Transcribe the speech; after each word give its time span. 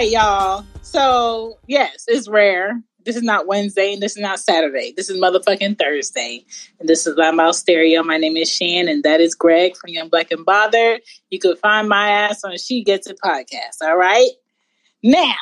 right, 0.00 0.10
y'all. 0.12 0.64
So, 0.80 1.58
yes, 1.66 2.04
it's 2.08 2.26
rare. 2.26 2.80
This 3.04 3.16
is 3.16 3.22
not 3.22 3.46
Wednesday 3.46 3.92
and 3.92 4.02
this 4.02 4.12
is 4.12 4.22
not 4.22 4.40
Saturday. 4.40 4.94
This 4.96 5.10
is 5.10 5.20
motherfucking 5.20 5.78
Thursday. 5.78 6.46
And 6.78 6.88
this 6.88 7.06
is 7.06 7.18
Loud 7.18 7.36
Mouth 7.36 7.54
Stereo. 7.54 8.02
My 8.02 8.16
name 8.16 8.38
is 8.38 8.50
Shan 8.50 8.88
and 8.88 9.02
that 9.02 9.20
is 9.20 9.34
Greg 9.34 9.76
from 9.76 9.90
Young 9.90 10.08
Black 10.08 10.30
and 10.30 10.42
Bothered. 10.46 11.02
You 11.28 11.38
can 11.38 11.54
find 11.56 11.86
my 11.86 12.08
ass 12.08 12.42
on 12.44 12.56
She 12.56 12.82
Gets 12.82 13.08
It 13.08 13.18
podcast. 13.22 13.82
All 13.82 13.98
right. 13.98 14.30
Now, 15.02 15.34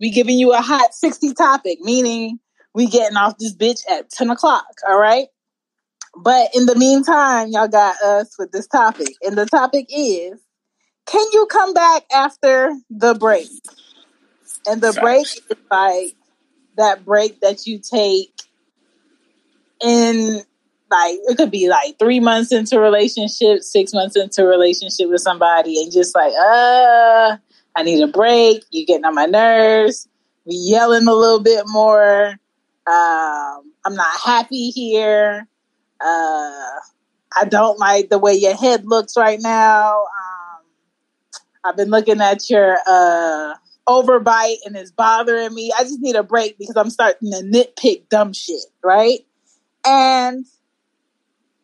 we 0.00 0.08
giving 0.08 0.38
you 0.38 0.54
a 0.54 0.62
hot 0.62 0.94
60 0.94 1.34
topic, 1.34 1.80
meaning 1.82 2.38
we 2.74 2.86
getting 2.86 3.18
off 3.18 3.36
this 3.36 3.54
bitch 3.54 3.80
at 3.90 4.08
10 4.08 4.30
o'clock. 4.30 4.64
All 4.88 4.98
right. 4.98 5.26
But 6.16 6.48
in 6.54 6.64
the 6.64 6.74
meantime, 6.74 7.48
y'all 7.50 7.68
got 7.68 8.00
us 8.00 8.34
with 8.38 8.50
this 8.50 8.66
topic. 8.66 9.12
And 9.22 9.36
the 9.36 9.44
topic 9.44 9.88
is 9.94 10.40
can 11.06 11.26
you 11.32 11.46
come 11.46 11.74
back 11.74 12.04
after 12.14 12.72
the 12.88 13.14
break? 13.14 13.48
And 14.66 14.80
the 14.80 14.96
break 15.00 15.26
is 15.26 15.42
like 15.70 16.14
that 16.76 17.04
break 17.04 17.40
that 17.40 17.66
you 17.66 17.78
take 17.78 18.32
in 19.82 20.42
like 20.90 21.18
it 21.28 21.36
could 21.36 21.50
be 21.50 21.68
like 21.68 21.98
three 21.98 22.20
months 22.20 22.52
into 22.52 22.76
a 22.76 22.80
relationship, 22.80 23.62
six 23.62 23.92
months 23.92 24.16
into 24.16 24.42
a 24.42 24.46
relationship 24.46 25.08
with 25.08 25.20
somebody, 25.20 25.80
and 25.80 25.92
just 25.92 26.14
like, 26.14 26.32
uh, 26.32 27.36
I 27.76 27.82
need 27.82 28.02
a 28.02 28.08
break. 28.08 28.64
You 28.70 28.84
getting 28.84 29.04
on 29.04 29.14
my 29.14 29.26
nerves. 29.26 30.08
We 30.44 30.54
yelling 30.56 31.06
a 31.06 31.14
little 31.14 31.40
bit 31.40 31.64
more. 31.66 32.28
Um, 32.86 33.72
I'm 33.84 33.94
not 33.94 34.20
happy 34.20 34.70
here. 34.70 35.46
Uh, 36.00 36.80
I 37.36 37.44
don't 37.48 37.78
like 37.78 38.08
the 38.08 38.18
way 38.18 38.34
your 38.34 38.56
head 38.56 38.84
looks 38.84 39.16
right 39.16 39.38
now. 39.40 40.00
Um, 40.00 40.64
I've 41.64 41.76
been 41.76 41.90
looking 41.90 42.20
at 42.20 42.50
your 42.50 42.78
uh, 42.86 43.54
overbite 43.88 44.58
and 44.64 44.76
it's 44.76 44.90
bothering 44.90 45.54
me. 45.54 45.72
I 45.76 45.82
just 45.82 46.00
need 46.00 46.16
a 46.16 46.22
break 46.22 46.58
because 46.58 46.76
I'm 46.76 46.90
starting 46.90 47.30
to 47.32 47.38
nitpick 47.38 48.08
dumb 48.08 48.32
shit, 48.32 48.62
right? 48.84 49.20
And 49.86 50.46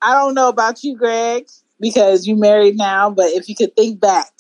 I 0.03 0.13
don't 0.13 0.35
know 0.35 0.49
about 0.49 0.83
you, 0.83 0.97
Greg, 0.97 1.49
because 1.81 2.27
you're 2.27 2.37
married 2.37 2.77
now, 2.77 3.11
but 3.11 3.27
if 3.27 3.49
you 3.49 3.55
could 3.55 3.75
think 3.77 4.01
back, 4.01 4.33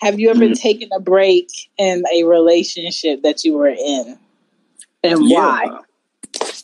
have 0.00 0.18
you 0.18 0.30
ever 0.30 0.40
mm-hmm. 0.40 0.52
taken 0.54 0.88
a 0.94 1.00
break 1.00 1.48
in 1.76 2.04
a 2.12 2.24
relationship 2.24 3.22
that 3.22 3.44
you 3.44 3.54
were 3.54 3.68
in? 3.68 4.18
And 5.02 5.28
yeah. 5.28 5.38
why? 5.38 5.80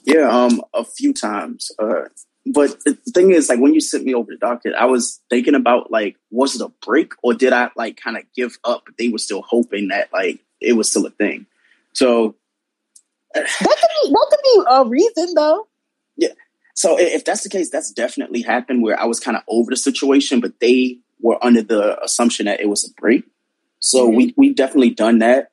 Yeah, 0.04 0.28
um, 0.28 0.62
a 0.72 0.84
few 0.84 1.12
times. 1.12 1.70
Uh, 1.78 2.04
but 2.46 2.82
the 2.84 2.94
thing 3.12 3.32
is, 3.32 3.48
like 3.48 3.58
when 3.58 3.74
you 3.74 3.80
sent 3.80 4.04
me 4.04 4.14
over 4.14 4.32
the 4.32 4.38
docket, 4.38 4.74
I 4.74 4.86
was 4.86 5.20
thinking 5.28 5.54
about 5.54 5.90
like, 5.90 6.16
was 6.30 6.54
it 6.54 6.62
a 6.62 6.72
break 6.84 7.12
or 7.22 7.34
did 7.34 7.52
I 7.52 7.70
like 7.76 7.96
kind 7.96 8.16
of 8.16 8.22
give 8.34 8.56
up? 8.64 8.84
But 8.86 8.96
they 8.98 9.08
were 9.08 9.18
still 9.18 9.42
hoping 9.42 9.88
that 9.88 10.12
like 10.12 10.40
it 10.66 10.74
was 10.74 10.90
still 10.90 11.06
a 11.06 11.10
thing. 11.10 11.46
So 11.92 12.34
that 13.34 13.46
could 13.46 13.68
be 14.02 14.10
that 14.10 14.26
could 14.30 14.40
be 14.42 14.64
a 14.68 14.84
reason 14.88 15.34
though. 15.34 15.68
Yeah. 16.16 16.32
So 16.74 16.98
if 16.98 17.24
that's 17.24 17.42
the 17.42 17.48
case, 17.48 17.70
that's 17.70 17.90
definitely 17.90 18.42
happened 18.42 18.82
where 18.82 19.00
I 19.00 19.06
was 19.06 19.20
kind 19.20 19.36
of 19.36 19.42
over 19.48 19.70
the 19.70 19.76
situation, 19.76 20.40
but 20.40 20.60
they 20.60 20.98
were 21.20 21.42
under 21.42 21.62
the 21.62 22.02
assumption 22.02 22.46
that 22.46 22.60
it 22.60 22.68
was 22.68 22.84
a 22.84 23.00
break. 23.00 23.24
So 23.78 24.06
mm-hmm. 24.06 24.16
we 24.16 24.34
we 24.36 24.54
definitely 24.54 24.90
done 24.90 25.20
that. 25.20 25.50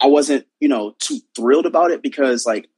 I 0.00 0.06
wasn't, 0.06 0.46
you 0.60 0.68
know, 0.68 0.94
too 0.98 1.18
thrilled 1.34 1.66
about 1.66 1.90
it 1.90 2.02
because 2.02 2.46
like 2.46 2.68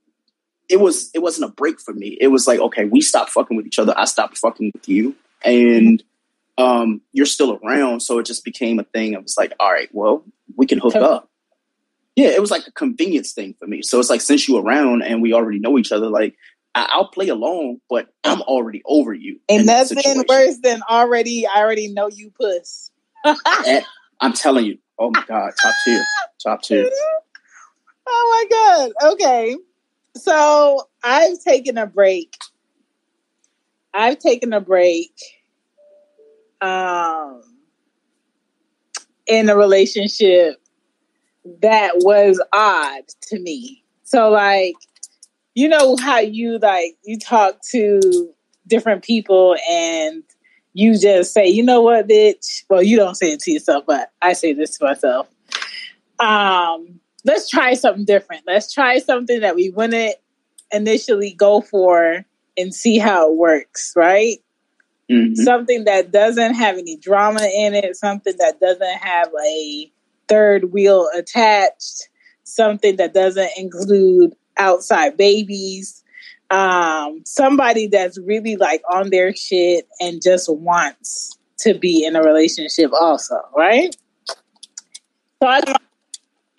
it 0.69 0.81
was 0.81 1.11
it 1.15 1.21
wasn't 1.21 1.51
a 1.51 1.55
break 1.55 1.81
for 1.81 1.95
me. 1.95 2.17
It 2.21 2.29
was 2.29 2.47
like, 2.47 2.61
okay, 2.61 2.85
we 2.85 3.01
stopped 3.01 3.31
fucking 3.31 3.57
with 3.57 3.67
each 3.67 3.79
other. 3.79 3.95
I 3.97 4.05
stopped 4.05 4.39
fucking 4.39 4.73
with 4.75 4.89
you. 4.89 5.15
And 5.45 6.03
um, 6.59 7.01
you're 7.13 7.27
still 7.27 7.59
around. 7.63 8.01
So 8.01 8.19
it 8.19 8.27
just 8.27 8.45
became 8.45 8.79
a 8.79 8.85
thing. 8.85 9.15
I 9.15 9.21
was 9.21 9.37
like, 9.39 9.53
all 9.61 9.73
right, 9.73 9.89
well, 9.93 10.25
we 10.57 10.67
can 10.67 10.79
hook 10.79 10.97
up. 10.97 11.31
Yeah, 12.19 12.31
it 12.31 12.41
was 12.41 12.51
like 12.51 12.67
a 12.67 12.73
convenience 12.73 13.31
thing 13.31 13.55
for 13.61 13.69
me. 13.69 13.81
So 13.81 14.01
it's 14.01 14.11
like 14.11 14.21
since 14.21 14.49
you 14.49 14.59
around 14.59 15.03
and 15.03 15.23
we 15.23 15.33
already 15.33 15.61
know 15.61 15.79
each 15.79 15.93
other, 15.93 16.09
like 16.09 16.35
I- 16.75 16.97
will 16.97 17.07
play 17.07 17.29
along, 17.29 17.81
but 17.89 18.09
I'm 18.25 18.43
already 18.43 18.83
over 18.87 19.15
you. 19.15 19.39
And 19.49 19.67
nothing 19.67 20.25
worse 20.29 20.59
than 20.61 20.81
already 20.91 21.47
I 21.47 21.61
already 21.61 21.87
know 21.87 22.09
you 22.09 22.33
puss. 22.33 22.91
I'm 24.21 24.33
telling 24.33 24.65
you. 24.65 24.79
Oh 24.99 25.13
my 25.15 25.23
god, 25.29 25.53
top 25.63 25.75
tier. 25.85 26.05
Top 26.43 26.63
tier. 26.63 26.91
Oh 28.11 28.49
my 28.51 28.91
god. 28.97 29.13
Okay. 29.13 29.55
So 30.17 30.89
I've 31.05 31.39
taken 31.41 31.77
a 31.77 31.87
break. 31.87 32.35
I've 33.93 34.19
taken 34.19 34.55
a 34.55 34.63
break 34.63 35.13
um, 36.63 37.43
in 39.27 39.51
a 39.51 39.57
relationship 39.57 40.57
that 41.63 41.93
was 41.97 42.43
odd 42.53 43.03
to 43.23 43.39
me. 43.39 43.83
So 44.05 44.31
like, 44.31 44.75
you 45.55 45.69
know 45.69 45.97
how 45.97 46.19
you 46.21 46.59
like 46.59 46.97
you 47.05 47.19
talk 47.19 47.61
to 47.71 48.33
different 48.67 49.03
people 49.03 49.57
and 49.69 50.23
you 50.73 50.97
just 50.97 51.33
say, 51.33 51.49
you 51.49 51.63
know 51.63 51.83
what, 51.83 52.09
bitch. 52.09 52.65
Well, 52.71 52.83
you 52.83 52.97
don't 52.97 53.17
say 53.17 53.33
it 53.33 53.41
to 53.41 53.51
yourself, 53.51 53.85
but 53.87 54.13
I 54.23 54.35
say 54.35 54.53
this 54.53 54.79
to 54.79 54.85
myself. 54.85 55.29
Um, 56.21 57.01
let's 57.25 57.49
try 57.49 57.75
something 57.75 58.05
different. 58.05 58.43
Let's 58.47 58.73
try 58.73 58.99
something 58.99 59.41
that 59.41 59.57
we 59.57 59.71
wouldn't 59.71 60.15
initially 60.71 61.33
go 61.33 61.61
for 61.61 62.25
and 62.57 62.75
see 62.75 62.99
how 62.99 63.31
it 63.31 63.37
works, 63.37 63.93
right? 63.97 64.39
Mm-hmm. 65.11 65.35
Something 65.35 65.85
that 65.85 66.13
doesn't 66.13 66.55
have 66.55 66.77
any 66.77 66.97
drama 66.97 67.43
in 67.43 67.75
it, 67.75 67.97
something 67.97 68.35
that 68.39 68.61
doesn't 68.61 68.99
have 68.99 69.29
a 69.29 69.91
third 70.29 70.73
wheel 70.73 71.09
attached, 71.17 72.09
something 72.45 72.97
that 72.97 73.15
doesn't 73.15 73.51
include 73.57 74.35
outside 74.57 75.17
babies, 75.17 76.03
um, 76.51 77.23
somebody 77.25 77.89
that's 77.89 78.19
really 78.19 78.57
like 78.57 78.83
on 78.91 79.11
their 79.11 79.35
shit 79.35 79.87
and 80.01 80.23
just 80.23 80.49
wants 80.53 81.39
to 81.59 81.75
be 81.75 82.05
in 82.05 82.17
a 82.17 82.23
relationship 82.23 82.91
also, 82.93 83.37
right? 83.57 83.97
So 85.43 85.49
I 85.49 85.61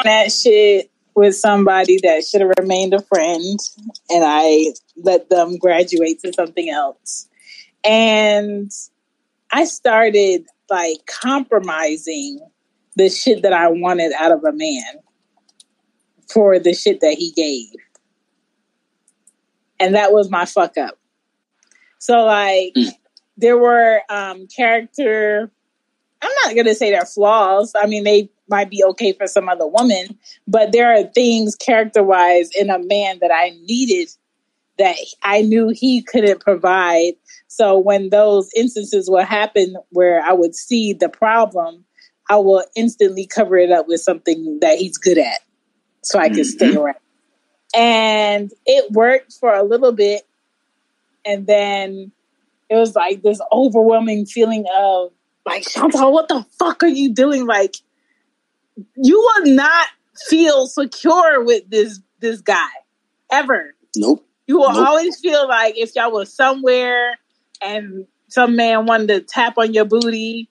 that 0.03 0.31
shit 0.31 0.89
with 1.15 1.35
somebody 1.35 1.99
that 2.03 2.23
should 2.23 2.41
have 2.41 2.53
remained 2.57 2.93
a 2.93 3.01
friend 3.01 3.59
and 4.09 4.23
I 4.25 4.67
let 4.95 5.29
them 5.29 5.57
graduate 5.57 6.19
to 6.21 6.31
something 6.31 6.69
else. 6.69 7.27
And 7.83 8.71
I 9.51 9.65
started 9.65 10.45
like 10.69 11.05
compromising 11.07 12.39
the 12.95 13.09
shit 13.09 13.43
that 13.43 13.53
I 13.53 13.67
wanted 13.69 14.11
out 14.19 14.31
of 14.31 14.43
a 14.43 14.51
man 14.51 14.83
for 16.31 16.59
the 16.59 16.73
shit 16.73 17.01
that 17.01 17.15
he 17.15 17.31
gave. 17.31 17.75
And 19.79 19.95
that 19.95 20.11
was 20.11 20.29
my 20.29 20.45
fuck 20.45 20.77
up. 20.77 20.97
So 21.99 22.25
like 22.25 22.73
mm. 22.75 22.91
there 23.37 23.57
were 23.57 24.01
um 24.09 24.47
character 24.47 25.51
I'm 26.21 26.31
not 26.45 26.55
gonna 26.55 26.75
say 26.75 26.91
they're 26.91 27.05
flaws. 27.05 27.73
I 27.75 27.85
mean 27.87 28.03
they 28.03 28.29
might 28.49 28.69
be 28.69 28.83
okay 28.83 29.13
for 29.13 29.27
some 29.27 29.47
other 29.47 29.67
woman, 29.67 30.17
but 30.47 30.71
there 30.71 30.93
are 30.93 31.03
things 31.03 31.55
character 31.55 32.03
wise 32.03 32.49
in 32.57 32.69
a 32.69 32.79
man 32.79 33.19
that 33.19 33.31
I 33.31 33.51
needed 33.65 34.09
that 34.79 34.95
I 35.23 35.41
knew 35.41 35.69
he 35.69 36.01
couldn't 36.01 36.39
provide. 36.39 37.13
So 37.47 37.77
when 37.77 38.09
those 38.09 38.49
instances 38.55 39.09
would 39.09 39.25
happen 39.25 39.75
where 39.89 40.21
I 40.21 40.33
would 40.33 40.55
see 40.55 40.93
the 40.93 41.09
problem, 41.09 41.85
I 42.29 42.37
will 42.37 42.63
instantly 42.75 43.25
cover 43.25 43.57
it 43.57 43.71
up 43.71 43.87
with 43.87 44.01
something 44.01 44.59
that 44.61 44.77
he's 44.77 44.97
good 44.97 45.17
at 45.17 45.39
so 46.03 46.19
I 46.19 46.29
can 46.29 46.39
mm-hmm. 46.39 46.43
stay 46.43 46.75
around. 46.75 46.95
And 47.75 48.51
it 48.65 48.91
worked 48.91 49.33
for 49.33 49.53
a 49.53 49.63
little 49.63 49.91
bit. 49.91 50.23
And 51.25 51.45
then 51.47 52.11
it 52.69 52.75
was 52.75 52.95
like 52.95 53.21
this 53.21 53.41
overwhelming 53.51 54.25
feeling 54.25 54.65
of 54.75 55.11
like, 55.45 55.67
Chantal, 55.67 56.13
what 56.13 56.27
the 56.27 56.45
fuck 56.57 56.83
are 56.83 56.87
you 56.87 57.13
doing? 57.13 57.45
Like, 57.45 57.75
you 58.95 59.19
will 59.19 59.53
not 59.53 59.87
feel 60.27 60.67
secure 60.67 61.43
with 61.43 61.69
this 61.69 61.99
this 62.19 62.41
guy 62.41 62.67
ever. 63.31 63.75
Nope. 63.95 64.25
You 64.47 64.57
will 64.57 64.73
nope. 64.73 64.87
always 64.87 65.19
feel 65.19 65.47
like 65.47 65.77
if 65.77 65.95
y'all 65.95 66.11
was 66.11 66.33
somewhere 66.33 67.15
and 67.61 68.07
some 68.27 68.55
man 68.55 68.85
wanted 68.85 69.07
to 69.07 69.21
tap 69.21 69.57
on 69.57 69.73
your 69.73 69.85
booty, 69.85 70.48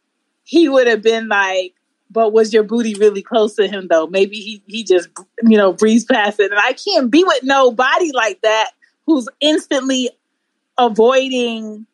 he 0.49 0.69
would 0.69 0.87
have 0.87 1.03
been 1.03 1.29
like, 1.29 1.75
but 2.11 2.33
was 2.33 2.55
your 2.55 2.62
booty 2.62 2.95
really 2.95 3.23
close 3.23 3.55
to 3.56 3.69
him 3.69 3.89
though? 3.89 4.06
Maybe 4.06 4.37
he, 4.37 4.62
he 4.67 4.83
just, 4.85 5.09
you 5.43 5.59
know, 5.59 5.73
breezed 5.73 6.09
past 6.09 6.41
it. 6.41 6.50
And 6.50 6.61
I 6.61 6.73
can't 6.73 7.11
be 7.11 7.23
with 7.23 7.43
nobody 7.43 8.12
like 8.12 8.41
that 8.43 8.71
who's 9.05 9.29
instantly 9.41 10.11
avoiding 10.79 11.87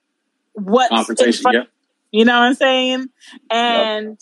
what 0.52 0.90
confrontation, 0.90 1.44
yeah. 1.52 1.62
You 2.12 2.24
know 2.24 2.38
what 2.38 2.46
I'm 2.46 2.54
saying? 2.54 3.08
And 3.50 4.10
yep 4.10 4.18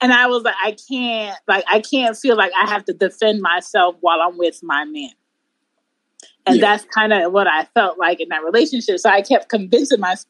and 0.00 0.12
I 0.12 0.26
was 0.26 0.42
like, 0.42 0.54
I 0.62 0.76
can't, 0.88 1.38
like, 1.46 1.64
I 1.70 1.80
can't 1.80 2.16
feel 2.16 2.36
like 2.36 2.52
I 2.56 2.68
have 2.68 2.84
to 2.86 2.92
defend 2.92 3.40
myself 3.40 3.96
while 4.00 4.20
I'm 4.20 4.38
with 4.38 4.60
my 4.62 4.84
man. 4.84 5.10
And 6.46 6.56
yeah. 6.56 6.60
that's 6.60 6.84
kind 6.84 7.12
of 7.12 7.32
what 7.32 7.46
I 7.46 7.64
felt 7.64 7.98
like 7.98 8.20
in 8.20 8.28
that 8.28 8.44
relationship. 8.44 8.98
So 8.98 9.10
I 9.10 9.22
kept 9.22 9.48
convincing 9.48 10.00
myself. 10.00 10.26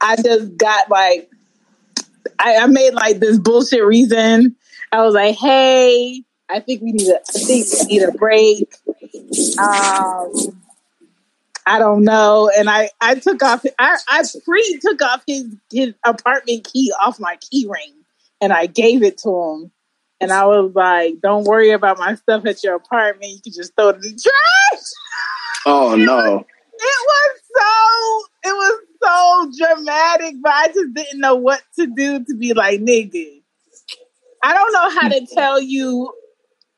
I 0.00 0.16
just 0.16 0.56
got 0.56 0.90
like, 0.90 1.30
I, 2.40 2.56
I 2.56 2.66
made 2.66 2.94
like 2.94 3.18
this 3.18 3.38
bullshit 3.38 3.84
reason. 3.84 4.56
I 4.92 5.02
was 5.02 5.14
like, 5.14 5.36
"Hey, 5.36 6.24
I 6.48 6.60
think 6.60 6.82
we 6.82 6.92
need 6.92 7.08
a, 7.08 7.20
I 7.20 7.38
think 7.38 7.66
we 7.80 7.86
need 7.86 8.02
a 8.02 8.12
break." 8.12 8.74
Um, 9.58 10.62
I 11.66 11.78
don't 11.78 12.02
know, 12.02 12.50
and 12.56 12.68
I 12.70 12.90
I 13.00 13.14
took 13.16 13.42
off 13.42 13.64
I 13.78 13.98
I 14.08 14.24
pre 14.44 14.78
took 14.78 15.02
off 15.02 15.22
his 15.26 15.54
his 15.70 15.94
apartment 16.04 16.64
key 16.64 16.92
off 17.00 17.20
my 17.20 17.36
key 17.50 17.68
ring, 17.68 17.94
and 18.40 18.52
I 18.52 18.66
gave 18.66 19.02
it 19.02 19.18
to 19.18 19.28
him, 19.28 19.70
and 20.20 20.32
I 20.32 20.46
was 20.46 20.72
like, 20.74 21.20
"Don't 21.20 21.44
worry 21.44 21.72
about 21.72 21.98
my 21.98 22.14
stuff 22.14 22.46
at 22.46 22.64
your 22.64 22.76
apartment. 22.76 23.32
You 23.32 23.40
can 23.42 23.52
just 23.52 23.76
throw 23.76 23.90
it 23.90 23.96
in 23.96 24.02
the 24.02 24.08
trash." 24.08 24.82
Oh 25.66 25.94
no! 25.98 26.38
It 26.38 27.06
was 27.06 27.40
so 27.54 28.50
it 28.50 28.54
was 28.54 28.80
so 29.02 29.50
dramatic, 29.58 30.36
but 30.42 30.52
I 30.52 30.68
just 30.68 30.94
didn't 30.94 31.20
know 31.20 31.36
what 31.36 31.62
to 31.78 31.86
do 31.86 32.24
to 32.24 32.36
be 32.36 32.54
like, 32.54 32.80
nigga. 32.80 33.42
I 34.42 34.54
don't 34.54 34.72
know 34.72 35.00
how 35.00 35.08
to 35.08 35.26
tell 35.34 35.60
you 35.60 36.12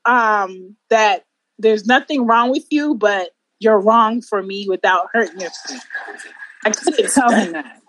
um 0.04 0.76
that 0.90 1.24
there's 1.58 1.86
nothing 1.86 2.26
wrong 2.26 2.50
with 2.50 2.66
you, 2.70 2.94
but 2.94 3.30
you're 3.60 3.80
wrong 3.80 4.20
for 4.20 4.42
me 4.42 4.66
without 4.68 5.08
hurting 5.12 5.40
your. 5.40 5.50
I 6.64 6.70
couldn't 6.70 7.10
tell 7.12 7.30
him 7.30 7.52
that. 7.52 7.80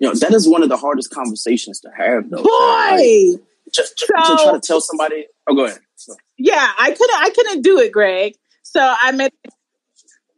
You 0.00 0.08
know, 0.08 0.14
that 0.14 0.32
is 0.32 0.48
one 0.48 0.62
of 0.62 0.68
the 0.68 0.76
hardest 0.76 1.10
conversations 1.10 1.80
to 1.80 1.90
have, 1.96 2.28
though. 2.28 2.42
Boy, 2.42 2.48
like, 2.50 3.40
just, 3.72 3.96
just 3.96 4.06
so, 4.06 4.36
to 4.36 4.42
try 4.42 4.52
to 4.52 4.60
tell 4.60 4.80
somebody. 4.80 5.26
Oh, 5.46 5.54
go 5.54 5.64
ahead. 5.66 5.78
Yeah, 6.38 6.70
I 6.78 6.90
couldn't. 6.90 7.16
I 7.16 7.30
couldn't 7.30 7.62
do 7.62 7.78
it, 7.78 7.92
Greg. 7.92 8.34
So 8.62 8.80
I 8.80 9.12
met 9.12 9.32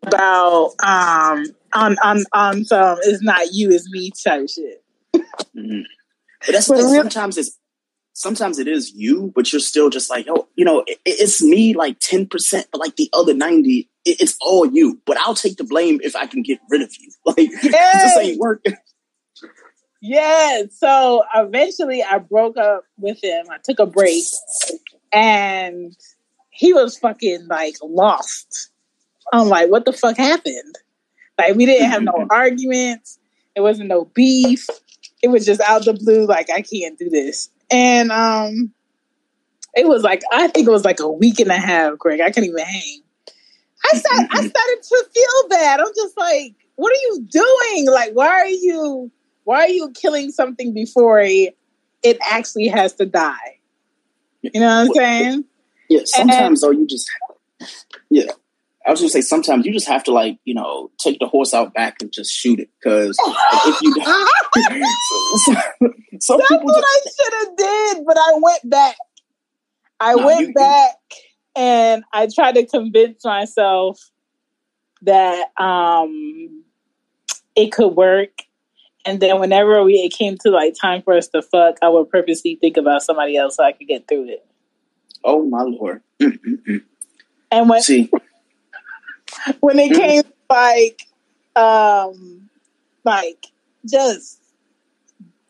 about 0.02 0.74
um 0.82 1.46
on 1.78 1.96
on 2.02 2.24
on 2.32 2.64
some 2.64 2.98
it's 3.02 3.22
not 3.22 3.52
you, 3.52 3.70
it's 3.70 3.90
me 3.90 4.10
type 4.10 4.48
shit. 4.48 4.82
Mm-hmm. 5.14 5.82
But 6.46 6.52
that's 6.52 6.68
but 6.68 6.80
sometimes 6.80 7.38
it's 7.38 7.58
sometimes 8.18 8.58
it 8.58 8.66
is 8.68 8.92
you, 8.94 9.32
but 9.34 9.52
you're 9.52 9.60
still 9.60 9.90
just 9.90 10.10
like, 10.10 10.26
oh, 10.28 10.48
you 10.56 10.64
know, 10.64 10.82
it, 10.86 10.98
it's 11.06 11.42
me 11.42 11.74
like 11.74 11.98
ten 12.00 12.26
percent, 12.26 12.66
but 12.72 12.80
like 12.80 12.96
the 12.96 13.08
other 13.12 13.34
ninety, 13.34 13.88
it, 14.04 14.20
it's 14.20 14.36
all 14.40 14.66
you. 14.66 15.00
But 15.06 15.18
I'll 15.18 15.34
take 15.34 15.56
the 15.56 15.64
blame 15.64 16.00
if 16.02 16.16
I 16.16 16.26
can 16.26 16.42
get 16.42 16.58
rid 16.70 16.82
of 16.82 16.92
you. 16.98 17.10
Like 17.24 17.50
this 17.62 18.16
ain't 18.18 18.38
working. 18.38 18.76
Yeah. 20.00 20.62
So 20.70 21.24
eventually, 21.34 22.02
I 22.02 22.18
broke 22.18 22.56
up 22.56 22.84
with 22.96 23.22
him. 23.22 23.46
I 23.50 23.58
took 23.62 23.78
a 23.78 23.86
break, 23.86 24.24
and 25.12 25.94
he 26.50 26.72
was 26.72 26.98
fucking 26.98 27.46
like 27.48 27.76
lost. 27.82 28.70
I'm 29.32 29.48
like, 29.48 29.70
what 29.70 29.84
the 29.84 29.92
fuck 29.92 30.16
happened? 30.16 30.76
Like 31.38 31.54
we 31.54 31.66
didn't 31.66 31.90
have 31.90 32.02
no 32.02 32.26
arguments. 32.30 33.18
It 33.54 33.60
wasn't 33.60 33.88
no 33.88 34.04
beef. 34.04 34.66
It 35.22 35.28
was 35.28 35.46
just 35.46 35.60
out 35.60 35.84
the 35.84 35.94
blue. 35.94 36.26
Like 36.26 36.50
I 36.50 36.62
can't 36.62 36.98
do 36.98 37.08
this. 37.08 37.50
And 37.70 38.10
um, 38.10 38.72
it 39.74 39.86
was 39.86 40.02
like 40.02 40.22
I 40.32 40.48
think 40.48 40.66
it 40.66 40.70
was 40.70 40.84
like 40.84 41.00
a 41.00 41.10
week 41.10 41.40
and 41.40 41.50
a 41.50 41.56
half, 41.56 41.98
Greg. 41.98 42.20
I 42.20 42.30
couldn't 42.30 42.50
even 42.50 42.64
hang. 42.64 43.02
I 43.84 43.96
started, 43.96 44.28
I 44.32 44.36
started 44.46 44.82
to 44.82 45.06
feel 45.14 45.48
bad. 45.48 45.80
I'm 45.80 45.92
just 45.94 46.16
like, 46.16 46.54
what 46.76 46.92
are 46.92 47.00
you 47.00 47.26
doing? 47.28 47.86
Like, 47.86 48.12
why 48.12 48.28
are 48.28 48.46
you 48.46 49.10
why 49.44 49.60
are 49.60 49.68
you 49.68 49.90
killing 49.90 50.30
something 50.30 50.74
before 50.74 51.20
it, 51.20 51.56
it 52.02 52.18
actually 52.28 52.68
has 52.68 52.94
to 52.94 53.06
die? 53.06 53.60
You 54.42 54.60
know 54.60 54.66
what 54.66 54.88
I'm 54.88 54.94
saying? 54.94 55.44
Yeah, 55.88 56.00
sometimes 56.04 56.62
and, 56.62 56.68
though 56.68 56.78
you 56.78 56.86
just 56.86 57.08
yeah. 58.10 58.30
I 58.88 58.90
was 58.90 59.00
gonna 59.00 59.10
say 59.10 59.20
sometimes 59.20 59.66
you 59.66 59.72
just 59.72 59.86
have 59.86 60.02
to 60.04 60.12
like 60.12 60.38
you 60.44 60.54
know 60.54 60.90
take 60.98 61.18
the 61.18 61.26
horse 61.26 61.52
out 61.52 61.74
back 61.74 61.96
and 62.00 62.10
just 62.10 62.32
shoot 62.32 62.58
it 62.58 62.70
because 62.80 63.18
if 63.66 63.82
you 63.82 63.92
some 66.20 66.38
that's 66.38 66.50
what 66.50 66.74
just, 66.74 66.86
I 66.86 67.00
should 67.04 67.34
have 67.34 67.56
did, 67.56 68.06
but 68.06 68.16
I 68.18 68.32
went 68.40 68.70
back. 68.70 68.96
I 70.00 70.14
no, 70.14 70.26
went 70.26 70.48
you, 70.48 70.54
back 70.54 70.94
and 71.54 72.02
I 72.14 72.28
tried 72.34 72.54
to 72.54 72.64
convince 72.64 73.26
myself 73.26 74.00
that 75.02 75.48
um 75.60 76.64
it 77.54 77.72
could 77.72 77.88
work. 77.88 78.30
And 79.04 79.20
then 79.20 79.38
whenever 79.38 79.84
we 79.84 79.96
it 79.96 80.14
came 80.14 80.38
to 80.38 80.50
like 80.50 80.74
time 80.80 81.02
for 81.02 81.14
us 81.14 81.28
to 81.28 81.42
fuck, 81.42 81.76
I 81.82 81.90
would 81.90 82.08
purposely 82.08 82.56
think 82.58 82.78
about 82.78 83.02
somebody 83.02 83.36
else 83.36 83.56
so 83.56 83.64
I 83.64 83.72
could 83.72 83.86
get 83.86 84.08
through 84.08 84.30
it. 84.30 84.46
Oh 85.24 85.44
my 85.44 85.62
lord! 85.62 86.00
Mm-hmm. 86.18 86.76
And 87.50 87.70
when 87.70 87.80
see 87.80 88.10
when 89.60 89.78
it 89.78 89.94
came 89.94 90.22
like 90.50 91.02
um 91.56 92.48
like 93.04 93.46
just 93.88 94.40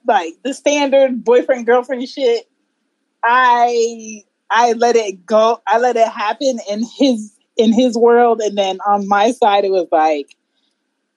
like 0.07 0.35
the 0.43 0.55
standard 0.55 1.25
boyfriend 1.25 1.67
girlfriend 1.67 2.09
shit 2.09 2.49
i 3.23 4.23
i 4.51 4.73
let 4.73 4.97
it 4.97 5.27
go 5.27 5.61
i 5.67 5.79
let 5.79 5.97
it 5.97 6.09
happen 6.09 6.59
in 6.71 6.83
his 6.99 7.39
in 7.59 7.73
his 7.73 7.99
world. 7.99 8.41
And 8.41 8.57
then 8.57 8.79
on 8.87 9.07
my 9.07 9.33
side 9.33 9.65
it 9.65 9.71
was 9.71 9.89
like 9.93 10.35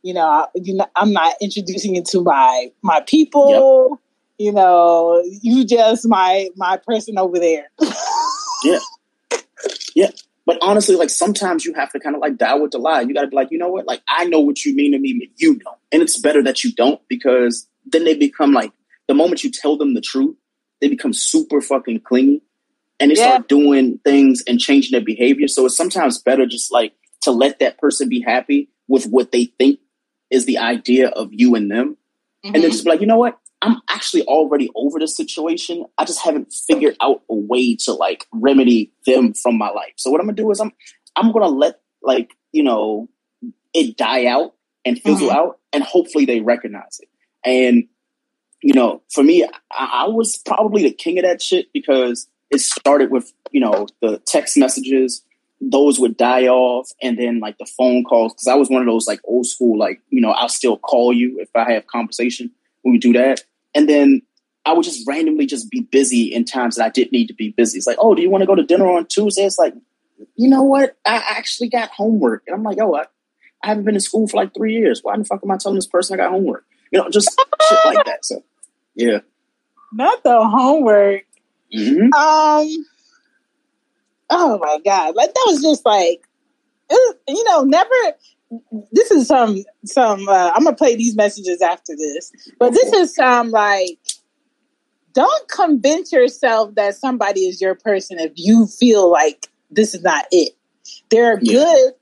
you 0.04 0.16
know, 0.16 0.48
you 0.56 0.74
know 0.74 0.88
i'm 0.96 1.14
not 1.14 1.36
introducing 1.40 1.96
it 1.96 2.06
to 2.06 2.22
my 2.22 2.72
my 2.82 3.02
people. 3.02 3.90
Yep. 3.92 4.00
you 4.40 4.52
know 4.52 5.24
you 5.42 5.64
just 5.64 6.08
my 6.08 6.50
my 6.58 6.78
person 6.86 7.18
over 7.18 7.40
there. 7.40 7.70
Yeah. 8.64 8.80
Yeah 9.96 10.10
but 10.46 10.58
honestly, 10.62 10.96
like 10.96 11.10
sometimes 11.10 11.66
you 11.66 11.74
have 11.74 11.92
to 11.92 12.00
kind 12.00 12.16
of 12.16 12.22
like 12.22 12.38
die 12.38 12.56
with 12.56 12.72
the 12.72 12.80
lie. 12.80 13.02
You 13.02 13.14
got 13.14 13.22
to 13.22 13.28
be 13.28 13.36
like, 13.36 13.52
you 13.52 13.58
know 13.58 13.70
what? 13.70 13.86
Like 13.86 14.02
I 14.08 14.26
know 14.26 14.40
what 14.40 14.66
you 14.66 14.76
mean 14.76 14.94
to 14.94 15.00
me, 15.00 15.14
but 15.20 15.30
you 15.42 15.60
don't. 15.60 15.78
And 15.92 16.02
it's 16.02 16.20
better 16.20 16.44
that 16.44 16.64
you 16.64 16.74
don't 16.74 17.02
because 17.08 17.68
then 17.86 18.06
they 18.06 18.16
become 18.16 18.52
like 18.52 18.72
the 19.08 19.14
moment 19.14 19.44
you 19.44 19.52
tell 19.52 19.78
them 19.78 19.94
the 19.94 20.02
truth, 20.02 20.36
they 20.80 20.88
become 20.88 21.14
super 21.14 21.62
fucking 21.62 22.02
clingy 22.02 22.42
and 23.00 23.12
they 23.12 23.16
yeah. 23.16 23.30
start 23.30 23.50
doing 23.50 24.00
things 24.04 24.44
and 24.48 24.60
changing 24.60 24.92
their 24.92 25.06
behavior. 25.06 25.48
So 25.48 25.66
it's 25.66 25.78
sometimes 25.78 26.20
better 26.20 26.46
just 26.46 26.72
like 26.72 26.94
to 27.22 27.32
let 27.32 27.60
that 27.60 27.78
person 27.78 28.10
be 28.10 28.22
happy 28.22 28.70
with 28.88 29.06
what 29.06 29.32
they 29.32 29.46
think 29.46 29.80
is 30.30 30.46
the 30.46 30.58
idea 30.58 31.10
of 31.10 31.30
you 31.32 31.56
and 31.56 31.70
them. 31.70 31.98
Mm-hmm. 32.46 32.48
And 32.48 32.56
then 32.56 32.62
mm-hmm. 32.64 32.72
just 32.72 32.84
be 32.84 32.90
like, 32.90 33.02
you 33.02 33.08
know 33.08 33.18
what? 33.18 33.40
I'm 33.62 33.82
actually 33.90 34.24
already 34.24 34.70
over 34.76 35.00
the 35.00 35.08
situation. 35.08 35.86
I 35.98 36.06
just 36.06 36.22
haven't 36.22 36.52
figured 36.52 36.96
out 37.02 37.22
a 37.30 37.36
way 37.36 37.76
to 37.78 37.94
like 37.94 38.26
remedy 38.34 38.92
them 39.06 39.34
from 39.34 39.58
my 39.58 39.70
life. 39.70 39.94
So 39.98 40.10
what 40.10 40.20
I'm 40.20 40.28
gonna 40.28 40.36
do 40.36 40.52
is 40.52 40.60
I'm 40.60 40.72
I'm 41.16 41.32
gonna 41.32 41.48
let 41.48 41.80
like 42.02 42.32
you 42.52 42.64
know 42.64 43.10
it 43.74 43.98
die 43.98 44.26
out 44.26 44.56
and 44.84 45.00
fizzle 45.00 45.30
mm-hmm. 45.30 45.38
out, 45.38 45.60
and 45.72 45.84
hopefully 45.84 46.26
they 46.26 46.42
recognize 46.42 47.00
it. 47.00 47.10
And 47.46 47.88
you 48.62 48.74
know, 48.74 49.02
for 49.14 49.24
me, 49.24 49.44
I, 49.72 50.06
I 50.06 50.08
was 50.08 50.38
probably 50.38 50.84
the 50.84 50.92
king 50.92 51.18
of 51.20 51.24
that 51.24 51.42
shit 51.42 51.68
because 51.74 52.28
it 52.50 52.60
started 52.62 53.12
with 53.12 53.32
you 53.52 53.62
know 53.62 53.88
the 54.02 54.20
text 54.20 54.58
messages 54.58 55.24
those 55.62 56.00
would 56.00 56.18
die 56.18 56.48
off 56.48 56.90
and 57.04 57.20
then 57.20 57.40
like 57.40 57.58
the 57.60 57.66
phone 57.78 58.04
calls 58.04 58.34
because 58.34 58.48
i 58.48 58.56
was 58.56 58.70
one 58.70 58.82
of 58.82 58.88
those 58.88 59.08
like 59.08 59.20
old 59.24 59.46
school 59.46 59.78
like 59.78 60.02
you 60.10 60.20
know 60.20 60.32
i'll 60.32 60.50
still 60.50 60.78
call 60.78 61.14
you 61.14 61.40
if 61.40 61.50
i 61.56 61.72
have 61.72 61.86
conversation 61.88 62.50
when 62.82 62.92
we 62.92 62.98
do 62.98 63.14
that 63.14 63.44
and 63.74 63.88
then 63.88 64.22
I 64.66 64.74
would 64.74 64.84
just 64.84 65.08
randomly 65.08 65.46
just 65.46 65.72
be 65.72 65.82
busy 65.82 66.34
in 66.34 66.46
times 66.46 66.76
that 66.76 66.86
I 66.86 66.90
didn't 66.90 67.12
need 67.12 67.28
to 67.28 67.34
be 67.34 67.50
busy. 67.50 67.78
It's 67.78 67.88
like, 67.88 67.98
oh, 68.00 68.14
do 68.14 68.22
you 68.22 68.30
want 68.30 68.42
to 68.44 68.46
go 68.46 68.56
to 68.56 68.64
dinner 68.64 68.90
on 68.90 69.08
Tuesday? 69.08 69.44
It's 69.44 69.58
like, 69.58 69.74
you 70.36 70.50
know 70.50 70.64
what? 70.64 70.96
I 71.06 71.24
actually 71.30 71.70
got 71.70 71.90
homework. 71.90 72.44
And 72.46 72.56
I'm 72.56 72.64
like, 72.64 72.78
oh, 72.80 72.96
I, 72.96 73.06
I 73.64 73.70
haven't 73.70 73.86
been 73.86 73.96
in 73.96 74.02
school 74.02 74.28
for 74.28 74.38
like 74.38 74.54
three 74.54 74.74
years. 74.74 75.00
Why 75.02 75.18
the 75.18 75.24
fuck 75.24 75.42
am 75.44 75.52
I 75.52 75.58
telling 75.58 75.78
this 75.78 75.88
person 75.88 76.20
I 76.20 76.24
got 76.24 76.32
homework? 76.32 76.66
You 76.92 77.00
know, 77.00 77.10
just 77.10 77.30
shit 77.70 77.80
like 77.86 78.06
that. 78.06 78.24
So, 78.24 78.44
yeah. 78.96 79.20
Not 79.92 80.24
the 80.24 80.48
homework. 80.48 81.26
Mm-hmm. 81.76 82.14
Um. 82.14 82.86
Oh 84.34 84.60
my 84.60 84.80
god! 84.84 85.16
Like 85.16 85.34
that 85.34 85.44
was 85.48 85.62
just 85.62 85.86
like, 85.86 86.26
you 87.28 87.44
know, 87.46 87.64
never 87.64 87.94
this 88.92 89.12
is 89.12 89.28
some 89.28 89.64
some 89.86 90.28
uh, 90.28 90.52
i'm 90.54 90.64
gonna 90.64 90.76
play 90.76 90.96
these 90.96 91.16
messages 91.16 91.62
after 91.62 91.96
this 91.96 92.32
but 92.60 92.72
this 92.72 92.92
is 92.94 93.16
some 93.16 93.50
like 93.50 93.98
don't 95.14 95.50
convince 95.50 96.12
yourself 96.12 96.74
that 96.76 96.96
somebody 96.96 97.42
is 97.42 97.62
your 97.62 97.76
person 97.76 98.20
if 98.20 98.34
you 98.36 98.68
feel 98.68 99.10
like 99.10 99.50
this 99.70 99.94
is 99.94 100.04
not 100.04 100.26
it 100.32 100.54
they're 101.10 101.40
yeah. 101.42 101.54
good 101.54 101.94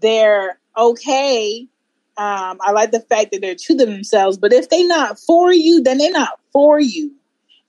they're 0.00 0.58
okay 0.76 1.66
um, 2.16 2.58
i 2.60 2.72
like 2.72 2.90
the 2.90 3.00
fact 3.00 3.30
that 3.32 3.40
they're 3.40 3.54
true 3.54 3.76
to 3.76 3.86
themselves 3.86 4.38
but 4.38 4.52
if 4.52 4.68
they're 4.68 4.86
not 4.86 5.18
for 5.18 5.52
you 5.52 5.82
then 5.82 5.98
they're 5.98 6.10
not 6.10 6.38
for 6.52 6.80
you 6.80 7.12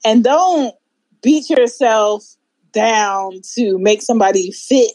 and 0.04 0.24
don't 0.24 0.74
beat 1.22 1.48
yourself 1.48 2.24
down 2.72 3.40
to 3.54 3.78
make 3.78 4.02
somebody 4.02 4.50
fit 4.50 4.92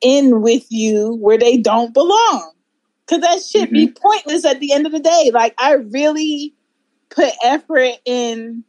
in 0.00 0.40
with 0.42 0.66
you 0.70 1.14
where 1.20 1.38
they 1.38 1.56
don't 1.56 1.94
belong. 1.94 2.52
Cause 3.06 3.20
that 3.20 3.40
shit 3.40 3.70
mm-hmm. 3.70 3.74
be 3.74 3.88
pointless 3.88 4.44
at 4.44 4.60
the 4.60 4.72
end 4.72 4.86
of 4.86 4.92
the 4.92 5.00
day. 5.00 5.30
Like 5.32 5.54
I 5.58 5.74
really 5.74 6.54
put 7.08 7.32
effort 7.44 7.94
in 8.04 8.64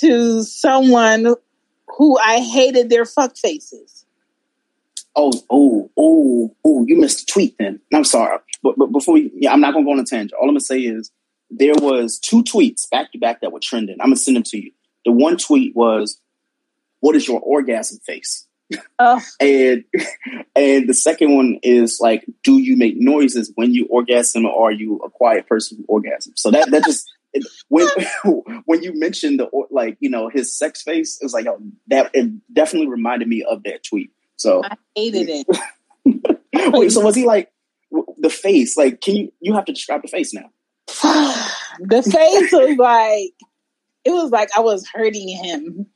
to 0.00 0.42
someone 0.42 1.34
who 1.98 2.18
I 2.18 2.40
hated 2.40 2.88
their 2.88 3.04
fuck 3.04 3.36
faces. 3.36 4.06
Oh, 5.14 5.32
oh, 5.50 5.90
oh, 5.98 6.56
oh, 6.64 6.84
you 6.86 6.98
missed 6.98 7.22
a 7.22 7.26
tweet 7.26 7.56
then. 7.58 7.80
I'm 7.92 8.04
sorry. 8.04 8.38
But, 8.62 8.76
but 8.78 8.86
before 8.86 9.18
you, 9.18 9.30
yeah, 9.34 9.52
I'm 9.52 9.60
not 9.60 9.74
going 9.74 9.84
to 9.84 9.88
go 9.88 9.92
on 9.92 9.98
a 9.98 10.04
tangent. 10.04 10.32
All 10.32 10.48
I'm 10.48 10.54
going 10.54 10.60
to 10.60 10.64
say 10.64 10.80
is 10.80 11.10
there 11.50 11.74
was 11.76 12.18
two 12.18 12.42
tweets 12.42 12.88
back 12.88 13.12
to 13.12 13.18
back 13.18 13.42
that 13.42 13.52
were 13.52 13.60
trending. 13.60 13.96
I'm 14.00 14.08
going 14.08 14.16
to 14.16 14.22
send 14.22 14.36
them 14.36 14.44
to 14.44 14.58
you. 14.58 14.72
The 15.04 15.12
one 15.12 15.36
tweet 15.36 15.76
was 15.76 16.18
what 17.00 17.16
is 17.16 17.28
your 17.28 17.40
orgasm 17.40 17.98
face? 18.06 18.46
Oh. 18.98 19.20
and 19.40 19.84
and 20.54 20.88
the 20.88 20.94
second 20.94 21.34
one 21.34 21.58
is 21.62 21.98
like, 22.00 22.24
do 22.42 22.58
you 22.58 22.76
make 22.76 22.94
noises 22.96 23.52
when 23.54 23.72
you 23.72 23.86
orgasm, 23.86 24.46
or 24.46 24.68
are 24.68 24.72
you 24.72 24.98
a 24.98 25.10
quiet 25.10 25.46
person 25.46 25.78
who 25.78 26.00
orgasms? 26.00 26.32
So 26.36 26.50
that 26.50 26.70
that 26.70 26.84
just 26.84 27.10
when 27.68 27.88
when 28.64 28.82
you 28.82 28.98
mentioned 28.98 29.40
the 29.40 29.48
like 29.70 29.96
you 30.00 30.10
know 30.10 30.28
his 30.28 30.56
sex 30.56 30.82
face, 30.82 31.18
it 31.20 31.24
was 31.24 31.32
like 31.32 31.46
oh, 31.46 31.60
that 31.88 32.10
it 32.14 32.30
definitely 32.52 32.88
reminded 32.88 33.28
me 33.28 33.44
of 33.48 33.62
that 33.64 33.84
tweet. 33.84 34.10
So 34.36 34.62
I 34.64 34.76
hated 34.94 35.28
it. 35.28 35.46
Wait, 36.72 36.92
so 36.92 37.00
was 37.00 37.14
he 37.14 37.26
like 37.26 37.50
the 38.18 38.30
face? 38.30 38.76
Like, 38.76 39.00
can 39.00 39.16
you 39.16 39.32
you 39.40 39.54
have 39.54 39.64
to 39.66 39.72
describe 39.72 40.02
the 40.02 40.08
face 40.08 40.34
now? 40.34 40.50
the 41.80 42.02
face 42.02 42.52
was 42.52 42.76
like 42.76 43.32
it 44.04 44.10
was 44.10 44.30
like 44.30 44.50
I 44.56 44.60
was 44.60 44.86
hurting 44.92 45.28
him. 45.28 45.86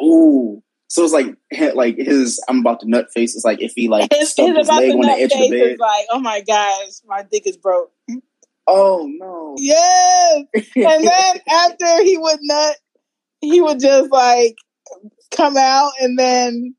Oh, 0.00 0.62
so 0.88 1.04
it's 1.04 1.12
like 1.12 1.36
like 1.74 1.96
his 1.96 2.42
I'm 2.48 2.60
about 2.60 2.80
to 2.80 2.88
nut 2.88 3.08
face 3.12 3.34
is 3.34 3.44
like 3.44 3.60
if 3.60 3.72
he 3.74 3.88
like 3.88 4.12
his, 4.12 4.30
stubbed 4.30 4.56
his, 4.56 4.68
his 4.68 4.68
leg 4.68 4.92
on 4.92 5.00
the 5.00 5.12
edge 5.12 5.32
of 5.32 5.38
the 5.38 5.50
bed. 5.50 5.76
like, 5.78 6.06
oh 6.10 6.18
my 6.18 6.40
gosh, 6.40 6.92
my 7.06 7.24
dick 7.30 7.46
is 7.46 7.58
broke. 7.58 7.92
Oh 8.66 9.06
no. 9.08 9.54
Yes. 9.58 10.44
and 10.76 11.04
then 11.04 11.40
after 11.50 12.02
he 12.02 12.16
would 12.16 12.38
nut, 12.40 12.76
he 13.40 13.60
would 13.60 13.80
just 13.80 14.10
like 14.10 14.56
come 15.30 15.56
out 15.58 15.92
and 16.00 16.18
then 16.18 16.74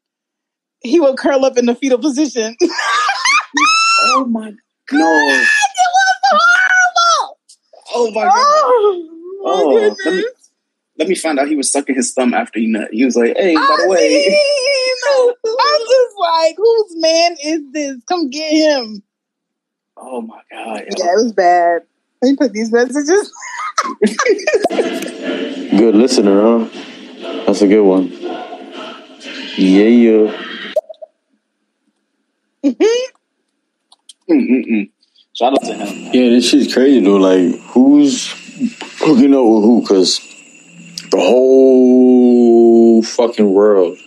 he 0.82 1.00
would 1.00 1.18
curl 1.18 1.46
up 1.46 1.58
in 1.58 1.68
the 1.68 1.76
fetal 1.76 2.00
position. 2.00 2.56
oh 4.02 4.26
my 4.26 4.52
god. 4.88 5.42
It 5.42 5.90
was 5.94 6.16
horrible. 6.32 7.38
Oh 7.94 8.12
my 8.12 8.24
god. 8.24 8.34
Oh, 8.36 9.06
my 9.44 9.52
oh 9.52 9.96
let, 10.06 10.16
me, 10.16 10.26
let 11.00 11.08
me 11.08 11.16
find 11.16 11.40
out 11.40 11.48
he 11.48 11.56
was 11.56 11.72
sucking 11.72 11.96
his 11.96 12.14
thumb 12.14 12.34
after 12.34 12.60
he 12.60 12.68
nut. 12.68 12.90
He 12.92 13.06
was 13.06 13.16
like, 13.16 13.36
hey, 13.38 13.56
by 13.56 13.78
the 13.82 13.88
way. 13.88 14.38
I'm 15.46 15.80
just 15.80 16.18
like, 16.20 16.56
whose 16.58 16.96
man 16.98 17.38
is 17.44 17.62
this? 17.72 18.04
Come 18.08 18.30
get 18.30 18.52
him. 18.52 19.02
Oh 19.96 20.22
my 20.22 20.42
god. 20.52 20.84
Yeah, 20.98 21.14
it 21.14 21.24
was 21.24 21.32
bad. 21.32 21.84
Let 22.22 22.32
me 22.32 22.36
put 22.36 22.52
these 22.52 22.72
messages. 22.72 23.34
good 25.80 25.96
listener, 25.96 26.42
huh? 26.42 26.70
That's 27.46 27.62
a 27.62 27.68
good 27.68 27.82
one. 27.84 28.10
Yeah, 29.58 29.88
yeah. 29.88 30.46
Mm-mm. 32.66 33.06
Hmm. 34.28 34.82
Shout 35.34 35.54
out 35.54 35.62
to 35.64 35.74
him. 35.74 36.14
Yeah, 36.14 36.30
this 36.30 36.50
shit's 36.50 36.74
crazy 36.74 37.00
though. 37.00 37.16
Like, 37.16 37.58
who's 37.62 38.34
hooking 39.00 39.34
up 39.34 39.46
with 39.46 39.64
who? 39.64 39.82
Because 39.82 40.29
the 41.12 41.18
whole 41.18 43.04
fucking 43.04 43.52
world 43.54 43.98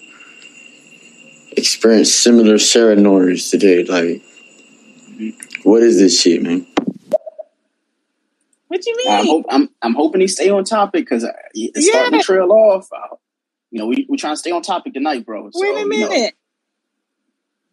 experienced 1.57 2.23
similar 2.23 2.59
ceremonies 2.59 3.51
today. 3.51 3.85
Like, 3.85 4.23
what 5.65 5.83
is 5.83 5.99
this 5.99 6.21
shit, 6.21 6.43
man? 6.43 6.67
What 8.69 8.87
you 8.87 8.97
mean? 8.97 9.11
I'm, 9.11 9.27
hope, 9.27 9.47
I'm, 9.51 9.69
I'm 9.83 9.95
hoping 9.95 10.23
he 10.23 10.29
stay 10.29 10.49
on 10.49 10.65
topic 10.65 11.05
because 11.05 11.27
it's 11.53 11.87
yeah. 11.87 11.93
starting 11.93 12.19
to 12.19 12.25
trail 12.25 12.51
off. 12.51 12.89
Uh, 12.93 13.17
you 13.71 13.79
know, 13.79 13.87
we 13.87 14.07
we 14.09 14.17
trying 14.17 14.35
to 14.35 14.39
stay 14.39 14.51
on 14.51 14.63
topic 14.63 14.95
tonight, 14.95 15.27
bro. 15.27 15.51
So, 15.51 15.61
Wait 15.61 15.83
a 15.83 15.87
minute. 15.87 16.35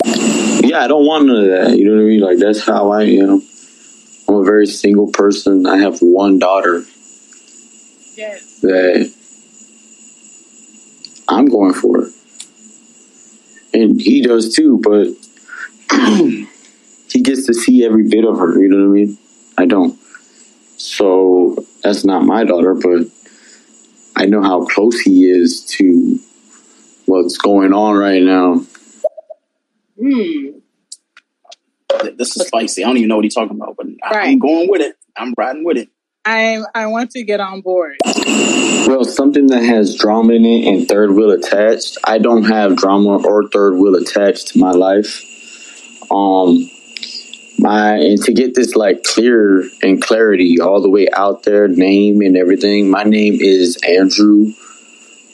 You 0.03 0.11
know. 0.11 0.59
Yeah, 0.61 0.83
I 0.83 0.87
don't 0.87 1.05
want 1.05 1.25
none 1.25 1.37
of 1.37 1.47
that. 1.47 1.77
You 1.77 1.85
know 1.85 1.95
what 1.95 2.01
I 2.01 2.05
mean? 2.05 2.19
Like 2.19 2.37
that's 2.37 2.65
how 2.65 2.91
I 2.91 3.03
am. 3.03 3.41
I'm 4.27 4.35
a 4.35 4.43
very 4.43 4.67
single 4.67 5.07
person. 5.07 5.65
I 5.65 5.77
have 5.77 5.99
one 5.99 6.37
daughter. 6.37 6.83
Yes. 8.15 8.59
That 8.61 9.11
I'm 11.29 11.45
going 11.45 11.73
for. 11.73 12.03
It. 12.03 12.13
And 13.73 14.01
he 14.01 14.21
does 14.21 14.53
too, 14.53 14.79
but 14.83 15.07
he 17.11 17.21
gets 17.21 17.45
to 17.45 17.53
see 17.53 17.85
every 17.85 18.07
bit 18.09 18.25
of 18.25 18.37
her, 18.39 18.59
you 18.59 18.67
know 18.67 18.77
what 18.77 18.85
I 18.85 19.05
mean? 19.05 19.17
I 19.57 19.65
don't. 19.65 19.97
So 20.77 21.63
that's 21.83 22.03
not 22.03 22.23
my 22.23 22.43
daughter, 22.43 22.73
but 22.73 23.07
I 24.15 24.25
know 24.25 24.41
how 24.41 24.65
close 24.65 24.99
he 24.99 25.29
is 25.29 25.63
to 25.77 26.19
what's 27.05 27.37
going 27.37 27.73
on 27.73 27.95
right 27.95 28.21
now. 28.21 28.65
Hmm. 29.99 30.59
This 32.15 32.37
is 32.37 32.47
spicy. 32.47 32.83
I 32.83 32.87
don't 32.87 32.97
even 32.97 33.09
know 33.09 33.15
what 33.15 33.25
he's 33.25 33.35
talking 33.35 33.55
about, 33.55 33.75
but 33.77 33.87
right. 34.11 34.29
I'm 34.29 34.39
going 34.39 34.69
with 34.69 34.81
it. 34.81 34.95
I'm 35.17 35.33
riding 35.37 35.63
with 35.63 35.77
it. 35.77 35.89
I 36.25 36.61
I 36.75 36.87
want 36.87 37.11
to 37.11 37.23
get 37.23 37.39
on 37.39 37.61
board. 37.61 37.97
Well, 38.05 39.03
something 39.03 39.47
that 39.47 39.63
has 39.63 39.95
drama 39.95 40.33
in 40.33 40.45
it 40.45 40.67
and 40.67 40.87
third 40.87 41.11
wheel 41.11 41.31
attached. 41.31 41.97
I 42.03 42.17
don't 42.17 42.43
have 42.43 42.75
drama 42.75 43.21
or 43.25 43.47
third 43.47 43.75
wheel 43.75 43.95
attached 43.95 44.49
to 44.49 44.59
my 44.59 44.71
life. 44.71 45.25
Um, 46.11 46.69
my 47.57 47.95
and 47.95 48.21
to 48.23 48.33
get 48.33 48.55
this 48.55 48.75
like 48.75 49.03
clear 49.03 49.63
and 49.81 50.01
clarity 50.01 50.59
all 50.59 50.81
the 50.81 50.89
way 50.89 51.07
out 51.13 51.43
there, 51.43 51.67
name 51.67 52.21
and 52.21 52.35
everything. 52.35 52.89
My 52.89 53.03
name 53.03 53.37
is 53.39 53.77
Andrew 53.87 54.53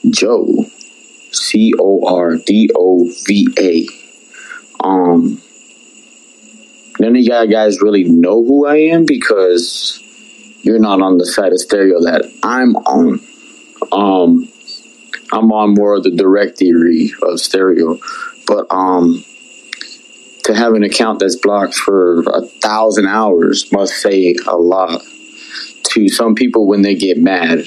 Joe, 0.09 0.65
C 1.31 1.73
O 1.79 2.05
R 2.07 2.35
D 2.37 2.69
O 2.75 3.09
V 3.25 3.47
A. 3.57 4.85
Um, 4.85 5.41
none 6.99 7.15
of 7.15 7.21
y'all 7.21 7.47
guys 7.47 7.81
really 7.81 8.03
know 8.03 8.43
who 8.43 8.65
I 8.65 8.77
am 8.77 9.05
because 9.05 10.01
you're 10.65 10.79
not 10.79 10.99
on 10.99 11.19
the 11.19 11.25
side 11.27 11.51
of 11.53 11.59
stereo 11.59 12.01
that 12.01 12.25
I'm 12.41 12.75
on. 12.75 13.19
Um, 13.91 14.51
I'm 15.31 15.51
on 15.51 15.75
more 15.75 15.95
of 15.95 16.03
the 16.03 16.09
directory 16.09 17.13
of 17.21 17.39
stereo, 17.39 17.99
but 18.47 18.65
um 18.71 19.23
to 20.45 20.55
have 20.55 20.73
an 20.73 20.83
account 20.83 21.19
that's 21.19 21.35
blocked 21.35 21.75
for 21.75 22.21
a 22.21 22.41
thousand 22.61 23.07
hours 23.07 23.71
must 23.71 23.93
say 23.93 24.35
a 24.47 24.55
lot 24.55 25.01
to 25.83 26.09
some 26.09 26.35
people 26.35 26.67
when 26.67 26.81
they 26.81 26.95
get 26.95 27.17
mad. 27.17 27.65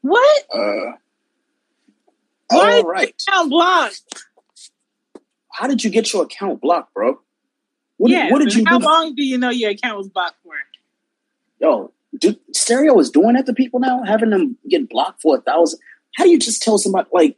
What? 0.00 0.44
Uh, 0.52 0.96
Why 2.50 2.82
all 2.82 2.84
right. 2.84 3.14
account 3.28 3.50
blocked? 3.50 4.00
How 5.52 5.66
did 5.68 5.84
you 5.84 5.90
get 5.90 6.12
your 6.12 6.24
account 6.24 6.60
blocked, 6.60 6.94
bro? 6.94 7.20
What, 7.98 8.10
yeah, 8.10 8.30
what 8.30 8.40
did 8.40 8.54
you 8.54 8.64
how 8.66 8.78
do? 8.78 8.84
long 8.84 9.14
do 9.14 9.22
you 9.22 9.38
know 9.38 9.50
your 9.50 9.70
account 9.70 9.98
was 9.98 10.08
blocked 10.08 10.36
for? 10.42 10.54
Yo, 11.62 11.92
do, 12.18 12.36
Stereo 12.52 12.98
is 12.98 13.10
doing 13.10 13.34
that 13.34 13.46
to 13.46 13.54
people 13.54 13.78
now, 13.78 14.02
having 14.02 14.30
them 14.30 14.58
get 14.68 14.88
blocked 14.88 15.22
for 15.22 15.36
a 15.36 15.40
thousand. 15.40 15.78
How 16.16 16.24
do 16.24 16.30
you 16.30 16.38
just 16.38 16.60
tell 16.62 16.76
somebody 16.76 17.08
like 17.12 17.36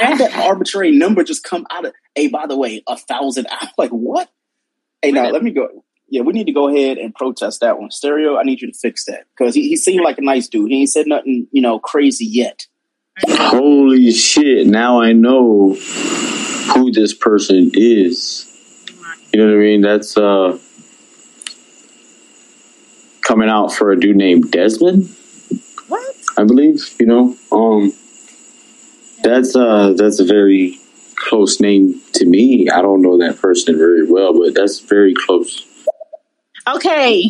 how 0.00 0.10
did 0.10 0.20
that 0.20 0.34
arbitrary 0.46 0.92
number 0.92 1.24
just 1.24 1.42
come 1.42 1.66
out 1.70 1.84
of? 1.84 1.92
Hey, 2.14 2.28
by 2.28 2.46
the 2.46 2.56
way, 2.56 2.82
a 2.86 2.96
thousand. 2.96 3.48
I'm 3.50 3.68
like, 3.76 3.90
what? 3.90 4.30
Hey, 5.02 5.12
now 5.12 5.28
let 5.30 5.42
me 5.42 5.50
go. 5.50 5.84
Yeah, 6.08 6.22
we 6.22 6.32
need 6.32 6.46
to 6.46 6.52
go 6.52 6.68
ahead 6.68 6.96
and 6.96 7.14
protest 7.14 7.60
that 7.60 7.78
one. 7.78 7.90
Stereo, 7.90 8.38
I 8.38 8.42
need 8.42 8.62
you 8.62 8.72
to 8.72 8.78
fix 8.78 9.04
that 9.06 9.26
because 9.36 9.54
he, 9.54 9.68
he 9.68 9.76
seemed 9.76 10.04
like 10.04 10.16
a 10.16 10.22
nice 10.22 10.48
dude. 10.48 10.70
He 10.70 10.80
ain't 10.80 10.88
said 10.88 11.06
nothing, 11.06 11.48
you 11.52 11.60
know, 11.60 11.78
crazy 11.78 12.24
yet. 12.24 12.66
Holy 13.28 14.12
shit! 14.12 14.66
Now 14.66 15.02
I 15.02 15.12
know 15.12 15.74
who 15.74 16.92
this 16.92 17.12
person 17.12 17.72
is. 17.74 18.44
You 19.32 19.40
know 19.40 19.46
what 19.48 19.54
I 19.54 19.58
mean? 19.58 19.80
That's 19.82 20.16
uh 20.16 20.58
coming 23.22 23.48
out 23.48 23.72
for 23.72 23.92
a 23.92 23.98
dude 23.98 24.16
named 24.16 24.50
Desmond. 24.50 25.14
What? 25.88 26.14
I 26.36 26.44
believe. 26.44 26.94
You 26.98 27.06
know, 27.06 27.36
um, 27.52 27.92
that's 29.22 29.54
uh 29.56 29.94
that's 29.96 30.20
a 30.20 30.24
very 30.24 30.78
close 31.16 31.60
name 31.60 32.00
to 32.14 32.26
me. 32.26 32.68
I 32.70 32.82
don't 32.82 33.02
know 33.02 33.18
that 33.18 33.40
person 33.40 33.76
very 33.76 34.10
well, 34.10 34.38
but 34.38 34.54
that's 34.54 34.80
very 34.80 35.14
close. 35.14 35.66
Okay. 36.66 37.28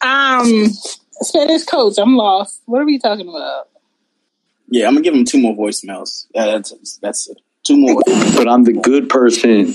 Um 0.00 0.68
Spanish 1.20 1.64
coach, 1.64 1.94
I'm 1.98 2.16
lost. 2.16 2.62
What 2.66 2.82
are 2.82 2.86
we 2.86 2.98
talking 2.98 3.28
about? 3.28 3.68
Yeah, 4.68 4.86
I'm 4.86 4.94
gonna 4.94 5.02
give 5.02 5.14
him 5.14 5.24
two 5.24 5.40
more 5.40 5.54
voicemails. 5.54 6.26
Yeah, 6.34 6.46
that's 6.46 6.98
that's 6.98 7.28
it. 7.28 7.38
Two 7.66 7.78
more. 7.78 8.02
but 8.36 8.48
I'm 8.48 8.64
the 8.64 8.72
good 8.72 9.08
person. 9.08 9.72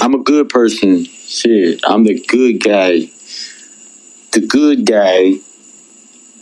I'm 0.00 0.14
a 0.14 0.22
good 0.22 0.48
person. 0.48 1.04
Shit, 1.04 1.80
I'm 1.84 2.04
the 2.04 2.18
good 2.26 2.62
guy. 2.62 3.10
The 4.32 4.46
good 4.46 4.86
guy 4.86 5.34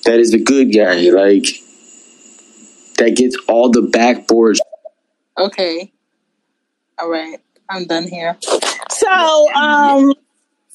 that 0.04 0.18
is 0.20 0.32
a 0.32 0.38
good 0.38 0.72
guy. 0.72 1.10
Like 1.10 1.46
that 2.98 3.16
gets 3.16 3.36
all 3.48 3.70
the 3.70 3.80
backboards. 3.80 4.58
Okay. 5.36 5.92
All 6.98 7.10
right. 7.10 7.38
I'm 7.68 7.86
done 7.86 8.08
here. 8.08 8.36
So, 8.90 9.54
um, 9.54 10.14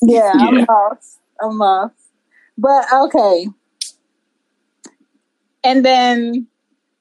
yeah, 0.02 0.34
yeah. 0.36 0.48
I'm 0.48 0.66
lost. 0.70 1.20
I'm 1.42 1.58
lost. 1.58 1.96
But 2.58 2.86
okay. 2.94 3.48
And 5.64 5.84
then 5.84 6.48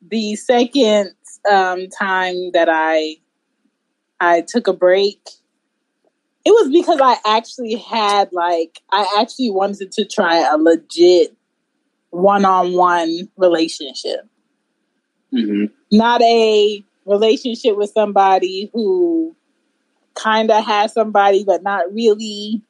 the 0.00 0.36
second 0.36 1.12
um, 1.50 1.88
time 1.88 2.52
that 2.52 2.68
I 2.70 3.16
I 4.20 4.42
took 4.42 4.68
a 4.68 4.72
break, 4.72 5.20
it 6.44 6.50
was 6.50 6.70
because 6.72 7.00
I 7.00 7.16
actually 7.36 7.76
had 7.76 8.32
like 8.32 8.80
I 8.90 9.18
actually 9.20 9.50
wanted 9.50 9.92
to 9.92 10.04
try 10.04 10.38
a 10.38 10.56
legit 10.56 11.36
one 12.10 12.44
on 12.44 12.74
one 12.74 13.28
relationship. 13.36 14.28
Mm-hmm. 15.32 15.66
Not 15.90 16.20
a 16.22 16.84
relationship 17.06 17.76
with 17.76 17.90
somebody 17.90 18.70
who 18.72 19.34
kind 20.14 20.50
of 20.50 20.64
has 20.64 20.92
somebody, 20.92 21.44
but 21.44 21.62
not 21.62 21.92
really. 21.92 22.62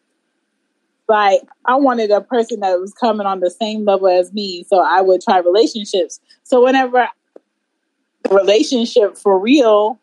Like, 1.09 1.43
I 1.67 1.75
wanted 1.75 2.11
a 2.11 2.21
person 2.21 2.61
that 2.61 2.81
was 2.81 2.95
coming 2.95 3.27
on 3.27 3.41
the 3.41 3.51
same 3.51 3.85
level 3.85 4.09
as 4.09 4.33
me, 4.33 4.65
so 4.69 4.79
I 4.79 5.03
would 5.03 5.21
try 5.21 5.39
relationships. 5.39 6.21
So, 6.45 6.65
whenever 6.65 7.09
relationship 8.31 9.19
for 9.19 9.39
real, 9.39 10.01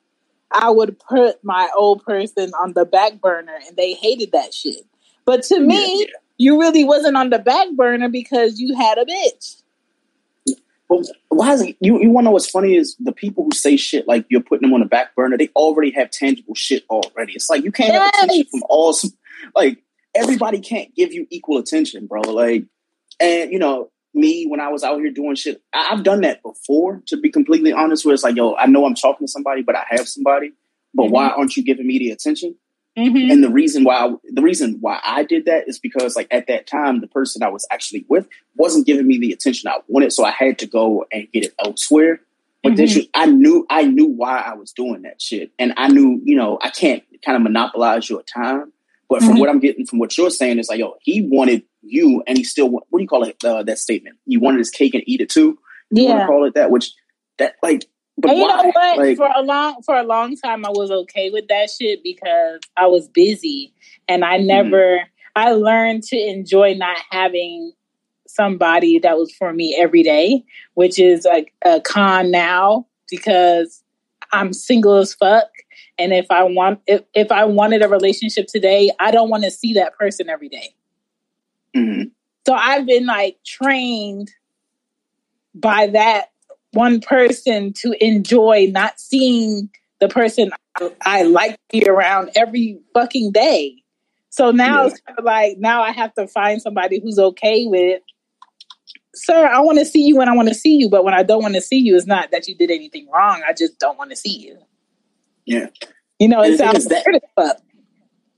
I 0.52 0.70
would 0.70 0.98
put 1.00 1.44
my 1.44 1.70
old 1.76 2.04
person 2.04 2.52
on 2.60 2.74
the 2.74 2.86
back 2.86 3.22
burner, 3.22 3.58
and 3.68 3.78
they 3.78 3.94
hated 3.94 4.32
that 4.32 4.54
shit. 4.54 4.86
But 5.26 5.44
to 5.44 5.60
me, 5.60 6.00
yeah, 6.00 6.06
yeah. 6.08 6.14
you 6.38 6.60
really 6.60 6.84
wasn't 6.84 7.18
on 7.18 7.30
the 7.30 7.40
back 7.40 7.68
burner 7.76 8.10
because 8.10 8.60
you 8.60 8.76
had 8.76 8.98
a 8.98 9.06
bitch. 9.06 9.62
But 10.88 11.06
why 11.28 11.54
is 11.54 11.62
it, 11.62 11.78
you? 11.80 12.02
You 12.02 12.10
want 12.10 12.26
to 12.26 12.30
know 12.30 12.32
what's 12.32 12.50
funny 12.50 12.76
is 12.76 12.96
the 13.00 13.12
people 13.12 13.44
who 13.44 13.52
say 13.52 13.78
shit 13.78 14.08
like 14.08 14.26
you're 14.30 14.42
putting 14.42 14.68
them 14.68 14.74
on 14.74 14.80
the 14.80 14.88
back 14.88 15.16
burner. 15.16 15.38
They 15.38 15.50
already 15.56 15.92
have 15.92 16.10
tangible 16.10 16.56
shit 16.56 16.84
already. 16.90 17.34
It's 17.34 17.50
like 17.50 17.64
you 17.64 17.72
can't 17.72 17.94
yes. 17.94 18.16
have 18.16 18.24
attention 18.24 18.50
from 18.50 18.64
all. 18.70 18.98
Like 19.56 19.84
everybody 20.16 20.60
can't 20.60 20.94
give 20.96 21.14
you 21.14 21.28
equal 21.30 21.60
attention, 21.60 22.08
bro. 22.08 22.22
Like, 22.22 22.66
and 23.20 23.52
you 23.52 23.60
know 23.60 23.92
me 24.14 24.46
when 24.48 24.60
I 24.60 24.70
was 24.70 24.84
out 24.84 25.00
here 25.00 25.12
doing 25.12 25.36
shit. 25.36 25.62
I, 25.74 25.86
have 25.86 26.04
done 26.04 26.22
that 26.22 26.42
before. 26.42 27.02
To 27.08 27.18
be 27.18 27.30
completely 27.30 27.74
honest, 27.74 28.06
where 28.06 28.14
it's 28.14 28.24
like, 28.24 28.36
yo, 28.36 28.56
I 28.56 28.66
know 28.66 28.86
I'm 28.86 28.96
talking 28.96 29.28
to 29.28 29.32
somebody, 29.32 29.62
but 29.62 29.76
I 29.76 29.84
have 29.90 30.08
somebody. 30.08 30.54
But 30.94 31.04
mm-hmm. 31.04 31.14
why 31.14 31.30
aren't 31.30 31.56
you 31.56 31.64
giving 31.64 31.88
me 31.88 32.00
the 32.00 32.12
attention? 32.12 32.56
Mm-hmm. 32.98 33.32
And 33.32 33.44
the 33.44 33.50
reason 33.50 33.84
why 33.84 33.96
I, 33.96 34.16
the 34.26 34.42
reason 34.42 34.78
why 34.82 35.00
I 35.04 35.24
did 35.24 35.46
that 35.46 35.70
is 35.70 35.80
because 35.80 36.16
like 36.16 36.28
at 36.32 36.48
that 36.48 36.68
time 36.68 37.02
the 37.02 37.08
person 37.08 37.44
I 37.44 37.50
was 37.50 37.66
actually 37.72 38.06
with 38.10 38.28
wasn't 38.56 38.88
giving 38.88 39.08
me 39.08 39.20
the 39.20 39.32
attention 39.32 39.70
I 39.70 39.78
wanted, 39.88 40.12
so 40.12 40.26
I 40.26 40.32
had 40.32 40.60
to 40.60 40.68
go 40.68 41.06
and 41.12 41.32
get 41.32 41.46
it 41.46 41.54
elsewhere. 41.64 42.20
But 42.64 42.74
mm-hmm. 42.74 42.78
this 42.78 43.08
I 43.14 43.28
knew 43.28 43.66
I 43.70 43.84
knew 43.84 44.08
why 44.08 44.40
I 44.40 44.56
was 44.56 44.74
doing 44.74 45.04
that 45.04 45.22
shit, 45.22 45.52
and 45.58 45.74
I 45.78 45.88
knew 45.88 46.20
you 46.24 46.36
know 46.36 46.58
I 46.62 46.72
can't 46.72 47.04
kind 47.24 47.38
of 47.38 47.44
monopolize 47.44 48.10
your 48.10 48.24
time. 48.24 48.74
But 49.08 49.20
from 49.20 49.30
mm-hmm. 49.30 49.40
what 49.40 49.50
I'm 49.50 49.60
getting 49.60 49.86
from 49.86 50.00
what 50.00 50.18
you're 50.18 50.30
saying 50.30 50.60
is 50.60 50.68
like, 50.68 50.80
yo, 50.80 50.98
he 51.02 51.22
wanted 51.22 51.64
you, 51.82 52.24
and 52.28 52.38
he 52.38 52.44
still 52.44 52.70
what 52.70 52.84
do 52.92 53.02
you 53.02 53.08
call 53.08 53.24
it? 53.24 53.44
Uh, 53.44 53.64
that 53.64 53.80
statement? 53.80 54.18
He 54.26 54.38
wanted 54.38 54.60
his 54.60 54.70
cake 54.70 54.94
and 54.94 55.04
eat 55.06 55.22
it 55.22 55.30
too. 55.30 55.58
You 55.92 56.04
yeah, 56.04 56.28
call 56.28 56.46
it 56.46 56.54
that? 56.56 56.72
Which 56.72 56.92
that 57.38 57.56
like 57.64 57.86
but 58.18 58.32
and 58.32 58.40
you 58.40 58.48
know 58.48 58.72
what? 58.74 58.98
Like, 58.98 59.18
for 59.18 59.32
a 59.34 59.42
long 59.42 59.82
for 59.84 59.96
a 59.96 60.04
long 60.04 60.36
time, 60.36 60.66
I 60.66 60.70
was 60.70 60.92
okay 60.92 61.30
with 61.30 61.48
that 61.48 61.70
shit 61.70 62.04
because 62.04 62.60
I 62.76 62.88
was 62.88 63.08
busy, 63.08 63.74
and 64.08 64.26
I 64.26 64.38
never. 64.38 64.98
Mm-hmm. 64.98 65.06
I 65.36 65.52
learned 65.52 66.04
to 66.04 66.18
enjoy 66.18 66.74
not 66.74 66.98
having 67.12 67.72
somebody 68.28 69.00
that 69.00 69.18
was 69.18 69.34
for 69.34 69.54
me 69.54 69.76
every 69.80 70.04
day, 70.04 70.44
which 70.74 71.00
is 71.00 71.26
a, 71.26 71.46
a 71.64 71.80
con 71.82 72.30
now 72.32 72.88
because 73.10 73.84
I'm 74.34 74.54
single 74.54 74.98
as 74.98 75.14
fuck. 75.14 75.48
And 75.98 76.14
if 76.14 76.26
I 76.30 76.44
want, 76.44 76.80
if, 76.88 77.02
if 77.14 77.32
I 77.32 77.46
wanted 77.46 77.84
a 77.84 77.88
relationship 77.88 78.48
today, 78.48 78.92
I 79.00 79.12
don't 79.12 79.30
want 79.30 79.44
to 79.44 79.52
see 79.52 79.74
that 79.74 79.98
person 79.98 80.30
every 80.30 80.50
day. 80.50 80.76
Mm-hmm. 81.76 82.10
So 82.46 82.54
I've 82.54 82.86
been 82.86 83.06
like 83.06 83.38
trained 83.46 84.32
by 85.54 85.88
that 85.88 86.32
one 86.72 87.02
person 87.02 87.74
to 87.74 87.94
enjoy 88.04 88.70
not 88.72 89.00
seeing 89.00 89.70
the 90.00 90.08
person 90.08 90.52
I, 90.80 90.92
I 91.02 91.24
like 91.24 91.52
to 91.52 91.80
be 91.80 91.90
around 91.90 92.32
every 92.36 92.80
fucking 92.94 93.32
day. 93.32 93.84
So 94.30 94.52
now 94.52 94.82
yeah. 94.82 94.88
it's 94.88 95.02
kind 95.02 95.20
of 95.20 95.26
like 95.26 95.58
now 95.58 95.82
I 95.82 95.92
have 95.92 96.14
to 96.16 96.28
find 96.28 96.62
somebody 96.62 97.00
who's 97.02 97.20
okay 97.20 97.66
with 97.66 98.02
sir, 99.16 99.48
I 99.48 99.60
want 99.62 99.80
to 99.80 99.86
see 99.86 100.02
you 100.02 100.18
when 100.18 100.30
I 100.30 100.36
want 100.36 100.48
to 100.50 100.54
see 100.54 100.76
you, 100.76 100.90
but 100.90 101.04
when 101.04 101.14
I 101.14 101.24
don't 101.24 101.42
want 101.42 101.56
to 101.56 101.62
see 101.62 101.78
you, 101.78 101.96
it's 101.96 102.06
not 102.06 102.32
that 102.32 102.48
you 102.48 102.56
did 102.56 102.72
anything 102.72 103.08
wrong. 103.14 103.42
I 103.48 103.54
just 103.54 103.80
don't 103.80 103.98
want 103.98 104.12
to 104.12 104.16
see 104.16 104.38
you. 104.38 104.58
Yeah. 105.46 105.68
You 106.20 106.28
know, 106.28 106.42
it 106.42 106.58
sounds 106.58 106.86
that, 106.86 107.62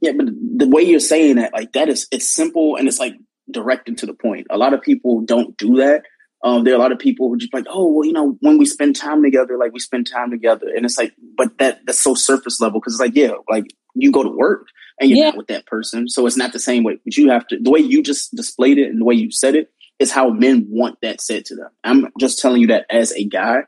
Yeah, 0.02 0.14
but 0.18 0.28
the 0.58 0.68
way 0.68 0.82
you're 0.82 1.00
saying 1.00 1.36
that, 1.36 1.54
like 1.54 1.74
that 1.74 1.88
is 1.88 2.08
it's 2.12 2.34
simple 2.34 2.76
and 2.76 2.88
it's 2.88 3.00
like 3.00 3.14
direct 3.50 3.88
and 3.88 3.98
to 4.00 4.06
the 4.06 4.14
point. 4.14 4.48
A 4.50 4.58
lot 4.58 4.74
of 4.74 4.82
people 4.82 5.22
don't 5.22 5.56
do 5.58 5.78
that. 5.78 6.04
Um, 6.44 6.64
there 6.64 6.74
are 6.74 6.78
a 6.78 6.80
lot 6.80 6.92
of 6.92 6.98
people 6.98 7.30
who 7.30 7.38
just 7.38 7.54
like, 7.54 7.66
oh, 7.70 7.92
well, 7.92 8.06
you 8.06 8.14
know, 8.14 8.36
when 8.40 8.58
we 8.58 8.66
spend 8.66 8.96
time 8.96 9.22
together, 9.22 9.58
like 9.58 9.74
we 9.74 9.80
spend 9.80 10.10
time 10.12 10.32
together, 10.32 10.68
and 10.76 10.86
it's 10.86 10.98
like, 10.98 11.14
but 11.38 11.56
that 11.60 11.86
that's 11.86 12.00
so 12.00 12.16
surface 12.16 12.60
level 12.60 12.80
because 12.80 12.94
it's 12.94 13.02
like, 13.02 13.16
yeah, 13.16 13.34
like 13.48 13.66
you 13.94 14.12
go 14.12 14.24
to 14.24 14.30
work 14.30 14.68
and 15.00 15.10
you're 15.10 15.20
yeah. 15.20 15.26
not 15.26 15.38
with 15.38 15.48
that 15.48 15.68
person, 15.68 16.10
so 16.10 16.26
it's 16.26 16.38
not 16.38 16.52
the 16.52 16.60
same 16.60 16.84
way. 16.84 16.98
But 17.04 17.16
you 17.16 17.30
have 17.30 17.46
to 17.48 17.60
the 17.60 17.70
way 17.70 17.80
you 17.80 18.02
just 18.02 18.36
displayed 18.36 18.80
it 18.80 18.90
and 18.90 19.00
the 19.00 19.06
way 19.06 19.14
you 19.14 19.30
said 19.32 19.56
it 19.56 19.72
is 20.00 20.12
how 20.12 20.32
men 20.32 20.66
want 20.68 20.98
that 21.04 21.22
said 21.22 21.46
to 21.46 21.56
them. 21.56 21.70
I'm 21.84 22.08
just 22.20 22.40
telling 22.40 22.62
you 22.62 22.68
that 22.68 22.88
as 22.90 23.12
a 23.12 23.24
guy, 23.24 23.60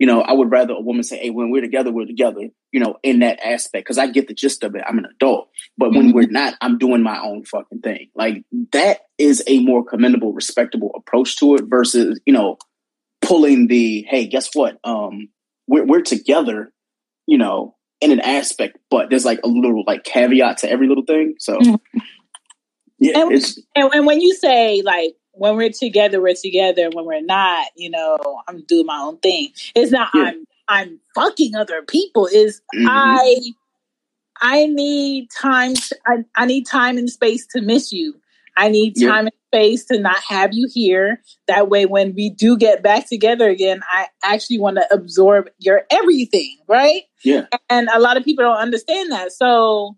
you 0.00 0.06
know, 0.06 0.22
I 0.22 0.32
would 0.32 0.50
rather 0.50 0.72
a 0.72 0.80
woman 0.80 1.02
say, 1.02 1.18
"Hey, 1.18 1.30
when 1.30 1.50
we're 1.50 1.60
together, 1.60 1.92
we're 1.92 2.06
together." 2.06 2.48
You 2.72 2.80
know, 2.80 2.96
in 3.02 3.18
that 3.18 3.38
aspect, 3.44 3.84
because 3.84 3.98
I 3.98 4.06
get 4.06 4.28
the 4.28 4.34
gist 4.34 4.64
of 4.64 4.74
it. 4.74 4.82
I'm 4.86 4.96
an 4.96 5.04
adult, 5.04 5.50
but 5.76 5.90
when 5.90 6.06
mm-hmm. 6.06 6.12
we're 6.12 6.30
not, 6.30 6.54
I'm 6.62 6.78
doing 6.78 7.02
my 7.02 7.20
own 7.20 7.44
fucking 7.44 7.80
thing. 7.80 8.08
Like 8.14 8.42
that 8.72 9.00
is 9.18 9.44
a 9.46 9.60
more 9.62 9.84
commendable, 9.84 10.32
respectable 10.32 10.90
approach 10.96 11.36
to 11.40 11.56
it 11.56 11.64
versus 11.68 12.18
you 12.24 12.32
know 12.32 12.56
pulling 13.20 13.68
the, 13.68 14.06
"Hey, 14.08 14.26
guess 14.26 14.48
what? 14.54 14.78
Um, 14.82 15.28
we're 15.68 15.84
we're 15.84 16.00
together." 16.00 16.72
You 17.26 17.38
know, 17.38 17.76
in 18.00 18.10
an 18.10 18.20
aspect, 18.20 18.78
but 18.90 19.10
there's 19.10 19.26
like 19.26 19.40
a 19.44 19.48
little 19.48 19.84
like 19.86 20.02
caveat 20.02 20.58
to 20.58 20.70
every 20.70 20.88
little 20.88 21.04
thing. 21.04 21.34
So, 21.38 21.58
mm-hmm. 21.58 21.98
yeah, 22.98 23.20
and, 23.20 23.32
and, 23.76 23.94
and 23.94 24.06
when 24.06 24.20
you 24.20 24.34
say 24.34 24.82
like 24.82 25.14
when 25.40 25.56
we're 25.56 25.70
together, 25.70 26.20
we're 26.20 26.34
together. 26.34 26.90
When 26.92 27.06
we're 27.06 27.22
not, 27.22 27.68
you 27.74 27.88
know, 27.88 28.18
I'm 28.46 28.62
doing 28.66 28.84
my 28.84 28.98
own 28.98 29.16
thing. 29.20 29.48
It's 29.74 29.90
not 29.90 30.10
yeah. 30.14 30.24
I'm 30.24 30.44
I'm 30.68 31.00
fucking 31.14 31.54
other 31.54 31.80
people. 31.80 32.26
Is 32.26 32.60
mm-hmm. 32.74 32.86
I 32.86 33.40
I 34.42 34.66
need 34.66 35.30
time. 35.30 35.74
To, 35.74 35.96
I, 36.06 36.16
I 36.36 36.44
need 36.44 36.66
time 36.66 36.98
and 36.98 37.08
space 37.08 37.46
to 37.54 37.62
miss 37.62 37.90
you. 37.90 38.20
I 38.54 38.68
need 38.68 38.96
time 39.00 39.00
yeah. 39.00 39.30
and 39.30 39.32
space 39.48 39.86
to 39.86 39.98
not 39.98 40.18
have 40.28 40.50
you 40.52 40.68
here. 40.70 41.22
That 41.48 41.70
way, 41.70 41.86
when 41.86 42.14
we 42.14 42.28
do 42.28 42.58
get 42.58 42.82
back 42.82 43.08
together 43.08 43.48
again, 43.48 43.80
I 43.90 44.08
actually 44.22 44.58
want 44.58 44.76
to 44.76 44.86
absorb 44.92 45.48
your 45.58 45.84
everything, 45.90 46.58
right? 46.68 47.04
Yeah. 47.24 47.46
And 47.70 47.88
a 47.94 47.98
lot 47.98 48.18
of 48.18 48.24
people 48.24 48.44
don't 48.44 48.58
understand 48.58 49.10
that. 49.12 49.32
So 49.32 49.96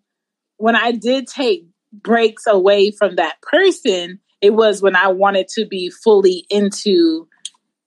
when 0.58 0.76
I 0.76 0.92
did 0.92 1.26
take 1.26 1.66
breaks 1.92 2.46
away 2.46 2.92
from 2.92 3.16
that 3.16 3.42
person, 3.42 4.20
it 4.42 4.54
was 4.54 4.82
when 4.82 4.96
I 4.96 5.08
wanted 5.08 5.48
to 5.54 5.64
be 5.64 5.88
fully 5.88 6.44
into 6.50 7.28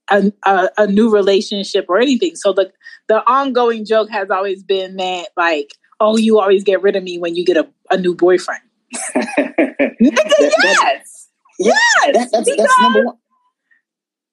a, 0.09 0.31
a, 0.43 0.69
a, 0.77 0.87
new 0.87 1.11
relationship 1.11 1.85
or 1.89 1.99
anything. 1.99 2.35
So 2.35 2.53
the 2.53 2.71
the 3.07 3.17
ongoing 3.29 3.85
joke 3.85 4.09
has 4.09 4.31
always 4.31 4.63
been 4.63 4.95
that 4.95 5.27
like, 5.35 5.71
oh, 5.99 6.17
you 6.17 6.39
always 6.39 6.63
get 6.63 6.81
rid 6.81 6.95
of 6.95 7.03
me 7.03 7.19
when 7.19 7.35
you 7.35 7.43
get 7.45 7.57
a, 7.57 7.67
a 7.91 7.97
new 7.97 8.15
boyfriend. 8.15 8.61
that, 9.15 9.95
yes, 9.99 11.29
yes, 11.59 11.77
that, 12.13 12.29
that's, 12.31 12.55
that's 12.55 12.81
number 12.81 13.05
one. 13.05 13.17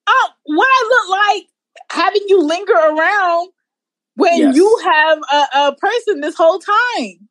Oh, 0.07 0.29
what 0.45 0.69
I 0.69 0.89
look 0.89 1.11
like 1.11 1.49
having 1.91 2.23
you 2.29 2.43
linger 2.43 2.73
around 2.73 3.51
when 4.15 4.39
yes. 4.39 4.57
you 4.57 4.81
have 4.85 5.19
a, 5.33 5.69
a 5.69 5.77
person 5.77 6.21
this 6.21 6.37
whole 6.37 6.61
time. 6.61 7.29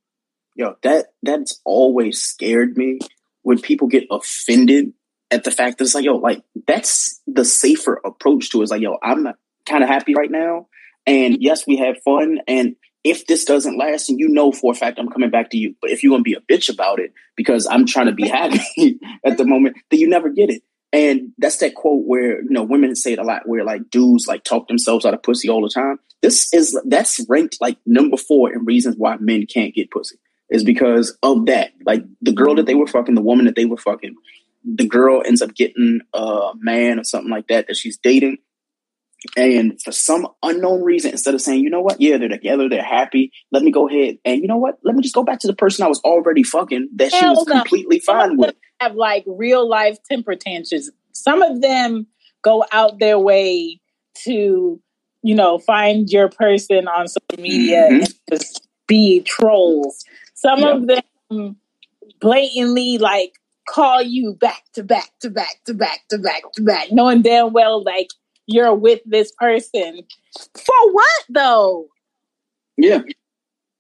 Yo, 0.56 0.76
that 0.84 1.14
that's 1.24 1.62
always 1.64 2.22
scared 2.22 2.76
me 2.76 3.00
when 3.44 3.60
people 3.60 3.88
get 3.88 4.06
offended 4.12 4.94
at 5.30 5.44
the 5.44 5.52
fact 5.52 5.78
that 5.78 5.86
it's 5.86 5.96
like, 5.96 6.06
yo, 6.06 6.18
like 6.18 6.44
that's 6.68 7.22
the 7.26 7.46
safer 7.46 8.00
approach 8.06 8.52
to 8.52 8.60
it. 8.60 8.64
It's 8.64 8.72
like, 8.72 8.82
yo, 8.82 8.98
I'm 9.02 9.28
kind 9.66 9.84
of 9.84 9.90
happy 9.90 10.14
right 10.14 10.30
now. 10.30 10.68
And 11.08 11.36
mm-hmm. 11.36 11.42
yes, 11.42 11.66
we 11.66 11.78
had 11.78 12.02
fun. 12.04 12.40
And 12.48 12.76
if 13.04 13.26
this 13.26 13.46
doesn't 13.46 13.78
last, 13.78 14.10
and 14.10 14.20
you 14.20 14.28
know 14.28 14.52
for 14.52 14.74
a 14.74 14.76
fact 14.76 15.00
I'm 15.00 15.10
coming 15.10 15.32
back 15.32 15.50
to 15.52 15.58
you, 15.58 15.76
but 15.82 15.90
if 15.90 16.04
you're 16.04 16.12
gonna 16.12 16.24
be 16.24 16.36
a 16.36 16.42
bitch 16.42 16.72
about 16.72 17.00
it 17.00 17.14
because 17.36 17.66
I'm 17.66 17.86
trying 17.86 18.08
to 18.08 18.12
be 18.12 18.28
happy 18.28 18.60
at 19.26 19.38
the 19.38 19.46
moment, 19.46 19.78
then 19.90 20.00
you 20.00 20.10
never 20.10 20.30
get 20.30 20.50
it. 20.50 20.62
And 20.94 21.32
that's 21.38 21.58
that 21.58 21.74
quote 21.74 22.06
where 22.06 22.44
you 22.44 22.50
know 22.50 22.64
women 22.64 22.96
say 22.96 23.14
it 23.14 23.20
a 23.20 23.24
lot, 23.24 23.48
where 23.48 23.64
like 23.64 23.90
dudes 23.90 24.28
like 24.28 24.44
talk 24.44 24.68
themselves 24.68 25.06
out 25.06 25.14
of 25.14 25.24
pussy 25.24 25.50
all 25.50 25.62
the 25.62 25.70
time. 25.70 26.00
This 26.22 26.54
is 26.54 26.80
that's 26.86 27.26
ranked 27.30 27.58
like 27.62 27.78
number 27.86 28.18
four 28.18 28.54
in 28.54 28.66
reasons 28.66 28.98
why 28.98 29.16
men 29.18 29.48
can't 29.48 29.74
get 29.74 29.90
pussy 29.90 30.18
is 30.52 30.64
because 30.64 31.18
of 31.24 31.48
that. 31.48 31.72
Like 31.86 32.04
the 32.22 32.34
girl 32.34 32.56
that 32.56 32.66
they 32.68 32.76
were 32.76 32.86
fucking, 32.86 33.16
the 33.16 33.22
woman 33.22 33.46
that 33.46 33.56
they 33.56 33.66
were 33.66 33.78
fucking, 33.78 34.16
the 34.64 34.88
girl 34.88 35.24
ends 35.26 35.42
up 35.42 35.56
getting 35.56 36.02
a 36.14 36.52
man 36.60 37.00
or 37.00 37.04
something 37.04 37.32
like 37.32 37.48
that 37.48 37.68
that 37.68 37.78
she's 37.78 37.98
dating. 37.98 38.38
And 39.38 39.80
for 39.82 39.92
some 39.92 40.28
unknown 40.42 40.82
reason, 40.82 41.12
instead 41.12 41.36
of 41.36 41.42
saying, 41.42 41.64
you 41.64 41.70
know 41.70 41.82
what, 41.82 42.02
yeah, 42.02 42.18
they're 42.18 42.28
together, 42.28 42.68
they're 42.68 42.84
happy, 42.84 43.32
let 43.52 43.64
me 43.64 43.72
go 43.72 43.88
ahead 43.88 44.18
and 44.26 44.42
you 44.42 44.48
know 44.48 44.58
what, 44.58 44.80
let 44.84 44.96
me 44.96 45.04
just 45.04 45.14
go 45.14 45.24
back 45.24 45.40
to 45.40 45.48
the 45.48 45.56
person 45.56 45.86
I 45.86 45.90
was 45.90 46.02
already 46.02 46.44
fucking 46.44 46.90
that 46.96 47.12
Hell 47.12 47.20
she 47.22 47.28
was 47.28 47.48
no. 47.48 47.54
completely 47.60 48.00
fine 48.00 48.38
with. 48.38 48.56
Have 48.80 48.96
like 48.96 49.24
real 49.28 49.68
life 49.70 49.98
temper 50.10 50.36
tantrums. 50.36 50.90
Some 51.14 51.44
of 51.44 51.62
them 51.62 52.08
go 52.42 52.66
out 52.72 53.00
their 53.00 53.20
way 53.20 53.80
to, 54.24 54.82
you 55.22 55.36
know, 55.36 55.60
find 55.60 56.10
your 56.10 56.30
person 56.30 56.88
on 56.88 57.08
social 57.08 57.42
media 57.42 57.84
mm-hmm. 57.84 58.02
and 58.02 58.14
just 58.32 58.68
be 58.88 59.22
trolls. 59.22 60.04
Some 60.42 60.64
of 60.64 60.88
them 60.88 61.56
blatantly 62.20 62.98
like 62.98 63.34
call 63.70 64.02
you 64.02 64.34
back 64.34 64.64
to 64.74 64.84
back 64.84 65.12
to 65.20 65.30
back 65.30 65.60
to 65.66 65.74
back 65.74 66.00
to 66.10 66.18
back 66.18 66.44
to 66.54 66.64
back, 66.64 66.92
knowing 66.92 67.22
damn 67.22 67.54
well 67.54 67.84
like 67.84 68.10
you're 68.48 68.74
with 68.74 69.02
this 69.06 69.32
person. 69.38 70.02
For 70.56 70.92
what 70.92 71.24
though? 71.30 71.88
Yeah. 72.78 73.02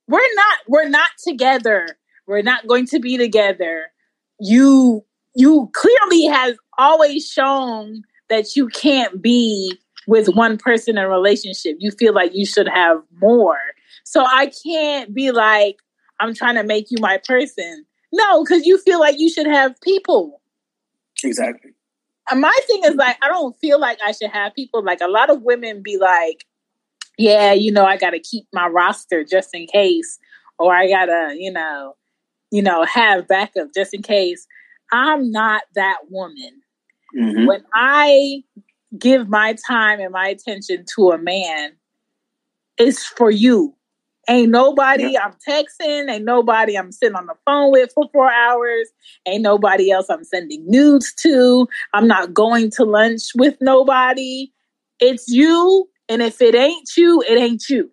We're 0.07 0.35
not 0.35 0.57
we're 0.67 0.89
not 0.89 1.09
together. 1.25 1.97
We're 2.27 2.43
not 2.43 2.67
going 2.67 2.85
to 2.87 2.99
be 2.99 3.17
together. 3.17 3.87
You 4.39 5.03
you 5.35 5.71
clearly 5.73 6.25
has 6.25 6.57
always 6.77 7.27
shown 7.27 8.03
that 8.29 8.55
you 8.55 8.67
can't 8.67 9.21
be 9.21 9.79
with 10.07 10.27
one 10.29 10.57
person 10.57 10.97
in 10.97 11.03
a 11.03 11.09
relationship. 11.09 11.77
You 11.79 11.91
feel 11.91 12.13
like 12.13 12.31
you 12.33 12.45
should 12.45 12.67
have 12.67 12.97
more. 13.19 13.59
So 14.03 14.25
I 14.25 14.51
can't 14.63 15.13
be 15.13 15.31
like, 15.31 15.77
I'm 16.21 16.33
trying 16.33 16.55
to 16.55 16.63
make 16.63 16.91
you 16.91 16.97
my 17.01 17.19
person. 17.25 17.85
No, 18.13 18.43
because 18.43 18.65
you 18.65 18.77
feel 18.77 18.99
like 18.99 19.15
you 19.17 19.29
should 19.29 19.47
have 19.47 19.73
people. 19.81 20.41
Exactly. 21.23 21.71
And 22.29 22.39
my 22.39 22.55
thing 22.67 22.81
is 22.85 22.95
like, 22.95 23.17
I 23.21 23.27
don't 23.27 23.57
feel 23.59 23.79
like 23.79 23.99
I 24.05 24.11
should 24.11 24.29
have 24.29 24.53
people. 24.53 24.83
Like 24.83 25.01
a 25.01 25.07
lot 25.07 25.29
of 25.29 25.41
women 25.41 25.81
be 25.81 25.97
like, 25.97 26.45
yeah, 27.17 27.53
you 27.53 27.71
know, 27.71 27.85
I 27.85 27.97
got 27.97 28.11
to 28.11 28.19
keep 28.19 28.45
my 28.53 28.67
roster 28.67 29.23
just 29.23 29.49
in 29.53 29.67
case, 29.67 30.19
or 30.59 30.73
I 30.73 30.87
gotta, 30.87 31.35
you 31.37 31.51
know, 31.51 31.95
you 32.51 32.61
know, 32.61 32.85
have 32.85 33.27
backup 33.27 33.73
just 33.73 33.93
in 33.93 34.01
case. 34.01 34.47
I'm 34.91 35.31
not 35.31 35.63
that 35.75 35.97
woman. 36.09 36.61
Mm-hmm. 37.17 37.45
When 37.45 37.63
I 37.73 38.43
give 38.97 39.29
my 39.29 39.55
time 39.67 39.99
and 39.99 40.11
my 40.11 40.27
attention 40.27 40.85
to 40.95 41.11
a 41.11 41.17
man, 41.17 41.73
it's 42.77 43.05
for 43.05 43.31
you. 43.31 43.75
Ain't 44.29 44.51
nobody 44.51 45.17
I'm 45.17 45.33
texting, 45.47 46.09
ain't 46.09 46.23
nobody 46.23 46.77
I'm 46.77 46.91
sitting 46.91 47.15
on 47.15 47.25
the 47.25 47.33
phone 47.45 47.71
with 47.71 47.91
for 47.93 48.07
four 48.13 48.31
hours, 48.31 48.87
ain't 49.25 49.41
nobody 49.41 49.91
else 49.91 50.09
I'm 50.09 50.23
sending 50.23 50.63
nudes 50.69 51.13
to. 51.15 51.67
I'm 51.93 52.07
not 52.07 52.33
going 52.33 52.69
to 52.71 52.85
lunch 52.85 53.23
with 53.35 53.57
nobody. 53.61 54.51
It's 54.99 55.27
you, 55.27 55.89
and 56.07 56.21
if 56.21 56.41
it 56.41 56.53
ain't 56.53 56.89
you, 56.95 57.23
it 57.27 57.37
ain't 57.39 57.67
you. 57.67 57.91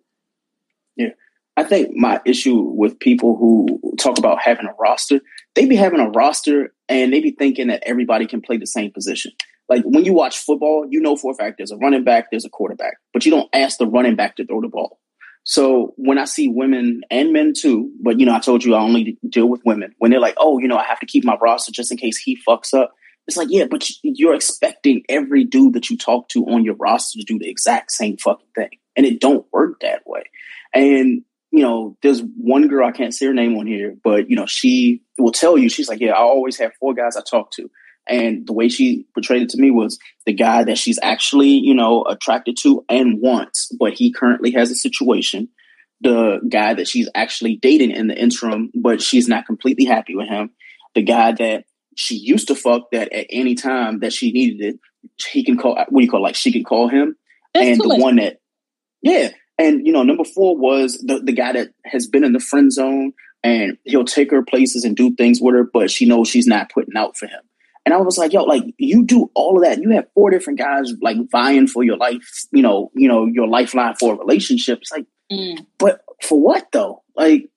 Yeah. 0.95 1.09
I 1.57 1.63
think 1.63 1.95
my 1.95 2.21
issue 2.25 2.57
with 2.57 2.99
people 2.99 3.35
who 3.35 3.81
talk 3.97 4.17
about 4.17 4.39
having 4.39 4.67
a 4.67 4.73
roster, 4.79 5.19
they 5.55 5.65
be 5.65 5.75
having 5.75 5.99
a 5.99 6.09
roster 6.09 6.73
and 6.87 7.11
they 7.11 7.19
be 7.19 7.31
thinking 7.31 7.67
that 7.67 7.83
everybody 7.85 8.27
can 8.27 8.41
play 8.41 8.57
the 8.57 8.67
same 8.67 8.91
position. 8.91 9.31
Like 9.67 9.83
when 9.83 10.05
you 10.05 10.13
watch 10.13 10.37
football, 10.37 10.85
you 10.89 11.01
know 11.01 11.15
for 11.15 11.31
a 11.31 11.35
fact 11.35 11.57
there's 11.57 11.71
a 11.71 11.77
running 11.77 12.03
back, 12.03 12.31
there's 12.31 12.45
a 12.45 12.49
quarterback, 12.49 12.97
but 13.13 13.25
you 13.25 13.31
don't 13.31 13.49
ask 13.53 13.77
the 13.77 13.87
running 13.87 14.15
back 14.15 14.35
to 14.37 14.45
throw 14.45 14.61
the 14.61 14.67
ball. 14.67 14.99
So 15.43 15.93
when 15.97 16.17
I 16.17 16.25
see 16.25 16.47
women 16.47 17.01
and 17.09 17.33
men 17.33 17.53
too, 17.57 17.91
but 18.01 18.19
you 18.19 18.25
know, 18.25 18.35
I 18.35 18.39
told 18.39 18.63
you 18.63 18.75
I 18.75 18.81
only 18.81 19.17
deal 19.27 19.47
with 19.47 19.61
women. 19.65 19.95
When 19.97 20.11
they're 20.11 20.19
like, 20.19 20.35
"Oh, 20.37 20.59
you 20.59 20.67
know, 20.67 20.77
I 20.77 20.83
have 20.83 20.99
to 20.99 21.05
keep 21.05 21.23
my 21.23 21.37
roster 21.41 21.71
just 21.71 21.91
in 21.91 21.97
case 21.97 22.17
he 22.17 22.37
fucks 22.47 22.73
up," 22.73 22.93
it's 23.27 23.37
like, 23.37 23.49
yeah, 23.51 23.65
but 23.69 23.87
you're 24.03 24.35
expecting 24.35 25.03
every 25.07 25.43
dude 25.43 25.73
that 25.73 25.89
you 25.89 25.97
talk 25.97 26.29
to 26.29 26.45
on 26.45 26.63
your 26.63 26.75
roster 26.75 27.19
to 27.19 27.25
do 27.25 27.39
the 27.39 27.49
exact 27.49 27.91
same 27.91 28.17
fucking 28.17 28.47
thing, 28.55 28.71
and 28.95 29.05
it 29.05 29.19
don't 29.19 29.45
work 29.51 29.79
that 29.81 30.03
way. 30.05 30.23
And 30.73 31.23
you 31.51 31.63
know, 31.63 31.97
there's 32.03 32.21
one 32.37 32.67
girl 32.67 32.87
I 32.87 32.91
can't 32.91 33.13
say 33.13 33.25
her 33.25 33.33
name 33.33 33.57
on 33.57 33.65
here, 33.65 33.95
but 34.03 34.29
you 34.29 34.35
know, 34.35 34.45
she 34.45 35.01
will 35.17 35.31
tell 35.31 35.57
you 35.57 35.69
she's 35.69 35.89
like, 35.89 35.99
yeah, 35.99 36.11
I 36.11 36.19
always 36.19 36.57
have 36.59 36.73
four 36.79 36.93
guys 36.93 37.17
I 37.17 37.21
talk 37.21 37.51
to. 37.53 37.69
And 38.09 38.47
the 38.47 38.53
way 38.53 38.69
she 38.69 39.05
portrayed 39.13 39.43
it 39.43 39.49
to 39.49 39.61
me 39.61 39.69
was 39.69 39.99
the 40.25 40.33
guy 40.33 40.63
that 40.63 40.79
she's 40.79 40.97
actually, 41.03 41.49
you 41.49 41.75
know, 41.75 42.03
attracted 42.03 42.57
to 42.61 42.83
and 42.89 43.21
wants, 43.21 43.71
but 43.79 43.93
he 43.93 44.11
currently 44.11 44.51
has 44.51 44.71
a 44.71 44.75
situation. 44.75 45.49
The 46.01 46.39
guy 46.49 46.73
that 46.73 46.87
she's 46.87 47.07
actually 47.13 47.57
dating 47.57 47.91
in 47.91 48.07
the 48.07 48.19
interim, 48.19 48.71
but 48.73 49.01
she's 49.01 49.27
not 49.27 49.45
completely 49.45 49.85
happy 49.85 50.15
with 50.15 50.27
him. 50.27 50.49
The 50.95 51.03
guy 51.03 51.33
that 51.33 51.65
she 51.95 52.15
used 52.15 52.47
to 52.47 52.55
fuck 52.55 52.89
that 52.91 53.13
at 53.13 53.27
any 53.29 53.53
time 53.53 53.99
that 53.99 54.11
she 54.11 54.31
needed 54.31 54.61
it, 54.61 54.79
he 55.31 55.43
can 55.43 55.57
call, 55.57 55.75
what 55.75 55.99
do 55.99 56.03
you 56.03 56.09
call, 56.09 56.21
it? 56.21 56.23
like 56.23 56.35
she 56.35 56.51
can 56.51 56.63
call 56.63 56.87
him. 56.87 57.15
That's 57.53 57.67
and 57.67 57.79
the 57.79 57.95
one 57.95 58.15
that, 58.15 58.37
yeah. 59.03 59.29
And, 59.59 59.85
you 59.85 59.93
know, 59.93 60.03
number 60.03 60.23
four 60.23 60.57
was 60.57 60.97
the, 61.05 61.19
the 61.19 61.33
guy 61.33 61.51
that 61.51 61.69
has 61.85 62.07
been 62.07 62.23
in 62.23 62.33
the 62.33 62.39
friend 62.39 62.71
zone 62.71 63.13
and 63.43 63.77
he'll 63.83 64.05
take 64.05 64.31
her 64.31 64.43
places 64.43 64.83
and 64.83 64.95
do 64.95 65.13
things 65.15 65.39
with 65.41 65.53
her, 65.53 65.69
but 65.71 65.91
she 65.91 66.05
knows 66.05 66.27
she's 66.27 66.47
not 66.47 66.71
putting 66.71 66.95
out 66.97 67.17
for 67.17 67.27
him. 67.27 67.41
And 67.85 67.93
I 67.93 67.97
was 67.97 68.17
like, 68.17 68.33
yo, 68.33 68.43
like 68.43 68.63
you 68.77 69.03
do 69.03 69.31
all 69.33 69.57
of 69.57 69.63
that. 69.63 69.81
You 69.81 69.89
have 69.91 70.07
four 70.13 70.29
different 70.29 70.59
guys 70.59 70.93
like 71.01 71.17
vying 71.31 71.67
for 71.67 71.83
your 71.83 71.97
life, 71.97 72.45
you 72.51 72.61
know, 72.61 72.91
you 72.93 73.07
know, 73.07 73.25
your 73.25 73.47
lifeline 73.47 73.95
for 73.95 74.13
a 74.13 74.17
relationship. 74.17 74.79
It's 74.81 74.91
like, 74.91 75.05
mm. 75.31 75.65
but 75.77 76.03
for 76.21 76.39
what 76.39 76.71
though? 76.71 77.03
Like, 77.15 77.49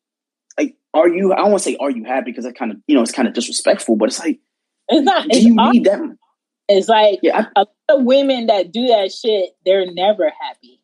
like, 0.58 0.76
are 0.94 1.08
you? 1.08 1.32
I 1.32 1.36
don't 1.36 1.50
want 1.50 1.62
to 1.62 1.70
say 1.70 1.76
are 1.80 1.90
you 1.90 2.04
happy 2.04 2.30
because 2.30 2.44
that 2.44 2.56
kind 2.56 2.70
of, 2.70 2.78
you 2.86 2.94
know, 2.94 3.02
it's 3.02 3.12
kind 3.12 3.28
of 3.28 3.34
disrespectful. 3.34 3.96
But 3.96 4.10
it's 4.10 4.20
like, 4.20 4.40
it's 4.88 5.04
not. 5.04 5.24
Do 5.24 5.36
it's 5.36 5.44
you 5.44 5.56
need 5.72 5.84
them? 5.84 6.18
It's 6.68 6.88
like 6.88 7.18
yeah, 7.22 7.46
I, 7.56 7.60
a 7.62 7.64
lot 7.64 8.00
of 8.00 8.04
women 8.04 8.46
that 8.46 8.72
do 8.72 8.86
that 8.86 9.12
shit. 9.12 9.50
They're 9.66 9.92
never 9.92 10.32
happy. 10.40 10.82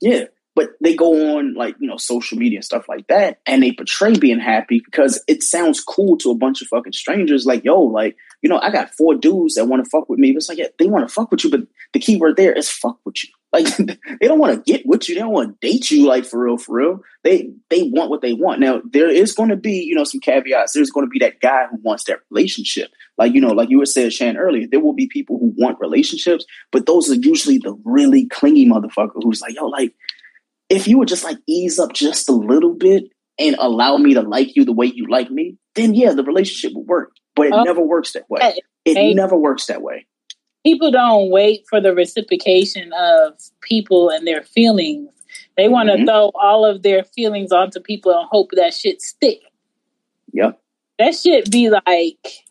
Yeah, 0.00 0.24
but 0.54 0.70
they 0.80 0.94
go 0.94 1.38
on 1.38 1.54
like 1.54 1.76
you 1.80 1.88
know 1.88 1.96
social 1.96 2.38
media 2.38 2.58
and 2.58 2.64
stuff 2.64 2.88
like 2.88 3.06
that 3.08 3.40
and 3.46 3.62
they 3.62 3.72
portray 3.72 4.16
being 4.16 4.40
happy 4.40 4.82
because 4.84 5.22
it 5.28 5.42
sounds 5.42 5.80
cool 5.80 6.16
to 6.18 6.30
a 6.30 6.36
bunch 6.36 6.62
of 6.62 6.68
fucking 6.68 6.92
strangers 6.92 7.46
like 7.46 7.64
yo 7.64 7.80
like 7.80 8.16
you 8.42 8.48
know 8.48 8.58
i 8.60 8.70
got 8.70 8.90
four 8.90 9.14
dudes 9.14 9.54
that 9.54 9.66
want 9.66 9.84
to 9.84 9.90
fuck 9.90 10.08
with 10.08 10.18
me 10.18 10.30
it's 10.30 10.48
like 10.48 10.58
yeah, 10.58 10.66
they 10.78 10.86
want 10.86 11.06
to 11.06 11.12
fuck 11.12 11.30
with 11.30 11.44
you 11.44 11.50
but 11.50 11.60
the 11.92 12.00
key 12.00 12.16
word 12.16 12.36
there 12.36 12.52
is 12.52 12.70
fuck 12.70 12.98
with 13.04 13.24
you. 13.24 13.30
Like 13.52 13.66
they 13.76 14.28
don't 14.28 14.38
want 14.38 14.64
to 14.64 14.72
get 14.72 14.86
with 14.86 15.08
you 15.08 15.16
they 15.16 15.22
don't 15.22 15.32
want 15.32 15.60
to 15.60 15.68
date 15.68 15.90
you 15.90 16.06
like 16.06 16.24
for 16.24 16.44
real 16.44 16.56
for 16.56 16.76
real. 16.76 17.00
They 17.24 17.50
they 17.68 17.82
want 17.82 18.08
what 18.08 18.22
they 18.22 18.32
want. 18.32 18.60
Now 18.60 18.80
there 18.88 19.10
is 19.10 19.32
going 19.32 19.48
to 19.48 19.56
be 19.56 19.82
you 19.82 19.96
know 19.96 20.04
some 20.04 20.20
caveats. 20.20 20.72
There's 20.72 20.92
going 20.92 21.04
to 21.04 21.10
be 21.10 21.18
that 21.18 21.40
guy 21.40 21.66
who 21.68 21.76
wants 21.82 22.04
that 22.04 22.20
relationship. 22.30 22.92
Like 23.18 23.34
you 23.34 23.40
know 23.40 23.50
like 23.50 23.68
you 23.68 23.78
were 23.78 23.86
saying 23.86 24.10
shan 24.10 24.36
earlier 24.36 24.68
there 24.70 24.78
will 24.78 24.92
be 24.92 25.08
people 25.08 25.36
who 25.40 25.52
want 25.58 25.80
relationships 25.80 26.44
but 26.70 26.86
those 26.86 27.10
are 27.10 27.16
usually 27.16 27.58
the 27.58 27.76
really 27.84 28.26
clingy 28.28 28.68
motherfucker 28.68 29.20
who's 29.20 29.40
like 29.40 29.56
yo 29.56 29.66
like 29.66 29.96
if 30.70 30.86
you 30.88 30.98
would 30.98 31.08
just 31.08 31.24
like 31.24 31.38
ease 31.46 31.78
up 31.78 31.92
just 31.92 32.28
a 32.28 32.32
little 32.32 32.72
bit 32.72 33.04
and 33.38 33.56
allow 33.58 33.96
me 33.96 34.14
to 34.14 34.22
like 34.22 34.54
you 34.56 34.64
the 34.64 34.72
way 34.72 34.86
you 34.86 35.06
like 35.08 35.30
me, 35.30 35.56
then 35.74 35.94
yeah, 35.94 36.12
the 36.12 36.24
relationship 36.24 36.72
would 36.74 36.86
work. 36.86 37.12
But 37.34 37.48
it 37.48 37.52
oh, 37.52 37.64
never 37.64 37.82
works 37.82 38.12
that 38.12 38.30
way. 38.30 38.54
It 38.84 38.96
hey, 38.96 39.12
never 39.12 39.36
works 39.36 39.66
that 39.66 39.82
way. 39.82 40.06
People 40.64 40.90
don't 40.90 41.30
wait 41.30 41.64
for 41.68 41.80
the 41.80 41.94
reciprocation 41.94 42.92
of 42.98 43.34
people 43.60 44.10
and 44.10 44.26
their 44.26 44.42
feelings. 44.42 45.10
They 45.56 45.68
want 45.68 45.88
to 45.88 45.96
mm-hmm. 45.96 46.06
throw 46.06 46.30
all 46.34 46.64
of 46.64 46.82
their 46.82 47.04
feelings 47.04 47.52
onto 47.52 47.80
people 47.80 48.12
and 48.12 48.28
hope 48.30 48.50
that 48.52 48.74
shit 48.74 49.00
stick. 49.00 49.40
Yep. 50.32 50.60
That 50.98 51.14
shit 51.14 51.50
be 51.50 51.70
like 51.70 52.44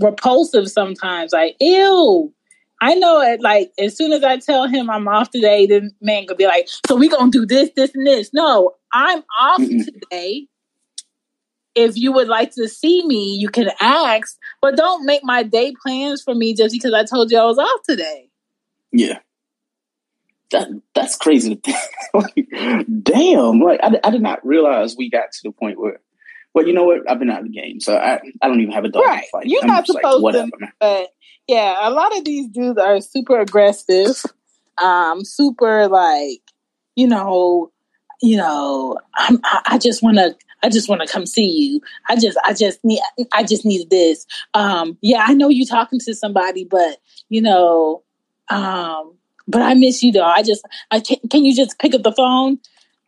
repulsive 0.00 0.68
sometimes. 0.68 1.32
Like, 1.32 1.56
ew. 1.60 2.32
I 2.80 2.94
know 2.94 3.20
it 3.20 3.40
like 3.40 3.72
as 3.78 3.96
soon 3.96 4.12
as 4.12 4.22
I 4.22 4.38
tell 4.38 4.68
him 4.68 4.88
I'm 4.88 5.08
off 5.08 5.30
today, 5.30 5.66
the 5.66 5.90
man 6.00 6.26
gonna 6.26 6.36
be 6.36 6.46
like, 6.46 6.68
so 6.86 6.96
we 6.96 7.08
gonna 7.08 7.30
do 7.30 7.46
this, 7.46 7.70
this, 7.74 7.94
and 7.94 8.06
this. 8.06 8.30
No, 8.32 8.74
I'm 8.92 9.22
off 9.38 9.58
today. 9.58 10.46
If 11.74 11.96
you 11.96 12.12
would 12.12 12.28
like 12.28 12.52
to 12.54 12.68
see 12.68 13.06
me, 13.06 13.36
you 13.38 13.48
can 13.48 13.70
ask, 13.80 14.36
but 14.60 14.76
don't 14.76 15.06
make 15.06 15.22
my 15.22 15.42
day 15.42 15.72
plans 15.80 16.22
for 16.22 16.34
me 16.34 16.54
just 16.54 16.72
because 16.72 16.92
I 16.92 17.04
told 17.04 17.30
you 17.30 17.38
I 17.38 17.44
was 17.44 17.58
off 17.58 17.80
today. 17.88 18.30
Yeah. 18.92 19.18
That 20.50 20.68
that's 20.94 21.16
crazy. 21.16 21.60
like, 22.14 22.48
damn, 23.02 23.60
like 23.60 23.80
I, 23.82 24.00
I 24.02 24.10
did 24.10 24.22
not 24.22 24.44
realize 24.46 24.96
we 24.96 25.10
got 25.10 25.30
to 25.32 25.40
the 25.44 25.52
point 25.52 25.78
where 25.78 26.00
but 26.54 26.66
you 26.66 26.72
know 26.72 26.84
what? 26.84 27.08
I've 27.08 27.18
been 27.18 27.30
out 27.30 27.40
of 27.40 27.46
the 27.46 27.52
game, 27.52 27.78
so 27.78 27.96
I, 27.96 28.20
I 28.42 28.48
don't 28.48 28.60
even 28.60 28.72
have 28.72 28.84
a 28.84 28.88
dog 28.88 29.04
right. 29.04 29.24
fight. 29.30 29.46
You're 29.46 29.62
I'm 29.62 29.68
not 29.68 29.86
supposed 29.86 30.02
like, 30.02 30.22
whatever, 30.22 30.50
to, 30.50 30.56
man. 30.58 30.72
but 30.80 31.08
yeah, 31.48 31.88
a 31.88 31.90
lot 31.90 32.16
of 32.16 32.24
these 32.24 32.46
dudes 32.48 32.78
are 32.78 33.00
super 33.00 33.40
aggressive, 33.40 34.22
um, 34.76 35.24
super 35.24 35.88
like, 35.88 36.42
you 36.94 37.08
know, 37.08 37.72
you 38.20 38.36
know, 38.36 38.98
I'm, 39.16 39.40
I, 39.44 39.62
I 39.66 39.78
just 39.78 40.02
want 40.02 40.18
to, 40.18 40.36
I 40.62 40.68
just 40.68 40.88
want 40.88 41.00
to 41.00 41.08
come 41.08 41.24
see 41.24 41.46
you. 41.46 41.80
I 42.08 42.16
just, 42.16 42.36
I 42.44 42.52
just 42.52 42.84
need, 42.84 43.00
I 43.32 43.42
just 43.44 43.64
need 43.64 43.88
this. 43.88 44.26
Um, 44.52 44.98
yeah, 45.00 45.24
I 45.26 45.32
know 45.32 45.48
you 45.48 45.64
talking 45.64 46.00
to 46.00 46.14
somebody, 46.14 46.64
but 46.64 46.98
you 47.30 47.40
know, 47.40 48.02
um, 48.50 49.14
but 49.46 49.62
I 49.62 49.72
miss 49.74 50.02
you 50.02 50.12
though. 50.12 50.24
I 50.24 50.42
just, 50.42 50.62
I 50.90 51.00
can, 51.00 51.16
can 51.30 51.44
you 51.46 51.56
just 51.56 51.78
pick 51.78 51.94
up 51.94 52.02
the 52.02 52.12
phone? 52.12 52.58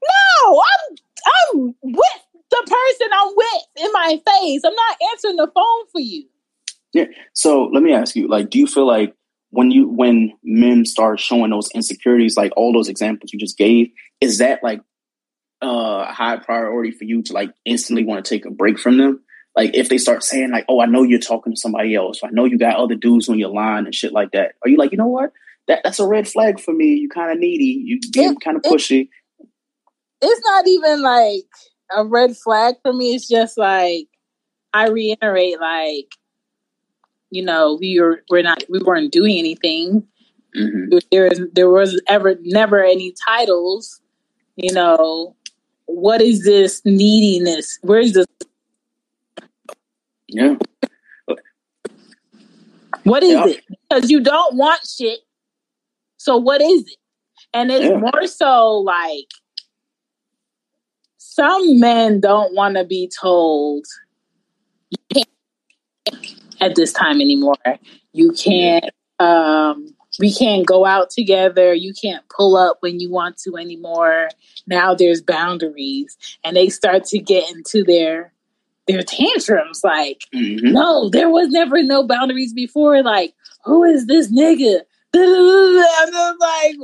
No, 0.03 0.63
I'm, 0.63 0.97
I'm 1.27 1.75
with 1.83 2.23
the 2.51 2.63
person 2.67 3.09
I'm 3.13 3.33
with 3.37 3.85
in 3.85 3.93
my 3.93 4.21
face. 4.27 4.63
I'm 4.65 4.75
not 4.75 4.97
answering 5.13 5.37
the 5.37 5.51
phone 5.55 5.87
for 5.93 6.01
you. 6.01 6.30
Yeah. 6.93 7.07
So 7.35 7.65
let 7.73 7.83
me 7.83 7.93
ask 7.93 8.17
you, 8.17 8.29
like, 8.29 8.51
do 8.51 8.59
you 8.59 8.67
feel 8.67 8.87
like 8.87 9.15
when 9.51 9.71
you 9.71 9.89
when 9.89 10.33
men 10.43 10.85
start 10.85 11.21
showing 11.21 11.51
those 11.51 11.71
insecurities, 11.75 12.37
like 12.37 12.53
all 12.57 12.73
those 12.73 12.89
examples 12.89 13.33
you 13.33 13.39
just 13.39 13.59
gave, 13.59 13.89
is 14.21 14.39
that 14.39 14.63
like 14.63 14.81
a 15.61 16.13
high 16.13 16.37
priority 16.37 16.91
for 16.93 17.05
you 17.05 17.23
to 17.23 17.33
like 17.33 17.51
instantly 17.65 18.05
want 18.05 18.25
to 18.25 18.29
take 18.29 18.47
a 18.47 18.51
break 18.51 18.79
from 18.79 18.99
them? 18.99 19.21
Like 19.57 19.75
if 19.75 19.89
they 19.89 19.99
start 19.99 20.23
saying 20.23 20.51
like, 20.51 20.65
"Oh, 20.69 20.81
I 20.81 20.87
know 20.87 21.03
you're 21.03 21.19
talking 21.19 21.53
to 21.53 21.61
somebody 21.61 21.95
else. 21.95 22.21
I 22.25 22.29
know 22.31 22.45
you 22.45 22.59
got 22.59 22.77
other 22.77 22.95
dudes 22.95 23.29
on 23.29 23.39
your 23.39 23.51
line 23.51 23.85
and 23.85 23.95
shit 23.95 24.13
like 24.13 24.31
that," 24.33 24.53
are 24.65 24.69
you 24.69 24.77
like, 24.77 24.93
you 24.93 24.99
know 24.99 25.09
what? 25.09 25.33
That 25.67 25.81
that's 25.85 25.99
a 26.01 26.07
red 26.07 26.29
flag 26.29 26.61
for 26.61 26.73
me. 26.73 26.95
You 26.95 27.09
kind 27.09 27.33
of 27.33 27.39
needy. 27.39 27.83
You 27.85 28.01
get 28.13 28.37
kind 28.43 28.57
of 28.57 28.63
pushy. 28.63 29.09
It's 30.23 30.43
not 30.45 30.69
even 30.69 31.03
like 31.03 31.45
a 31.97 32.07
red 32.07 32.37
flag 32.37 32.77
for 32.83 32.93
me. 32.93 33.15
It's 33.15 33.29
just 33.29 33.59
like 33.59 34.07
I 34.73 34.89
reiterate, 34.89 35.61
like 35.61 36.07
you 37.31 37.45
know, 37.45 37.79
we 37.81 38.01
were 38.01 38.23
we're 38.31 38.43
not 38.43 38.65
we 38.69 38.81
weren't 38.81 39.13
doing 39.13 39.39
anything. 39.39 40.07
Mm-hmm. 40.57 40.99
There 41.11 41.29
was 41.29 41.41
there 41.53 41.71
was 41.71 42.01
ever 42.09 42.37
never 42.43 42.83
any 42.83 43.15
titles. 43.27 44.01
You 44.57 44.73
know, 44.73 45.35
what 45.87 46.21
is 46.21 46.45
this 46.45 46.83
neediness? 46.85 47.79
Where 47.83 48.01
is 48.01 48.13
this? 48.13 48.27
Yeah. 50.29 50.57
What 53.05 53.23
is 53.23 53.33
yeah. 53.33 53.47
it? 53.47 53.65
Because 53.89 54.11
you 54.11 54.21
don't 54.21 54.57
want 54.57 54.81
shit. 54.87 55.21
So 56.19 56.37
what 56.37 56.61
is 56.61 56.83
it? 56.83 56.97
And 57.55 57.71
it's 57.71 57.87
yeah. 57.87 57.97
more 57.97 58.27
so 58.27 58.79
like 58.79 59.27
some 61.17 61.81
men 61.81 62.21
don't 62.21 62.55
want 62.55 62.77
to 62.77 62.85
be 62.85 63.11
told 63.21 63.87
at 66.61 66.75
this 66.75 66.93
time 66.93 67.21
anymore. 67.21 67.57
You 68.13 68.33
can't 68.33 68.91
um 69.19 69.95
we 70.19 70.33
can't 70.33 70.67
go 70.67 70.85
out 70.85 71.11
together. 71.11 71.73
You 71.73 71.93
can't 71.95 72.25
pull 72.29 72.57
up 72.57 72.79
when 72.81 73.01
you 73.01 73.11
want 73.11 73.37
to 73.39 73.57
anymore. 73.57 74.29
Now 74.67 74.95
there's 74.95 75.23
boundaries 75.23 76.17
and 76.45 76.57
they 76.57 76.69
start 76.69 77.05
to 77.07 77.19
get 77.19 77.51
into 77.51 77.85
their 77.85 78.33
their 78.87 79.03
tantrums 79.03 79.83
like 79.85 80.25
mm-hmm. 80.35 80.73
no, 80.73 81.09
there 81.11 81.31
was 81.31 81.49
never 81.49 81.83
no 81.83 82.07
boundaries 82.07 82.53
before 82.53 83.03
like 83.03 83.35
who 83.65 83.85
is 83.85 84.07
this 84.07 84.33
nigga? 84.33 84.81
I'm 85.15 86.13
just 86.13 86.41
like 86.41 86.77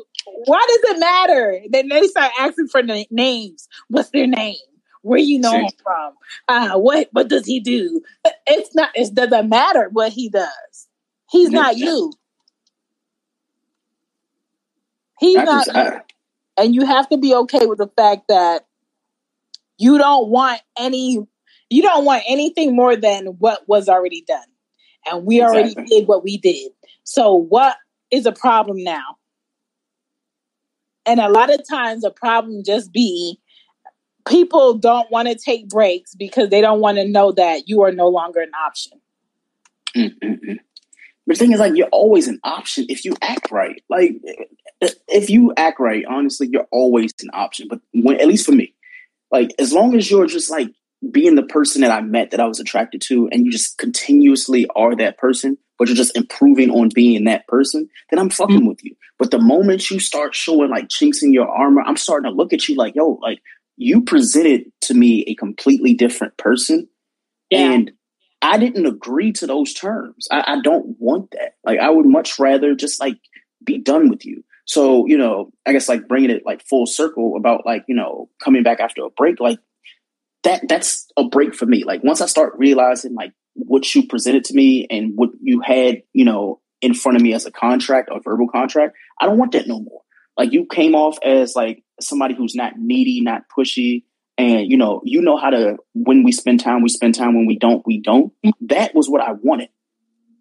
why 0.46 0.64
does 0.68 0.96
it 0.96 1.00
matter? 1.00 1.60
Then 1.70 1.88
they 1.88 2.02
start 2.08 2.32
asking 2.38 2.68
for 2.68 2.82
the 2.82 3.06
names. 3.10 3.68
What's 3.88 4.10
their 4.10 4.26
name? 4.26 4.56
Where 5.02 5.18
you 5.18 5.38
know 5.38 5.52
him 5.52 5.68
from? 5.82 6.14
Uh, 6.48 6.78
what 6.78 7.08
what 7.12 7.28
does 7.28 7.46
he 7.46 7.60
do? 7.60 8.02
It's 8.46 8.74
not. 8.74 8.90
It 8.94 9.14
doesn't 9.14 9.48
matter 9.48 9.88
what 9.92 10.12
he 10.12 10.28
does. 10.28 10.88
He's 11.30 11.50
not 11.50 11.76
you. 11.76 12.12
He's 15.18 15.36
not. 15.36 15.66
You. 15.66 16.00
And 16.58 16.74
you 16.74 16.86
have 16.86 17.08
to 17.10 17.18
be 17.18 17.34
okay 17.34 17.66
with 17.66 17.78
the 17.78 17.90
fact 17.96 18.28
that 18.28 18.66
you 19.78 19.98
don't 19.98 20.28
want 20.28 20.60
any. 20.78 21.18
You 21.68 21.82
don't 21.82 22.04
want 22.04 22.22
anything 22.28 22.74
more 22.74 22.96
than 22.96 23.26
what 23.38 23.68
was 23.68 23.88
already 23.88 24.24
done, 24.26 24.46
and 25.04 25.24
we 25.26 25.40
exactly. 25.40 25.60
already 25.60 25.74
did 25.88 26.08
what 26.08 26.24
we 26.24 26.38
did. 26.38 26.72
So 27.04 27.34
what 27.34 27.76
is 28.10 28.26
a 28.26 28.32
problem 28.32 28.82
now? 28.82 29.16
And 31.04 31.20
a 31.20 31.28
lot 31.28 31.52
of 31.52 31.60
times, 31.68 32.04
a 32.04 32.10
problem 32.10 32.62
just 32.64 32.92
be 32.92 33.38
people 34.26 34.74
don't 34.74 35.10
want 35.10 35.28
to 35.28 35.34
take 35.34 35.68
breaks 35.68 36.14
because 36.14 36.50
they 36.50 36.60
don't 36.60 36.80
want 36.80 36.98
to 36.98 37.08
know 37.08 37.32
that 37.32 37.68
you 37.68 37.82
are 37.82 37.92
no 37.92 38.08
longer 38.08 38.40
an 38.40 38.52
option. 38.66 39.00
Mm-mm-mm. 39.96 40.58
The 41.28 41.34
thing 41.34 41.52
is, 41.52 41.58
like, 41.58 41.74
you're 41.74 41.88
always 41.88 42.28
an 42.28 42.38
option 42.44 42.86
if 42.88 43.04
you 43.04 43.16
act 43.20 43.50
right. 43.50 43.82
Like, 43.88 44.16
if 45.08 45.28
you 45.28 45.52
act 45.56 45.80
right, 45.80 46.04
honestly, 46.08 46.48
you're 46.52 46.68
always 46.70 47.12
an 47.20 47.30
option. 47.32 47.66
But 47.68 47.80
when, 47.92 48.20
at 48.20 48.28
least 48.28 48.46
for 48.46 48.52
me, 48.52 48.74
like, 49.32 49.52
as 49.58 49.72
long 49.72 49.96
as 49.96 50.08
you're 50.08 50.26
just 50.26 50.50
like 50.50 50.68
being 51.10 51.34
the 51.34 51.42
person 51.42 51.82
that 51.82 51.90
I 51.90 52.00
met 52.00 52.30
that 52.30 52.40
I 52.40 52.46
was 52.46 52.60
attracted 52.60 53.00
to, 53.02 53.28
and 53.32 53.44
you 53.44 53.50
just 53.50 53.76
continuously 53.76 54.68
are 54.76 54.94
that 54.96 55.18
person, 55.18 55.58
but 55.78 55.88
you're 55.88 55.96
just 55.96 56.16
improving 56.16 56.70
on 56.70 56.90
being 56.94 57.24
that 57.24 57.46
person, 57.48 57.88
then 58.10 58.20
I'm 58.20 58.30
fucking 58.30 58.58
mm-hmm. 58.58 58.68
with 58.68 58.84
you. 58.84 58.94
But 59.18 59.30
the 59.30 59.40
moment 59.40 59.90
you 59.90 59.98
start 59.98 60.34
showing 60.34 60.70
like 60.70 60.88
chinks 60.88 61.22
in 61.22 61.32
your 61.32 61.48
armor, 61.48 61.82
I'm 61.82 61.96
starting 61.96 62.30
to 62.30 62.36
look 62.36 62.52
at 62.52 62.68
you 62.68 62.76
like, 62.76 62.94
yo, 62.94 63.18
like 63.22 63.40
you 63.76 64.02
presented 64.02 64.72
to 64.82 64.94
me 64.94 65.24
a 65.24 65.34
completely 65.34 65.94
different 65.94 66.36
person. 66.36 66.88
Yeah. 67.50 67.72
And 67.72 67.92
I 68.42 68.58
didn't 68.58 68.86
agree 68.86 69.32
to 69.32 69.46
those 69.46 69.72
terms. 69.72 70.28
I, 70.30 70.44
I, 70.46 70.60
don't 70.60 70.96
want 70.98 71.30
that. 71.32 71.56
Like, 71.64 71.78
I 71.78 71.90
would 71.90 72.06
much 72.06 72.38
rather 72.38 72.74
just 72.74 73.00
like 73.00 73.18
be 73.64 73.78
done 73.78 74.08
with 74.08 74.24
you. 74.24 74.44
So, 74.66 75.06
you 75.06 75.16
know, 75.16 75.52
I 75.64 75.72
guess 75.72 75.88
like 75.88 76.08
bringing 76.08 76.30
it 76.30 76.44
like 76.44 76.66
full 76.66 76.86
circle 76.86 77.34
about 77.36 77.64
like, 77.64 77.84
you 77.88 77.94
know, 77.94 78.28
coming 78.42 78.62
back 78.62 78.80
after 78.80 79.04
a 79.04 79.10
break, 79.10 79.40
like 79.40 79.58
that, 80.42 80.68
that's 80.68 81.06
a 81.16 81.24
break 81.24 81.54
for 81.54 81.66
me. 81.66 81.84
Like, 81.84 82.02
once 82.02 82.20
I 82.20 82.26
start 82.26 82.54
realizing 82.56 83.14
like 83.14 83.32
what 83.54 83.94
you 83.94 84.06
presented 84.06 84.44
to 84.44 84.54
me 84.54 84.86
and 84.90 85.12
what 85.14 85.30
you 85.40 85.60
had, 85.60 86.02
you 86.12 86.24
know, 86.24 86.60
in 86.82 86.94
front 86.94 87.16
of 87.16 87.22
me 87.22 87.32
as 87.32 87.46
a 87.46 87.50
contract 87.50 88.10
or 88.12 88.20
verbal 88.20 88.48
contract, 88.48 88.96
I 89.20 89.26
don't 89.26 89.38
want 89.38 89.52
that 89.52 89.68
no 89.68 89.80
more. 89.80 90.02
Like, 90.36 90.52
you 90.52 90.66
came 90.66 90.94
off 90.94 91.18
as 91.24 91.56
like 91.56 91.82
somebody 92.00 92.34
who's 92.34 92.54
not 92.54 92.78
needy, 92.78 93.20
not 93.20 93.42
pushy, 93.56 94.04
and 94.38 94.70
you 94.70 94.76
know, 94.76 95.00
you 95.04 95.22
know 95.22 95.36
how 95.36 95.50
to 95.50 95.78
when 95.94 96.22
we 96.22 96.32
spend 96.32 96.60
time, 96.60 96.82
we 96.82 96.88
spend 96.88 97.14
time. 97.14 97.34
When 97.34 97.46
we 97.46 97.58
don't, 97.58 97.86
we 97.86 98.00
don't. 98.00 98.32
That 98.62 98.94
was 98.94 99.08
what 99.08 99.22
I 99.22 99.32
wanted. 99.32 99.70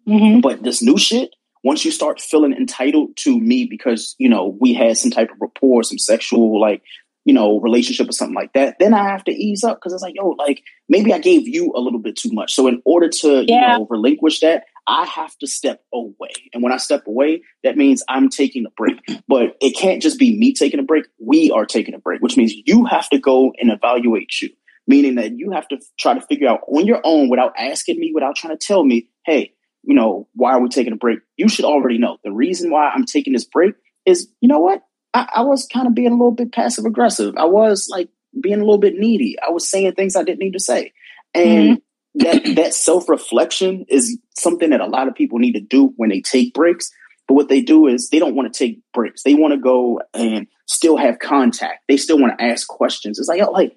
Mm-hmm. 0.06 0.40
But 0.40 0.62
this 0.62 0.82
new 0.82 0.98
shit, 0.98 1.34
once 1.64 1.84
you 1.84 1.90
start 1.90 2.20
feeling 2.20 2.52
entitled 2.52 3.16
to 3.18 3.38
me 3.38 3.64
because 3.64 4.14
you 4.18 4.28
know 4.28 4.56
we 4.60 4.74
had 4.74 4.98
some 4.98 5.10
type 5.10 5.30
of 5.30 5.38
rapport, 5.40 5.82
some 5.82 5.98
sexual 5.98 6.60
like 6.60 6.82
you 7.24 7.32
know 7.32 7.58
relationship 7.60 8.08
or 8.08 8.12
something 8.12 8.34
like 8.34 8.52
that, 8.52 8.76
then 8.78 8.92
I 8.92 9.04
have 9.04 9.24
to 9.24 9.32
ease 9.32 9.64
up 9.64 9.78
because 9.78 9.94
it's 9.94 10.02
like, 10.02 10.14
yo, 10.14 10.28
like 10.30 10.62
maybe 10.88 11.12
I 11.12 11.18
gave 11.18 11.48
you 11.48 11.72
a 11.74 11.80
little 11.80 11.98
bit 11.98 12.16
too 12.16 12.30
much. 12.32 12.54
So 12.54 12.68
in 12.68 12.82
order 12.84 13.08
to 13.08 13.44
yeah. 13.46 13.72
you 13.72 13.78
know 13.78 13.86
relinquish 13.88 14.40
that, 14.40 14.64
I 14.86 15.04
have 15.04 15.36
to 15.38 15.46
step 15.46 15.82
away. 15.92 16.30
And 16.52 16.62
when 16.62 16.72
I 16.72 16.76
step 16.76 17.06
away, 17.06 17.42
that 17.64 17.76
means 17.76 18.02
I'm 18.08 18.28
taking 18.28 18.66
a 18.66 18.70
break. 18.76 19.00
But 19.26 19.56
it 19.60 19.76
can't 19.76 20.00
just 20.00 20.18
be 20.18 20.36
me 20.38 20.52
taking 20.52 20.78
a 20.78 20.84
break. 20.84 21.06
We 21.18 21.50
are 21.50 21.66
taking 21.66 21.94
a 21.94 21.98
break, 21.98 22.20
which 22.20 22.36
means 22.36 22.54
you 22.64 22.84
have 22.84 23.08
to 23.10 23.18
go 23.18 23.52
and 23.60 23.70
evaluate 23.70 24.40
you, 24.40 24.50
meaning 24.86 25.16
that 25.16 25.36
you 25.36 25.50
have 25.50 25.66
to 25.68 25.78
try 25.98 26.14
to 26.14 26.20
figure 26.26 26.48
out 26.48 26.60
on 26.68 26.86
your 26.86 27.00
own 27.02 27.28
without 27.28 27.54
asking 27.58 27.98
me, 27.98 28.12
without 28.14 28.36
trying 28.36 28.56
to 28.56 28.66
tell 28.66 28.84
me, 28.84 29.08
hey, 29.24 29.52
you 29.82 29.94
know, 29.94 30.28
why 30.34 30.52
are 30.52 30.60
we 30.60 30.68
taking 30.68 30.92
a 30.92 30.96
break? 30.96 31.18
You 31.36 31.48
should 31.48 31.64
already 31.64 31.98
know. 31.98 32.18
The 32.22 32.32
reason 32.32 32.70
why 32.70 32.88
I'm 32.88 33.04
taking 33.04 33.32
this 33.32 33.44
break 33.44 33.74
is, 34.04 34.28
you 34.40 34.48
know 34.48 34.60
what? 34.60 34.82
I, 35.14 35.28
I 35.36 35.42
was 35.42 35.66
kind 35.66 35.86
of 35.86 35.94
being 35.94 36.08
a 36.08 36.16
little 36.16 36.32
bit 36.32 36.52
passive 36.52 36.84
aggressive. 36.84 37.36
I 37.36 37.46
was 37.46 37.88
like 37.90 38.08
being 38.40 38.56
a 38.56 38.64
little 38.64 38.78
bit 38.78 38.94
needy. 38.94 39.36
I 39.40 39.50
was 39.50 39.68
saying 39.68 39.94
things 39.94 40.14
I 40.14 40.22
didn't 40.22 40.40
need 40.40 40.52
to 40.52 40.60
say. 40.60 40.92
And 41.34 41.44
mm-hmm 41.44 41.85
that 42.16 42.42
that 42.56 42.74
self 42.74 43.08
reflection 43.08 43.84
is 43.88 44.18
something 44.38 44.70
that 44.70 44.80
a 44.80 44.86
lot 44.86 45.08
of 45.08 45.14
people 45.14 45.38
need 45.38 45.52
to 45.52 45.60
do 45.60 45.92
when 45.96 46.10
they 46.10 46.20
take 46.20 46.54
breaks. 46.54 46.90
But 47.28 47.34
what 47.34 47.48
they 47.48 47.60
do 47.60 47.86
is 47.86 48.10
they 48.10 48.18
don't 48.18 48.36
want 48.36 48.52
to 48.52 48.56
take 48.58 48.80
breaks. 48.92 49.22
They 49.22 49.34
want 49.34 49.52
to 49.52 49.58
go 49.58 50.00
and 50.14 50.46
still 50.66 50.96
have 50.96 51.18
contact. 51.18 51.84
They 51.88 51.96
still 51.96 52.18
want 52.18 52.38
to 52.38 52.44
ask 52.44 52.68
questions. 52.68 53.18
It's 53.18 53.28
like, 53.28 53.42
oh, 53.42 53.50
like, 53.50 53.76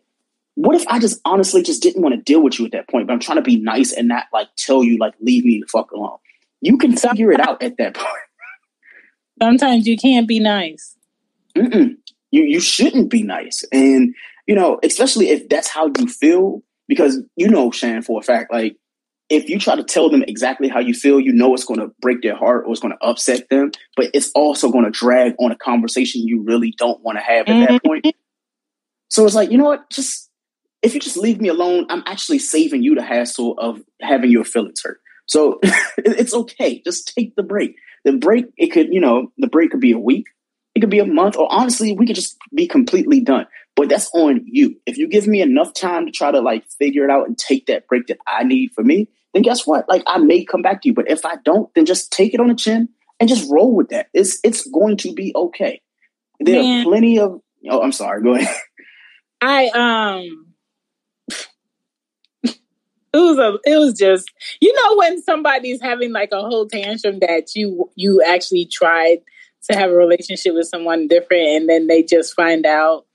what 0.56 0.76
if 0.76 0.88
I 0.88 1.00
just 1.00 1.20
honestly 1.26 1.64
just 1.64 1.82
didn't 1.82 2.02
want 2.02 2.16
to 2.16 2.22
deal 2.22 2.44
with 2.44 2.60
you 2.60 2.66
at 2.66 2.72
that 2.74 2.90
point? 2.90 3.08
But 3.08 3.14
I'm 3.14 3.20
trying 3.20 3.38
to 3.38 3.42
be 3.44 3.60
nice 3.60 3.92
and 3.92 4.08
not 4.08 4.26
like 4.32 4.48
tell 4.58 4.84
you 4.84 4.98
like 4.98 5.16
leave 5.20 5.46
me 5.46 5.60
the 5.62 5.68
fuck 5.68 5.92
alone. 5.92 6.18
You 6.62 6.78
can 6.78 6.96
figure 6.96 7.32
it 7.32 7.40
out 7.40 7.64
at 7.64 7.78
that 7.78 7.96
point. 7.96 8.08
Sometimes 9.42 9.88
you 9.88 9.98
can't 9.98 10.28
be 10.28 10.40
nice. 10.40 10.96
Mm-mm. 11.56 11.96
You 12.32 12.44
you 12.44 12.60
shouldn't 12.60 13.10
be 13.10 13.24
nice, 13.24 13.64
and 13.72 14.14
you 14.48 14.56
know, 14.56 14.80
especially 14.84 15.30
if 15.30 15.48
that's 15.50 15.70
how 15.70 15.92
you 15.98 16.08
feel 16.08 16.62
because 16.90 17.22
you 17.38 17.48
know, 17.48 17.72
Shan, 17.72 18.02
for 18.02 18.20
a 18.20 18.24
fact, 18.24 18.52
like 18.52 18.76
if 19.30 19.48
you 19.48 19.60
try 19.60 19.76
to 19.76 19.84
tell 19.84 20.10
them 20.10 20.24
exactly 20.28 20.68
how 20.68 20.80
you 20.80 20.94
feel, 20.94 21.20
you 21.20 21.32
know 21.32 21.54
it's 21.54 21.64
going 21.64 21.80
to 21.80 21.94
break 22.02 22.22
their 22.22 22.36
heart 22.36 22.66
or 22.66 22.72
it's 22.72 22.82
going 22.82 22.94
to 22.94 23.06
upset 23.06 23.48
them, 23.50 23.72
but 23.96 24.10
it's 24.14 24.32
also 24.34 24.72
going 24.72 24.86
to 24.86 24.92
drag 24.92 25.36
on 25.40 25.52
a 25.52 25.56
conversation 25.56 26.28
you 26.28 26.42
really 26.42 26.74
don't 26.78 27.02
want 27.02 27.18
to 27.18 27.24
have 27.24 27.48
at 27.48 27.68
that 27.68 27.84
point. 27.84 28.06
Mm-hmm. 28.06 28.18
So 29.10 29.26
it's 29.26 29.36
like, 29.36 29.52
you 29.52 29.58
know 29.58 29.66
what? 29.66 29.90
Just 29.92 30.30
if 30.82 30.94
you 30.94 31.00
just 31.00 31.18
leave 31.18 31.40
me 31.40 31.50
alone, 31.50 31.86
I'm 31.90 32.04
actually 32.08 32.40
saving 32.40 32.84
you 32.84 32.96
the 32.96 33.04
hassle 33.04 33.56
of 33.60 33.82
having 34.02 34.32
your 34.32 34.44
feelings 34.44 34.82
hurt. 34.84 35.00
So 35.28 35.60
it's 35.98 36.34
okay. 36.34 36.82
Just 36.84 37.14
take 37.16 37.36
the 37.36 37.44
break. 37.44 37.76
The 38.06 38.14
break, 38.14 38.46
it 38.58 38.68
could, 38.68 38.92
you 38.92 39.00
know, 39.00 39.32
the 39.38 39.48
break 39.48 39.72
could 39.72 39.82
be 39.82 39.92
a 39.92 40.00
week, 40.00 40.26
it 40.74 40.80
could 40.80 40.90
be 40.90 41.00
a 41.00 41.06
month, 41.06 41.36
or 41.36 41.52
honestly, 41.52 41.94
we 41.94 42.08
could 42.08 42.16
just 42.16 42.38
be 42.56 42.68
completely 42.68 43.20
done. 43.20 43.46
But 43.80 43.88
that's 43.88 44.12
on 44.14 44.42
you. 44.44 44.76
If 44.86 44.98
you 44.98 45.08
give 45.08 45.26
me 45.26 45.42
enough 45.42 45.74
time 45.74 46.06
to 46.06 46.12
try 46.12 46.32
to 46.32 46.42
like 46.42 46.68
figure 46.68 47.06
it 47.06 47.10
out 47.10 47.28
and 47.28 47.38
take 47.38 47.68
that 47.68 47.88
break 47.88 48.08
that 48.08 48.18
I 48.28 48.44
need 48.44 48.74
for 48.74 48.84
me, 48.84 49.08
then 49.34 49.42
guess 49.42 49.66
what? 49.66 49.88
Like 49.88 50.04
I 50.06 50.18
may 50.18 50.44
come 50.44 50.62
back 50.62 50.82
to 50.82 50.90
you. 50.90 50.94
But 50.94 51.10
if 51.10 51.26
I 51.26 51.36
don't, 51.46 51.74
then 51.76 51.86
just 51.86 52.12
take 52.12 52.34
it 52.34 52.42
on 52.42 52.50
the 52.50 52.56
chin 52.56 52.90
and 53.22 53.30
just 53.30 53.50
roll 53.50 53.74
with 53.74 53.88
that. 53.88 54.08
It's 54.14 54.38
it's 54.44 54.68
going 54.70 54.98
to 54.98 55.14
be 55.14 55.32
okay. 55.34 55.82
There 56.42 56.62
Man. 56.62 56.82
are 56.82 56.90
plenty 56.90 57.20
of 57.20 57.40
oh, 57.70 57.82
I'm 57.82 57.94
sorry, 57.94 58.22
go 58.22 58.36
ahead. 58.36 58.54
I 59.42 59.68
um 59.70 60.46
it 62.44 62.58
was 63.14 63.38
a 63.38 63.60
it 63.64 63.78
was 63.78 63.98
just 63.98 64.30
you 64.60 64.74
know 64.74 64.98
when 64.98 65.22
somebody's 65.24 65.82
having 65.82 66.12
like 66.12 66.34
a 66.34 66.42
whole 66.42 66.68
tantrum 66.68 67.20
that 67.20 67.56
you 67.56 67.90
you 67.96 68.22
actually 68.28 68.66
tried 68.66 69.20
to 69.70 69.78
have 69.78 69.90
a 69.90 69.96
relationship 69.96 70.54
with 70.54 70.68
someone 70.68 71.08
different 71.08 71.48
and 71.48 71.70
then 71.70 71.88
they 71.88 72.04
just 72.04 72.34
find 72.34 72.66
out 72.66 73.06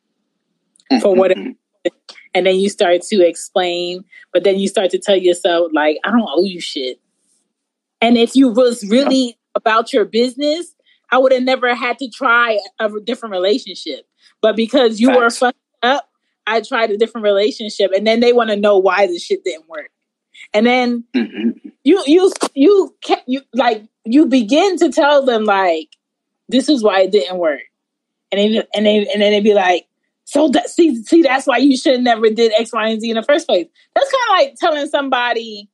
for 1.00 1.14
what 1.14 1.32
and 2.34 2.46
then 2.46 2.56
you 2.56 2.68
start 2.68 3.02
to 3.02 3.26
explain 3.26 4.04
but 4.32 4.44
then 4.44 4.58
you 4.58 4.68
start 4.68 4.90
to 4.90 4.98
tell 4.98 5.16
yourself 5.16 5.70
like 5.72 5.98
i 6.04 6.10
don't 6.10 6.28
owe 6.28 6.44
you 6.44 6.60
shit 6.60 7.00
and 8.00 8.16
if 8.16 8.34
you 8.34 8.48
was 8.48 8.88
really 8.88 9.38
about 9.54 9.92
your 9.92 10.04
business 10.04 10.74
i 11.10 11.18
would 11.18 11.32
have 11.32 11.42
never 11.42 11.74
had 11.74 11.98
to 11.98 12.08
try 12.08 12.58
a 12.78 12.90
different 13.04 13.32
relationship 13.32 14.06
but 14.40 14.56
because 14.56 15.00
you 15.00 15.08
Facts. 15.08 15.18
were 15.18 15.30
fucked 15.30 15.58
up 15.82 16.10
i 16.46 16.60
tried 16.60 16.90
a 16.90 16.96
different 16.96 17.24
relationship 17.24 17.90
and 17.92 18.06
then 18.06 18.20
they 18.20 18.32
want 18.32 18.50
to 18.50 18.56
know 18.56 18.78
why 18.78 19.06
the 19.06 19.18
shit 19.18 19.44
didn't 19.44 19.68
work 19.68 19.90
and 20.52 20.66
then 20.66 21.04
mm-hmm. 21.14 21.68
you 21.84 22.02
you 22.06 22.32
you 22.54 22.94
you 23.26 23.40
like 23.52 23.84
you 24.04 24.26
begin 24.26 24.76
to 24.78 24.90
tell 24.90 25.24
them 25.24 25.44
like 25.44 25.88
this 26.48 26.68
is 26.68 26.82
why 26.82 27.02
it 27.02 27.12
didn't 27.12 27.38
work, 27.38 27.62
and 28.30 28.38
then 28.38 28.62
and 28.74 28.86
then 28.86 29.06
and 29.12 29.22
then 29.22 29.32
they'd 29.32 29.44
be 29.44 29.54
like, 29.54 29.86
so 30.34 30.48
that 30.48 30.68
see 30.68 31.00
see 31.04 31.22
that's 31.22 31.46
why 31.46 31.58
you 31.58 31.76
should 31.76 32.00
never 32.00 32.28
did 32.28 32.52
X, 32.58 32.72
Y, 32.72 32.88
and 32.88 33.00
Z 33.00 33.08
in 33.08 33.14
the 33.14 33.22
first 33.22 33.46
place. 33.46 33.68
That's 33.94 34.10
kind 34.10 34.22
of 34.24 34.44
like 34.44 34.56
telling 34.56 34.88
somebody 34.88 35.70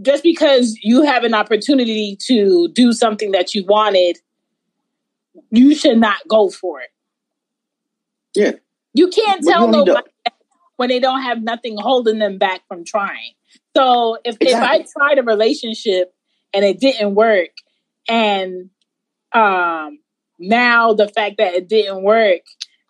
just 0.00 0.24
because 0.24 0.76
you 0.82 1.02
have 1.02 1.22
an 1.22 1.32
opportunity 1.32 2.18
to 2.26 2.68
do 2.72 2.92
something 2.92 3.30
that 3.30 3.54
you 3.54 3.64
wanted, 3.64 4.18
you 5.50 5.76
should 5.76 5.98
not 5.98 6.16
go 6.26 6.50
for 6.50 6.80
it. 6.80 6.88
Yeah. 8.34 8.52
You 8.94 9.08
can't 9.08 9.44
tell 9.44 9.68
nobody 9.68 10.10
when 10.74 10.88
they 10.88 10.98
don't 10.98 11.22
have 11.22 11.40
nothing 11.40 11.76
holding 11.78 12.18
them 12.18 12.38
back 12.38 12.66
from 12.66 12.84
trying. 12.84 13.34
So 13.76 14.18
if, 14.24 14.38
exactly. 14.40 14.80
if 14.80 14.86
I 14.88 14.98
tried 14.98 15.18
a 15.18 15.22
relationship 15.22 16.12
and 16.52 16.64
it 16.64 16.80
didn't 16.80 17.14
work 17.14 17.50
and 18.08 18.70
um 19.30 20.00
now 20.40 20.94
the 20.94 21.06
fact 21.06 21.36
that 21.38 21.54
it 21.54 21.68
didn't 21.68 22.02
work, 22.02 22.40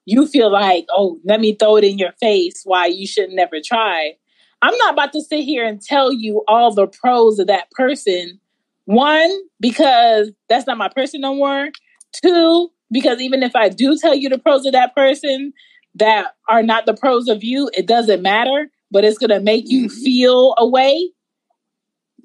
you 0.05 0.27
feel 0.27 0.51
like, 0.51 0.87
oh, 0.91 1.19
let 1.25 1.41
me 1.41 1.55
throw 1.55 1.77
it 1.77 1.85
in 1.85 1.99
your 1.99 2.13
face 2.21 2.63
why 2.65 2.87
you 2.87 3.07
should 3.07 3.31
never 3.31 3.61
try. 3.65 4.15
I'm 4.61 4.77
not 4.79 4.95
about 4.95 5.13
to 5.13 5.21
sit 5.21 5.41
here 5.41 5.67
and 5.67 5.81
tell 5.81 6.13
you 6.13 6.45
all 6.47 6.73
the 6.73 6.87
pros 6.87 7.39
of 7.39 7.49
that 7.49 7.71
person. 7.73 8.39
One, 8.85 9.31
because 9.61 10.31
that's 10.49 10.67
not 10.67 10.79
my 10.79 10.89
person 10.89 11.21
no 11.21 11.35
more. 11.35 11.69
Two, 12.13 12.71
because 12.91 13.21
even 13.21 13.43
if 13.43 13.57
I 13.57 13.69
do 13.69 13.97
tell 13.97 14.15
you 14.15 14.29
the 14.29 14.39
pros 14.39 14.67
of 14.67 14.73
that 14.73 14.95
person 14.95 15.53
that 15.95 16.35
are 16.49 16.63
not 16.63 16.87
the 16.87 16.95
pros 16.95 17.29
of 17.29 17.43
you, 17.43 17.71
it 17.75 17.87
doesn't 17.87 18.23
matter, 18.23 18.71
but 18.91 19.05
it's 19.05 19.19
going 19.19 19.31
to 19.31 19.41
make 19.41 19.69
you 19.69 19.87
mm-hmm. 19.87 20.03
feel 20.03 20.55
a 20.59 20.67
way. 20.67 21.11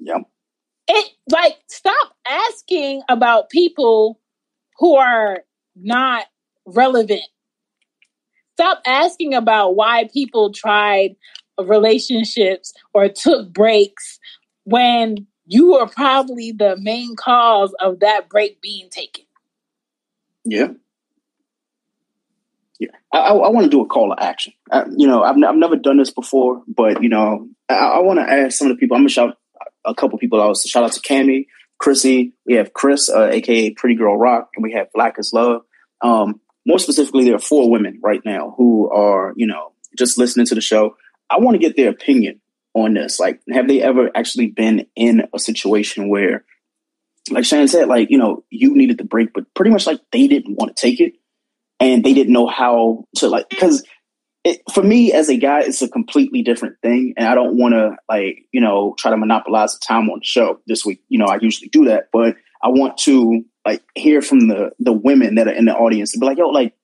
Yep. 0.00 0.22
It 0.88 1.10
like 1.30 1.58
stop 1.68 2.14
asking 2.26 3.02
about 3.08 3.50
people 3.50 4.20
who 4.78 4.96
are 4.96 5.40
not 5.76 6.26
relevant. 6.66 7.22
Stop 8.58 8.82
asking 8.84 9.34
about 9.34 9.76
why 9.76 10.08
people 10.12 10.52
tried 10.52 11.14
relationships 11.64 12.74
or 12.92 13.08
took 13.08 13.52
breaks 13.52 14.18
when 14.64 15.28
you 15.46 15.74
were 15.74 15.86
probably 15.86 16.50
the 16.50 16.76
main 16.76 17.14
cause 17.14 17.72
of 17.78 18.00
that 18.00 18.28
break 18.28 18.60
being 18.60 18.88
taken. 18.90 19.26
Yeah. 20.44 20.70
Yeah, 22.80 22.88
I, 23.12 23.28
I 23.28 23.48
want 23.50 23.62
to 23.62 23.70
do 23.70 23.80
a 23.80 23.86
call 23.86 24.12
to 24.12 24.20
action. 24.20 24.54
I, 24.72 24.86
you 24.96 25.06
know, 25.06 25.22
I've, 25.22 25.36
I've 25.36 25.54
never 25.54 25.76
done 25.76 25.98
this 25.98 26.10
before, 26.10 26.64
but 26.66 27.00
you 27.00 27.10
know, 27.10 27.48
I, 27.68 27.74
I 27.74 27.98
want 28.00 28.18
to 28.18 28.28
ask 28.28 28.58
some 28.58 28.68
of 28.68 28.76
the 28.76 28.80
people. 28.80 28.96
I'm 28.96 29.02
gonna 29.02 29.10
shout 29.10 29.36
a 29.84 29.94
couple 29.94 30.18
people 30.18 30.42
out. 30.42 30.56
So 30.56 30.66
shout 30.66 30.82
out 30.82 30.92
to 30.92 31.00
Cami, 31.00 31.46
Chrissy. 31.78 32.32
We 32.44 32.54
have 32.54 32.72
Chris, 32.72 33.08
uh, 33.08 33.28
aka 33.28 33.70
Pretty 33.70 33.94
Girl 33.94 34.16
Rock, 34.16 34.50
and 34.56 34.64
we 34.64 34.72
have 34.72 34.92
Black 34.92 35.16
is 35.20 35.32
Love. 35.32 35.62
Um, 36.00 36.40
more 36.66 36.78
specifically, 36.78 37.24
there 37.24 37.36
are 37.36 37.40
four 37.40 37.70
women 37.70 38.00
right 38.02 38.20
now 38.24 38.54
who 38.56 38.90
are, 38.90 39.32
you 39.36 39.46
know, 39.46 39.72
just 39.96 40.18
listening 40.18 40.46
to 40.46 40.54
the 40.54 40.60
show. 40.60 40.96
I 41.30 41.38
want 41.38 41.54
to 41.54 41.58
get 41.58 41.76
their 41.76 41.90
opinion 41.90 42.40
on 42.74 42.94
this. 42.94 43.18
Like, 43.18 43.40
have 43.50 43.68
they 43.68 43.82
ever 43.82 44.10
actually 44.14 44.48
been 44.48 44.86
in 44.94 45.28
a 45.34 45.38
situation 45.38 46.08
where 46.08 46.44
like 47.30 47.44
Shannon 47.44 47.68
said, 47.68 47.88
like, 47.88 48.10
you 48.10 48.18
know, 48.18 48.44
you 48.50 48.74
needed 48.74 48.98
the 48.98 49.04
break, 49.04 49.32
but 49.32 49.52
pretty 49.54 49.70
much 49.70 49.86
like 49.86 50.00
they 50.12 50.26
didn't 50.26 50.56
want 50.56 50.74
to 50.74 50.80
take 50.80 51.00
it 51.00 51.14
and 51.80 52.04
they 52.04 52.14
didn't 52.14 52.32
know 52.32 52.46
how 52.46 53.04
to 53.16 53.28
like 53.28 53.48
because 53.48 53.84
for 54.72 54.82
me 54.82 55.12
as 55.12 55.28
a 55.28 55.36
guy, 55.36 55.60
it's 55.60 55.82
a 55.82 55.88
completely 55.88 56.42
different 56.42 56.76
thing. 56.80 57.14
And 57.16 57.28
I 57.28 57.34
don't 57.34 57.56
want 57.56 57.74
to 57.74 57.96
like, 58.08 58.46
you 58.52 58.60
know, 58.60 58.94
try 58.98 59.10
to 59.10 59.16
monopolize 59.16 59.74
the 59.74 59.84
time 59.86 60.08
on 60.08 60.20
the 60.20 60.24
show 60.24 60.60
this 60.66 60.84
week. 60.84 61.02
You 61.08 61.18
know, 61.18 61.26
I 61.26 61.38
usually 61.40 61.68
do 61.68 61.86
that, 61.86 62.08
but 62.12 62.36
I 62.62 62.68
want 62.68 62.98
to 62.98 63.44
like 63.72 63.82
hear 63.94 64.22
from 64.22 64.48
the 64.48 64.72
the 64.78 64.92
women 64.92 65.36
that 65.36 65.48
are 65.48 65.52
in 65.52 65.66
the 65.66 65.74
audience 65.74 66.12
to 66.12 66.18
be 66.18 66.26
like, 66.26 66.38
yo, 66.38 66.48
like, 66.48 66.74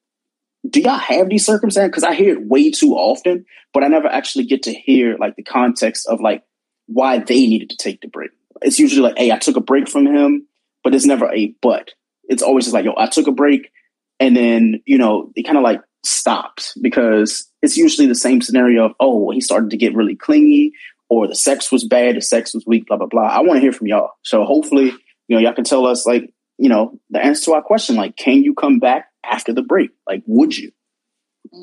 do 0.69 0.81
y'all 0.81 0.99
have 0.99 1.29
these 1.29 1.47
circumstances? 1.47 1.91
Because 1.91 2.05
I 2.05 2.15
hear 2.15 2.35
it 2.35 2.47
way 2.47 2.71
too 2.71 2.95
often, 2.95 3.47
but 3.73 3.85
I 3.85 3.89
never 3.89 4.09
actually 4.09 4.45
get 4.45 4.65
to 4.65 4.73
hear 4.73 5.17
like 5.19 5.37
the 5.37 5.43
context 5.43 6.07
of 6.07 6.21
like 6.21 6.43
why 6.87 7.19
they 7.19 7.47
needed 7.47 7.71
to 7.71 7.77
take 7.77 8.01
the 8.01 8.09
break 8.09 8.31
it's 8.63 8.79
usually 8.79 9.03
like, 9.03 9.19
hey, 9.19 9.31
I 9.31 9.39
took 9.39 9.57
a 9.57 9.61
break 9.61 9.89
from 9.89 10.07
him, 10.07 10.47
but 10.83 10.95
it's 10.95 11.07
never 11.07 11.31
a 11.33 11.55
but. 11.61 11.91
It's 12.25 12.43
always 12.43 12.65
just 12.65 12.75
like, 12.75 12.85
yo, 12.85 12.95
I 12.97 13.07
took 13.07 13.27
a 13.27 13.33
break, 13.33 13.71
and 14.19 14.37
then 14.37 14.83
you 14.87 14.99
know 14.99 15.31
it 15.37 15.45
kind 15.45 15.59
of 15.59 15.65
like 15.65 15.83
stops 16.03 16.77
because 16.81 17.51
it's 17.63 17.77
usually 17.77 18.07
the 18.07 18.15
same 18.15 18.41
scenario 18.41 18.87
of, 18.87 18.93
oh, 19.01 19.31
he 19.31 19.41
started 19.41 19.71
to 19.71 19.77
get 19.77 19.95
really 19.95 20.17
clingy, 20.17 20.73
or 21.09 21.29
the 21.29 21.35
sex 21.35 21.71
was 21.71 21.85
bad, 21.85 22.17
the 22.17 22.23
sex 22.23 22.55
was 22.55 22.65
weak, 22.67 22.87
blah 22.87 22.97
blah 22.97 23.07
blah. 23.07 23.29
I 23.29 23.41
want 23.41 23.57
to 23.57 23.61
hear 23.61 23.73
from 23.73 23.87
y'all, 23.87 24.11
so 24.23 24.45
hopefully, 24.45 24.93
you 25.29 25.37
know, 25.37 25.39
y'all 25.39 25.55
can 25.55 25.65
tell 25.65 25.87
us 25.87 26.07
like, 26.07 26.33
you 26.59 26.69
know, 26.69 26.99
the 27.11 27.25
answer 27.25 27.47
to 27.47 27.53
our 27.55 27.63
question, 27.63 27.97
like, 27.97 28.17
can 28.17 28.43
you 28.43 28.55
come 28.55 28.79
back 28.79 29.11
after 29.25 29.53
the 29.53 29.63
break? 29.63 29.91
Like, 30.07 30.23
would 30.27 30.57
you, 30.57 30.73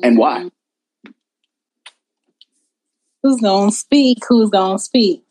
and 0.02 0.18
why? 0.18 0.48
Who's 3.22 3.40
gonna 3.40 3.70
speak? 3.70 4.18
Who's 4.28 4.50
gonna 4.50 4.78
speak? 4.78 5.22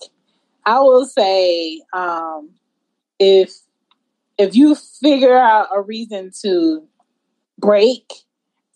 I 0.65 0.79
will 0.79 1.05
say, 1.05 1.81
um, 1.93 2.51
if 3.19 3.53
if 4.37 4.55
you 4.55 4.75
figure 4.75 5.37
out 5.37 5.67
a 5.75 5.81
reason 5.81 6.31
to 6.41 6.87
break, 7.59 8.11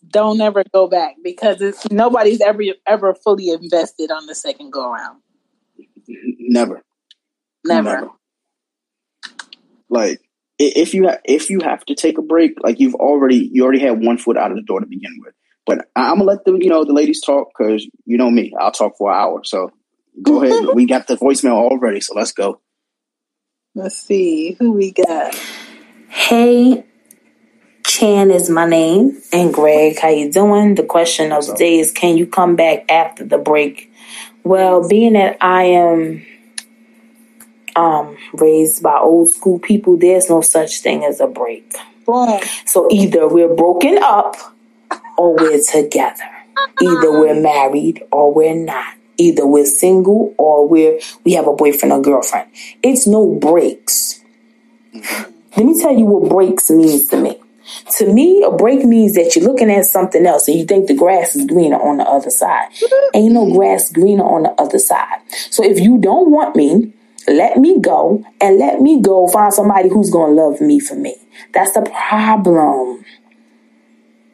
don't 0.08 0.40
ever 0.40 0.62
go 0.72 0.86
back 0.86 1.16
because 1.22 1.60
it's 1.60 1.90
nobody's 1.90 2.40
ever 2.40 2.62
ever 2.86 3.14
fully 3.14 3.48
invested 3.48 4.10
on 4.10 4.26
the 4.26 4.34
second 4.34 4.70
go 4.70 4.92
around. 4.92 5.20
Never. 6.06 6.82
Never. 7.64 7.92
Never. 7.92 8.10
Like 9.88 10.20
if 10.58 10.94
you 10.94 11.08
ha- 11.08 11.18
if 11.24 11.50
you 11.50 11.60
have 11.62 11.84
to 11.86 11.94
take 11.94 12.18
a 12.18 12.22
break, 12.22 12.52
like 12.62 12.80
you've 12.80 12.94
already 12.94 13.48
you 13.52 13.64
already 13.64 13.80
had 13.80 14.02
one 14.04 14.18
foot 14.18 14.36
out 14.36 14.50
of 14.50 14.56
the 14.56 14.62
door 14.62 14.80
to 14.80 14.86
begin 14.86 15.14
with. 15.24 15.34
But 15.66 15.88
I'm 15.96 16.18
gonna 16.18 16.24
let 16.24 16.44
the 16.44 16.52
you 16.60 16.68
know, 16.68 16.84
the 16.84 16.92
ladies 16.92 17.20
talk 17.20 17.48
because 17.56 17.86
you 18.04 18.16
know 18.16 18.30
me, 18.30 18.52
I'll 18.60 18.72
talk 18.72 18.96
for 18.96 19.12
an 19.12 19.18
hour. 19.18 19.40
So 19.44 19.70
Go 20.22 20.42
ahead. 20.42 20.66
we 20.74 20.86
got 20.86 21.06
the 21.06 21.16
voicemail 21.16 21.52
already, 21.52 22.00
so 22.00 22.14
let's 22.14 22.32
go. 22.32 22.60
Let's 23.74 23.96
see 23.96 24.56
who 24.58 24.72
we 24.72 24.92
got. 24.92 25.34
Hey, 26.08 26.84
Chan 27.84 28.30
is 28.30 28.48
my 28.48 28.66
name, 28.66 29.20
and 29.32 29.52
Greg, 29.52 29.98
how 29.98 30.08
you 30.08 30.32
doing? 30.32 30.74
The 30.76 30.82
question 30.82 31.32
of 31.32 31.46
the 31.46 31.54
day 31.54 31.78
is, 31.78 31.92
can 31.92 32.16
you 32.16 32.26
come 32.26 32.56
back 32.56 32.90
after 32.90 33.24
the 33.24 33.38
break? 33.38 33.92
Well, 34.44 34.88
being 34.88 35.12
that 35.14 35.36
I 35.40 35.64
am 35.64 36.24
um, 37.76 38.16
raised 38.32 38.82
by 38.82 38.98
old 38.98 39.30
school 39.30 39.58
people, 39.58 39.96
there's 39.96 40.28
no 40.28 40.40
such 40.40 40.80
thing 40.80 41.04
as 41.04 41.20
a 41.20 41.26
break. 41.26 41.74
Boom. 42.06 42.40
So 42.64 42.88
either 42.90 43.28
we're 43.28 43.54
broken 43.54 43.98
up 44.02 44.36
or 45.18 45.36
we're 45.36 45.60
together. 45.62 46.24
Either 46.80 47.10
we're 47.10 47.40
married 47.40 48.02
or 48.10 48.32
we're 48.32 48.54
not. 48.54 48.94
Either 49.18 49.46
we're 49.46 49.66
single 49.66 50.34
or 50.36 50.68
we're 50.68 51.00
we 51.24 51.32
have 51.32 51.46
a 51.46 51.52
boyfriend 51.52 51.92
or 51.92 52.02
girlfriend. 52.02 52.50
It's 52.82 53.06
no 53.06 53.34
breaks. 53.34 54.20
Let 55.56 55.66
me 55.66 55.80
tell 55.80 55.92
you 55.92 56.04
what 56.04 56.30
breaks 56.30 56.70
means 56.70 57.08
to 57.08 57.16
me. 57.16 57.40
To 57.98 58.12
me, 58.12 58.42
a 58.42 58.50
break 58.50 58.84
means 58.84 59.14
that 59.14 59.34
you're 59.34 59.44
looking 59.44 59.70
at 59.70 59.86
something 59.86 60.24
else 60.24 60.46
and 60.48 60.56
you 60.56 60.64
think 60.64 60.86
the 60.86 60.94
grass 60.94 61.34
is 61.34 61.46
greener 61.46 61.80
on 61.80 61.96
the 61.96 62.04
other 62.04 62.30
side. 62.30 62.68
Ain't 63.14 63.34
no 63.34 63.52
grass 63.52 63.90
greener 63.90 64.24
on 64.24 64.44
the 64.44 64.50
other 64.60 64.78
side. 64.78 65.18
So 65.50 65.64
if 65.64 65.80
you 65.80 65.98
don't 65.98 66.30
want 66.30 66.54
me, 66.54 66.92
let 67.28 67.58
me 67.58 67.80
go 67.80 68.24
and 68.40 68.58
let 68.58 68.80
me 68.80 69.00
go 69.00 69.28
find 69.28 69.52
somebody 69.52 69.88
who's 69.88 70.10
going 70.10 70.34
to 70.34 70.42
love 70.42 70.60
me 70.60 70.80
for 70.80 70.94
me. 70.94 71.16
That's 71.52 71.72
the 71.72 71.82
problem. 71.82 73.04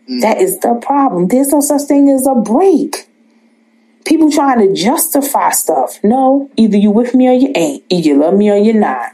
Mm. 0.09 0.21
That 0.21 0.39
is 0.39 0.59
the 0.61 0.79
problem. 0.83 1.29
There's 1.29 1.49
no 1.49 1.61
such 1.61 1.83
thing 1.83 2.09
as 2.11 2.27
a 2.27 2.35
break 2.35 3.09
people 4.05 4.31
trying 4.31 4.59
to 4.59 4.75
justify 4.75 5.51
stuff. 5.51 5.99
No, 6.03 6.51
either 6.57 6.77
you 6.77 6.91
with 6.91 7.15
me 7.15 7.29
or 7.29 7.33
you 7.33 7.53
ain't. 7.55 7.85
Either 7.89 8.09
you 8.09 8.19
love 8.19 8.35
me 8.35 8.51
or 8.51 8.57
you're 8.57 8.75
not. 8.75 9.11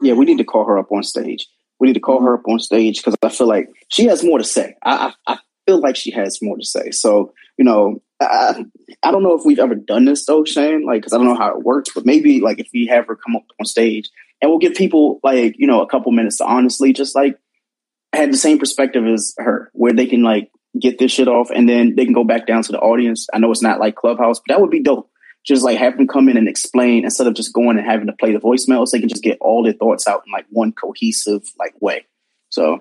Yeah, 0.00 0.14
we 0.14 0.24
need 0.24 0.38
to 0.38 0.44
call 0.44 0.66
her 0.66 0.78
up 0.78 0.90
on 0.90 1.02
stage. 1.02 1.46
We 1.78 1.86
need 1.86 1.94
to 1.94 2.00
call 2.00 2.20
her 2.22 2.34
up 2.34 2.42
on 2.48 2.58
stage 2.58 2.98
because 2.98 3.14
I 3.22 3.28
feel 3.28 3.48
like 3.48 3.68
she 3.88 4.06
has 4.06 4.22
more 4.22 4.38
to 4.38 4.44
say. 4.44 4.74
I, 4.82 5.14
I, 5.26 5.34
I 5.34 5.38
feel 5.72 5.80
like 5.80 5.96
she 5.96 6.10
has 6.10 6.40
more 6.42 6.56
to 6.56 6.64
say. 6.64 6.90
So 6.90 7.32
you 7.58 7.64
know, 7.64 8.02
I, 8.20 8.64
I 9.02 9.10
don't 9.10 9.22
know 9.22 9.38
if 9.38 9.44
we've 9.44 9.58
ever 9.58 9.74
done 9.74 10.04
this 10.04 10.26
though, 10.26 10.44
Shane. 10.44 10.84
Like, 10.84 11.02
because 11.02 11.12
I 11.12 11.16
don't 11.18 11.26
know 11.26 11.36
how 11.36 11.56
it 11.56 11.64
works, 11.64 11.90
but 11.94 12.06
maybe 12.06 12.40
like 12.40 12.58
if 12.58 12.68
we 12.72 12.86
have 12.86 13.06
her 13.06 13.16
come 13.16 13.36
up 13.36 13.44
on 13.60 13.66
stage 13.66 14.10
and 14.40 14.50
we'll 14.50 14.58
give 14.58 14.74
people 14.74 15.20
like 15.22 15.54
you 15.58 15.66
know 15.66 15.82
a 15.82 15.88
couple 15.88 16.12
minutes 16.12 16.38
to 16.38 16.44
honestly 16.44 16.92
just 16.92 17.14
like 17.14 17.38
have 18.12 18.30
the 18.30 18.36
same 18.36 18.58
perspective 18.58 19.06
as 19.06 19.34
her, 19.38 19.70
where 19.72 19.92
they 19.92 20.06
can 20.06 20.22
like 20.22 20.50
get 20.78 20.98
this 20.98 21.12
shit 21.12 21.28
off, 21.28 21.50
and 21.50 21.68
then 21.68 21.94
they 21.96 22.04
can 22.04 22.14
go 22.14 22.24
back 22.24 22.46
down 22.46 22.62
to 22.62 22.72
the 22.72 22.80
audience. 22.80 23.26
I 23.32 23.38
know 23.38 23.50
it's 23.50 23.62
not 23.62 23.80
like 23.80 23.96
Clubhouse, 23.96 24.40
but 24.40 24.52
that 24.52 24.60
would 24.60 24.70
be 24.70 24.82
dope. 24.82 25.10
Just 25.44 25.64
like 25.64 25.78
have 25.78 25.96
them 25.96 26.06
come 26.06 26.28
in 26.28 26.36
and 26.36 26.48
explain 26.48 27.04
instead 27.04 27.26
of 27.26 27.34
just 27.34 27.52
going 27.52 27.76
and 27.76 27.86
having 27.86 28.06
to 28.06 28.12
play 28.12 28.32
the 28.32 28.38
voicemails. 28.38 28.90
They 28.90 29.00
can 29.00 29.08
just 29.08 29.24
get 29.24 29.38
all 29.40 29.64
their 29.64 29.72
thoughts 29.72 30.06
out 30.06 30.22
in 30.26 30.32
like 30.32 30.46
one 30.50 30.72
cohesive 30.72 31.42
like 31.58 31.74
way. 31.80 32.06
So, 32.50 32.80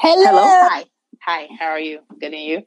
hello, 0.00 0.24
hello, 0.24 0.42
hi, 0.42 0.84
hi. 1.20 1.48
How 1.58 1.66
are 1.66 1.80
you? 1.80 2.00
Good, 2.18 2.32
and 2.32 2.42
you? 2.42 2.62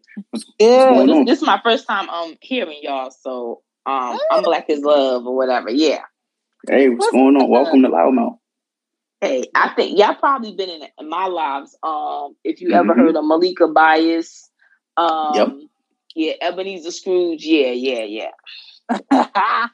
Good. 0.59 1.09
This, 1.09 1.25
this, 1.25 1.41
is 1.41 1.45
my 1.45 1.59
first 1.63 1.88
time 1.88 2.07
um 2.09 2.36
hearing 2.41 2.79
y'all, 2.81 3.09
so 3.09 3.61
Um, 3.86 4.19
I'm 4.31 4.43
black 4.43 4.69
is 4.69 4.81
love 4.81 5.25
or 5.25 5.36
whatever. 5.36 5.71
Yeah. 5.71 6.01
Hey, 6.69 6.89
what's, 6.89 6.99
what's 6.99 7.11
going 7.11 7.36
on? 7.36 7.49
Welcome 7.49 7.81
to 7.81 7.89
Loudmouth. 7.89 8.38
Hey, 9.19 9.45
I 9.55 9.69
think 9.75 9.97
y'all 9.97 10.15
probably 10.15 10.53
been 10.53 10.69
in, 10.69 10.84
in 10.99 11.09
my 11.09 11.25
lives. 11.25 11.75
Um, 11.81 12.36
if 12.43 12.61
you 12.61 12.69
mm-hmm. 12.69 12.91
ever 12.91 12.93
heard 12.93 13.15
of 13.15 13.25
Malika 13.25 13.67
Bias, 13.67 14.49
um, 14.95 15.31
yep. 15.34 15.49
yeah, 16.15 16.34
Ebenezer 16.41 16.91
Scrooge, 16.91 17.43
yeah, 17.43 17.71
yeah, 17.71 18.03
yeah, 18.03 18.31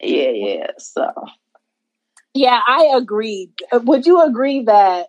yeah, 0.00 0.30
yeah. 0.30 0.66
So, 0.78 1.10
yeah, 2.34 2.60
I 2.66 2.92
agree. 2.94 3.50
Would 3.72 4.06
you 4.06 4.22
agree 4.22 4.62
that 4.64 5.08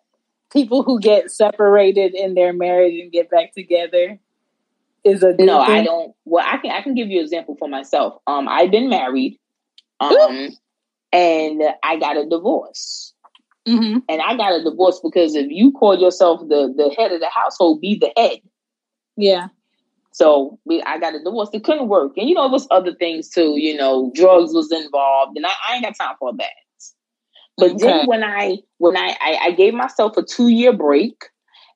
people 0.52 0.84
who 0.84 1.00
get 1.00 1.32
separated 1.32 2.14
in 2.14 2.34
their 2.34 2.54
marriage 2.54 3.00
and 3.00 3.12
get 3.12 3.30
back 3.30 3.54
together 3.54 4.20
is 5.04 5.24
a 5.24 5.34
no? 5.40 5.66
Thing? 5.66 5.76
I 5.76 5.84
don't. 5.84 6.14
Well, 6.26 6.46
I 6.48 6.58
can 6.58 6.72
I 6.72 6.82
can 6.82 6.94
give 6.94 7.08
you 7.08 7.20
an 7.20 7.24
example 7.24 7.56
for 7.58 7.68
myself. 7.68 8.22
Um, 8.28 8.48
I've 8.48 8.72
been 8.72 8.90
married, 8.90 9.40
um, 10.00 10.50
and 11.12 11.62
I 11.84 11.98
got 11.98 12.18
a 12.18 12.28
divorce. 12.28 13.14
Mm-hmm. 13.68 14.00
And 14.10 14.22
I 14.22 14.36
got 14.36 14.60
a 14.60 14.64
divorce 14.64 15.00
because 15.04 15.36
if 15.36 15.52
you 15.52 15.72
call 15.72 15.98
yourself 15.98 16.42
the 16.42 16.74
the 16.76 16.94
head 16.98 17.12
of 17.12 17.20
the 17.20 17.30
household, 17.30 17.82
be 17.82 17.96
the 17.96 18.12
head. 18.18 18.40
Yeah. 19.16 19.48
So 20.14 20.60
we, 20.66 20.82
I 20.84 20.98
got 20.98 21.16
a 21.16 21.24
divorce. 21.24 21.50
It 21.54 21.64
couldn't 21.64 21.88
work, 21.88 22.14
and 22.18 22.28
you 22.28 22.36
know 22.36 22.46
it 22.46 22.52
was 22.52 22.68
other 22.70 22.94
things 22.94 23.30
too. 23.30 23.56
You 23.58 23.78
know, 23.78 24.12
drugs 24.14 24.54
was 24.54 24.72
involved, 24.72 25.38
and 25.38 25.46
I, 25.46 25.52
I 25.70 25.76
ain't 25.76 25.84
got 25.84 25.96
time 25.98 26.16
for 26.20 26.34
that. 26.38 26.50
But 27.62 27.74
okay. 27.74 27.86
then 27.86 28.08
when 28.08 28.24
I 28.24 28.58
when 28.80 28.98
I, 28.98 29.16
I 29.22 29.38
I 29.44 29.52
gave 29.52 29.76
myself 29.76 30.18
a 30.18 30.24
two 30.24 30.48
year 30.48 30.74
break, 30.74 31.26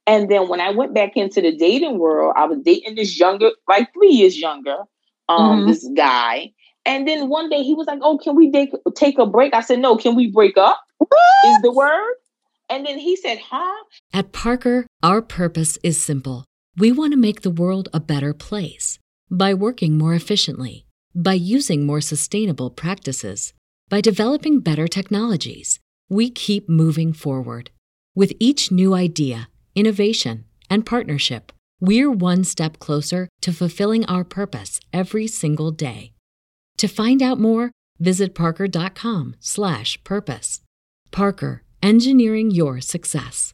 and 0.07 0.31
then 0.31 0.49
when 0.49 0.59
I 0.59 0.71
went 0.71 0.95
back 0.95 1.15
into 1.15 1.41
the 1.41 1.55
dating 1.55 1.99
world, 1.99 2.33
I 2.35 2.45
was 2.45 2.57
dating 2.65 2.95
this 2.95 3.19
younger, 3.19 3.51
like 3.69 3.93
three 3.93 4.09
years 4.09 4.35
younger, 4.35 4.77
um, 5.29 5.59
mm-hmm. 5.59 5.67
this 5.67 5.87
guy. 5.95 6.53
And 6.87 7.07
then 7.07 7.29
one 7.29 7.49
day 7.49 7.61
he 7.61 7.75
was 7.75 7.85
like, 7.85 7.99
"Oh, 8.01 8.17
can 8.17 8.35
we 8.35 8.51
take 8.51 8.71
take 8.95 9.19
a 9.19 9.27
break?" 9.27 9.53
I 9.53 9.61
said, 9.61 9.77
"No, 9.77 9.95
can 9.95 10.15
we 10.15 10.31
break 10.31 10.57
up?" 10.57 10.81
Is 10.99 11.61
the 11.61 11.71
word? 11.71 12.15
And 12.67 12.83
then 12.83 12.97
he 12.97 13.15
said, 13.15 13.37
"Huh?" 13.37 13.83
At 14.11 14.31
Parker, 14.31 14.87
our 15.03 15.21
purpose 15.21 15.77
is 15.83 16.01
simple. 16.01 16.45
We 16.75 16.91
want 16.91 17.13
to 17.13 17.17
make 17.17 17.41
the 17.41 17.51
world 17.51 17.89
a 17.93 17.99
better 17.99 18.33
place 18.33 18.97
by 19.29 19.53
working 19.53 19.99
more 19.99 20.15
efficiently, 20.15 20.87
by 21.13 21.33
using 21.33 21.85
more 21.85 22.01
sustainable 22.01 22.71
practices, 22.71 23.53
by 23.89 24.01
developing 24.01 24.59
better 24.59 24.87
technologies. 24.87 25.79
We 26.09 26.29
keep 26.29 26.69
moving 26.69 27.13
forward. 27.13 27.71
With 28.15 28.33
each 28.39 28.71
new 28.71 28.93
idea, 28.93 29.49
innovation, 29.75 30.45
and 30.69 30.85
partnership, 30.85 31.51
we're 31.79 32.11
one 32.11 32.43
step 32.43 32.77
closer 32.79 33.27
to 33.41 33.53
fulfilling 33.53 34.05
our 34.05 34.23
purpose 34.23 34.79
every 34.93 35.27
single 35.27 35.71
day. 35.71 36.13
To 36.77 36.87
find 36.87 37.21
out 37.21 37.39
more, 37.39 37.71
visit 37.99 38.33
parker.com/purpose. 38.35 40.61
Parker, 41.11 41.63
engineering 41.83 42.51
your 42.51 42.79
success. 42.81 43.53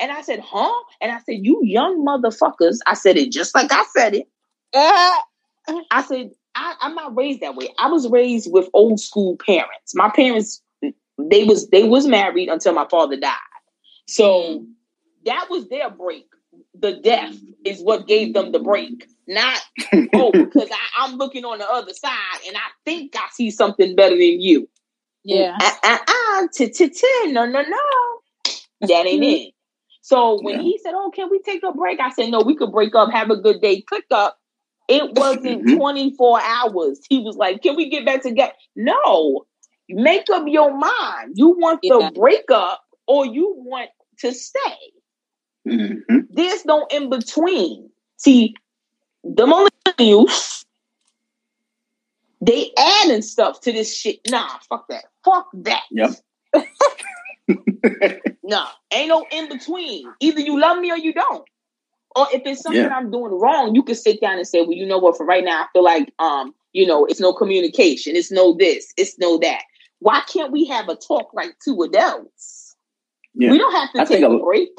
And 0.00 0.12
I 0.12 0.22
said, 0.22 0.40
"Huh?" 0.40 0.72
And 1.00 1.12
I 1.12 1.18
said, 1.18 1.38
"You 1.42 1.60
young 1.62 2.04
motherfuckers!" 2.04 2.78
I 2.86 2.94
said 2.94 3.16
it 3.16 3.32
just 3.32 3.54
like 3.54 3.72
I 3.72 3.84
said 3.96 4.14
it. 4.14 4.28
Uh. 4.72 5.12
I 5.90 6.02
said, 6.02 6.30
I, 6.58 6.74
"I'm 6.80 6.94
not 6.94 7.16
raised 7.16 7.40
that 7.40 7.54
way. 7.54 7.72
I 7.78 7.88
was 7.88 8.08
raised 8.08 8.52
with 8.52 8.68
old 8.74 9.00
school 9.00 9.36
parents. 9.36 9.94
My 9.94 10.10
parents, 10.10 10.60
they 11.18 11.44
was 11.44 11.68
they 11.68 11.84
was 11.84 12.06
married 12.06 12.48
until 12.48 12.74
my 12.74 12.86
father 12.90 13.16
died. 13.16 13.36
So 14.06 14.66
that 15.24 15.46
was 15.50 15.68
their 15.68 15.90
break. 15.90 16.26
The 16.74 16.94
death 16.94 17.36
is 17.64 17.80
what 17.80 18.06
gave 18.06 18.34
them 18.34 18.52
the 18.52 18.58
break. 18.58 19.06
Not, 19.26 19.58
oh, 20.14 20.32
because 20.32 20.70
I, 20.98 21.04
am 21.04 21.16
looking 21.16 21.44
on 21.44 21.58
the 21.58 21.70
other 21.70 21.92
side 21.92 22.40
and 22.46 22.56
I 22.56 22.60
think 22.86 23.14
I 23.14 23.28
see 23.32 23.50
something 23.50 23.94
better 23.94 24.16
than 24.16 24.40
you. 24.40 24.68
Yeah. 25.22 25.58
Uh, 25.60 25.74
no, 27.26 27.44
no, 27.44 27.62
no. 27.62 28.50
That 28.80 29.06
ain't 29.06 29.24
it. 29.24 29.52
So 30.00 30.40
when 30.40 30.56
yeah. 30.56 30.62
he 30.62 30.80
said, 30.82 30.94
oh, 30.94 31.10
can 31.14 31.28
we 31.30 31.40
take 31.40 31.62
a 31.62 31.72
break? 31.72 32.00
I 32.00 32.08
said, 32.10 32.30
no, 32.30 32.40
we 32.40 32.56
could 32.56 32.72
break 32.72 32.94
up, 32.94 33.10
have 33.12 33.28
a 33.28 33.36
good 33.36 33.60
day, 33.60 33.82
click 33.82 34.06
up. 34.10 34.38
It 34.88 35.12
wasn't 35.16 35.66
mm-hmm. 35.66 35.76
24 35.76 36.40
hours. 36.42 37.00
He 37.08 37.20
was 37.20 37.36
like, 37.36 37.62
can 37.62 37.76
we 37.76 37.88
get 37.88 38.04
back 38.04 38.22
together? 38.22 38.52
No. 38.74 39.46
Make 39.88 40.28
up 40.30 40.44
your 40.46 40.76
mind. 40.76 41.34
You 41.34 41.50
want 41.50 41.80
yeah. 41.82 41.94
the 41.94 42.12
breakup 42.18 42.82
or 43.06 43.24
you 43.26 43.54
want 43.56 43.90
to 44.18 44.32
stay. 44.34 44.76
Mm-hmm. 45.66 46.18
There's 46.30 46.64
no 46.64 46.86
in 46.90 47.10
between. 47.10 47.90
See, 48.16 48.54
the 49.24 49.46
millennials, 49.46 50.64
they 52.40 52.70
adding 52.76 53.22
stuff 53.22 53.60
to 53.62 53.72
this 53.72 53.94
shit. 53.94 54.20
Nah, 54.28 54.48
fuck 54.68 54.86
that. 54.88 55.04
Fuck 55.24 55.48
that. 55.54 55.84
Yep. 55.90 56.10
nah, 58.42 58.68
ain't 58.92 59.08
no 59.08 59.26
in 59.30 59.48
between. 59.48 60.12
Either 60.20 60.40
you 60.40 60.60
love 60.60 60.78
me 60.78 60.90
or 60.90 60.96
you 60.96 61.12
don't. 61.12 61.44
Or 62.18 62.26
if 62.32 62.42
it's 62.44 62.62
something 62.62 62.82
yeah. 62.82 62.94
I'm 62.94 63.10
doing 63.10 63.32
wrong, 63.32 63.74
you 63.74 63.82
can 63.82 63.94
sit 63.94 64.20
down 64.20 64.38
and 64.38 64.46
say, 64.46 64.62
"Well, 64.62 64.72
you 64.72 64.86
know 64.86 64.98
what? 64.98 65.16
For 65.16 65.24
right 65.24 65.44
now, 65.44 65.62
I 65.62 65.66
feel 65.72 65.84
like, 65.84 66.12
um, 66.18 66.54
you 66.72 66.86
know, 66.86 67.06
it's 67.06 67.20
no 67.20 67.32
communication. 67.32 68.16
It's 68.16 68.30
no 68.30 68.54
this. 68.54 68.92
It's 68.96 69.18
no 69.18 69.38
that. 69.38 69.62
Why 70.00 70.22
can't 70.32 70.52
we 70.52 70.66
have 70.66 70.88
a 70.88 70.96
talk 70.96 71.32
like 71.34 71.56
two 71.64 71.82
adults? 71.82 72.76
Yeah. 73.34 73.50
We 73.50 73.58
don't 73.58 73.72
have 73.72 73.92
to 73.92 74.00
I 74.00 74.04
take 74.04 74.22
a, 74.22 74.30
a 74.30 74.38
break 74.38 74.70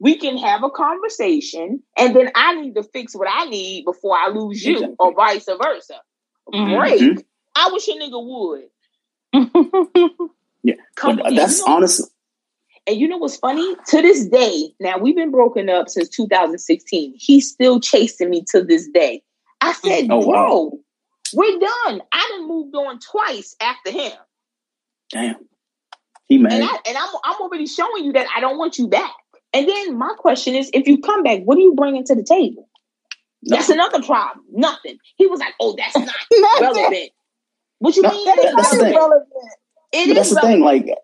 we 0.00 0.16
can 0.16 0.38
have 0.38 0.62
a 0.62 0.70
conversation 0.70 1.82
and 1.96 2.14
then 2.14 2.30
I 2.34 2.54
need 2.60 2.74
to 2.76 2.82
fix 2.82 3.16
what 3.16 3.28
I 3.30 3.46
need 3.46 3.84
before 3.84 4.16
I 4.16 4.28
lose 4.28 4.64
you 4.64 4.74
exactly. 4.74 4.96
or 4.98 5.14
vice 5.14 5.46
versa. 5.46 6.00
Mm-hmm. 6.52 6.78
Break. 6.78 7.00
Mm-hmm. 7.00 7.20
I 7.56 7.70
wish 7.72 7.88
a 7.88 7.92
nigga 7.92 8.24
would. 8.24 8.68
yeah. 10.62 10.74
Come 10.94 11.16
but, 11.16 11.34
that's 11.34 11.62
honestly. 11.62 12.08
And 12.88 12.98
you 12.98 13.06
know 13.06 13.18
what's 13.18 13.36
funny? 13.36 13.76
To 13.88 14.00
this 14.00 14.26
day, 14.26 14.70
now 14.80 14.96
we've 14.96 15.14
been 15.14 15.30
broken 15.30 15.68
up 15.68 15.90
since 15.90 16.08
2016. 16.08 17.14
He's 17.18 17.50
still 17.50 17.80
chasing 17.80 18.30
me 18.30 18.42
to 18.50 18.64
this 18.64 18.88
day. 18.88 19.22
I 19.60 19.74
said, 19.74 20.06
oh, 20.10 20.24
bro, 20.24 20.62
wow. 20.62 20.72
we're 21.34 21.58
done. 21.58 22.00
I 22.10 22.28
done 22.30 22.48
moved 22.48 22.74
on 22.74 22.98
twice 22.98 23.54
after 23.60 23.90
him. 23.90 24.12
Damn. 25.12 25.36
He 26.28 26.38
mad. 26.38 26.54
And, 26.54 26.64
I, 26.64 26.78
and 26.88 26.96
I'm, 26.96 27.08
I'm 27.24 27.40
already 27.42 27.66
showing 27.66 28.04
you 28.04 28.12
that 28.14 28.26
I 28.34 28.40
don't 28.40 28.56
want 28.56 28.78
you 28.78 28.88
back. 28.88 29.12
And 29.52 29.68
then 29.68 29.98
my 29.98 30.14
question 30.16 30.54
is, 30.54 30.70
if 30.72 30.88
you 30.88 30.98
come 30.98 31.22
back, 31.22 31.40
what 31.44 31.58
are 31.58 31.62
you 31.62 31.74
bringing 31.74 32.04
to 32.04 32.14
the 32.14 32.24
table? 32.24 32.68
That's 33.42 33.68
another 33.68 34.02
problem. 34.02 34.44
Nothing. 34.50 34.98
He 35.16 35.26
was 35.26 35.40
like, 35.40 35.54
"Oh, 35.60 35.76
that's 35.76 35.96
not 36.30 36.60
relevant." 36.60 37.10
What 37.78 37.96
you 37.96 38.02
no, 38.02 38.10
mean? 38.10 38.26
That, 38.26 38.52
that's 38.56 38.70
the 38.70 38.78
thing. 38.78 38.94
Relevant. 38.96 39.28
It 39.92 40.14
that's 40.14 40.30
the 40.30 40.34
relevant. 40.36 40.86
thing. 40.86 40.86
Like, 40.86 40.98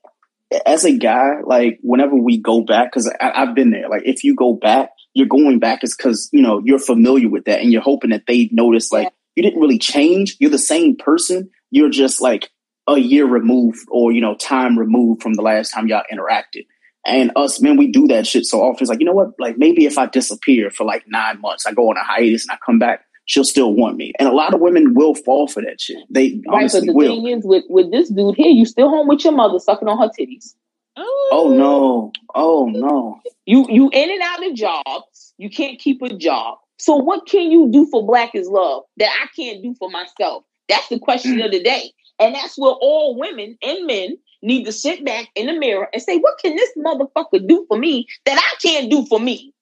as 0.67 0.85
a 0.85 0.97
guy, 0.97 1.41
like 1.45 1.79
whenever 1.83 2.15
we 2.15 2.39
go 2.39 2.63
back, 2.63 2.93
because 2.93 3.13
I've 3.21 3.55
been 3.55 3.71
there. 3.71 3.89
Like, 3.89 4.03
if 4.05 4.25
you 4.25 4.35
go 4.35 4.55
back, 4.55 4.91
you're 5.15 5.27
going 5.27 5.59
back 5.59 5.85
is 5.85 5.95
because 5.97 6.29
you 6.33 6.43
know 6.43 6.61
you're 6.65 6.79
familiar 6.79 7.29
with 7.29 7.45
that, 7.45 7.61
and 7.61 7.73
you're 7.73 7.83
hoping 7.83 8.11
that 8.11 8.25
they 8.27 8.49
notice 8.53 8.93
like 8.93 9.05
yeah. 9.05 9.11
you 9.37 9.43
didn't 9.43 9.61
really 9.61 9.79
change. 9.79 10.37
You're 10.41 10.51
the 10.51 10.59
same 10.59 10.97
person. 10.97 11.51
You're 11.71 11.91
just 11.91 12.21
like 12.21 12.51
a 12.89 12.99
year 12.99 13.27
removed, 13.27 13.87
or 13.91 14.13
you 14.13 14.21
know, 14.21 14.35
time 14.37 14.79
removed 14.79 15.23
from 15.23 15.35
the 15.35 15.43
last 15.43 15.71
time 15.71 15.89
y'all 15.89 16.03
interacted. 16.13 16.67
And 17.07 17.33
us, 17.37 17.61
man, 17.61 17.77
we 17.77 17.89
do 17.89 18.09
that 18.09 18.27
shit 18.27 18.47
so 18.47 18.63
often. 18.63 18.83
It's 18.83 18.89
like, 18.89 19.01
you 19.01 19.07
know 19.07 19.13
what? 19.13 19.33
Like 19.39 19.59
maybe 19.59 19.85
if 19.85 19.99
I 19.99 20.07
disappear 20.07 20.71
for 20.71 20.85
like 20.85 21.05
nine 21.07 21.41
months, 21.41 21.67
I 21.67 21.73
go 21.73 21.91
on 21.91 21.99
a 21.99 22.03
hiatus 22.03 22.45
and 22.49 22.53
I 22.53 22.59
come 22.65 22.79
back, 22.79 23.05
she'll 23.27 23.45
still 23.45 23.73
want 23.73 23.97
me. 23.97 24.13
And 24.19 24.29
a 24.29 24.33
lot 24.33 24.55
of 24.55 24.61
women 24.61 24.95
will 24.95 25.15
fall 25.15 25.49
for 25.49 25.63
that 25.63 25.81
shit. 25.81 25.99
They 26.11 26.41
right, 26.47 26.59
honestly 26.61 26.87
the 26.87 26.93
will. 26.93 27.09
thing 27.09 27.27
is 27.27 27.45
with, 27.45 27.65
with 27.69 27.91
this 27.91 28.09
dude 28.11 28.37
here, 28.37 28.51
you 28.51 28.67
still 28.67 28.89
home 28.89 29.09
with 29.09 29.25
your 29.25 29.33
mother 29.33 29.59
sucking 29.59 29.89
on 29.89 29.99
her 29.99 30.11
titties. 30.19 30.55
Oh 30.97 31.53
no. 31.57 32.13
Oh 32.35 32.67
no. 32.67 33.21
You 33.47 33.67
you 33.69 33.91
in 33.93 34.11
and 34.11 34.23
out 34.23 34.47
of 34.47 34.55
jobs. 34.55 35.35
You 35.39 35.51
can't 35.51 35.79
keep 35.79 36.01
a 36.03 36.15
job. 36.15 36.59
So 36.79 36.97
what 36.97 37.27
can 37.27 37.51
you 37.51 37.71
do 37.71 37.87
for 37.87 38.07
black 38.07 38.35
is 38.35 38.49
love 38.49 38.85
that 38.99 39.11
I 39.23 39.27
can't 39.35 39.63
do 39.63 39.75
for 39.79 39.91
myself? 39.91 40.45
That's 40.69 40.89
the 40.89 40.99
question 40.99 41.37
mm. 41.37 41.45
of 41.45 41.51
the 41.51 41.63
day. 41.63 41.93
And 42.21 42.35
that's 42.35 42.57
where 42.57 42.73
all 42.73 43.19
women 43.19 43.59
and 43.63 43.87
men 43.87 44.17
need 44.43 44.65
to 44.65 44.73
sit 44.73 45.05
back 45.05 45.29
in 45.35 45.47
the 45.47 45.53
mirror 45.53 45.89
and 45.93 46.03
say, 46.03 46.19
what 46.19 46.39
can 46.39 46.55
this 46.55 46.71
motherfucker 46.79 47.47
do 47.47 47.65
for 47.69 47.77
me 47.77 48.07
that 48.25 48.39
I 48.39 48.67
can't 48.67 48.91
do 48.91 49.05
for 49.07 49.19
me? 49.19 49.53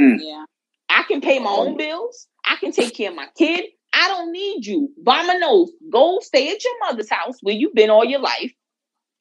Mm. 0.00 0.18
Yeah. 0.20 0.44
I 1.02 1.04
can 1.04 1.20
pay 1.20 1.40
my 1.40 1.50
own 1.50 1.76
bills. 1.76 2.28
I 2.44 2.56
can 2.56 2.70
take 2.70 2.94
care 2.94 3.10
of 3.10 3.16
my 3.16 3.26
kid. 3.36 3.64
I 3.92 4.08
don't 4.08 4.30
need 4.30 4.64
you. 4.64 4.90
My 5.04 5.22
nose, 5.40 5.72
go 5.90 6.20
stay 6.20 6.48
at 6.50 6.64
your 6.64 6.78
mother's 6.80 7.10
house 7.10 7.38
where 7.42 7.54
you've 7.54 7.74
been 7.74 7.90
all 7.90 8.04
your 8.04 8.20
life. 8.20 8.52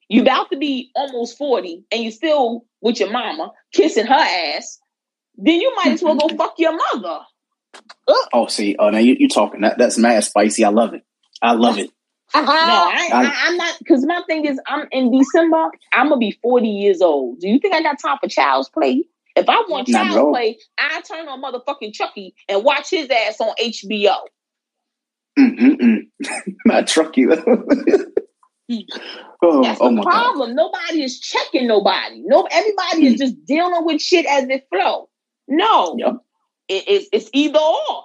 You 0.08 0.22
about 0.22 0.52
to 0.52 0.58
be 0.58 0.92
almost 0.96 1.38
40 1.38 1.86
and 1.92 2.04
you 2.04 2.12
still 2.12 2.66
with 2.82 3.00
your 3.00 3.10
mama 3.10 3.52
kissing 3.74 4.06
her 4.06 4.14
ass. 4.14 4.80
Then 5.38 5.60
you 5.60 5.74
might 5.76 5.94
as 5.94 6.04
well 6.04 6.16
go 6.16 6.28
fuck 6.38 6.54
your 6.58 6.76
mother. 6.76 7.22
Oh, 8.32 8.48
see, 8.48 8.76
oh, 8.78 8.90
now 8.90 9.00
you, 9.00 9.16
you 9.18 9.28
talking 9.28 9.62
that 9.62 9.78
that's 9.78 9.98
mad 9.98 10.24
spicy. 10.24 10.64
I 10.64 10.70
love 10.70 10.94
it. 10.94 11.04
I 11.42 11.54
love 11.54 11.80
it. 11.80 11.90
Uh-huh. 12.34 12.46
No, 12.46 12.48
I, 12.48 13.10
I, 13.12 13.48
am 13.48 13.58
not. 13.58 13.80
Because 13.80 14.06
my 14.06 14.22
thing 14.28 14.46
is, 14.46 14.60
I'm 14.68 14.88
in 14.92 15.18
December. 15.18 15.70
I'm 15.92 16.10
gonna 16.10 16.18
be 16.18 16.38
40 16.44 16.68
years 16.68 17.02
old. 17.02 17.40
Do 17.40 17.50
you 17.50 17.60
think 17.60 17.74
I 17.74 17.82
got 17.82 18.00
time 18.00 18.18
for 18.22 18.30
child's 18.30 18.70
play? 18.70 19.06
If 19.36 19.48
I 19.48 19.64
want 19.70 19.88
child's 19.88 20.30
play, 20.32 20.58
I 20.78 21.02
turn 21.02 21.28
on 21.28 21.42
motherfucking 21.42 21.94
Chucky 21.94 22.36
and 22.50 22.64
watch 22.64 22.90
his 22.90 23.10
ass 23.10 23.40
on 23.40 23.54
HBO. 23.62 24.18
Mm-mm-mm. 25.40 26.02
Not 26.66 26.86
trucky 26.86 27.28
though. 27.30 27.64
oh, 29.42 29.64
That's 29.64 29.80
oh 29.82 29.96
the 29.96 30.02
problem. 30.02 30.50
God. 30.50 30.56
Nobody 30.56 31.04
is 31.04 31.20
checking 31.20 31.68
nobody. 31.68 32.22
No, 32.26 32.48
everybody 32.52 33.04
mm. 33.04 33.14
is 33.14 33.20
just 33.20 33.46
dealing 33.46 33.86
with 33.86 34.02
shit 34.02 34.26
as 34.26 34.50
it 34.50 34.68
flow. 34.70 35.10
No, 35.48 35.96
yep. 35.98 36.16
it, 36.68 36.88
it, 36.88 37.08
it's 37.14 37.30
either 37.34 37.60
or. 37.60 38.04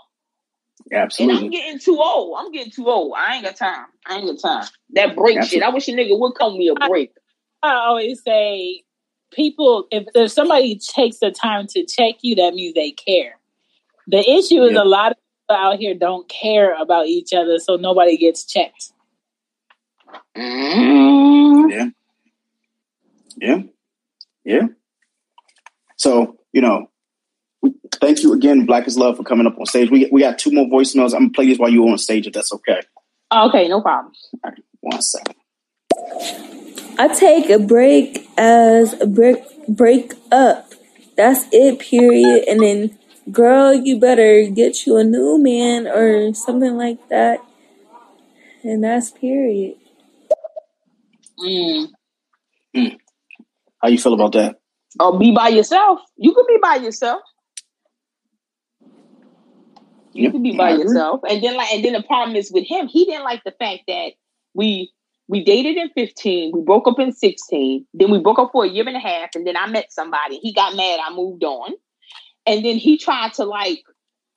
Absolutely. 0.93 1.37
And 1.37 1.45
I'm 1.45 1.51
getting 1.51 1.79
too 1.81 1.99
old. 2.01 2.37
I'm 2.39 2.53
getting 2.53 2.71
too 2.71 2.87
old. 2.87 3.15
I 3.17 3.37
ain't 3.37 3.45
got 3.45 3.57
time. 3.57 3.87
I 4.07 4.17
ain't 4.17 4.27
got 4.27 4.63
time. 4.63 4.69
That 4.91 5.17
break 5.17 5.39
Absolutely. 5.39 5.49
shit. 5.49 5.63
I 5.63 5.71
wish 5.71 5.89
a 5.89 5.93
nigga 5.93 6.19
would 6.19 6.35
come 6.35 6.57
me 6.57 6.69
a 6.69 6.89
break. 6.89 7.13
I, 7.63 7.69
I 7.71 7.87
always 7.87 8.23
say, 8.23 8.83
people, 9.33 9.87
if, 9.91 10.07
if 10.15 10.31
somebody 10.31 10.79
takes 10.79 11.19
the 11.19 11.31
time 11.31 11.67
to 11.69 11.85
check 11.85 12.17
you, 12.23 12.35
that 12.37 12.55
means 12.55 12.75
they 12.75 12.91
care. 12.93 13.39
The 14.07 14.19
issue 14.19 14.63
is 14.63 14.73
yep. 14.73 14.85
a 14.85 14.89
lot 14.89 15.13
of 15.13 15.19
people 15.19 15.65
out 15.65 15.79
here 15.79 15.95
don't 15.95 16.29
care 16.29 16.81
about 16.81 17.07
each 17.07 17.33
other, 17.33 17.59
so 17.59 17.77
nobody 17.77 18.17
gets 18.17 18.45
checked. 18.45 18.93
Mm. 20.37 21.71
Yeah. 21.71 21.89
Yeah. 23.39 23.63
Yeah. 24.45 24.67
So, 25.97 26.39
you 26.53 26.61
know, 26.61 26.89
thank 28.01 28.23
you 28.23 28.33
again, 28.33 28.67
Black 28.67 28.87
is 28.87 28.97
Love, 28.97 29.17
for 29.17 29.25
coming 29.25 29.47
up 29.47 29.59
on 29.59 29.67
stage. 29.67 29.91
We 29.91 30.09
we 30.13 30.21
got 30.21 30.39
two 30.39 30.53
more 30.53 30.67
voicemails. 30.67 31.15
I'm 31.15 31.23
gonna 31.23 31.31
play 31.31 31.47
these 31.47 31.59
while 31.59 31.71
you're 31.71 31.89
on 31.89 31.99
stage, 31.99 32.27
if 32.27 32.33
that's 32.33 32.53
okay. 32.53 32.81
Okay, 33.33 33.69
no 33.69 33.81
problem. 33.81 34.13
All 34.45 34.51
right, 34.51 34.63
one 34.81 35.03
second. 35.03 35.35
I 36.99 37.09
take 37.09 37.51
a 37.51 37.59
break 37.59 38.26
as 38.37 39.01
a 39.01 39.07
break 39.07 39.45
break 39.69 40.13
up. 40.31 40.73
That's 41.17 41.47
it, 41.53 41.79
period. 41.79 42.45
And 42.49 42.61
then, 42.61 42.99
girl, 43.33 43.73
you 43.73 43.99
better 43.99 44.47
get 44.49 44.87
you 44.87 44.99
a 44.99 45.05
new 45.05 45.39
man 45.43 45.87
or 45.87 46.35
something 46.35 46.77
like 46.77 47.09
that. 47.09 47.41
And 48.63 48.85
that's 48.85 49.11
period. 49.11 49.77
Mm. 51.41 51.89
Mm. 52.75 52.99
How 53.81 53.89
you 53.89 53.99
feel 53.99 54.15
about 54.15 54.33
that? 54.33 54.57
Oh, 54.99 55.19
be 55.19 55.33
by 55.35 55.49
yourself. 55.49 56.01
You 56.17 56.35
can 56.35 56.45
be 56.47 56.59
by 56.61 56.77
yourself. 56.77 57.23
You 60.13 60.25
yep. 60.25 60.33
can 60.33 60.43
be 60.43 60.57
by 60.57 60.71
yourself. 60.71 61.21
And 61.29 61.45
then 61.45 61.57
like 61.57 61.73
and 61.73 61.85
then 61.85 61.93
the 61.93 62.03
problem 62.03 62.37
is 62.37 62.51
with 62.51 62.65
him, 62.67 62.89
he 62.89 63.05
didn't 63.05 63.25
like 63.25 63.45
the 63.45 63.53
fact 63.53 63.83
that 63.87 64.13
we 64.55 64.91
we 65.29 65.43
dated 65.43 65.77
in 65.77 65.91
15, 65.91 66.53
we 66.55 66.63
broke 66.63 66.87
up 66.87 66.99
in 67.01 67.13
16, 67.13 67.87
then 67.95 68.11
we 68.11 68.21
broke 68.21 68.39
up 68.39 68.51
for 68.53 68.65
a 68.65 68.69
year 68.69 68.87
and 68.87 68.97
a 68.97 69.01
half, 69.01 69.31
and 69.35 69.47
then 69.47 69.57
I 69.57 69.67
met 69.67 69.93
somebody. 69.93 70.39
He 70.39 70.53
got 70.53 70.77
mad, 70.77 71.01
I 71.05 71.15
moved 71.15 71.43
on. 71.43 71.73
And 72.47 72.65
then 72.65 72.77
he 72.77 72.97
tried 72.97 73.35
to 73.35 73.45
like 73.45 73.83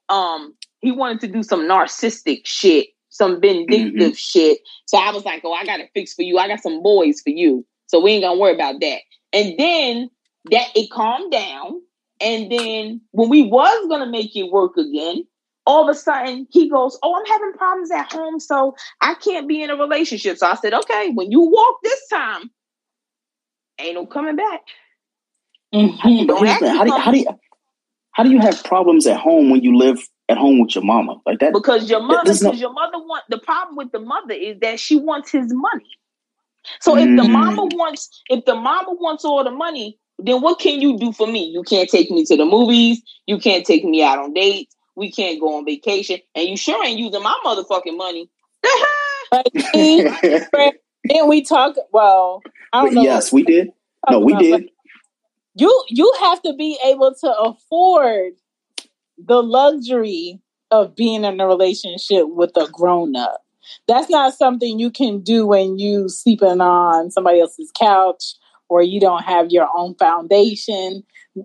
um 0.10 0.56
he 0.80 0.92
wanted 0.92 1.20
to 1.22 1.28
do 1.28 1.44
some 1.44 1.62
narcissistic 1.62 2.42
shit, 2.46 2.88
some 3.10 3.40
vindictive 3.40 3.94
mm-hmm. 3.94 4.14
shit. 4.14 4.60
So 4.88 4.98
I 4.98 5.12
was 5.12 5.26
like, 5.26 5.42
Oh, 5.44 5.54
I 5.54 5.66
got 5.66 5.80
a 5.80 5.88
fix 5.94 6.14
for 6.14 6.24
you. 6.24 6.38
I 6.40 6.48
got 6.48 6.62
some 6.62 6.82
boys 6.82 7.22
for 7.22 7.30
you. 7.30 7.66
So 7.88 8.02
we 8.02 8.14
ain't 8.14 8.24
gonna 8.24 8.40
worry 8.40 8.56
about 8.56 8.80
that. 8.82 9.00
And 9.32 9.56
then 9.60 10.10
that 10.52 10.68
it 10.76 10.90
calmed 10.90 11.32
down. 11.32 11.82
And 12.22 12.52
then 12.52 13.02
when 13.12 13.30
we 13.30 13.44
was 13.44 13.88
gonna 13.90 14.10
make 14.10 14.36
it 14.36 14.52
work 14.52 14.76
again, 14.76 15.24
all 15.70 15.88
of 15.88 15.96
a 15.96 15.98
sudden 15.98 16.48
he 16.50 16.68
goes, 16.68 16.98
Oh, 17.04 17.16
I'm 17.16 17.26
having 17.28 17.54
problems 17.54 17.92
at 17.92 18.12
home, 18.12 18.40
so 18.40 18.76
I 19.02 19.14
can't 19.14 19.48
be 19.48 19.62
in 19.62 19.70
a 19.70 19.76
relationship. 19.76 20.38
So 20.38 20.48
I 20.48 20.56
said, 20.56 20.74
Okay, 20.74 21.12
when 21.14 21.32
you 21.32 21.42
walk 21.42 21.78
this 21.84 22.08
time, 22.08 22.50
ain't 23.80 23.94
no 23.94 24.08
coming 24.08 24.36
back. 24.36 24.62
Mm-hmm. 25.74 26.26
Don't 26.26 26.48
how, 26.48 26.60
do 26.60 26.66
you, 26.66 26.98
how, 26.98 27.12
do 27.12 27.18
you, 27.20 27.28
how 28.14 28.24
do 28.24 28.32
you 28.32 28.40
have 28.40 28.64
problems 28.64 29.06
at 29.06 29.20
home 29.20 29.52
when 29.52 29.62
you 29.62 29.78
live 29.78 30.00
at 30.28 30.38
home 30.38 30.60
with 30.60 30.74
your 30.74 30.84
mama 30.84 31.22
like 31.28 31.38
that? 31.40 31.54
Because 31.54 31.88
your 31.88 32.02
mother, 32.02 32.24
because 32.24 32.42
no... 32.42 32.54
your 32.54 32.74
mother 32.74 32.98
want 32.98 33.24
the 33.30 33.38
problem 33.38 33.76
with 33.76 33.92
the 33.92 34.00
mother 34.00 34.34
is 34.34 34.60
that 34.62 34.80
she 34.80 34.96
wants 34.96 35.32
his 35.32 35.54
money. 35.54 35.86
So 36.82 36.98
if 36.98 37.06
the 37.06 37.28
mama 37.28 37.68
mm. 37.68 37.78
wants, 37.78 38.24
if 38.30 38.44
the 38.46 38.56
mama 38.56 38.94
wants 38.94 39.24
all 39.24 39.44
the 39.44 39.52
money, 39.52 40.00
then 40.18 40.42
what 40.42 40.60
can 40.60 40.82
you 40.82 40.98
do 40.98 41.14
for 41.14 41.28
me? 41.28 41.46
You 41.46 41.64
can't 41.64 41.90
take 41.90 42.10
me 42.10 42.26
to 42.26 42.36
the 42.36 42.46
movies. 42.46 43.02
You 43.28 43.38
can't 43.38 43.66
take 43.66 43.86
me 43.86 44.04
out 44.04 44.18
on 44.18 44.34
dates. 44.34 44.76
We 45.00 45.12
can't 45.12 45.40
go 45.40 45.58
on 45.58 45.66
vacation, 45.66 46.20
and 46.36 46.50
you 46.50 46.58
sure 46.58 46.86
ain't 46.86 47.00
using 47.00 47.24
my 47.24 47.38
motherfucking 47.46 47.98
money. 47.98 48.30
Didn't 51.08 51.30
we 51.30 51.44
talk? 51.44 51.78
Well, 51.94 52.42
I 52.74 52.84
don't 52.84 52.96
know. 52.96 53.04
Yes, 53.04 53.32
we 53.32 53.44
did. 53.44 53.72
No, 54.10 54.20
we 54.20 54.36
did. 54.36 54.70
You 55.56 55.84
you 55.88 56.14
have 56.20 56.42
to 56.44 56.54
be 56.54 56.78
able 56.86 57.16
to 57.22 57.34
afford 57.34 58.34
the 59.18 59.42
luxury 59.42 60.40
of 60.72 60.96
being 60.96 61.24
in 61.24 61.40
a 61.40 61.48
relationship 61.48 62.26
with 62.28 62.52
a 62.58 62.68
grown 62.70 63.16
up. 63.16 63.42
That's 63.88 64.10
not 64.10 64.34
something 64.34 64.80
you 64.80 64.92
can 64.92 65.22
do 65.22 65.48
when 65.48 65.80
you 65.80 66.10
sleeping 66.10 66.62
on 66.62 67.12
somebody 67.12 67.40
else's 67.40 67.72
couch 67.78 68.36
or 68.68 68.82
you 68.82 69.00
don't 69.00 69.24
have 69.24 69.52
your 69.52 69.68
own 69.76 69.96
foundation 69.96 71.04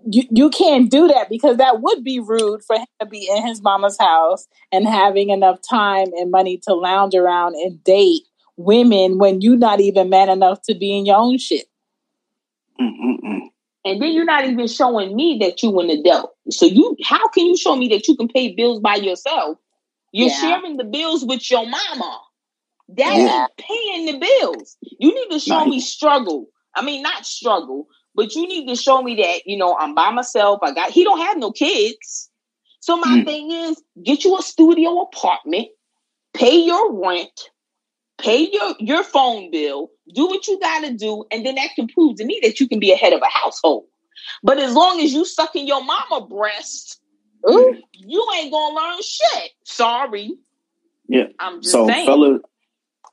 you, 0.09 0.23
you 0.31 0.49
can't 0.49 0.89
do 0.89 1.07
that 1.07 1.29
because 1.29 1.57
that 1.57 1.81
would 1.81 2.03
be 2.03 2.19
rude 2.19 2.63
for 2.63 2.75
him 2.75 2.85
to 2.99 3.05
be 3.05 3.29
in 3.29 3.45
his 3.45 3.61
mama's 3.61 3.97
house 3.97 4.47
and 4.71 4.87
having 4.87 5.29
enough 5.29 5.59
time 5.67 6.07
and 6.17 6.31
money 6.31 6.59
to 6.63 6.73
lounge 6.73 7.15
around 7.15 7.55
and 7.55 7.83
date 7.83 8.23
women 8.57 9.17
when 9.17 9.41
you're 9.41 9.57
not 9.57 9.81
even 9.81 10.09
man 10.09 10.29
enough 10.29 10.61
to 10.63 10.75
be 10.75 10.97
in 10.97 11.05
your 11.05 11.17
own 11.17 11.37
shit. 11.37 11.65
Mm-mm-mm. 12.79 13.41
And 13.85 14.01
then 14.01 14.13
you're 14.13 14.25
not 14.25 14.45
even 14.45 14.67
showing 14.67 15.15
me 15.15 15.37
that 15.41 15.61
you 15.61 15.79
an 15.79 15.89
adult. 15.89 16.33
So 16.49 16.65
you, 16.65 16.97
how 17.03 17.27
can 17.29 17.45
you 17.45 17.55
show 17.55 17.75
me 17.75 17.89
that 17.89 18.07
you 18.07 18.15
can 18.15 18.27
pay 18.27 18.53
bills 18.53 18.79
by 18.79 18.95
yourself? 18.95 19.57
You're 20.11 20.29
yeah. 20.29 20.39
sharing 20.39 20.77
the 20.77 20.83
bills 20.83 21.23
with 21.23 21.49
your 21.51 21.65
mama. 21.67 22.19
That 22.89 23.15
yeah. 23.15 23.47
paying 23.57 24.05
the 24.05 24.19
bills. 24.19 24.77
You 24.81 25.13
need 25.13 25.29
to 25.31 25.39
show 25.39 25.65
me 25.65 25.79
struggle. 25.79 26.47
I 26.75 26.83
mean, 26.83 27.01
not 27.03 27.25
struggle, 27.25 27.87
but 28.15 28.33
you 28.33 28.47
need 28.47 28.67
to 28.67 28.75
show 28.75 29.01
me 29.01 29.15
that, 29.15 29.41
you 29.45 29.57
know, 29.57 29.75
I'm 29.77 29.93
by 29.93 30.11
myself. 30.11 30.59
I 30.63 30.73
got, 30.73 30.91
he 30.91 31.03
don't 31.03 31.19
have 31.19 31.37
no 31.37 31.51
kids. 31.51 32.29
So 32.79 32.97
my 32.97 33.19
mm. 33.19 33.25
thing 33.25 33.51
is 33.51 33.81
get 34.01 34.23
you 34.23 34.37
a 34.37 34.41
studio 34.41 35.01
apartment, 35.01 35.67
pay 36.33 36.57
your 36.57 37.01
rent, 37.03 37.49
pay 38.17 38.49
your, 38.51 38.75
your 38.79 39.03
phone 39.03 39.51
bill, 39.51 39.89
do 40.13 40.27
what 40.27 40.47
you 40.47 40.59
got 40.59 40.81
to 40.81 40.93
do. 40.93 41.25
And 41.31 41.45
then 41.45 41.55
that 41.55 41.71
can 41.75 41.87
prove 41.87 42.17
to 42.17 42.25
me 42.25 42.39
that 42.43 42.59
you 42.59 42.69
can 42.69 42.79
be 42.79 42.91
a 42.91 42.95
head 42.95 43.13
of 43.13 43.21
a 43.21 43.29
household. 43.29 43.85
But 44.43 44.59
as 44.59 44.73
long 44.73 45.01
as 45.01 45.13
you 45.13 45.25
sucking 45.25 45.67
your 45.67 45.83
mama 45.83 46.25
breast, 46.27 46.99
Ooh. 47.49 47.75
you 47.93 48.27
ain't 48.37 48.51
gonna 48.51 48.75
learn 48.75 49.01
shit. 49.01 49.51
Sorry. 49.63 50.31
Yeah. 51.07 51.25
I'm 51.37 51.61
just 51.61 51.71
so 51.71 51.87
saying. 51.87 52.05
fellas, 52.07 52.41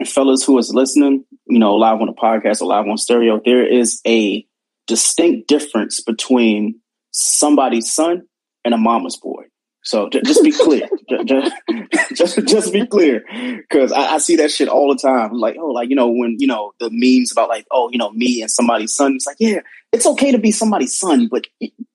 fellas 0.07 0.45
who 0.45 0.59
is 0.59 0.73
listening, 0.73 1.25
you 1.47 1.59
know, 1.59 1.75
live 1.75 2.01
on 2.01 2.07
the 2.07 2.15
podcast 2.15 2.63
or 2.63 2.69
live 2.69 2.87
on 2.87 2.97
stereo, 2.97 3.41
there 3.45 3.67
is 3.67 4.01
a 4.07 4.47
distinct 4.87 5.49
difference 5.49 6.01
between 6.01 6.81
somebody's 7.13 7.93
son 7.93 8.23
and 8.65 8.75
a 8.75 8.79
mama's 8.79 9.17
boy. 9.17 9.45
So 9.85 10.09
just 10.09 10.45
be 10.45 10.53
clear, 10.53 10.89
just, 11.25 11.53
just, 12.15 12.47
just 12.47 12.73
be 12.73 12.87
clear, 12.87 13.25
because 13.57 13.91
I, 13.91 14.15
I, 14.15 14.19
see 14.19 14.37
that 14.37 14.53
shit 14.53 14.69
all 14.69 14.95
the 14.95 15.01
time. 15.01 15.33
Like, 15.33 15.57
oh, 15.59 15.71
like 15.71 15.91
you 15.91 15.97
know 15.97 16.09
when 16.09 16.37
you 16.39 16.47
know 16.47 16.73
the 16.79 16.89
memes 16.93 17.33
about 17.33 17.49
like, 17.49 17.67
oh, 17.73 17.91
you 17.91 17.99
know 17.99 18.11
me 18.13 18.43
and 18.43 18.51
somebody's 18.51 18.95
son. 18.95 19.17
It's 19.17 19.27
like, 19.27 19.39
yeah, 19.41 19.59
it's 19.91 20.07
okay 20.07 20.31
to 20.31 20.39
be 20.39 20.53
somebody's 20.53 20.97
son, 20.97 21.27
but 21.27 21.49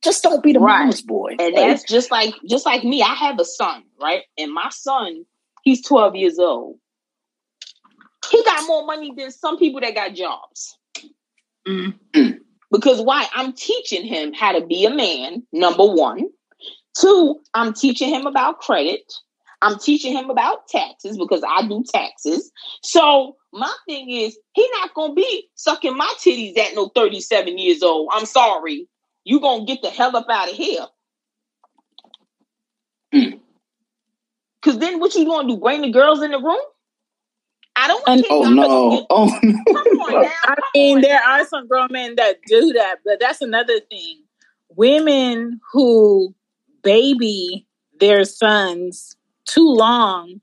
just 0.03 0.21
don't 0.21 0.43
be 0.43 0.51
the 0.51 0.59
right. 0.59 0.79
mama's 0.79 1.01
boy. 1.01 1.37
And 1.39 1.55
like, 1.55 1.55
that's 1.55 1.83
just 1.83 2.11
like 2.11 2.33
just 2.49 2.65
like 2.65 2.83
me. 2.83 3.01
I 3.01 3.13
have 3.13 3.39
a 3.39 3.45
son, 3.45 3.83
right? 4.01 4.23
And 4.37 4.53
my 4.53 4.67
son, 4.69 5.25
he's 5.63 5.81
twelve 5.81 6.13
years 6.13 6.39
old. 6.39 6.77
He 8.29 8.43
got 8.43 8.67
more 8.67 8.85
money 8.85 9.13
than 9.15 9.31
some 9.31 9.57
people 9.57 9.79
that 9.79 9.95
got 9.95 10.13
jobs. 10.13 10.77
Mm-hmm. 11.65 12.36
Because 12.71 13.01
why? 13.01 13.27
I'm 13.33 13.53
teaching 13.53 14.05
him 14.05 14.33
how 14.33 14.57
to 14.57 14.65
be 14.65 14.85
a 14.85 14.89
man, 14.89 15.43
number 15.53 15.85
one. 15.85 16.25
Two, 16.99 17.39
I'm 17.53 17.73
teaching 17.73 18.09
him 18.09 18.25
about 18.25 18.59
credit. 18.59 19.11
I'm 19.61 19.79
teaching 19.79 20.15
him 20.15 20.29
about 20.29 20.67
taxes 20.67 21.17
because 21.17 21.43
I 21.47 21.67
do 21.67 21.83
taxes. 21.91 22.51
So 22.83 23.37
my 23.53 23.73
thing 23.87 24.09
is, 24.09 24.37
he 24.53 24.69
not 24.73 24.93
gonna 24.93 25.13
be 25.13 25.47
sucking 25.55 25.97
my 25.97 26.13
titties 26.19 26.57
at 26.57 26.75
no 26.75 26.89
37 26.89 27.57
years 27.57 27.81
old. 27.81 28.09
I'm 28.13 28.25
sorry. 28.25 28.87
You 29.23 29.39
gonna 29.39 29.65
get 29.65 29.81
the 29.81 29.89
hell 29.89 30.15
up 30.15 30.27
out 30.29 30.49
of 30.49 30.55
here. 30.55 30.85
Cause 34.61 34.77
then 34.79 34.99
what 34.99 35.15
you 35.15 35.25
gonna 35.25 35.47
do? 35.47 35.57
Bring 35.57 35.81
the 35.81 35.91
girls 35.91 36.21
in 36.21 36.31
the 36.31 36.39
room? 36.39 36.59
I 37.77 37.87
don't 37.87 38.07
want 38.07 38.25
oh 38.29 38.49
no! 38.49 39.05
Oh 39.09 39.39
no! 39.43 40.29
I 40.43 40.55
mean, 40.73 41.01
there 41.01 41.21
are 41.21 41.45
some 41.45 41.67
grown 41.67 41.89
men 41.91 42.15
that 42.15 42.39
do 42.47 42.73
that, 42.73 42.97
but 43.05 43.19
that's 43.19 43.41
another 43.41 43.79
thing. 43.79 44.23
Women 44.75 45.59
who 45.71 46.33
baby 46.83 47.67
their 47.99 48.25
sons 48.25 49.15
too 49.45 49.67
long 49.67 50.41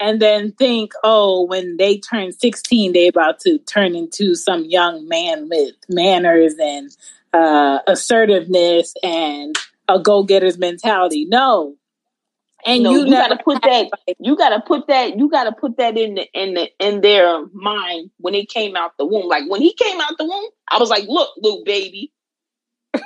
and 0.00 0.20
then 0.20 0.52
think, 0.52 0.92
oh, 1.02 1.44
when 1.44 1.76
they 1.76 1.98
turn 1.98 2.32
16, 2.32 2.92
they 2.92 3.08
about 3.08 3.40
to 3.40 3.58
turn 3.58 3.94
into 3.94 4.34
some 4.34 4.64
young 4.64 5.06
man 5.08 5.48
with 5.48 5.74
manners 5.88 6.54
and 6.60 6.90
uh, 7.32 7.78
assertiveness 7.86 8.94
and 9.02 9.56
a 9.88 9.98
go-getter's 9.98 10.58
mentality. 10.58 11.26
No. 11.26 11.76
And 12.66 12.82
no, 12.82 12.92
you, 12.92 13.06
you 13.06 13.12
gotta 13.12 13.36
put 13.36 13.60
that. 13.62 13.90
You 14.18 14.36
gotta 14.36 14.60
put 14.60 14.86
that. 14.86 15.18
You 15.18 15.28
gotta 15.28 15.52
put 15.52 15.76
that 15.76 15.98
in 15.98 16.14
the 16.14 16.26
in 16.32 16.54
the 16.54 16.68
in 16.78 17.02
their 17.02 17.46
mind 17.52 18.10
when 18.18 18.32
they 18.32 18.46
came 18.46 18.74
out 18.74 18.92
the 18.98 19.04
womb. 19.04 19.26
Like 19.26 19.44
when 19.48 19.60
he 19.60 19.74
came 19.74 20.00
out 20.00 20.16
the 20.18 20.24
womb, 20.24 20.50
I 20.70 20.78
was 20.78 20.88
like, 20.88 21.04
"Look, 21.06 21.30
little 21.36 21.62
baby, 21.64 22.10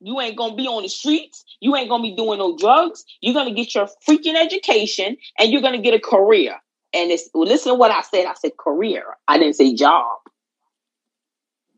you 0.00 0.20
ain't 0.20 0.36
gonna 0.36 0.54
be 0.54 0.68
on 0.68 0.82
the 0.84 0.88
streets. 0.88 1.44
You 1.60 1.74
ain't 1.74 1.88
gonna 1.88 2.02
be 2.02 2.14
doing 2.14 2.38
no 2.38 2.56
drugs. 2.56 3.04
You're 3.20 3.34
gonna 3.34 3.54
get 3.54 3.74
your 3.74 3.88
freaking 4.08 4.36
education, 4.36 5.16
and 5.38 5.50
you're 5.50 5.62
gonna 5.62 5.82
get 5.82 5.94
a 5.94 6.00
career." 6.00 6.54
And 6.92 7.10
it's 7.10 7.28
well, 7.34 7.48
listen 7.48 7.72
to 7.72 7.74
what 7.74 7.90
I 7.90 8.02
said. 8.02 8.26
I 8.26 8.34
said 8.34 8.56
career. 8.56 9.04
I 9.26 9.36
didn't 9.36 9.56
say 9.56 9.74
job. 9.74 10.18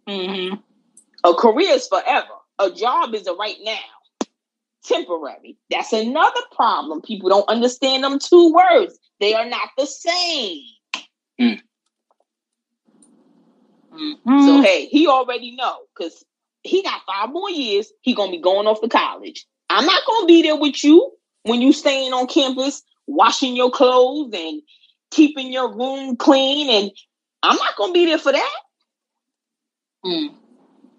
Mm-hmm. 0.06 0.56
A 1.24 1.34
career 1.34 1.72
is 1.72 1.88
forever. 1.88 2.26
A 2.58 2.70
job 2.70 3.14
is 3.14 3.26
a 3.26 3.32
right 3.32 3.56
now 3.62 3.95
temporary. 4.86 5.56
That's 5.70 5.92
another 5.92 6.40
problem. 6.54 7.02
People 7.02 7.28
don't 7.28 7.48
understand 7.48 8.04
them 8.04 8.18
two 8.18 8.52
words. 8.52 8.98
They 9.20 9.34
are 9.34 9.46
not 9.48 9.70
the 9.76 9.86
same. 9.86 10.62
Mm. 11.40 11.60
Mm-hmm. 13.92 14.46
So 14.46 14.62
hey, 14.62 14.86
he 14.86 15.06
already 15.06 15.56
know 15.56 15.76
because 15.94 16.24
he 16.62 16.82
got 16.82 17.02
five 17.06 17.30
more 17.30 17.50
years. 17.50 17.92
He 18.02 18.14
gonna 18.14 18.30
be 18.30 18.40
going 18.40 18.66
off 18.66 18.80
to 18.80 18.88
college. 18.88 19.46
I'm 19.70 19.86
not 19.86 20.02
gonna 20.06 20.26
be 20.26 20.42
there 20.42 20.56
with 20.56 20.82
you 20.84 21.12
when 21.44 21.62
you 21.62 21.72
staying 21.72 22.12
on 22.12 22.26
campus, 22.26 22.82
washing 23.06 23.56
your 23.56 23.70
clothes 23.70 24.32
and 24.34 24.62
keeping 25.10 25.52
your 25.52 25.74
room 25.74 26.16
clean. 26.16 26.70
And 26.70 26.90
I'm 27.42 27.56
not 27.56 27.76
gonna 27.76 27.92
be 27.92 28.06
there 28.06 28.18
for 28.18 28.32
that. 28.32 28.56
Mm. 30.04 30.34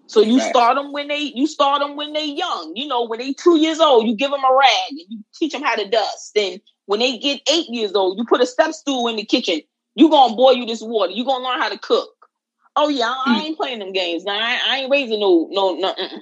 So 0.08 0.22
you 0.22 0.40
start 0.40 0.76
them 0.76 0.90
when 0.92 1.08
they 1.08 1.18
you 1.18 1.46
start 1.46 1.80
them 1.80 1.94
when 1.94 2.14
they 2.14 2.24
young. 2.24 2.72
You 2.74 2.88
know, 2.88 3.06
when 3.06 3.18
they 3.18 3.34
two 3.34 3.58
years 3.58 3.78
old, 3.78 4.06
you 4.06 4.16
give 4.16 4.30
them 4.30 4.42
a 4.42 4.56
rag 4.58 4.90
and 4.90 5.00
you 5.08 5.24
teach 5.34 5.52
them 5.52 5.62
how 5.62 5.76
to 5.76 5.88
dust. 5.88 6.32
Then 6.34 6.60
when 6.86 7.00
they 7.00 7.18
get 7.18 7.42
eight 7.52 7.68
years 7.68 7.92
old, 7.94 8.16
you 8.16 8.24
put 8.24 8.40
a 8.40 8.46
step 8.46 8.72
stool 8.72 9.08
in 9.08 9.16
the 9.16 9.24
kitchen. 9.24 9.60
You 9.94 10.08
gonna 10.08 10.34
boil 10.34 10.54
you 10.54 10.64
this 10.64 10.80
water. 10.80 11.12
You 11.12 11.26
gonna 11.26 11.44
learn 11.44 11.60
how 11.60 11.68
to 11.68 11.78
cook. 11.78 12.08
Oh 12.74 12.88
yeah, 12.88 13.12
I, 13.26 13.38
mm. 13.38 13.44
ain't 13.44 13.56
playing 13.58 13.80
them 13.80 13.92
games. 13.92 14.24
Now 14.24 14.32
I, 14.32 14.58
I, 14.66 14.76
ain't 14.78 14.90
raising 14.90 15.20
no 15.20 15.48
no 15.50 15.74
no. 15.74 15.92
Mm-mm. 15.92 16.20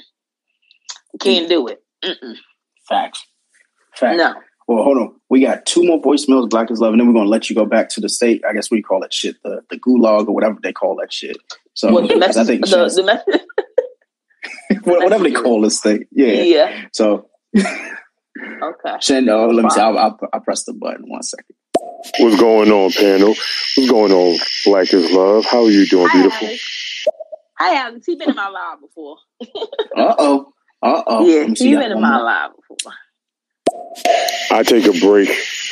Can't 1.20 1.48
do 1.48 1.68
it. 1.68 1.82
Mm-mm. 2.04 2.34
Facts. 2.88 3.24
Facts. 3.94 4.16
No. 4.16 4.34
Well, 4.66 4.82
hold 4.82 4.98
on. 4.98 5.14
We 5.28 5.42
got 5.42 5.64
two 5.64 5.84
more 5.84 6.02
voicemails, 6.02 6.50
Black 6.50 6.70
is 6.72 6.80
Love, 6.80 6.92
and 6.92 7.00
then 7.00 7.06
we're 7.06 7.14
gonna 7.14 7.28
let 7.28 7.48
you 7.48 7.54
go 7.54 7.66
back 7.66 7.88
to 7.90 8.00
the 8.00 8.08
state. 8.08 8.42
I 8.48 8.52
guess 8.52 8.68
we 8.70 8.82
call 8.82 9.00
that 9.00 9.14
shit 9.14 9.36
the 9.44 9.60
the 9.70 9.78
gulag 9.78 10.26
or 10.26 10.32
whatever 10.32 10.58
they 10.60 10.72
call 10.72 10.96
that 10.96 11.12
shit. 11.12 11.36
So 11.74 11.92
well, 11.92 12.08
the 12.08 12.16
message, 12.16 12.36
I 12.36 12.44
think 12.44 12.64
the, 12.64 12.88
the 12.88 13.02
message, 13.02 13.46
whatever 14.82 15.24
they 15.24 15.32
call 15.32 15.60
this 15.60 15.80
thing. 15.80 16.04
Yeah. 16.12 16.42
Yeah. 16.42 16.82
So. 16.92 17.28
okay. 17.56 18.96
Shen, 19.00 19.28
oh, 19.28 19.48
let 19.48 19.64
me 19.64 19.70
see. 19.70 19.80
I'll, 19.80 19.98
I'll, 19.98 20.18
I'll 20.32 20.40
press 20.40 20.64
the 20.64 20.72
button. 20.72 21.04
One 21.08 21.22
second. 21.22 21.56
What's 22.18 22.40
going 22.40 22.70
on, 22.70 22.90
panel? 22.92 23.28
What's 23.28 23.90
going 23.90 24.12
on, 24.12 24.38
Black 24.64 24.92
is 24.92 25.10
Love? 25.12 25.44
How 25.44 25.64
are 25.64 25.70
you 25.70 25.86
doing, 25.86 26.08
Hi, 26.08 26.22
beautiful? 26.22 26.46
Alex. 26.48 27.04
Hi, 27.58 27.76
Alex. 27.86 28.06
He's 28.06 28.16
been 28.16 28.30
in 28.30 28.36
my 28.36 28.48
live 28.48 28.80
before. 28.80 29.16
uh 29.96 30.14
oh. 30.18 30.52
Uh 30.82 31.02
oh. 31.06 31.26
Yeah, 31.26 31.46
he's 31.46 31.60
been 31.60 31.92
in 31.92 32.00
my 32.00 32.18
live 32.18 32.50
before. 32.56 32.92
I 34.50 34.62
take 34.62 34.86
a 34.86 34.98
break 35.00 35.28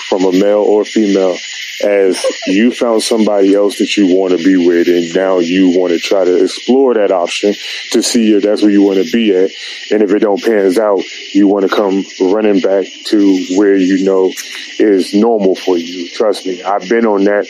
from 0.09 0.25
a 0.25 0.33
male 0.33 0.61
or 0.61 0.85
female 0.85 1.37
as 1.83 2.25
you 2.47 2.71
found 2.71 3.03
somebody 3.03 3.55
else 3.55 3.79
that 3.79 3.97
you 3.97 4.15
want 4.15 4.37
to 4.37 4.43
be 4.45 4.57
with 4.57 4.89
and 4.89 5.15
now 5.15 5.39
you 5.39 5.79
want 5.79 5.93
to 5.93 5.99
try 5.99 6.25
to 6.25 6.43
explore 6.43 6.95
that 6.95 7.11
option 7.11 7.53
to 7.91 8.03
see 8.03 8.35
if 8.35 8.43
that's 8.43 8.63
where 8.63 8.71
you 8.71 8.83
want 8.83 9.05
to 9.05 9.11
be 9.13 9.35
at. 9.35 9.51
And 9.91 10.03
if 10.03 10.11
it 10.13 10.21
don't 10.21 10.43
pans 10.43 10.79
out 10.79 11.03
you 11.35 11.49
want 11.49 11.69
to 11.69 11.75
come 11.75 12.05
running 12.33 12.61
back 12.61 12.87
to 13.07 13.47
where 13.57 13.77
you 13.77 14.05
know 14.05 14.33
is 14.79 15.15
normal 15.15 15.55
for 15.55 15.77
you. 15.77 16.09
Trust 16.11 16.47
me 16.47 16.63
i've 16.63 16.89
been 16.89 17.07
on 17.07 17.25
that. 17.25 17.47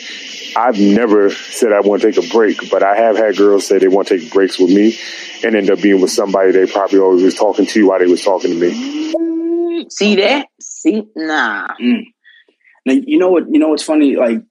I've 0.57 0.79
never 0.79 1.29
said 1.29 1.71
i 1.71 1.81
want 1.81 2.01
to 2.01 2.11
take 2.11 2.23
a 2.23 2.27
break 2.33 2.69
but 2.71 2.81
i 2.81 2.95
have 2.95 3.17
had 3.17 3.37
girls 3.37 3.67
say 3.67 3.77
they 3.77 3.87
want 3.87 4.07
to 4.07 4.19
take 4.19 4.31
breaks 4.31 4.57
with 4.57 4.69
me 4.69 4.97
and 5.43 5.55
end 5.55 5.69
up 5.69 5.81
being 5.81 6.01
with 6.01 6.11
somebody 6.11 6.51
they 6.51 6.65
probably 6.65 6.99
always 6.99 7.23
was 7.23 7.35
talking 7.35 7.65
to 7.65 7.87
while 7.87 7.99
they 7.99 8.07
was 8.07 8.23
talking 8.23 8.51
to 8.51 8.59
me. 8.59 9.87
See 9.89 10.15
that? 10.15 10.47
See 10.59 11.03
nah. 11.15 11.67
Mm. 11.79 12.14
Now, 12.85 12.93
you 12.93 13.17
know 13.17 13.29
what? 13.29 13.43
You 13.49 13.59
know 13.59 13.69
what's 13.69 13.83
funny? 13.83 14.15
Like, 14.15 14.43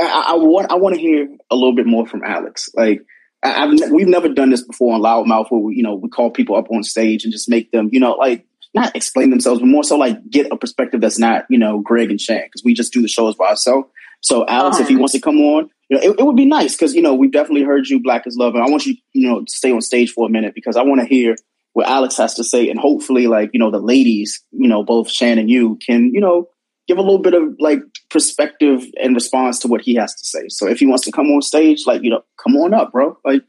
I, 0.00 0.26
I 0.28 0.34
want 0.36 0.70
I 0.70 0.76
want 0.76 0.94
to 0.94 1.00
hear 1.00 1.28
a 1.50 1.54
little 1.54 1.74
bit 1.74 1.86
more 1.86 2.06
from 2.06 2.22
Alex. 2.24 2.70
Like, 2.74 3.02
I, 3.42 3.66
have 3.66 3.90
we've 3.90 4.08
never 4.08 4.28
done 4.28 4.50
this 4.50 4.62
before 4.62 4.94
on 4.94 5.02
Loudmouth, 5.02 5.50
where 5.50 5.60
we, 5.60 5.76
you 5.76 5.82
know 5.82 5.94
we 5.94 6.08
call 6.08 6.30
people 6.30 6.56
up 6.56 6.70
on 6.70 6.82
stage 6.82 7.24
and 7.24 7.32
just 7.32 7.48
make 7.48 7.70
them, 7.70 7.90
you 7.92 8.00
know, 8.00 8.12
like 8.12 8.46
not 8.72 8.96
explain 8.96 9.30
themselves, 9.30 9.60
but 9.60 9.66
more 9.66 9.84
so 9.84 9.96
like 9.96 10.28
get 10.30 10.50
a 10.50 10.56
perspective 10.56 11.00
that's 11.00 11.18
not, 11.18 11.44
you 11.48 11.58
know, 11.58 11.80
Greg 11.80 12.10
and 12.10 12.20
Shan, 12.20 12.42
because 12.44 12.64
we 12.64 12.74
just 12.74 12.92
do 12.92 13.02
the 13.02 13.08
shows 13.08 13.36
by 13.36 13.46
ourselves. 13.46 13.88
So 14.20 14.46
Alex, 14.46 14.80
if 14.80 14.88
he 14.88 14.96
wants 14.96 15.12
to 15.12 15.20
come 15.20 15.38
on, 15.38 15.70
you 15.90 15.96
know, 15.96 16.02
it, 16.02 16.20
it 16.20 16.22
would 16.24 16.36
be 16.36 16.46
nice 16.46 16.74
because 16.74 16.94
you 16.94 17.02
know 17.02 17.14
we've 17.14 17.32
definitely 17.32 17.64
heard 17.64 17.86
you, 17.86 18.02
Black 18.02 18.26
is 18.26 18.36
Love, 18.36 18.54
and 18.54 18.64
I 18.64 18.70
want 18.70 18.86
you, 18.86 18.96
you 19.12 19.28
know, 19.28 19.44
to 19.44 19.52
stay 19.52 19.70
on 19.70 19.82
stage 19.82 20.12
for 20.12 20.26
a 20.26 20.30
minute 20.30 20.54
because 20.54 20.76
I 20.76 20.82
want 20.82 21.02
to 21.02 21.06
hear 21.06 21.36
what 21.74 21.86
Alex 21.86 22.16
has 22.16 22.34
to 22.34 22.44
say, 22.44 22.70
and 22.70 22.80
hopefully, 22.80 23.26
like 23.26 23.50
you 23.52 23.60
know, 23.60 23.70
the 23.70 23.80
ladies, 23.80 24.42
you 24.50 24.68
know, 24.68 24.82
both 24.82 25.10
Shan 25.10 25.38
and 25.38 25.50
you 25.50 25.78
can, 25.84 26.12
you 26.14 26.20
know, 26.20 26.48
give 26.86 26.98
a 26.98 27.02
little 27.02 27.18
bit 27.18 27.34
of 27.34 27.54
like 27.58 27.80
perspective 28.10 28.84
and 29.00 29.14
response 29.14 29.58
to 29.60 29.68
what 29.68 29.80
he 29.80 29.94
has 29.94 30.14
to 30.14 30.24
say. 30.24 30.48
So 30.48 30.68
if 30.68 30.78
he 30.78 30.86
wants 30.86 31.04
to 31.04 31.12
come 31.12 31.26
on 31.26 31.42
stage, 31.42 31.86
like 31.86 32.02
you 32.02 32.10
know, 32.10 32.22
come 32.42 32.56
on 32.56 32.74
up, 32.74 32.92
bro. 32.92 33.18
Like 33.24 33.42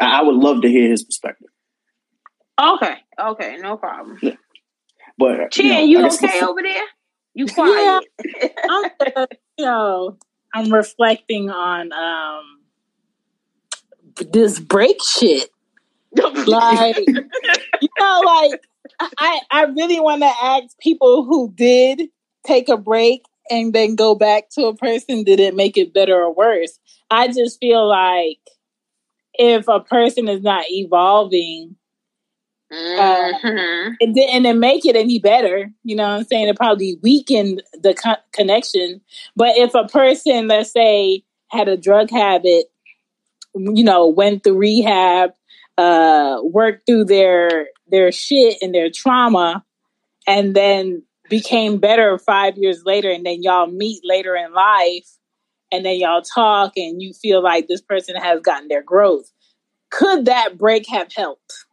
I, 0.00 0.22
would 0.22 0.36
love 0.36 0.62
to 0.62 0.68
hear 0.68 0.90
his 0.90 1.04
perspective. 1.04 1.48
Okay, 2.60 2.94
okay, 3.20 3.56
no 3.60 3.76
problem. 3.76 4.18
Yeah. 4.22 4.34
But 5.16 5.50
Chin, 5.50 5.88
you, 5.88 5.98
know, 5.98 6.08
you 6.08 6.14
okay 6.14 6.40
over 6.42 6.62
there? 6.62 6.84
You 7.34 7.46
quiet? 7.54 8.04
Yeah, 8.24 8.48
I'm, 8.68 8.90
you 9.58 9.64
know, 9.64 10.16
I'm 10.54 10.72
reflecting 10.72 11.50
on 11.50 11.92
um 11.92 12.60
this 14.32 14.58
break 14.58 15.02
shit. 15.02 15.50
like 16.14 16.96
you 17.06 17.88
know, 18.00 18.22
like 18.24 18.62
I 19.18 19.40
I 19.50 19.62
really 19.64 20.00
want 20.00 20.22
to 20.22 20.32
ask 20.42 20.78
people 20.78 21.24
who 21.24 21.52
did 21.54 22.08
take 22.48 22.68
a 22.68 22.76
break 22.76 23.22
and 23.50 23.72
then 23.72 23.94
go 23.94 24.14
back 24.14 24.48
to 24.50 24.66
a 24.66 24.74
person 24.74 25.24
did 25.24 25.40
it 25.40 25.54
make 25.54 25.76
it 25.76 25.94
better 25.94 26.14
or 26.14 26.34
worse. 26.34 26.78
I 27.10 27.28
just 27.28 27.60
feel 27.60 27.88
like 27.88 28.38
if 29.34 29.68
a 29.68 29.80
person 29.80 30.28
is 30.28 30.42
not 30.42 30.64
evolving, 30.68 31.76
mm-hmm. 32.72 33.00
uh, 33.00 33.94
it 34.00 34.14
didn't 34.14 34.58
make 34.58 34.84
it 34.84 34.96
any 34.96 35.18
better. 35.18 35.70
You 35.84 35.96
know 35.96 36.02
what 36.02 36.18
I'm 36.18 36.24
saying? 36.24 36.48
It 36.48 36.56
probably 36.56 36.98
weakened 37.02 37.62
the 37.74 37.94
co- 37.94 38.22
connection. 38.32 39.00
But 39.36 39.56
if 39.56 39.74
a 39.74 39.86
person, 39.86 40.48
let's 40.48 40.72
say, 40.72 41.22
had 41.50 41.68
a 41.68 41.76
drug 41.76 42.10
habit, 42.10 42.66
you 43.54 43.84
know, 43.84 44.08
went 44.08 44.44
through 44.44 44.58
rehab, 44.58 45.30
uh, 45.78 46.38
worked 46.42 46.86
through 46.86 47.04
their 47.04 47.68
their 47.90 48.12
shit 48.12 48.58
and 48.60 48.74
their 48.74 48.90
trauma, 48.90 49.64
and 50.26 50.54
then 50.54 51.02
became 51.28 51.78
better 51.78 52.18
five 52.18 52.56
years 52.56 52.82
later 52.84 53.10
and 53.10 53.24
then 53.24 53.42
y'all 53.42 53.66
meet 53.66 54.00
later 54.04 54.34
in 54.34 54.52
life 54.52 55.08
and 55.70 55.84
then 55.84 55.96
y'all 55.96 56.22
talk 56.22 56.72
and 56.76 57.02
you 57.02 57.12
feel 57.12 57.42
like 57.42 57.68
this 57.68 57.82
person 57.82 58.16
has 58.16 58.40
gotten 58.40 58.68
their 58.68 58.82
growth. 58.82 59.30
Could 59.90 60.26
that 60.26 60.58
break 60.58 60.88
have 60.88 61.12
helped? 61.12 61.64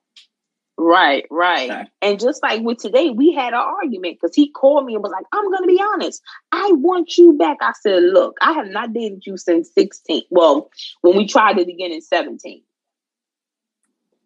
Right 0.78 1.26
right. 1.32 1.72
Okay. 1.72 1.84
and 2.02 2.20
just 2.20 2.44
like 2.44 2.62
with 2.62 2.80
today 2.80 3.10
we 3.10 3.34
had 3.34 3.54
an 3.54 3.60
argument 3.60 4.18
because 4.20 4.36
he 4.36 4.52
called 4.52 4.86
me 4.86 4.94
and 4.94 5.02
was 5.02 5.12
like 5.12 5.26
i'm 5.32 5.50
gonna 5.50 5.68
be 5.68 5.82
honest. 5.94 6.22
I 6.52 6.70
want 6.74 7.18
you 7.18 7.38
back. 7.38 7.58
I 7.62 7.72
said 7.82 8.04
look 8.04 8.38
i 8.42 8.52
have 8.52 8.68
not 8.68 8.92
dated 8.92 9.26
you 9.26 9.38
since 9.38 9.72
16 9.74 10.24
well 10.32 10.70
when 11.02 11.16
we 11.16 11.28
tried 11.28 11.58
it 11.60 11.70
again 11.70 11.94
in 11.94 12.02
17 12.02 12.62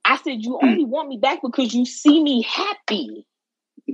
i 0.06 0.18
said 0.18 0.44
you 0.44 0.58
hmm. 0.60 0.70
only 0.70 0.86
want 0.86 1.08
me 1.08 1.18
back 1.18 1.40
because 1.44 1.76
you 1.76 1.86
see 1.86 2.24
me 2.24 2.42
happy 2.42 3.28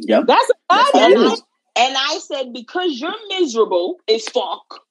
Yep. 0.01 0.25
That's 0.27 0.49
a 0.49 0.73
and, 0.73 1.17
I, 1.17 1.35
and 1.77 1.95
I 1.97 2.19
said, 2.19 2.53
because 2.53 2.99
you're 2.99 3.13
miserable 3.29 3.97
as 4.09 4.27
fuck. 4.29 4.81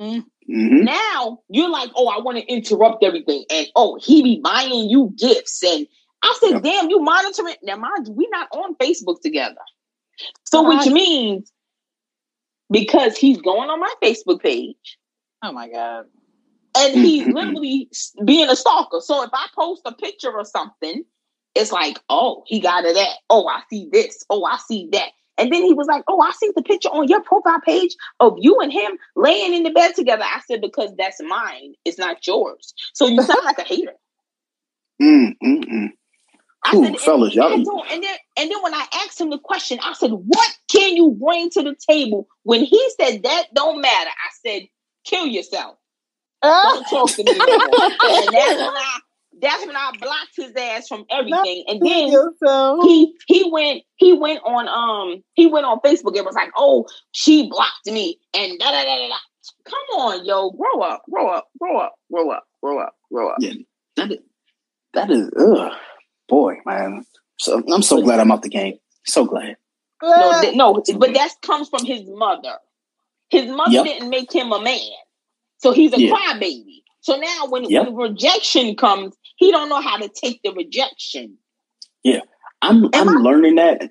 Mm-hmm. 0.00 0.84
Now 0.84 1.38
you're 1.48 1.70
like, 1.70 1.90
oh, 1.94 2.08
I 2.08 2.20
want 2.20 2.38
to 2.38 2.44
interrupt 2.44 3.04
everything, 3.04 3.44
and 3.50 3.68
oh, 3.76 3.98
he 4.02 4.22
be 4.22 4.40
buying 4.42 4.90
you 4.90 5.14
gifts, 5.16 5.62
and 5.62 5.86
I 6.22 6.36
said, 6.40 6.50
yep. 6.54 6.62
damn, 6.62 6.90
you 6.90 6.98
monitoring? 7.00 7.54
Now, 7.62 7.76
mind 7.76 8.08
you, 8.08 8.12
we're 8.12 8.28
not 8.30 8.48
on 8.50 8.74
Facebook 8.76 9.20
together, 9.20 9.60
so 10.44 10.68
which 10.68 10.86
means 10.86 11.52
because 12.70 13.16
he's 13.16 13.40
going 13.40 13.70
on 13.70 13.78
my 13.78 13.94
Facebook 14.02 14.42
page. 14.42 14.98
Oh 15.44 15.52
my 15.52 15.68
god! 15.68 16.06
And 16.76 16.94
he's 16.94 17.26
literally 17.28 17.88
being 18.24 18.48
a 18.48 18.56
stalker. 18.56 19.00
So 19.00 19.22
if 19.22 19.30
I 19.32 19.46
post 19.54 19.82
a 19.84 19.92
picture 19.92 20.32
or 20.32 20.44
something, 20.44 21.04
it's 21.54 21.72
like, 21.72 21.98
oh, 22.08 22.44
he 22.46 22.60
got 22.60 22.84
it 22.84 22.96
at. 22.96 23.16
Oh, 23.28 23.46
I 23.46 23.62
see 23.70 23.88
this. 23.92 24.24
Oh, 24.30 24.44
I 24.44 24.58
see 24.58 24.88
that. 24.92 25.10
And 25.38 25.52
then 25.52 25.64
he 25.64 25.72
was 25.72 25.86
like, 25.86 26.04
oh, 26.08 26.20
I 26.20 26.30
see 26.32 26.50
the 26.54 26.62
picture 26.62 26.90
on 26.90 27.08
your 27.08 27.22
profile 27.22 27.60
page 27.60 27.96
of 28.20 28.36
you 28.38 28.60
and 28.60 28.72
him 28.72 28.92
laying 29.16 29.54
in 29.54 29.62
the 29.62 29.70
bed 29.70 29.94
together. 29.94 30.24
I 30.24 30.40
said, 30.46 30.60
because 30.60 30.90
that's 30.96 31.22
mine. 31.22 31.74
It's 31.84 31.98
not 31.98 32.26
yours. 32.26 32.74
So 32.92 33.06
you 33.08 33.22
sound 33.22 33.44
like 33.44 33.58
a 33.58 33.64
hater. 33.64 33.94
Mm, 35.00 35.34
mm, 35.42 35.64
mm. 35.64 35.88
Cool, 36.70 36.84
said, 36.84 37.00
fellas, 37.00 37.34
y'all. 37.34 37.52
And 37.52 37.66
then, 38.04 38.16
and 38.38 38.50
then 38.50 38.62
when 38.62 38.72
I 38.72 38.86
asked 39.04 39.20
him 39.20 39.30
the 39.30 39.38
question, 39.38 39.80
I 39.82 39.94
said, 39.94 40.12
"What 40.12 40.58
can 40.70 40.94
you 40.94 41.10
bring 41.10 41.50
to 41.50 41.62
the 41.62 41.74
table?" 41.90 42.28
When 42.44 42.62
he 42.62 42.90
said 43.00 43.24
that 43.24 43.46
don't 43.52 43.80
matter, 43.80 44.10
I 44.10 44.30
said, 44.46 44.68
"Kill 45.04 45.26
yourself." 45.26 45.76
Don't 46.40 46.86
talk 46.88 47.10
to 47.10 47.24
me 47.24 47.30
anymore. 47.30 47.48
and 47.50 48.32
that's 48.32 48.58
when 48.58 48.76
I 48.76 49.00
that's 49.42 49.66
when 49.66 49.76
I 49.76 49.90
blocked 50.00 50.36
his 50.36 50.52
ass 50.56 50.86
from 50.86 51.04
everything. 51.10 51.64
And 51.66 51.82
then 51.82 52.80
he 52.82 53.14
he 53.26 53.50
went 53.50 53.82
he 53.96 54.12
went 54.12 54.40
on 54.44 54.68
um 54.68 55.22
he 55.34 55.46
went 55.46 55.66
on 55.66 55.80
Facebook 55.80 56.16
and 56.16 56.24
was 56.24 56.36
like, 56.36 56.52
oh, 56.56 56.86
she 57.10 57.48
blocked 57.50 57.86
me 57.86 58.18
and 58.32 58.58
da 58.58 58.70
da 58.70 58.84
da 58.84 59.08
da. 59.08 59.16
Come 59.64 60.00
on, 60.00 60.24
yo, 60.24 60.50
grow 60.52 60.80
up, 60.82 61.02
grow 61.10 61.28
up, 61.28 61.48
grow 61.60 61.78
up, 61.78 61.94
grow 62.10 62.30
up, 62.30 62.44
grow 62.62 62.78
up, 62.78 62.94
grow 63.12 63.30
up. 63.30 63.36
Yeah, 63.40 63.54
that 63.96 64.12
is, 64.12 64.18
that 64.94 65.10
is 65.10 65.28
ugh, 65.36 65.72
boy, 66.28 66.54
man. 66.64 67.04
So 67.38 67.62
I'm 67.72 67.82
so 67.82 68.00
glad 68.00 68.20
I'm 68.20 68.30
out 68.30 68.42
the 68.42 68.48
game. 68.48 68.78
So 69.04 69.24
glad. 69.24 69.56
No, 70.00 70.40
th- 70.40 70.56
no, 70.56 70.82
but 70.96 71.14
that 71.14 71.30
comes 71.42 71.68
from 71.68 71.84
his 71.84 72.02
mother. 72.06 72.56
His 73.30 73.48
mother 73.50 73.72
yep. 73.72 73.84
didn't 73.84 74.10
make 74.10 74.32
him 74.32 74.52
a 74.52 74.60
man, 74.60 74.78
so 75.58 75.72
he's 75.72 75.92
a 75.92 76.00
yeah. 76.00 76.12
crybaby. 76.12 76.82
So 77.02 77.16
now 77.16 77.46
when, 77.48 77.64
yep. 77.64 77.86
when 77.86 77.96
rejection 77.96 78.76
comes, 78.76 79.14
he 79.42 79.50
don't 79.50 79.68
know 79.68 79.80
how 79.80 79.96
to 79.98 80.08
take 80.08 80.40
the 80.42 80.52
rejection. 80.52 81.38
Yeah. 82.02 82.20
I'm 82.60 82.84
Am 82.84 82.90
I'm 82.94 83.08
I- 83.08 83.20
learning 83.20 83.56
that. 83.56 83.90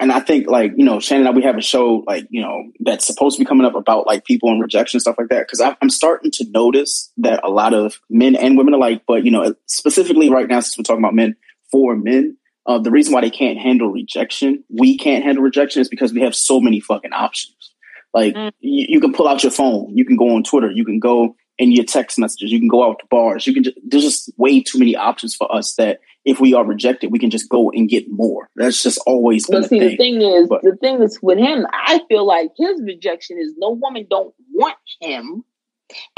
And 0.00 0.12
I 0.12 0.20
think 0.20 0.46
like, 0.46 0.74
you 0.76 0.84
know, 0.84 1.00
Shannon 1.00 1.26
and 1.26 1.34
I, 1.34 1.36
we 1.36 1.42
have 1.42 1.56
a 1.56 1.60
show 1.60 2.04
like, 2.06 2.28
you 2.30 2.40
know, 2.40 2.70
that's 2.78 3.04
supposed 3.04 3.36
to 3.36 3.40
be 3.42 3.48
coming 3.48 3.66
up 3.66 3.74
about 3.74 4.06
like 4.06 4.24
people 4.24 4.48
and 4.48 4.60
rejection, 4.60 5.00
stuff 5.00 5.16
like 5.18 5.28
that. 5.30 5.48
Cause 5.48 5.60
I'm 5.60 5.90
starting 5.90 6.30
to 6.34 6.46
notice 6.50 7.12
that 7.16 7.40
a 7.42 7.50
lot 7.50 7.74
of 7.74 7.98
men 8.08 8.36
and 8.36 8.56
women 8.56 8.74
alike, 8.74 9.02
but 9.08 9.24
you 9.24 9.32
know, 9.32 9.56
specifically 9.66 10.30
right 10.30 10.46
now, 10.46 10.60
since 10.60 10.78
we're 10.78 10.84
talking 10.84 11.02
about 11.02 11.16
men 11.16 11.34
for 11.72 11.96
men, 11.96 12.36
uh, 12.66 12.78
the 12.78 12.92
reason 12.92 13.12
why 13.12 13.22
they 13.22 13.30
can't 13.30 13.58
handle 13.58 13.88
rejection, 13.88 14.62
we 14.68 14.96
can't 14.96 15.24
handle 15.24 15.42
rejection 15.42 15.80
is 15.80 15.88
because 15.88 16.12
we 16.12 16.20
have 16.20 16.34
so 16.34 16.60
many 16.60 16.78
fucking 16.78 17.12
options. 17.12 17.72
Like 18.14 18.34
mm. 18.34 18.52
you, 18.60 18.86
you, 18.88 19.00
can 19.00 19.12
pull 19.12 19.26
out 19.26 19.42
your 19.42 19.52
phone, 19.52 19.96
you 19.96 20.04
can 20.04 20.16
go 20.16 20.36
on 20.36 20.44
Twitter, 20.44 20.70
you 20.70 20.84
can 20.84 21.00
go 21.00 21.34
in 21.58 21.72
your 21.72 21.84
text 21.84 22.18
messages. 22.18 22.52
You 22.52 22.58
can 22.58 22.68
go 22.68 22.88
out 22.88 23.00
to 23.00 23.06
bars. 23.10 23.46
You 23.46 23.54
can 23.54 23.64
just, 23.64 23.76
there's 23.84 24.04
just 24.04 24.32
way 24.36 24.62
too 24.62 24.78
many 24.78 24.96
options 24.96 25.34
for 25.34 25.52
us 25.54 25.74
that 25.74 26.00
if 26.24 26.40
we 26.40 26.54
are 26.54 26.64
rejected, 26.64 27.10
we 27.10 27.18
can 27.18 27.30
just 27.30 27.48
go 27.48 27.70
and 27.70 27.88
get 27.88 28.10
more. 28.10 28.48
That's 28.56 28.82
just 28.82 29.00
always 29.06 29.46
been 29.46 29.62
but 29.62 29.68
see, 29.68 29.78
thing. 29.78 29.88
the 29.88 29.96
thing 29.96 30.22
is, 30.22 30.48
but, 30.48 30.62
the 30.62 30.76
thing 30.76 31.02
is 31.02 31.18
with 31.22 31.38
him, 31.38 31.66
I 31.72 32.00
feel 32.08 32.26
like 32.26 32.50
his 32.56 32.80
rejection 32.82 33.38
is 33.38 33.54
no 33.58 33.70
woman 33.70 34.06
don't 34.08 34.34
want 34.52 34.76
him. 35.00 35.44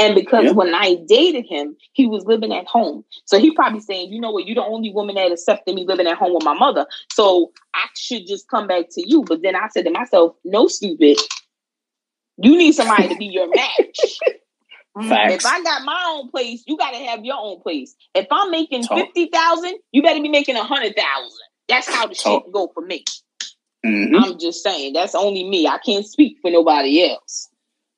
And 0.01 0.16
because 0.16 0.47
yeah. 0.47 0.51
when 0.51 0.74
I 0.74 0.97
dated 1.07 1.47
him, 1.49 1.76
he 1.93 2.07
was 2.07 2.24
living 2.24 2.53
at 2.53 2.66
home. 2.66 3.05
So 3.24 3.38
he 3.38 3.55
probably 3.55 3.78
saying, 3.78 4.12
you 4.12 4.20
know 4.20 4.32
what, 4.32 4.47
you're 4.47 4.57
the 4.57 4.64
only 4.64 4.93
woman 4.93 5.14
that 5.14 5.30
accepted 5.30 5.74
me 5.76 5.86
living 5.86 6.09
at 6.09 6.18
home 6.18 6.34
with 6.34 6.45
my 6.45 6.55
mother. 6.55 6.86
So 7.12 7.53
I 7.72 7.86
should 7.95 8.26
just 8.26 8.49
come 8.49 8.66
back 8.66 8.86
to 8.91 9.09
you. 9.09 9.22
But 9.22 9.43
then 9.43 9.55
I 9.55 9.68
said 9.68 9.84
to 9.84 9.93
myself, 9.93 10.34
no, 10.45 10.66
stupid. 10.66 11.18
You 12.36 12.59
need 12.59 12.72
somebody 12.72 13.09
to 13.09 13.16
be 13.16 13.26
your 13.26 13.49
match. 13.49 14.18
Mm, 14.97 15.09
Facts. 15.09 15.34
If 15.34 15.47
I 15.47 15.62
got 15.62 15.84
my 15.84 16.05
own 16.09 16.30
place, 16.30 16.64
you 16.66 16.76
got 16.76 16.91
to 16.91 16.99
have 16.99 17.24
your 17.24 17.36
own 17.38 17.61
place. 17.61 17.95
If 18.14 18.26
I'm 18.30 18.51
making 18.51 18.82
Talk. 18.82 18.99
fifty 18.99 19.26
thousand, 19.26 19.78
you 19.93 20.03
better 20.03 20.20
be 20.20 20.28
making 20.28 20.57
a 20.57 20.64
hundred 20.64 20.97
thousand. 20.97 21.38
That's 21.68 21.88
how 21.88 22.07
the 22.07 22.14
Talk. 22.14 22.45
shit 22.45 22.53
go 22.53 22.70
for 22.74 22.84
me. 22.84 23.05
Mm-hmm. 23.86 24.16
I'm 24.16 24.38
just 24.38 24.62
saying 24.62 24.93
that's 24.93 25.14
only 25.14 25.49
me. 25.49 25.66
I 25.66 25.78
can't 25.78 26.05
speak 26.05 26.38
for 26.43 26.51
nobody 26.51 27.09
else. 27.09 27.49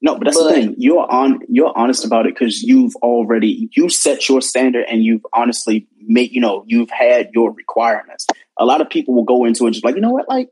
No, 0.03 0.17
but 0.17 0.25
that's 0.25 0.37
but, 0.37 0.49
the 0.49 0.55
thing. 0.55 0.75
You're 0.79 1.11
on. 1.11 1.41
You're 1.49 1.73
honest 1.77 2.05
about 2.05 2.27
it 2.27 2.35
because 2.35 2.63
you've 2.63 2.95
already 2.97 3.71
you 3.75 3.89
set 3.89 4.29
your 4.29 4.43
standard 4.43 4.85
and 4.89 5.03
you've 5.03 5.25
honestly 5.33 5.87
made. 5.99 6.33
You 6.33 6.41
know, 6.41 6.65
you've 6.67 6.91
had 6.91 7.31
your 7.33 7.53
requirements. 7.53 8.27
A 8.59 8.65
lot 8.65 8.81
of 8.81 8.91
people 8.91 9.15
will 9.15 9.25
go 9.25 9.45
into 9.45 9.67
it 9.67 9.71
just 9.71 9.85
like, 9.85 9.95
you 9.95 10.01
know 10.03 10.11
what, 10.11 10.29
like 10.29 10.51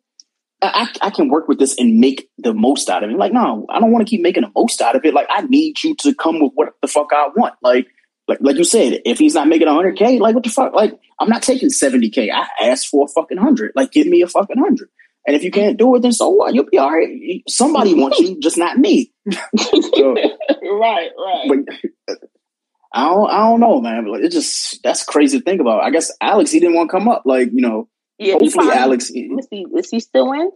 I, 0.62 0.88
I 1.00 1.10
can 1.10 1.28
work 1.28 1.48
with 1.48 1.58
this 1.58 1.78
and 1.78 1.98
make 1.98 2.28
the 2.38 2.52
most 2.52 2.90
out 2.90 3.02
of 3.02 3.10
it. 3.10 3.16
Like, 3.16 3.32
no, 3.32 3.66
I 3.70 3.80
don't 3.80 3.92
want 3.92 4.06
to 4.06 4.10
keep 4.10 4.20
making 4.20 4.42
the 4.42 4.52
most 4.54 4.80
out 4.82 4.96
of 4.96 5.04
it. 5.04 5.14
Like, 5.14 5.28
I 5.30 5.42
need 5.42 5.82
you 5.82 5.94
to 6.00 6.14
come 6.14 6.40
with 6.40 6.52
what 6.54 6.74
the 6.82 6.88
fuck 6.88 7.08
I 7.12 7.28
want. 7.34 7.54
Like, 7.62 7.88
like, 8.28 8.38
like 8.40 8.56
you 8.56 8.64
said, 8.64 9.00
if 9.04 9.18
he's 9.18 9.34
not 9.34 9.48
making 9.48 9.68
100K, 9.68 10.20
like, 10.20 10.34
what 10.34 10.44
the 10.44 10.50
fuck? 10.50 10.74
Like, 10.74 10.92
I'm 11.18 11.28
not 11.28 11.42
taking 11.42 11.68
70K. 11.68 12.30
I 12.30 12.46
asked 12.68 12.88
for 12.88 13.06
a 13.06 13.08
fucking 13.08 13.38
100. 13.38 13.72
Like, 13.74 13.90
give 13.90 14.06
me 14.06 14.22
a 14.22 14.28
fucking 14.28 14.60
100. 14.60 14.88
And 15.26 15.36
if 15.36 15.42
you 15.42 15.50
can't 15.50 15.78
do 15.78 15.94
it, 15.96 16.02
then 16.02 16.12
so 16.12 16.28
what? 16.30 16.54
You'll 16.54 16.68
be 16.70 16.78
all 16.78 16.92
right. 16.92 17.42
Somebody 17.48 17.94
wants 17.94 18.18
you, 18.18 18.38
just 18.40 18.56
not 18.56 18.78
me. 18.78 19.12
so, 19.56 20.14
right, 20.14 21.10
right. 21.18 21.48
But, 21.48 22.18
I 22.92 23.08
don't, 23.08 23.30
I 23.30 23.38
don't 23.38 23.60
know, 23.60 23.80
man. 23.80 24.06
But 24.10 24.24
it 24.24 24.32
just 24.32 24.82
that's 24.82 25.04
crazy 25.04 25.38
to 25.38 25.44
think 25.44 25.60
about. 25.60 25.82
I 25.82 25.90
guess 25.90 26.10
Alex, 26.20 26.50
he 26.50 26.60
didn't 26.60 26.74
want 26.74 26.90
to 26.90 26.96
come 26.96 27.08
up. 27.08 27.22
Like, 27.24 27.50
you 27.52 27.60
know, 27.60 27.88
yeah, 28.20 28.32
hopefully 28.34 28.50
probably, 28.52 28.74
Alex. 28.74 29.10
Is 29.10 29.48
he, 29.50 29.66
is 29.74 29.90
he 29.90 30.00
still 30.00 30.32
in? 30.32 30.50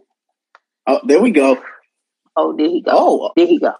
Oh, 0.87 1.01
there 1.03 1.19
we 1.19 1.31
go. 1.31 1.61
Oh, 2.35 2.55
there 2.55 2.67
he 2.67 2.81
go. 2.81 2.91
Oh, 2.93 3.31
there 3.35 3.47
he 3.47 3.59
go. 3.59 3.73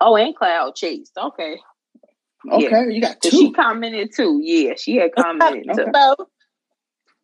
Oh, 0.00 0.16
and 0.16 0.34
Cloud 0.34 0.74
Chase. 0.74 1.10
Okay. 1.16 1.58
Okay, 2.50 2.68
yeah. 2.70 2.86
you 2.86 3.00
got 3.02 3.20
two. 3.20 3.30
She 3.30 3.52
commented 3.52 4.10
too. 4.14 4.40
Yeah, 4.42 4.74
she 4.76 4.96
had 4.96 5.10
commented 5.14 5.68
too. 5.74 6.26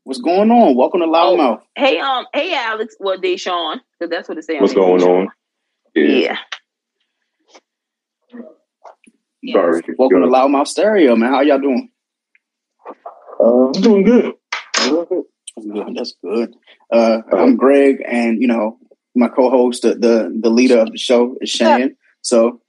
What's 0.03 0.21
going 0.21 0.51
on? 0.51 0.77
Welcome 0.77 1.01
to 1.01 1.07
Loudmouth. 1.07 1.61
Oh, 1.61 1.63
hey, 1.77 1.99
um, 1.99 2.27
hey, 2.35 2.55
Alex. 2.55 2.95
Well, 3.01 3.17
Deshaun, 3.19 3.81
because 3.99 4.11
that's 4.11 4.29
what 4.29 4.37
it's 4.37 4.47
saying. 4.47 4.61
What's 4.61 4.75
going 4.75 5.03
on? 5.03 5.29
Yeah. 5.95 6.37
yeah. 9.41 9.55
Sorry. 9.55 9.83
Welcome 9.97 10.21
to 10.21 10.27
Loudmouth 10.27 10.67
Stereo, 10.67 11.17
man. 11.17 11.33
How 11.33 11.41
y'all 11.41 11.59
doing? 11.59 11.91
Uh, 13.41 13.69
I'm 13.69 13.73
doing 13.73 14.05
good. 14.05 14.35
That's 14.91 15.67
good. 15.67 15.97
That's 15.97 16.15
good. 16.23 16.55
Uh, 16.93 17.23
I'm 17.33 17.57
Greg, 17.57 18.03
and 18.07 18.41
you 18.41 18.49
know 18.49 18.79
my 19.15 19.29
co-host, 19.29 19.83
the 19.83 19.95
the, 19.95 20.39
the 20.41 20.51
leader 20.51 20.79
of 20.79 20.91
the 20.91 20.99
show 20.99 21.37
is 21.41 21.51
Shane. 21.51 21.97
So, 22.23 22.61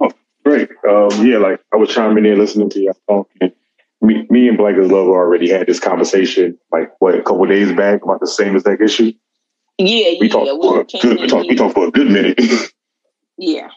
oh, 0.00 0.10
great. 0.44 0.70
Um, 0.88 1.26
yeah, 1.26 1.38
like 1.38 1.60
I 1.72 1.76
was 1.76 1.90
chiming 1.90 2.24
in, 2.24 2.38
listening 2.38 2.70
to 2.70 2.80
y'all 2.80 2.96
talking. 3.08 3.52
Me, 4.02 4.26
me 4.30 4.48
and 4.48 4.56
Black 4.56 4.76
is 4.76 4.90
Love 4.90 5.08
already 5.08 5.50
had 5.50 5.66
this 5.66 5.78
conversation, 5.78 6.58
like 6.72 6.90
what 7.00 7.14
a 7.14 7.22
couple 7.22 7.44
days 7.46 7.70
back 7.72 8.02
about 8.02 8.20
the 8.20 8.26
same 8.26 8.56
exact 8.56 8.80
issue. 8.80 9.12
Yeah, 9.76 10.12
we 10.18 10.20
yeah. 10.22 10.28
Talked 10.28 10.44
we 10.44 10.68
for 10.68 10.80
a 10.80 10.84
good, 10.84 11.20
we 11.20 11.26
talked, 11.26 11.48
we 11.48 11.54
talked 11.54 11.74
for 11.74 11.88
a 11.88 11.90
good 11.90 12.10
minute. 12.10 12.40
yeah. 13.36 13.68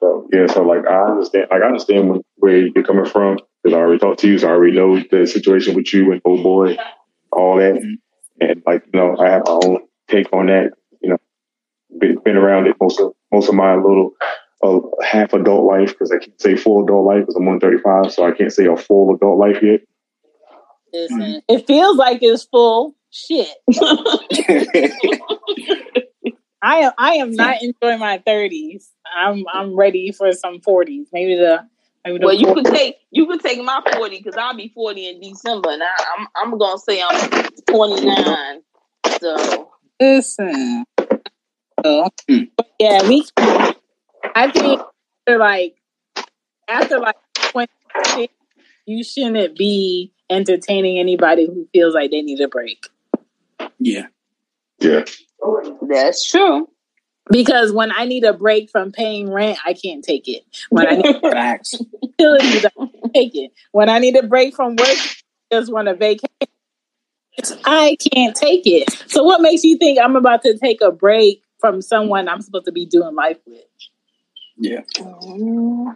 So 0.00 0.28
yeah, 0.32 0.46
so 0.46 0.62
like 0.62 0.86
I 0.86 1.10
understand, 1.10 1.48
like 1.50 1.62
I 1.62 1.66
understand 1.66 2.22
where 2.36 2.56
you're 2.56 2.84
coming 2.84 3.04
from 3.04 3.38
because 3.62 3.76
I 3.76 3.80
already 3.80 3.98
talked 3.98 4.20
to 4.20 4.28
you, 4.28 4.38
so 4.38 4.48
I 4.48 4.52
already 4.52 4.76
know 4.76 5.00
the 5.10 5.26
situation 5.26 5.74
with 5.74 5.92
you 5.92 6.12
and 6.12 6.20
old 6.24 6.42
boy, 6.42 6.76
all 7.32 7.56
that, 7.58 7.74
mm-hmm. 7.74 7.94
and 8.40 8.62
like 8.66 8.84
you 8.92 8.98
know, 8.98 9.16
I 9.18 9.30
have 9.30 9.42
my 9.46 9.52
own 9.52 9.78
take 10.08 10.32
on 10.32 10.46
that. 10.46 10.72
You 11.00 11.10
know, 11.10 11.18
been, 11.98 12.18
been 12.24 12.36
around 12.36 12.66
it 12.66 12.76
most 12.80 13.00
of 13.00 13.12
most 13.32 13.48
of 13.48 13.54
my 13.54 13.74
little 13.74 14.12
uh, 14.62 14.80
half 15.04 15.32
adult 15.32 15.64
life 15.64 15.90
because 15.90 16.12
I 16.12 16.18
can't 16.18 16.40
say 16.40 16.56
full 16.56 16.84
adult 16.84 17.06
life 17.06 17.20
because 17.20 17.36
I'm 17.36 17.46
135, 17.46 18.12
so 18.12 18.26
I 18.26 18.32
can't 18.32 18.52
say 18.52 18.66
a 18.66 18.76
full 18.76 19.14
adult 19.14 19.38
life 19.38 19.62
yet. 19.62 19.80
Mm-hmm. 20.94 21.38
It 21.48 21.66
feels 21.66 21.96
like 21.96 22.18
it's 22.22 22.44
full. 22.44 22.94
Shit. 23.10 23.48
I 26.60 26.78
am 26.78 26.92
I 26.98 27.14
am 27.14 27.32
not 27.32 27.56
enjoying 27.62 28.00
my 28.00 28.18
thirties. 28.18 28.90
I'm 29.14 29.44
I'm 29.52 29.74
ready 29.74 30.12
for 30.12 30.32
some 30.32 30.60
forties. 30.60 31.08
Maybe 31.12 31.34
the 31.36 31.66
well, 32.20 32.34
you 32.34 32.52
could 32.54 32.66
take 32.66 32.96
you 33.10 33.26
could 33.26 33.40
take 33.40 33.62
my 33.62 33.82
forty 33.94 34.18
because 34.18 34.36
I'll 34.36 34.56
be 34.56 34.70
forty 34.74 35.08
in 35.08 35.20
December, 35.20 35.70
and 35.70 35.82
I, 35.82 35.86
am 35.86 36.26
I'm, 36.36 36.52
I'm 36.52 36.58
gonna 36.58 36.78
say 36.78 37.02
I'm 37.02 37.48
twenty 37.68 38.06
nine. 38.06 38.60
So 39.20 39.70
listen, 40.00 40.84
so, 41.84 42.08
hmm. 42.28 42.42
yeah, 42.78 43.08
we. 43.08 43.24
I 44.34 44.50
think 44.50 44.80
after 45.26 45.38
like 45.38 45.76
after 46.68 46.98
like 46.98 47.16
twenty, 47.34 48.30
you 48.86 49.04
shouldn't 49.04 49.56
be 49.56 50.12
entertaining 50.30 50.98
anybody 50.98 51.46
who 51.46 51.68
feels 51.72 51.94
like 51.94 52.10
they 52.10 52.22
need 52.22 52.40
a 52.40 52.48
break. 52.48 52.86
Yeah. 53.78 54.06
Yeah. 54.80 55.04
That's 55.82 56.28
true. 56.28 56.68
Because 57.30 57.72
when 57.72 57.92
I 57.92 58.04
need 58.04 58.24
a 58.24 58.32
break 58.32 58.70
from 58.70 58.92
paying 58.92 59.30
rent, 59.30 59.58
I 59.64 59.74
can't 59.74 60.04
take 60.04 60.28
it. 60.28 60.44
When 60.70 60.86
I 60.86 60.96
need 60.96 61.20
facts, 61.20 61.74
utilities, 62.02 62.64
I 62.64 62.70
can't 62.70 63.14
take 63.14 63.34
it. 63.34 63.52
When 63.72 63.88
I 63.88 63.98
need 63.98 64.16
a 64.16 64.26
break 64.26 64.54
from 64.54 64.76
work, 64.76 64.88
I 64.88 65.14
just 65.52 65.72
want 65.72 65.88
to 65.88 65.94
vacate. 65.94 66.30
I 67.64 67.96
can't 68.12 68.34
take 68.34 68.66
it. 68.66 68.90
So, 69.06 69.22
what 69.22 69.40
makes 69.40 69.62
you 69.62 69.76
think 69.78 69.98
I'm 69.98 70.16
about 70.16 70.42
to 70.42 70.58
take 70.58 70.80
a 70.80 70.90
break 70.90 71.42
from 71.60 71.82
someone 71.82 72.28
I'm 72.28 72.40
supposed 72.40 72.66
to 72.66 72.72
be 72.72 72.86
doing 72.86 73.14
life 73.14 73.38
with? 73.46 73.62
Yeah. 74.56 74.80
Mm-hmm. 74.96 75.90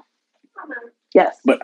yes. 1.15 1.37
But 1.45 1.63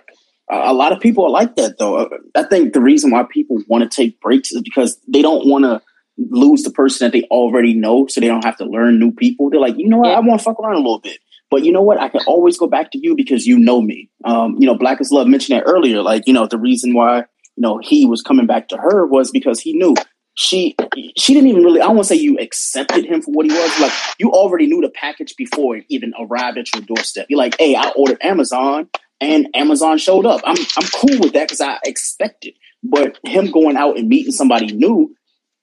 a 0.51 0.73
lot 0.73 0.93
of 0.93 1.01
people 1.01 1.25
are 1.25 1.31
like 1.31 1.57
that, 1.57 1.79
though. 1.79 2.11
I 2.35 2.43
think 2.45 2.73
the 2.73 2.81
reason 2.81 3.11
why 3.11 3.25
people 3.31 3.63
want 3.69 3.89
to 3.89 3.95
take 3.95 4.21
breaks 4.21 4.51
is 4.51 4.63
because 4.63 4.99
they 5.07 5.23
don't 5.23 5.47
want 5.47 5.65
to 5.65 5.81
lose 6.19 6.63
the 6.63 6.71
person 6.71 7.07
that 7.07 7.13
they 7.13 7.25
already 7.31 7.75
know 7.75 8.07
so 8.07 8.21
they 8.21 8.27
don't 8.27 8.45
have 8.45 8.57
to 8.59 8.65
learn 8.65 8.99
new 8.99 9.13
people. 9.13 9.51
They're 9.51 9.61
like, 9.61 9.77
you 9.79 9.89
know 9.89 9.99
what, 9.99 10.09
yeah. 10.09 10.17
I 10.17 10.21
want 10.21 10.41
to 10.41 10.45
fuck 10.45 10.61
around 10.61 10.75
a 10.75 10.79
little 10.79 11.01
bit. 11.01 11.19
But 11.51 11.65
you 11.65 11.73
know 11.73 11.83
what? 11.83 11.99
I 11.99 12.09
can 12.09 12.21
always 12.27 12.59
go 12.59 12.67
back 12.67 12.91
to 12.91 12.99
you 12.99 13.17
because 13.17 13.47
you 13.47 13.59
know 13.59 13.81
me. 13.81 14.11
Um, 14.25 14.57
you 14.59 14.67
know, 14.67 14.77
Black 14.77 15.01
is 15.01 15.11
Love 15.11 15.27
mentioned 15.27 15.59
it 15.59 15.65
earlier. 15.67 16.03
Like, 16.03 16.27
you 16.27 16.35
know, 16.35 16.47
the 16.47 16.59
reason 16.59 16.93
why, 16.93 17.19
you 17.57 17.63
know, 17.63 17.81
he 17.83 18.05
was 18.05 18.21
coming 18.21 18.47
back 18.47 18.69
to 18.69 18.77
her 18.77 19.07
was 19.07 19.31
because 19.31 19.61
he 19.61 19.73
knew 19.73 19.95
she 20.35 20.77
she 21.17 21.35
didn't 21.35 21.49
even 21.49 21.65
really 21.65 21.81
I 21.81 21.93
to 21.93 22.05
say 22.05 22.15
you 22.15 22.39
accepted 22.39 23.05
him 23.05 23.23
for 23.23 23.33
what 23.33 23.47
he 23.47 23.53
was. 23.53 23.81
Like 23.81 23.93
you 24.21 24.31
already 24.31 24.69
knew 24.69 24.81
the 24.81 24.89
package 24.89 25.35
before 25.37 25.77
it 25.77 25.85
even 25.89 26.13
arrived 26.19 26.59
at 26.59 26.73
your 26.73 26.83
doorstep. 26.83 27.27
You're 27.29 27.39
like, 27.39 27.57
hey, 27.59 27.75
I 27.75 27.91
ordered 27.97 28.19
Amazon 28.21 28.89
and 29.21 29.49
Amazon 29.55 29.99
showed 29.99 30.27
up. 30.27 30.41
I'm 30.45 30.57
I'm 30.79 30.89
cool 30.95 31.19
with 31.19 31.33
that 31.33 31.49
because 31.49 31.61
I 31.61 31.79
expected. 31.85 32.55
But 32.85 33.19
him 33.25 33.51
going 33.51 33.77
out 33.77 33.99
and 33.99 34.09
meeting 34.09 34.31
somebody 34.31 34.73
new, 34.73 35.13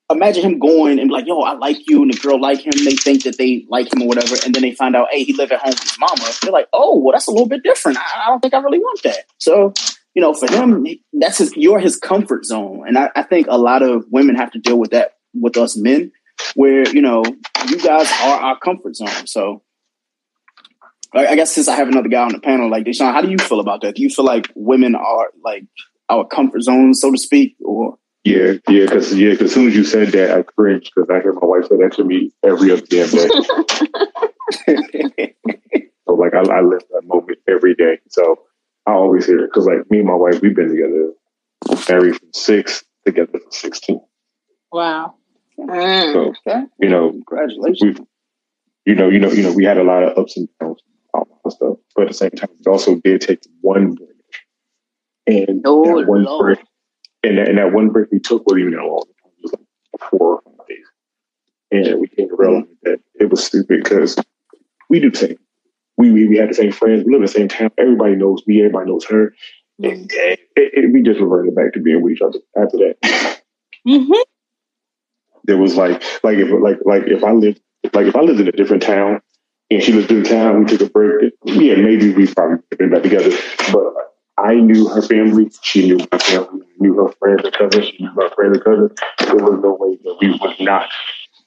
imagine 0.10 0.43
him 0.43 0.60
going 0.60 0.99
and 0.99 1.10
be 1.10 1.14
like, 1.14 1.28
yo, 1.28 1.41
I 1.41 1.53
like 1.53 1.88
you, 1.89 2.01
and 2.01 2.14
the 2.14 2.18
girl 2.18 2.39
like 2.39 2.60
him. 2.60 2.74
They 2.84 2.95
think 2.95 3.24
that 3.24 3.38
they 3.38 3.66
like 3.70 3.91
him 3.91 4.01
or 4.01 4.08
whatever, 4.08 4.36
and 4.45 4.53
then 4.53 4.62
they 4.62 4.74
find 4.74 4.95
out, 4.95 5.08
hey, 5.12 5.24
he 5.24 5.34
live 5.34 5.51
at 5.51 5.60
home 5.60 5.72
with 5.72 5.82
his 5.82 5.99
mama. 5.99 6.32
They're 6.41 6.51
like, 6.51 6.68
oh, 6.74 6.99
well, 6.99 7.14
that's 7.14 7.28
a 7.28 7.32
little 7.32 7.47
bit 7.47 7.64
different. 7.64 7.97
I, 7.97 8.24
I 8.26 8.28
don't 8.28 8.39
think 8.39 8.53
I 8.53 8.60
really 8.60 8.80
want 8.80 9.01
that. 9.03 9.26
So, 9.39 9.74
you 10.14 10.22
know, 10.22 10.34
for 10.34 10.51
him, 10.51 10.86
that's 11.14 11.39
his, 11.39 11.56
you're 11.56 11.80
his 11.80 11.97
comfort 11.97 12.45
zone, 12.45 12.86
and 12.88 12.97
I, 12.97 13.10
I 13.16 13.24
think 13.24 13.47
a 13.49 13.58
lot 13.58 13.82
of 13.82 14.06
women 14.10 14.36
have 14.36 14.51
to 14.51 14.60
deal 14.60 14.78
with 14.78 14.91
that 14.91 15.16
with 15.34 15.58
us 15.58 15.76
men, 15.76 16.12
where 16.56 16.88
you 16.89 17.01
know, 17.01 17.24
you 17.68 17.80
guys 17.80 18.12
are 18.22 18.39
our 18.39 18.60
comfort 18.60 18.95
zone. 18.95 19.28
So. 19.28 19.62
I 21.18 21.36
guess 21.36 21.56
since 21.56 21.70
I 21.70 21.78
have 21.78 21.88
another 21.88 22.10
guy 22.10 22.24
on 22.24 22.34
the 22.34 22.41
panel, 22.41 22.70
like 22.70 22.84
Deshaun, 22.84 23.14
how 23.14 23.22
do 23.22 23.30
you 23.30 23.38
feel 23.38 23.62
about 23.62 23.80
that? 23.84 23.95
Do 23.95 24.01
you 24.01 24.10
feel 24.10 24.26
like 24.26 24.51
women 24.53 24.95
are 24.95 25.30
like 25.45 25.64
our 26.10 26.28
comfort 26.28 26.62
zone, 26.64 26.93
so 26.93 27.10
to 27.10 27.18
speak, 27.18 27.56
or 27.64 27.97
yeah, 28.26 28.53
yeah, 28.67 28.86
because 28.86 29.15
yeah, 29.15 29.30
because 29.30 29.51
as 29.51 29.53
soon 29.53 29.67
as 29.67 29.76
you 29.76 29.84
said 29.84 30.07
that, 30.13 30.36
I 30.36 30.41
cringed 30.41 30.91
because 30.95 31.07
I 31.11 31.21
hear 31.21 31.32
my 31.34 31.45
wife 31.45 31.65
say 31.67 31.78
that 31.78 31.93
to 31.93 32.03
me 32.03 32.32
every 32.43 32.71
other 32.71 32.82
damn 32.82 33.07
day. 33.07 33.28
so 36.07 36.13
like, 36.15 36.34
I, 36.34 36.39
I 36.39 36.61
live 36.61 36.82
that 36.89 37.03
moment 37.03 37.38
every 37.47 37.76
day. 37.76 37.99
So 38.09 38.39
I 38.88 38.93
always 38.93 39.28
hear 39.28 39.43
it 39.43 39.51
because 39.53 39.67
like 39.67 39.91
me 39.91 39.99
and 39.99 40.07
my 40.07 40.15
wife, 40.15 40.41
we've 40.41 40.55
been 40.55 40.69
together, 40.69 41.11
married 41.88 42.17
from 42.17 42.34
six, 42.34 42.84
together 43.05 43.32
for 43.32 43.51
sixteen. 43.51 44.01
Wow. 44.71 45.13
Mm, 45.59 46.13
so 46.13 46.34
okay. 46.47 46.63
you 46.80 46.89
know, 46.89 47.11
congratulations. 47.11 47.99
You 48.88 48.95
know, 48.95 49.07
you 49.07 49.19
know, 49.19 49.32
you 49.32 49.43
know, 49.43 49.53
we 49.53 49.65
had 49.65 49.78
a 49.78 49.84
lot 49.84 50.01
of 50.01 50.17
ups 50.17 50.36
and 50.36 50.49
downs, 50.59 50.82
all 51.13 51.28
that 51.43 51.51
stuff, 51.51 51.78
but 51.95 52.01
at 52.03 52.07
the 52.07 52.13
same 52.15 52.32
time, 52.32 52.49
it 52.59 52.67
also 52.67 52.95
did 53.03 53.21
take 53.21 53.43
one 53.61 53.93
break, 53.93 54.09
and 55.28 55.61
oh, 55.63 55.99
that 55.99 56.07
one 56.07 56.23
Lord. 56.23 56.57
break 56.57 56.67
and 57.26 57.38
that, 57.38 57.49
and 57.49 57.57
that 57.57 57.73
one 57.73 57.89
break 57.89 58.11
we 58.11 58.19
took 58.19 58.45
wasn't 58.45 58.61
even 58.61 58.73
that 58.73 58.84
long. 58.84 59.03
It 59.26 59.43
was 59.43 59.53
like 59.53 60.09
four 60.09 60.36
or 60.36 60.41
five 60.57 60.67
days. 60.67 60.86
And 61.71 61.99
we 61.99 62.07
came 62.07 62.30
to 62.30 62.36
realize 62.36 62.65
that 62.84 62.99
it 63.19 63.30
was 63.30 63.43
stupid 63.43 63.84
because 63.84 64.15
we 64.89 64.99
do 64.99 65.11
the 65.11 65.17
same. 65.17 65.38
We, 65.97 66.11
we, 66.11 66.28
we 66.28 66.38
had 66.38 66.49
the 66.49 66.53
same 66.53 66.71
friends. 66.71 67.03
We 67.05 67.13
live 67.13 67.21
in 67.21 67.26
the 67.26 67.32
same 67.32 67.47
town. 67.47 67.71
Everybody 67.78 68.15
knows 68.15 68.43
me. 68.45 68.59
Everybody 68.59 68.89
knows 68.89 69.05
her. 69.05 69.34
Mm-hmm. 69.82 69.91
And, 69.91 70.11
it, 70.11 70.39
it, 70.55 70.93
we 70.93 71.01
just 71.01 71.19
reverted 71.19 71.55
back 71.55 71.73
to 71.73 71.80
being 71.80 72.01
with 72.01 72.13
each 72.13 72.21
other 72.21 72.39
after 72.55 72.78
that. 72.78 73.41
Mm-hmm. 73.88 74.13
There 75.45 75.57
was 75.57 75.76
like, 75.76 76.03
like 76.23 76.38
if 76.38 76.49
like 76.49 76.80
like 76.86 77.03
if 77.07 77.23
I 77.23 77.32
lived 77.32 77.61
like 77.93 78.07
if 78.07 78.15
I 78.15 78.21
lived 78.21 78.39
in 78.39 78.47
a 78.47 78.51
different 78.51 78.82
town 78.82 79.21
and 79.69 79.84
she 79.84 79.93
lived 79.93 80.11
in 80.11 80.21
a 80.21 80.23
town, 80.23 80.61
we 80.61 80.65
took 80.65 80.82
a 80.82 80.89
break. 80.89 81.34
Yeah, 81.43 81.76
maybe 81.76 82.13
we 82.13 82.26
probably 82.26 82.57
been 82.78 82.89
back 82.89 83.03
together. 83.03 83.30
But 83.71 83.93
I 84.38 84.55
knew 84.55 84.88
her 84.89 85.01
family. 85.01 85.51
She 85.61 85.88
knew 85.88 86.07
my 86.11 86.17
family. 86.19 86.67
Knew 86.79 86.95
her 86.95 87.11
friends 87.19 87.43
and 87.45 87.53
cousins. 87.53 87.86
She 87.88 88.03
knew 88.03 88.11
my 88.15 88.29
friends 88.36 88.57
and 88.57 88.63
cousins. 88.65 88.91
There 89.19 89.36
was 89.36 89.59
no 89.63 89.77
way 89.79 89.97
that 90.03 90.17
we 90.21 90.31
was 90.31 90.55
not 90.59 90.89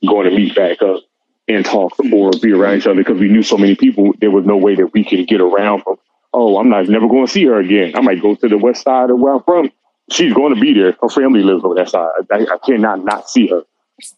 going 0.07 0.31
to 0.31 0.37
meet 0.37 0.55
back 0.55 0.81
up 0.83 1.03
and 1.49 1.65
talk 1.65 1.99
or 2.13 2.31
be 2.43 2.53
around 2.53 2.79
each 2.79 2.87
other 2.87 2.97
because 2.97 3.21
we 3.21 3.29
knew 3.29 3.43
so 3.43 3.59
many 3.59 3.75
people. 3.75 4.13
There 4.21 4.31
was 4.31 4.47
no 4.47 4.57
way 4.57 4.75
that 4.77 4.93
we 4.95 5.05
could 5.05 5.27
get 5.29 5.41
around 5.41 5.83
from. 5.83 5.97
Oh, 6.33 6.59
I'm 6.59 6.71
not 6.71 6.89
never 6.89 7.09
going 7.09 7.27
to 7.27 7.33
see 7.33 7.45
her 7.47 7.59
again. 7.59 7.95
I 7.97 8.01
might 8.01 8.23
go 8.23 8.35
to 8.35 8.49
the 8.49 8.59
west 8.59 8.85
side 8.85 9.11
of 9.11 9.19
where 9.19 9.35
I'm 9.35 9.43
from. 9.43 9.71
She's 10.11 10.33
going 10.35 10.55
to 10.55 10.61
be 10.61 10.73
there. 10.75 10.97
Her 11.01 11.09
family 11.09 11.43
lives 11.43 11.65
on 11.65 11.75
that 11.77 11.91
side. 11.91 12.09
I, 12.31 12.47
I 12.53 12.59
cannot 12.65 13.05
not 13.05 13.29
see 13.29 13.49
her. 13.49 13.63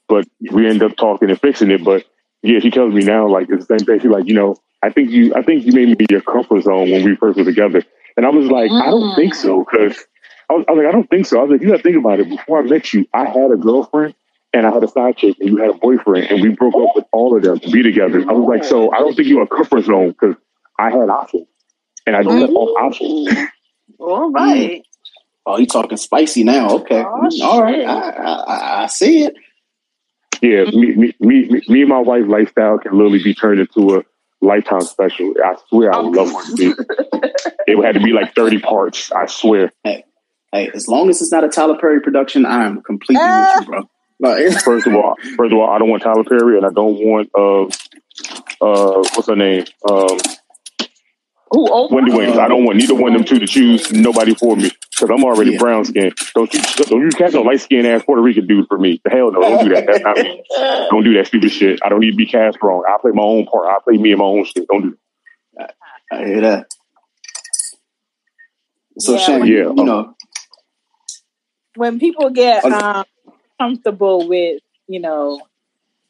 But 0.08 0.26
we 0.52 0.68
end 0.68 0.82
up 0.82 0.96
talking 0.96 1.30
and 1.30 1.40
fixing 1.40 1.70
it. 1.70 1.84
But 1.84 2.04
yeah, 2.42 2.60
she 2.60 2.70
tells 2.70 2.94
me 2.94 3.04
now 3.04 3.28
like 3.28 3.48
it's 3.50 3.66
the 3.66 3.78
same 3.78 3.86
thing. 3.86 4.00
She's 4.00 4.10
like, 4.10 4.26
you 4.26 4.34
know, 4.34 4.56
I 4.82 4.90
think 4.90 5.10
you, 5.10 5.34
I 5.34 5.42
think 5.42 5.64
you 5.64 5.72
made 5.72 5.98
me 5.98 6.06
your 6.10 6.20
comfort 6.22 6.62
zone 6.62 6.90
when 6.90 7.04
we 7.04 7.16
first 7.16 7.38
were 7.38 7.44
together. 7.44 7.82
And 8.16 8.26
I 8.26 8.30
was 8.30 8.46
like, 8.50 8.70
mm. 8.70 8.82
I 8.82 8.86
don't 8.86 9.14
think 9.14 9.34
so. 9.34 9.64
Cause 9.64 10.06
I 10.48 10.54
was, 10.54 10.64
I 10.68 10.72
was, 10.72 10.78
like, 10.78 10.86
I 10.86 10.92
don't 10.92 11.08
think 11.10 11.26
so. 11.26 11.38
I 11.38 11.42
was 11.42 11.52
like, 11.52 11.62
you 11.62 11.68
gotta 11.68 11.82
think 11.82 11.96
about 11.96 12.20
it. 12.20 12.28
Before 12.28 12.58
I 12.58 12.62
met 12.62 12.92
you, 12.92 13.06
I 13.14 13.26
had 13.26 13.50
a 13.52 13.56
girlfriend 13.56 14.14
and 14.52 14.66
I 14.66 14.72
had 14.72 14.82
a 14.82 14.88
side 14.88 15.16
chick 15.16 15.36
and 15.40 15.48
you 15.48 15.56
had 15.58 15.70
a 15.70 15.74
boyfriend 15.74 16.26
and 16.30 16.42
we 16.42 16.50
broke 16.50 16.74
up 16.74 16.96
with 16.96 17.04
all 17.12 17.36
of 17.36 17.42
them 17.42 17.60
to 17.60 17.70
be 17.70 17.82
together. 17.82 18.20
I 18.28 18.32
was 18.32 18.48
like, 18.48 18.64
so 18.64 18.92
I 18.92 18.98
don't 18.98 19.14
think 19.14 19.28
you're 19.28 19.42
a 19.42 19.46
comfort 19.46 19.84
zone 19.84 20.10
because 20.10 20.34
I 20.78 20.90
had 20.90 21.08
options 21.08 21.46
and 22.06 22.16
I 22.16 22.22
don't 22.22 22.38
mm. 22.38 22.40
have 22.40 22.50
all 22.50 22.76
options. 22.78 23.28
All 23.98 24.30
right. 24.30 24.82
Oh, 25.46 25.58
you 25.58 25.66
talking 25.66 25.96
spicy 25.96 26.44
now? 26.44 26.70
Okay, 26.76 27.02
oh, 27.02 27.28
all 27.42 27.62
right. 27.62 27.84
I, 27.84 28.10
I, 28.10 28.82
I, 28.82 28.86
see 28.86 29.24
it. 29.24 29.34
Yeah, 30.42 30.64
me, 30.64 30.94
me, 30.94 31.14
me, 31.20 31.62
me, 31.68 31.80
and 31.80 31.88
my 31.88 31.98
wife's 31.98 32.28
lifestyle 32.28 32.78
can 32.78 32.92
literally 32.92 33.22
be 33.22 33.34
turned 33.34 33.60
into 33.60 33.96
a 33.96 34.04
lifetime 34.40 34.80
special. 34.82 35.34
I 35.44 35.56
swear, 35.68 35.94
I 35.94 36.00
would 36.00 36.14
love 36.14 36.32
one 36.32 36.46
to 36.46 36.56
be. 36.56 36.74
it 37.66 37.76
would 37.76 37.84
have 37.86 37.94
to 37.94 38.02
be 38.02 38.12
like 38.12 38.34
thirty 38.34 38.58
parts. 38.58 39.12
I 39.12 39.26
swear. 39.26 39.72
Hey, 39.84 40.04
hey, 40.52 40.70
as 40.74 40.88
long 40.88 41.08
as 41.10 41.20
it's 41.20 41.32
not 41.32 41.44
a 41.44 41.48
Tyler 41.48 41.78
Perry 41.78 42.00
production, 42.00 42.46
I'm 42.46 42.82
completely 42.82 43.24
with 43.24 43.60
you, 43.60 43.66
bro. 43.66 43.90
first 44.64 44.86
of 44.86 44.94
all, 44.94 45.16
first 45.36 45.52
of 45.52 45.58
all, 45.58 45.70
I 45.70 45.78
don't 45.78 45.88
want 45.88 46.02
Tyler 46.02 46.24
Perry, 46.24 46.56
and 46.56 46.66
I 46.66 46.70
don't 46.70 46.96
want 46.96 47.30
uh, 47.34 47.64
uh, 48.64 49.02
what's 49.14 49.28
her 49.28 49.36
name? 49.36 49.64
Um, 49.88 50.18
who? 51.50 51.68
Oh, 51.70 51.88
Wendy 51.90 52.12
Williams. 52.12 52.38
I 52.38 52.48
don't 52.48 52.64
want 52.64 52.78
neither 52.78 52.94
one 52.94 53.14
of 53.14 53.18
them 53.18 53.24
two 53.24 53.38
to 53.38 53.46
choose 53.46 53.90
nobody 53.92 54.34
for 54.34 54.56
me 54.56 54.70
because 55.00 55.14
I'm 55.16 55.24
already 55.24 55.52
yeah. 55.52 55.58
brown 55.58 55.84
skin. 55.84 56.12
Don't 56.34 56.52
you 56.52 56.60
don't 56.60 57.02
you 57.02 57.08
cast 57.10 57.34
no 57.34 57.42
light 57.42 57.60
skinned 57.60 57.86
ass 57.86 58.02
Puerto 58.04 58.22
Rican 58.22 58.46
dude 58.46 58.66
for 58.68 58.78
me? 58.78 59.00
The 59.04 59.10
hell 59.10 59.32
no, 59.32 59.40
don't 59.40 59.64
do 59.64 59.74
that. 59.74 59.86
That's 59.86 60.00
not 60.00 60.16
me. 60.16 60.44
Don't 60.90 61.04
do 61.04 61.14
that 61.14 61.26
stupid 61.26 61.50
shit. 61.50 61.80
I 61.84 61.88
don't 61.88 62.00
need 62.00 62.10
to 62.10 62.16
be 62.16 62.26
cast 62.26 62.58
wrong. 62.62 62.84
I 62.88 62.96
play 63.00 63.12
my 63.12 63.22
own 63.22 63.46
part. 63.46 63.66
I 63.66 63.78
play 63.82 63.96
me 63.96 64.10
and 64.10 64.18
my 64.18 64.24
own 64.24 64.44
shit. 64.44 64.66
Don't 64.68 64.82
do 64.82 64.98
that. 65.56 65.74
I 66.12 66.24
hear 66.24 66.40
that. 66.40 66.66
So 68.98 69.12
yeah, 69.12 69.18
Shane, 69.18 69.46
yeah, 69.46 69.72
you 69.74 69.84
know, 69.84 70.14
when 71.76 71.98
people 71.98 72.30
get 72.30 72.64
um, 72.64 73.04
comfortable 73.58 74.28
with 74.28 74.60
you 74.88 75.00
know 75.00 75.40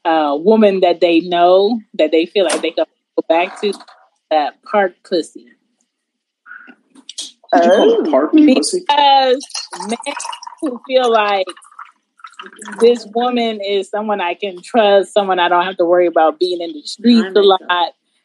a 0.05 0.37
woman 0.37 0.81
that 0.81 1.01
they 1.01 1.21
know 1.21 1.81
that 1.95 2.11
they 2.11 2.27
feel 2.27 2.45
like 2.45 2.61
they 2.63 2.71
can 2.71 2.87
go 3.17 3.25
back 3.29 3.61
to 3.61 3.73
that 4.31 4.63
park 4.63 4.95
pussy. 5.05 5.53
Oh, 7.53 8.07
park 8.11 8.33
because 8.33 9.47
men 9.89 9.99
who 10.61 10.81
feel 10.87 11.11
like 11.11 11.47
this 12.81 13.07
woman 13.15 13.61
is 13.61 13.89
someone 13.89 14.21
I 14.21 14.35
can 14.35 14.63
trust, 14.63 15.13
someone 15.13 15.39
I 15.39 15.49
don't 15.49 15.65
have 15.65 15.77
to 15.79 15.85
worry 15.85 16.07
about 16.07 16.39
being 16.39 16.61
in 16.61 16.73
the 16.73 16.83
streets 16.83 17.37
a 17.37 17.41
lot. 17.41 17.61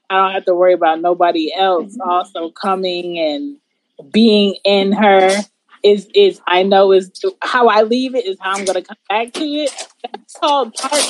I 0.09 0.17
don't 0.17 0.34
have 0.34 0.45
to 0.45 0.53
worry 0.53 0.73
about 0.73 1.01
nobody 1.01 1.51
else 1.55 1.93
mm-hmm. 1.93 2.09
also 2.09 2.51
coming 2.51 3.17
and 3.17 3.57
being 4.11 4.55
in 4.63 4.91
her. 4.91 5.32
Is 5.84 6.07
is 6.15 6.41
I 6.47 6.63
know 6.63 6.91
is 6.91 7.11
how 7.43 7.67
I 7.67 7.84
leave 7.84 8.15
it 8.15 8.26
is 8.26 8.38
how 8.39 8.53
I'm 8.53 8.65
going 8.65 8.82
to 8.82 8.82
come 8.82 8.97
back 9.07 9.34
to 9.34 9.43
it. 9.43 9.71
That's 10.03 10.34
called 10.34 10.73
park. 10.73 11.01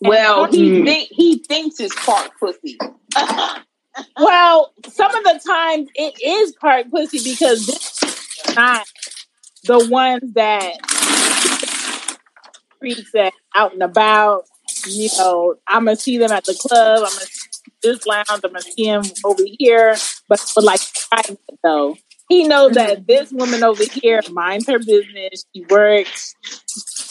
Well, 0.00 0.46
he 0.46 0.84
think 0.84 1.08
he 1.10 1.38
thinks 1.38 1.80
it's 1.80 1.94
park 2.04 2.32
pussy. 2.38 2.78
well, 4.18 4.72
some 4.88 5.14
of 5.14 5.24
the 5.24 5.40
times 5.46 5.88
it 5.94 6.20
is 6.22 6.52
part 6.52 6.90
pussy 6.90 7.18
because 7.18 7.66
this 7.66 8.02
is 8.02 8.56
not 8.56 8.86
the 9.64 9.88
ones 9.88 10.32
that 10.34 10.76
freaks 12.78 13.12
that 13.12 13.32
out 13.54 13.72
and 13.72 13.82
about. 13.82 14.44
You 14.86 15.08
know, 15.18 15.56
I'm 15.66 15.84
gonna 15.84 15.96
see 15.96 16.18
them 16.18 16.32
at 16.32 16.44
the 16.44 16.54
club. 16.54 16.98
I'm 16.98 17.12
gonna 17.12 17.26
see 17.26 17.60
this 17.82 18.06
lounge. 18.06 18.26
I'm 18.30 18.40
gonna 18.40 18.60
see 18.60 18.84
him 18.84 19.02
over 19.24 19.42
here, 19.58 19.96
but 20.28 20.44
but 20.54 20.64
like 20.64 20.80
private 21.10 21.40
though. 21.62 21.96
He 22.28 22.48
knows 22.48 22.72
that 22.72 22.90
mm-hmm. 22.90 23.04
this 23.06 23.32
woman 23.32 23.62
over 23.62 23.84
here 23.84 24.20
minds 24.30 24.66
her 24.66 24.78
business. 24.78 25.44
She 25.54 25.64
works, 25.68 26.34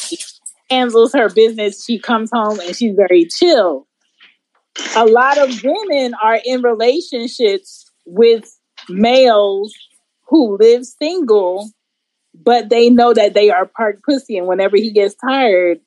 she 0.10 0.18
handles 0.70 1.14
her 1.14 1.30
business. 1.30 1.86
She 1.86 2.00
comes 2.00 2.32
home 2.34 2.60
and 2.60 2.76
she's 2.76 2.96
very 2.96 3.26
chill 3.26 3.88
a 4.96 5.06
lot 5.06 5.38
of 5.38 5.64
women 5.64 6.14
are 6.22 6.40
in 6.44 6.62
relationships 6.62 7.92
with 8.06 8.58
males 8.90 9.74
who 10.24 10.58
live 10.58 10.86
single, 10.86 11.70
but 12.34 12.70
they 12.70 12.90
know 12.90 13.14
that 13.14 13.34
they 13.34 13.50
are 13.50 13.66
part 13.66 14.02
pussy, 14.04 14.38
and 14.38 14.48
whenever 14.48 14.76
he 14.76 14.92
gets 14.92 15.16
tired, 15.16 15.80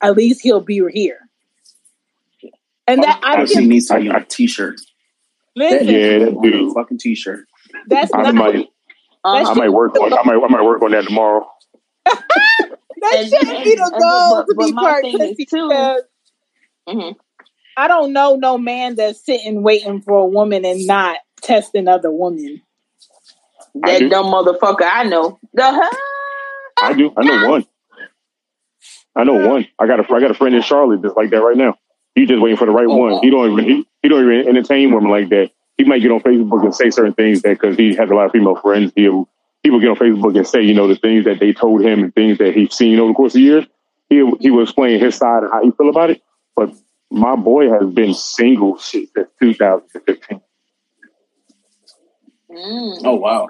at 0.00 0.16
least 0.16 0.42
he'll 0.42 0.60
be 0.60 0.82
here. 0.92 1.20
And 2.86 3.02
that 3.02 3.20
I 3.22 3.44
see 3.44 3.66
needs 3.66 3.86
to 3.86 4.00
be 4.00 4.08
on 4.08 4.16
a 4.16 4.24
t-shirt. 4.24 4.80
Listen, 5.54 5.86
yeah, 5.88 6.18
that 6.18 6.40
dude. 6.42 6.74
fucking 6.74 6.98
t-shirt. 6.98 7.46
That's 7.86 8.10
I 8.12 8.22
not, 8.22 8.34
might, 8.34 8.68
I 9.24 9.54
might 9.54 9.72
work 9.72 9.96
on. 9.96 10.12
I 10.12 10.22
might, 10.24 10.42
I 10.42 10.48
might 10.48 10.64
work 10.64 10.82
on 10.82 10.90
that 10.90 11.04
tomorrow. 11.04 11.48
that 12.04 13.28
shouldn't 13.28 13.64
be 13.64 13.74
the 13.76 13.96
goal 14.00 14.44
to 14.44 14.54
be 14.54 14.72
part 14.72 15.04
pussy. 15.04 15.44
Too, 15.46 15.68
mm-hmm 16.88 17.12
I 17.76 17.88
don't 17.88 18.12
know 18.12 18.36
no 18.36 18.58
man 18.58 18.96
that's 18.96 19.24
sitting 19.24 19.62
waiting 19.62 20.02
for 20.02 20.18
a 20.18 20.26
woman 20.26 20.64
and 20.64 20.86
not 20.86 21.16
testing 21.40 21.88
other 21.88 22.10
women. 22.10 22.62
That 23.74 24.08
dumb 24.10 24.26
motherfucker 24.26 24.88
I 24.90 25.04
know. 25.04 25.38
The? 25.54 25.96
I 26.82 26.92
do. 26.94 27.12
I 27.16 27.24
know 27.24 27.50
one. 27.50 27.66
I 29.14 29.24
know 29.24 29.48
one. 29.48 29.66
I 29.78 29.86
got 29.86 30.00
a 30.00 30.14
I 30.14 30.20
got 30.20 30.30
a 30.30 30.34
friend 30.34 30.54
in 30.54 30.62
Charlotte 30.62 31.02
that's 31.02 31.16
like 31.16 31.30
that 31.30 31.42
right 31.42 31.56
now. 31.56 31.78
He's 32.14 32.28
just 32.28 32.42
waiting 32.42 32.56
for 32.56 32.66
the 32.66 32.72
right 32.72 32.86
oh, 32.88 32.96
one. 32.96 33.12
Wow. 33.12 33.20
He 33.22 33.30
don't 33.30 33.52
even 33.52 33.64
he, 33.64 33.88
he 34.02 34.08
don't 34.08 34.24
even 34.24 34.48
entertain 34.48 34.92
women 34.92 35.10
like 35.10 35.28
that. 35.30 35.50
He 35.76 35.84
might 35.84 36.02
get 36.02 36.10
on 36.10 36.20
Facebook 36.20 36.64
and 36.64 36.74
say 36.74 36.90
certain 36.90 37.14
things 37.14 37.42
that 37.42 37.60
because 37.60 37.76
he 37.76 37.94
has 37.94 38.10
a 38.10 38.14
lot 38.14 38.26
of 38.26 38.32
female 38.32 38.56
friends. 38.56 38.92
He'll 38.94 39.28
he 39.62 39.70
will 39.70 39.80
get 39.80 39.90
on 39.90 39.96
Facebook 39.96 40.36
and 40.36 40.46
say 40.46 40.62
you 40.62 40.74
know 40.74 40.88
the 40.88 40.96
things 40.96 41.24
that 41.24 41.38
they 41.38 41.52
told 41.52 41.82
him 41.82 42.02
and 42.02 42.14
things 42.14 42.38
that 42.38 42.54
he's 42.54 42.74
seen 42.74 42.98
over 42.98 43.08
the 43.08 43.14
course 43.14 43.34
of 43.34 43.40
years. 43.40 43.66
He 44.08 44.16
he 44.40 44.50
will 44.50 44.62
explain 44.62 45.00
his 45.00 45.16
side 45.16 45.42
and 45.42 45.52
how 45.52 45.62
he 45.62 45.70
feel 45.70 45.88
about 45.88 46.10
it. 46.10 46.22
But 46.56 46.74
my 47.10 47.36
boy 47.36 47.70
has 47.70 47.88
been 47.92 48.14
single 48.14 48.78
since 48.78 49.10
2015. 49.40 50.40
Mm. 52.50 53.00
Oh 53.04 53.14
wow! 53.14 53.48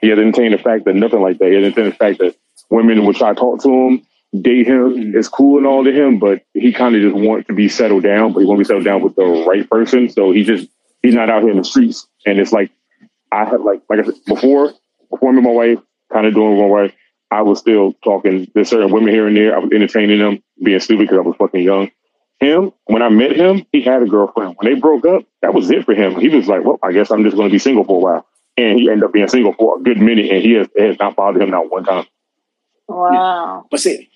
He 0.00 0.08
has 0.08 0.18
entertained 0.18 0.54
the 0.54 0.58
fact 0.58 0.84
that 0.84 0.94
nothing 0.94 1.22
like 1.22 1.38
that. 1.38 1.48
He 1.48 1.54
has 1.54 1.64
entertained 1.64 1.92
the 1.92 1.96
fact 1.96 2.18
that 2.18 2.36
women 2.70 3.04
would 3.06 3.16
try 3.16 3.30
to 3.30 3.34
talk 3.34 3.62
to 3.62 3.68
him, 3.68 4.06
date 4.42 4.66
him. 4.66 5.14
It's 5.16 5.28
cool 5.28 5.58
and 5.58 5.66
all 5.66 5.84
to 5.84 5.92
him, 5.92 6.18
but 6.18 6.42
he 6.52 6.72
kind 6.72 6.94
of 6.94 7.02
just 7.02 7.14
wants 7.14 7.46
to 7.48 7.54
be 7.54 7.68
settled 7.68 8.02
down. 8.02 8.32
But 8.32 8.40
he 8.40 8.46
won't 8.46 8.58
be 8.58 8.64
settled 8.64 8.84
down 8.84 9.02
with 9.02 9.16
the 9.16 9.44
right 9.48 9.68
person. 9.68 10.08
So 10.08 10.32
he 10.32 10.44
just 10.44 10.68
he's 11.02 11.14
not 11.14 11.30
out 11.30 11.42
here 11.42 11.50
in 11.50 11.58
the 11.58 11.64
streets. 11.64 12.06
And 12.26 12.38
it's 12.38 12.52
like 12.52 12.70
I 13.32 13.44
had 13.44 13.60
like 13.60 13.82
like 13.88 14.00
I 14.00 14.04
said 14.04 14.14
before 14.26 14.72
before 15.10 15.30
I 15.30 15.32
met 15.32 15.42
my 15.42 15.50
wife, 15.50 15.78
kind 16.12 16.26
of 16.26 16.34
doing 16.34 16.58
my 16.58 16.66
wife. 16.66 16.94
I 17.30 17.42
was 17.42 17.58
still 17.58 17.92
talking 18.04 18.46
to 18.46 18.64
certain 18.64 18.92
women 18.92 19.12
here 19.12 19.26
and 19.26 19.36
there. 19.36 19.54
I 19.56 19.58
was 19.58 19.72
entertaining 19.72 20.20
them, 20.20 20.42
being 20.62 20.78
stupid 20.78 21.08
because 21.08 21.18
I 21.18 21.22
was 21.22 21.36
fucking 21.36 21.62
young. 21.62 21.90
Him, 22.40 22.72
when 22.84 23.02
I 23.02 23.08
met 23.08 23.34
him, 23.34 23.64
he 23.72 23.80
had 23.82 24.02
a 24.02 24.06
girlfriend. 24.06 24.56
When 24.58 24.72
they 24.72 24.78
broke 24.78 25.06
up, 25.06 25.24
that 25.40 25.54
was 25.54 25.70
it 25.70 25.86
for 25.86 25.94
him. 25.94 26.20
He 26.20 26.28
was 26.28 26.46
like, 26.46 26.64
"Well, 26.64 26.78
I 26.82 26.92
guess 26.92 27.10
I'm 27.10 27.24
just 27.24 27.36
going 27.36 27.48
to 27.48 27.52
be 27.52 27.58
single 27.58 27.84
for 27.84 27.96
a 27.96 28.00
while." 28.00 28.26
And 28.58 28.78
he 28.78 28.90
ended 28.90 29.04
up 29.04 29.12
being 29.12 29.28
single 29.28 29.54
for 29.54 29.78
a 29.78 29.82
good 29.82 29.98
minute, 29.98 30.30
and 30.30 30.42
he 30.42 30.52
has, 30.52 30.68
has 30.78 30.98
not 30.98 31.16
bothered 31.16 31.42
him 31.42 31.50
not 31.50 31.70
one 31.70 31.84
time. 31.84 32.06
Wow. 32.88 33.66
But 33.70 33.80
see, 33.80 34.10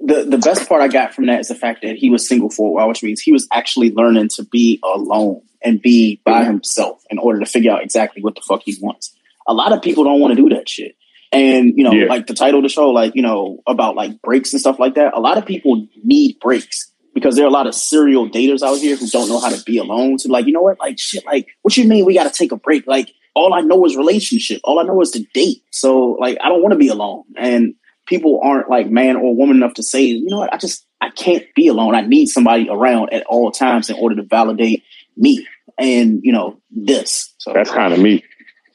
the 0.00 0.24
the 0.24 0.38
best 0.38 0.68
part 0.68 0.82
I 0.82 0.88
got 0.88 1.14
from 1.14 1.26
that 1.26 1.40
is 1.40 1.48
the 1.48 1.54
fact 1.54 1.82
that 1.82 1.96
he 1.96 2.10
was 2.10 2.28
single 2.28 2.50
for 2.50 2.68
a 2.68 2.72
while, 2.72 2.88
which 2.88 3.02
means 3.02 3.20
he 3.20 3.32
was 3.32 3.48
actually 3.52 3.90
learning 3.90 4.28
to 4.36 4.44
be 4.44 4.80
alone 4.82 5.42
and 5.62 5.80
be 5.80 6.20
by 6.24 6.44
himself 6.44 7.02
in 7.10 7.18
order 7.18 7.40
to 7.40 7.46
figure 7.46 7.72
out 7.72 7.82
exactly 7.82 8.22
what 8.22 8.34
the 8.34 8.42
fuck 8.42 8.62
he 8.64 8.76
wants. 8.80 9.14
A 9.46 9.54
lot 9.54 9.72
of 9.72 9.82
people 9.82 10.04
don't 10.04 10.20
want 10.20 10.36
to 10.36 10.42
do 10.42 10.54
that 10.54 10.68
shit. 10.68 10.96
And 11.32 11.72
you 11.76 11.84
know, 11.84 11.92
yeah. 11.92 12.06
like 12.06 12.26
the 12.26 12.34
title 12.34 12.60
of 12.60 12.64
the 12.64 12.68
show, 12.68 12.90
like 12.90 13.14
you 13.14 13.22
know, 13.22 13.62
about 13.66 13.96
like 13.96 14.20
breaks 14.20 14.52
and 14.52 14.60
stuff 14.60 14.78
like 14.78 14.96
that. 14.96 15.14
A 15.14 15.20
lot 15.20 15.38
of 15.38 15.46
people 15.46 15.86
need 16.04 16.38
breaks 16.40 16.91
because 17.14 17.36
there 17.36 17.44
are 17.44 17.48
a 17.48 17.52
lot 17.52 17.66
of 17.66 17.74
serial 17.74 18.28
daters 18.28 18.62
out 18.62 18.78
here 18.78 18.96
who 18.96 19.06
don't 19.08 19.28
know 19.28 19.40
how 19.40 19.50
to 19.50 19.62
be 19.64 19.78
alone. 19.78 20.18
So 20.18 20.30
like, 20.30 20.46
you 20.46 20.52
know 20.52 20.62
what? 20.62 20.78
Like 20.78 20.98
shit, 20.98 21.24
like 21.26 21.46
what 21.62 21.76
you 21.76 21.86
mean 21.86 22.04
we 22.04 22.14
got 22.14 22.32
to 22.32 22.36
take 22.36 22.52
a 22.52 22.56
break? 22.56 22.86
Like 22.86 23.10
all 23.34 23.54
I 23.54 23.60
know 23.60 23.84
is 23.84 23.96
relationship. 23.96 24.60
All 24.64 24.78
I 24.78 24.84
know 24.84 25.00
is 25.00 25.10
to 25.12 25.24
date. 25.34 25.62
So 25.70 26.16
like 26.20 26.38
I 26.42 26.48
don't 26.48 26.62
want 26.62 26.72
to 26.72 26.78
be 26.78 26.88
alone. 26.88 27.24
And 27.36 27.74
people 28.06 28.40
aren't 28.42 28.68
like 28.68 28.90
man 28.90 29.16
or 29.16 29.34
woman 29.36 29.56
enough 29.56 29.74
to 29.74 29.82
say, 29.82 30.02
you 30.02 30.26
know 30.26 30.38
what, 30.38 30.52
I 30.52 30.56
just 30.56 30.86
I 31.00 31.10
can't 31.10 31.44
be 31.54 31.68
alone. 31.68 31.94
I 31.94 32.02
need 32.02 32.26
somebody 32.26 32.68
around 32.68 33.12
at 33.12 33.24
all 33.26 33.50
times 33.50 33.90
in 33.90 33.96
order 33.96 34.16
to 34.16 34.22
validate 34.22 34.82
me 35.16 35.46
and 35.78 36.20
you 36.22 36.32
know 36.32 36.60
this. 36.70 37.34
So 37.38 37.52
that's 37.52 37.70
kind 37.70 37.92
of 37.92 37.98
me. 37.98 38.24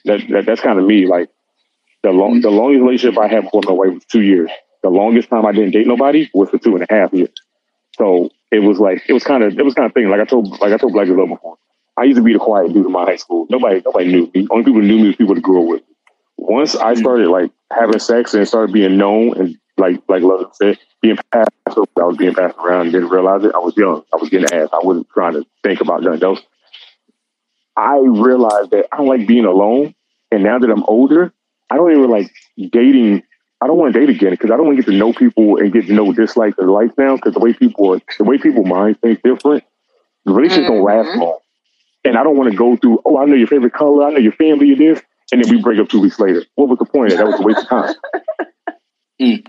That, 0.05 0.21
that 0.29 0.45
that's 0.45 0.61
kind 0.61 0.79
of 0.79 0.85
me. 0.85 1.07
Like 1.07 1.29
the 2.03 2.11
long 2.11 2.41
the 2.41 2.49
longest 2.49 2.81
relationship 2.81 3.19
I 3.19 3.27
had 3.27 3.43
before 3.43 3.61
my 3.65 3.71
wife 3.71 3.93
was 3.93 4.05
two 4.05 4.21
years. 4.21 4.49
The 4.83 4.89
longest 4.89 5.29
time 5.29 5.45
I 5.45 5.51
didn't 5.51 5.71
date 5.71 5.87
nobody 5.87 6.29
was 6.33 6.49
for 6.49 6.57
two 6.57 6.75
and 6.75 6.85
a 6.87 6.93
half 6.93 7.13
years. 7.13 7.33
So 7.97 8.29
it 8.51 8.59
was 8.59 8.79
like 8.79 9.03
it 9.07 9.13
was 9.13 9.23
kind 9.23 9.43
of 9.43 9.57
it 9.57 9.65
was 9.65 9.73
kind 9.73 9.85
of 9.85 9.93
thing. 9.93 10.09
Like 10.09 10.21
I 10.21 10.25
told 10.25 10.59
like 10.59 10.71
I 10.71 10.77
told 10.77 10.93
Black 10.93 11.07
Love 11.07 11.29
before. 11.29 11.57
I 11.97 12.03
used 12.03 12.17
to 12.17 12.23
be 12.23 12.33
the 12.33 12.39
quiet 12.39 12.73
dude 12.73 12.85
in 12.85 12.91
my 12.91 13.05
high 13.05 13.15
school. 13.15 13.47
Nobody 13.49 13.81
nobody 13.83 14.07
knew 14.07 14.31
me. 14.33 14.47
Only 14.51 14.63
people 14.63 14.81
knew 14.81 14.97
me 14.97 15.07
was 15.07 15.15
people 15.15 15.35
to 15.35 15.41
grow 15.41 15.61
with. 15.61 15.81
Once 16.37 16.75
I 16.75 16.93
started 16.93 17.29
like 17.29 17.51
having 17.71 17.99
sex 17.99 18.33
and 18.33 18.47
started 18.47 18.71
being 18.71 18.97
known 18.97 19.35
and 19.37 19.57
like 19.77 20.01
like 20.07 20.21
Love 20.21 20.55
said, 20.55 20.77
being 21.01 21.17
passed 21.33 21.49
I 21.65 22.03
was 22.03 22.17
being 22.17 22.33
passed 22.33 22.57
around 22.57 22.91
didn't 22.91 23.09
realize 23.09 23.43
it. 23.43 23.51
I 23.55 23.59
was 23.59 23.75
young. 23.75 24.03
I 24.13 24.17
was 24.17 24.29
getting 24.29 24.51
ass. 24.53 24.69
I 24.71 24.79
wasn't 24.83 25.09
trying 25.09 25.33
to 25.33 25.45
think 25.63 25.81
about 25.81 26.03
nothing 26.03 26.23
else. 26.23 26.41
I 27.75 27.97
realized 27.99 28.71
that 28.71 28.87
I 28.91 28.97
don't 28.97 29.07
like 29.07 29.27
being 29.27 29.45
alone. 29.45 29.93
And 30.31 30.43
now 30.43 30.59
that 30.59 30.69
I'm 30.69 30.83
older, 30.83 31.33
I 31.69 31.75
don't 31.75 31.91
even 31.91 32.09
like 32.09 32.31
dating. 32.71 33.23
I 33.59 33.67
don't 33.67 33.77
want 33.77 33.93
to 33.93 33.99
date 33.99 34.09
again 34.09 34.31
because 34.31 34.51
I 34.51 34.57
don't 34.57 34.67
want 34.67 34.77
to 34.77 34.83
get 34.83 34.91
to 34.91 34.97
know 34.97 35.13
people 35.13 35.57
and 35.57 35.73
get 35.73 35.87
to 35.87 35.93
know 35.93 36.13
dislike 36.13 36.55
and 36.59 36.69
life 36.69 36.91
now. 36.97 37.15
Because 37.15 37.33
the 37.33 37.39
way 37.39 37.53
people 37.53 37.95
are, 37.95 38.01
the 38.17 38.23
way 38.23 38.37
people 38.37 38.63
mind 38.63 39.01
things 39.01 39.17
different, 39.23 39.63
the 40.25 40.33
relationships 40.33 40.69
mm-hmm. 40.69 40.75
don't 40.75 41.05
last 41.05 41.17
long. 41.17 41.39
And 42.03 42.17
I 42.17 42.23
don't 42.23 42.37
want 42.37 42.51
to 42.51 42.57
go 42.57 42.77
through. 42.77 43.01
Oh, 43.03 43.17
I 43.17 43.25
know 43.25 43.35
your 43.35 43.47
favorite 43.47 43.73
color. 43.73 44.05
I 44.05 44.11
know 44.11 44.19
your 44.19 44.33
family. 44.33 44.71
It 44.71 44.81
is, 44.81 45.01
and 45.31 45.43
then 45.43 45.49
we 45.53 45.61
break 45.61 45.79
up 45.79 45.89
two 45.89 46.01
weeks 46.01 46.19
later. 46.19 46.45
What 46.55 46.69
was 46.69 46.77
the 46.77 46.85
point 46.85 47.11
of 47.11 47.17
that? 47.17 47.25
That 47.25 47.31
was 47.31 47.39
a 47.39 47.43
waste 47.43 47.59
of 47.59 47.67
time. 47.67 47.95
mm. 49.21 49.47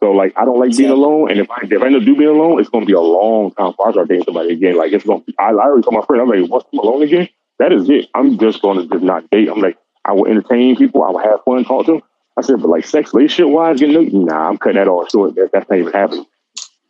So 0.00 0.10
like 0.10 0.34
I 0.36 0.44
don't 0.44 0.60
like 0.60 0.76
being 0.76 0.90
alone, 0.90 1.30
and 1.30 1.40
if 1.40 1.50
I 1.50 1.60
if 1.62 1.82
I 1.82 1.86
end 1.86 1.96
up 1.96 2.04
do 2.04 2.14
being 2.14 2.28
alone, 2.28 2.60
it's 2.60 2.68
going 2.68 2.84
to 2.84 2.86
be 2.86 2.92
a 2.92 3.00
long 3.00 3.52
time 3.52 3.70
before 3.70 3.88
I 3.88 3.92
start 3.92 4.08
dating 4.08 4.24
somebody 4.24 4.52
again. 4.52 4.76
Like 4.76 4.92
it's 4.92 5.04
going. 5.04 5.20
to 5.20 5.24
be, 5.24 5.34
I, 5.38 5.48
I 5.48 5.52
already 5.52 5.82
told 5.82 5.94
my 5.94 6.04
friend, 6.04 6.20
I'm 6.20 6.28
like, 6.28 6.50
what's 6.50 6.70
alone 6.74 7.02
again? 7.02 7.30
That 7.58 7.72
is 7.72 7.88
it. 7.88 8.10
I'm 8.14 8.38
just 8.38 8.60
going 8.60 8.78
to 8.78 8.86
just 8.86 9.02
not 9.02 9.30
date. 9.30 9.48
I'm 9.48 9.60
like, 9.60 9.78
I 10.04 10.12
will 10.12 10.26
entertain 10.26 10.76
people. 10.76 11.02
I 11.02 11.10
will 11.10 11.20
have 11.20 11.42
fun, 11.44 11.64
talk 11.64 11.86
to 11.86 11.92
them. 11.92 12.02
I 12.36 12.42
said, 12.42 12.60
but 12.60 12.68
like 12.68 12.84
sex, 12.84 13.14
relationship 13.14 13.52
wise, 13.52 13.78
getting 13.78 14.24
nah, 14.24 14.48
I'm 14.48 14.58
cutting 14.58 14.76
that 14.76 14.88
all 14.88 15.06
short. 15.06 15.34
That, 15.36 15.50
that's 15.52 15.68
not 15.68 15.78
even 15.78 15.92
happening. 15.92 16.26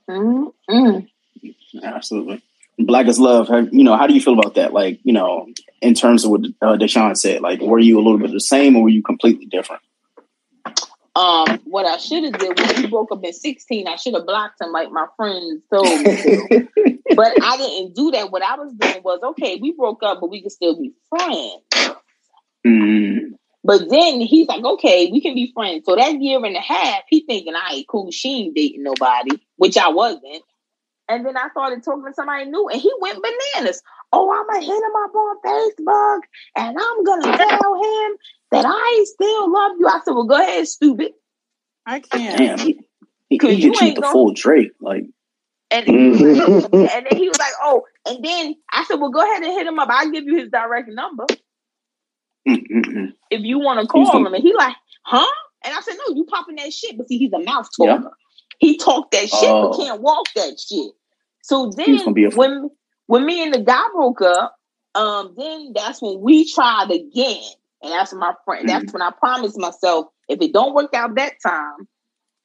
Mm-hmm. 0.09 1.01
Absolutely. 1.83 2.43
Black 2.79 3.07
is 3.07 3.21
love. 3.21 3.49
you 3.73 3.85
know, 3.85 3.97
how 3.97 4.07
do 4.07 4.15
you 4.15 4.21
feel 4.21 4.39
about 4.39 4.55
that? 4.55 4.73
Like, 4.73 5.01
you 5.05 5.13
know, 5.13 5.47
in 5.81 5.95
terms 5.95 6.25
of 6.25 6.31
what 6.31 6.41
uh, 6.63 6.77
Deshaun 6.77 7.17
said, 7.17 7.41
like, 7.41 7.61
were 7.61 7.79
you 7.79 7.99
a 7.99 8.03
little 8.03 8.19
bit 8.19 8.33
the 8.33 8.41
same 8.41 8.75
or 8.77 8.83
were 8.83 8.89
you 8.89 9.03
completely 9.03 9.47
different? 9.47 9.83
Um, 11.17 11.61
what 11.65 11.87
I 11.87 11.97
should 11.99 12.25
have 12.25 12.39
did 12.39 12.59
when 12.59 12.83
we 12.83 12.89
broke 12.89 13.13
up 13.13 13.25
at 13.25 13.35
16, 13.35 13.87
I 13.87 13.95
should 13.95 14.15
have 14.15 14.27
blocked 14.27 14.61
him 14.61 14.73
like 14.73 14.91
my 14.91 15.07
friends 15.17 15.63
told 15.73 15.87
me 15.87 16.05
to. 16.05 16.69
but 17.15 17.41
I 17.41 17.57
didn't 17.57 17.95
do 17.95 18.11
that. 18.11 18.33
What 18.33 18.43
I 18.43 18.57
was 18.57 18.73
doing 18.73 19.03
was, 19.05 19.21
okay, 19.23 19.59
we 19.63 19.73
broke 19.73 20.03
up, 20.03 20.21
but 20.21 20.31
we 20.31 20.43
could 20.43 20.51
still 20.51 20.77
be 20.77 20.93
friends. 21.09 22.01
Mm. 22.67 23.35
But 23.65 23.89
then 23.89 24.21
he's 24.21 24.47
like, 24.47 24.63
okay, 24.63 25.11
we 25.11 25.23
can 25.23 25.35
be 25.35 25.51
friends. 25.55 25.87
So 25.87 25.97
that 25.97 26.21
year 26.21 26.45
and 26.45 26.55
a 26.55 26.61
half, 26.61 27.05
he 27.09 27.25
thinking, 27.27 27.55
all 27.55 27.63
right, 27.63 27.85
cool, 27.89 28.11
she 28.11 28.43
ain't 28.43 28.55
dating 28.55 28.83
nobody, 28.83 29.41
which 29.57 29.79
I 29.79 29.89
wasn't. 29.89 30.43
And 31.09 31.25
then 31.25 31.37
I 31.37 31.49
started 31.49 31.83
talking 31.83 32.05
to 32.05 32.13
somebody 32.13 32.45
new, 32.45 32.69
and 32.69 32.81
he 32.81 32.93
went 33.01 33.23
bananas. 33.23 33.83
Oh, 34.13 34.31
I'm 34.31 34.47
gonna 34.47 34.65
hit 34.65 34.77
him 34.77 34.97
up 35.05 35.15
on 35.15 35.37
Facebook, 35.45 36.21
and 36.57 36.77
I'm 36.79 37.05
gonna 37.05 37.37
tell 37.37 37.75
him 37.75 38.17
that 38.53 38.65
I 38.67 39.05
still 39.07 39.53
love 39.53 39.73
you. 39.79 39.87
I 39.87 40.01
said, 40.05 40.13
well, 40.13 40.25
go 40.25 40.41
ahead, 40.41 40.69
stupid. 40.69 41.13
I 41.87 42.01
can't. 42.01 42.39
Damn, 42.39 42.59
he, 42.59 42.81
he, 43.29 43.39
he 43.39 43.53
you 43.55 43.73
the 43.73 44.01
gonna... 44.01 44.13
full 44.13 44.33
Drake, 44.35 44.73
like. 44.81 45.05
And, 45.71 45.87
oh, 45.91 46.69
and 46.73 47.07
then 47.11 47.17
he 47.17 47.29
was 47.29 47.39
like, 47.39 47.53
"Oh," 47.61 47.83
and 48.07 48.25
then 48.25 48.55
I 48.73 48.85
said, 48.85 49.01
"Well, 49.01 49.11
go 49.11 49.21
ahead 49.21 49.43
and 49.43 49.53
hit 49.53 49.67
him 49.67 49.79
up. 49.79 49.89
I'll 49.91 50.11
give 50.11 50.25
you 50.25 50.37
his 50.37 50.51
direct 50.51 50.89
number." 50.89 51.27
Mm-mm-mm. 52.49 53.13
if 53.31 53.43
you 53.43 53.59
want 53.59 53.81
to 53.81 53.87
call 53.87 54.27
him. 54.27 54.33
And 54.33 54.43
he 54.43 54.53
like, 54.55 54.77
huh? 55.03 55.27
And 55.65 55.75
I 55.75 55.81
said, 55.81 55.95
no, 56.07 56.15
you 56.15 56.25
popping 56.25 56.57
that 56.57 56.73
shit. 56.73 56.97
But 56.97 57.09
see, 57.09 57.19
he's 57.19 57.33
a 57.33 57.39
mouth 57.39 57.69
talker. 57.77 58.03
Yeah. 58.03 58.09
He 58.59 58.79
talked 58.79 59.13
that 59.13 59.29
shit, 59.29 59.49
oh. 59.49 59.71
but 59.71 59.79
can't 59.79 60.01
walk 60.01 60.27
that 60.37 60.59
shit. 60.61 60.93
So 61.43 61.71
then 61.77 61.99
when 62.35 62.71
when 63.07 63.27
me 63.27 63.43
and 63.43 63.53
the 63.53 63.61
guy 63.61 63.83
broke 63.93 64.23
up, 64.23 64.57
um, 64.95 65.35
then 65.37 65.73
that's 65.75 66.01
when 66.01 66.21
we 66.21 66.51
tried 66.51 66.91
again. 66.91 67.43
And 67.83 67.93
that's 67.93 68.15
my 68.15 68.33
friend. 68.45 68.67
Mm-hmm. 68.67 68.79
That's 68.79 68.93
when 68.93 69.03
I 69.03 69.11
promised 69.11 69.59
myself, 69.59 70.07
if 70.29 70.41
it 70.41 70.53
don't 70.55 70.75
work 70.75 70.95
out 70.95 71.15
that 71.17 71.35
time, 71.45 71.87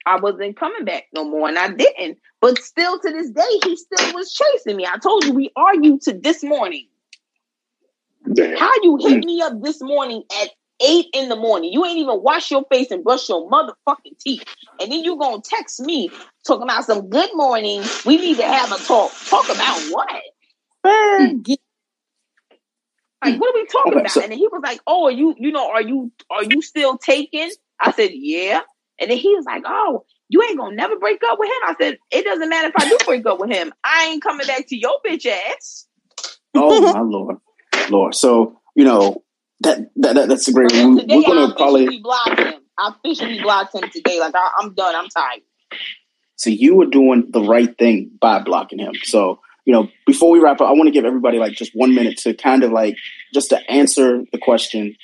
I 0.06 0.20
wasn't 0.20 0.58
coming 0.58 0.84
back 0.84 1.06
no 1.14 1.24
more. 1.24 1.48
And 1.48 1.58
I 1.58 1.70
didn't. 1.70 2.18
But 2.42 2.62
still 2.62 3.00
to 3.00 3.10
this 3.10 3.30
day, 3.30 3.60
he 3.64 3.78
still 3.78 4.14
was 4.14 4.34
chasing 4.34 4.76
me. 4.76 4.86
I 4.86 4.98
told 4.98 5.24
you 5.26 5.34
we 5.34 5.52
argued 5.56 6.02
to 6.02 6.14
this 6.14 6.44
morning. 6.44 6.88
Damn. 8.34 8.58
How 8.58 8.72
you 8.84 8.98
hit 9.02 9.24
me 9.24 9.42
up 9.42 9.54
this 9.62 9.82
morning 9.82 10.24
at 10.42 10.50
eight 10.82 11.08
in 11.14 11.30
the 11.30 11.36
morning? 11.36 11.72
You 11.74 11.86
ain't 11.86 11.98
even 11.98 12.22
wash 12.22 12.52
your 12.52 12.64
face 12.72 12.92
and 12.92 13.04
brush 13.04 13.28
your 13.30 13.50
motherfucking 13.50 14.20
teeth, 14.20 14.44
and 14.82 14.92
then 14.92 15.04
you 15.04 15.18
gonna 15.18 15.42
text 15.44 15.80
me 15.80 16.12
talking 16.46 16.64
about 16.64 16.86
some 16.86 17.10
good 17.10 17.30
morning. 17.34 17.84
We 18.06 18.18
need 18.18 18.38
to 18.38 18.46
have 18.48 18.72
a 18.72 18.78
talk. 18.84 19.12
Talk 19.28 19.46
about 19.46 19.80
what? 19.92 20.22
Like 23.24 23.40
what 23.40 23.56
are 23.56 23.60
we 23.60 23.66
talking 23.66 23.94
okay, 23.94 24.02
about? 24.02 24.12
So- 24.12 24.22
and 24.22 24.32
then 24.32 24.38
he 24.38 24.48
was 24.48 24.62
like, 24.64 24.80
"Oh, 24.88 25.06
are 25.06 25.12
you 25.12 25.36
you 25.38 25.52
know 25.52 25.70
are 25.70 25.82
you 25.82 26.12
are 26.30 26.44
you 26.44 26.62
still 26.62 26.98
taking?" 26.98 27.52
I 27.80 27.92
said, 27.92 28.12
"Yeah." 28.14 28.62
And 29.00 29.10
then 29.10 29.18
he 29.18 29.34
was 29.36 29.46
like, 29.46 29.64
"Oh, 29.66 30.06
you 30.30 30.42
ain't 30.44 30.58
gonna 30.58 30.76
never 30.76 30.98
break 31.00 31.22
up 31.24 31.40
with 31.40 31.50
him." 31.50 31.62
I 31.64 31.76
said, 31.80 31.98
"It 32.12 32.24
doesn't 32.24 32.50
matter 32.50 32.70
if 32.70 32.76
I 32.78 32.88
do 32.88 32.98
break 33.06 33.26
up 33.26 33.40
with 33.40 33.50
him. 33.52 33.74
I 33.84 34.08
ain't 34.12 34.22
coming 34.24 34.48
back 34.48 34.68
to 34.68 34.78
your 34.78 35.00
bitch 35.06 35.26
ass." 35.26 35.88
Oh 36.56 36.80
my 36.94 37.02
lord! 37.02 37.38
Lord. 37.92 38.16
So 38.16 38.60
you 38.76 38.86
know 38.86 39.24
that, 39.62 39.90
that, 39.98 40.16
that 40.16 40.30
that's 40.30 40.48
a 40.48 40.54
great. 40.54 40.72
one. 40.72 40.98
today 40.98 41.16
we're 41.18 41.24
gonna 41.24 41.54
I 41.54 41.56
probably 41.56 42.00
block 42.00 42.38
him. 42.38 42.54
I 42.78 42.94
officially 42.96 43.42
blocked 43.42 43.76
him 43.76 43.90
today. 43.92 44.20
Like 44.20 44.36
I, 44.36 44.64
am 44.64 44.74
done. 44.74 44.96
I'm 44.96 45.10
tired. 45.10 45.42
So 46.36 46.50
you 46.50 46.76
were 46.76 46.86
doing 46.86 47.30
the 47.30 47.42
right 47.42 47.78
thing 47.78 48.12
by 48.22 48.42
blocking 48.42 48.80
him. 48.80 48.94
So 49.04 49.42
you 49.66 49.74
know, 49.74 49.90
before 50.08 50.32
we 50.32 50.40
wrap 50.40 50.62
up, 50.62 50.68
I 50.68 50.72
want 50.72 50.88
to 50.88 50.92
give 50.92 51.06
everybody 51.06 51.38
like 51.38 51.54
just 51.54 51.74
one 51.76 51.94
minute 51.94 52.18
to 52.20 52.34
kind 52.34 52.64
of 52.64 52.72
like 52.72 52.96
just 53.34 53.50
to 53.50 53.60
answer 53.70 54.24
the 54.32 54.40
question, 54.40 54.96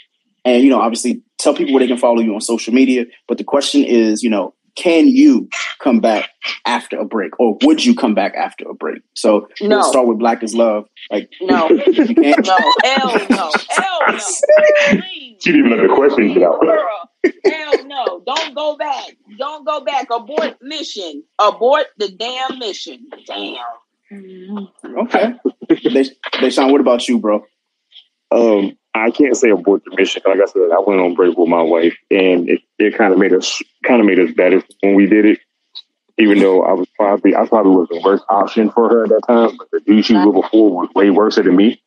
and 0.44 0.64
you 0.64 0.70
know, 0.70 0.80
obviously 0.80 1.22
tell 1.38 1.54
people 1.54 1.74
where 1.74 1.82
they 1.82 1.88
can 1.88 1.98
follow 1.98 2.22
you 2.22 2.34
on 2.34 2.42
social 2.42 2.74
media. 2.74 3.06
But 3.28 3.38
the 3.38 3.44
question 3.44 3.84
is, 3.84 4.24
you 4.24 4.30
know, 4.30 4.56
can 4.76 5.08
you 5.08 5.50
come 5.80 6.00
back 6.00 6.30
after 6.66 6.98
a 6.98 7.06
break, 7.06 7.40
or 7.40 7.58
would 7.64 7.84
you 7.84 7.96
come 7.96 8.14
back 8.14 8.36
after 8.36 8.68
a 8.70 8.74
break? 8.74 9.02
So 9.14 9.48
no. 9.62 9.78
we'll 9.78 9.84
start 9.90 10.08
with 10.08 10.20
Black 10.20 10.44
is 10.44 10.54
Love. 10.54 10.86
Like 11.12 11.30
no, 11.42 11.70
you 11.88 12.16
can't. 12.16 12.46
no, 12.46 12.58
hell 12.84 13.26
no, 13.30 13.52
hell 13.70 14.00
no. 14.10 14.20
She 15.40 15.52
didn't 15.52 15.68
even 15.68 15.78
let 15.78 15.88
the 15.88 15.94
question 15.94 16.34
get 16.34 16.44
out. 16.44 16.62
Girl, 16.62 17.34
hell 17.46 17.86
no! 17.86 18.24
Don't 18.26 18.56
go 18.56 18.78
back. 18.78 19.18
Don't 19.38 19.66
go 19.66 19.82
back. 19.82 20.08
Abort 20.12 20.58
mission. 20.62 21.24
Abort 21.40 21.88
the 21.98 22.10
damn 22.10 22.58
mission. 22.58 23.08
Damn. 23.28 23.58
Okay. 24.98 25.34
they, 25.70 26.04
Deshaun, 26.40 26.72
what 26.72 26.82
about 26.82 27.08
you, 27.08 27.20
bro? 27.20 27.44
Um, 28.32 28.78
I 28.96 29.12
can't 29.12 29.36
say 29.36 29.50
abort 29.50 29.84
the 29.84 29.94
mission. 29.96 30.22
Like 30.26 30.40
I 30.40 30.46
said, 30.46 30.72
I 30.74 30.80
went 30.80 31.02
on 31.02 31.16
break 31.16 31.38
with 31.38 31.50
my 31.50 31.62
wife, 31.62 31.98
and 32.10 32.50
it, 32.50 32.62
it 32.80 32.98
kind 32.98 33.12
of 33.12 33.20
made 33.20 33.34
us 33.34 33.62
kind 33.84 34.00
of 34.00 34.08
made 34.08 34.20
us 34.20 34.32
better 34.32 34.64
when 34.80 34.96
we 34.96 35.06
did 35.06 35.26
it. 35.26 35.40
Even 36.18 36.40
though 36.40 36.64
I 36.64 36.72
was 36.72 36.88
probably 36.98 37.36
I 37.36 37.46
probably 37.46 37.76
was 37.76 37.90
the 37.90 38.00
worst 38.00 38.24
option 38.30 38.72
for 38.72 38.88
her 38.88 39.04
at 39.04 39.10
that 39.10 39.28
time, 39.28 39.58
but 39.58 39.70
the 39.70 39.82
dude 39.82 40.06
she 40.06 40.14
was 40.14 40.44
before 40.44 40.72
was 40.72 40.90
way 40.96 41.10
worse 41.10 41.36
than 41.36 41.54
me. 41.54 41.82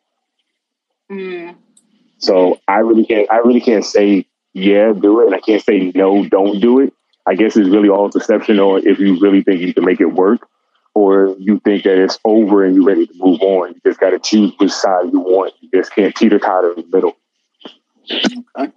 Mm. 1.11 1.57
So 2.19 2.61
I 2.69 2.81
really 2.81 3.07
can't 3.07 3.31
I 3.31 3.39
really 3.39 3.63
can't 3.63 3.87
say 3.87 4.27
yeah 4.53 4.93
do 4.93 5.23
it, 5.23 5.27
and 5.27 5.35
I 5.35 5.41
can't 5.41 5.65
say 5.65 5.91
no 5.95 6.27
don't 6.27 6.61
do 6.61 6.81
it. 6.81 6.93
I 7.25 7.37
guess 7.37 7.57
it's 7.57 7.71
really 7.71 7.89
all 7.89 8.11
deception 8.11 8.61
on 8.61 8.87
if 8.87 8.99
you 8.99 9.19
really 9.19 9.43
think 9.43 9.63
you 9.63 9.73
can 9.73 9.87
make 9.87 10.03
it 10.03 10.13
work 10.13 10.47
or 10.99 11.37
you 11.39 11.61
think 11.61 11.85
that 11.85 11.97
it's 11.97 12.19
over 12.25 12.65
and 12.65 12.75
you're 12.75 12.85
ready 12.85 13.07
to 13.07 13.15
move 13.15 13.41
on. 13.41 13.69
You 13.69 13.81
just 13.87 14.01
got 14.01 14.11
to 14.11 14.19
choose 14.19 14.53
which 14.59 14.73
side 14.73 15.13
you 15.13 15.21
want. 15.21 15.55
You 15.61 15.71
just 15.73 15.95
can't 15.95 16.13
teeter 16.13 16.41
totter 16.41 16.73
in 16.73 16.91
the 16.91 16.97
middle. 16.97 17.17
Okay. 18.11 18.73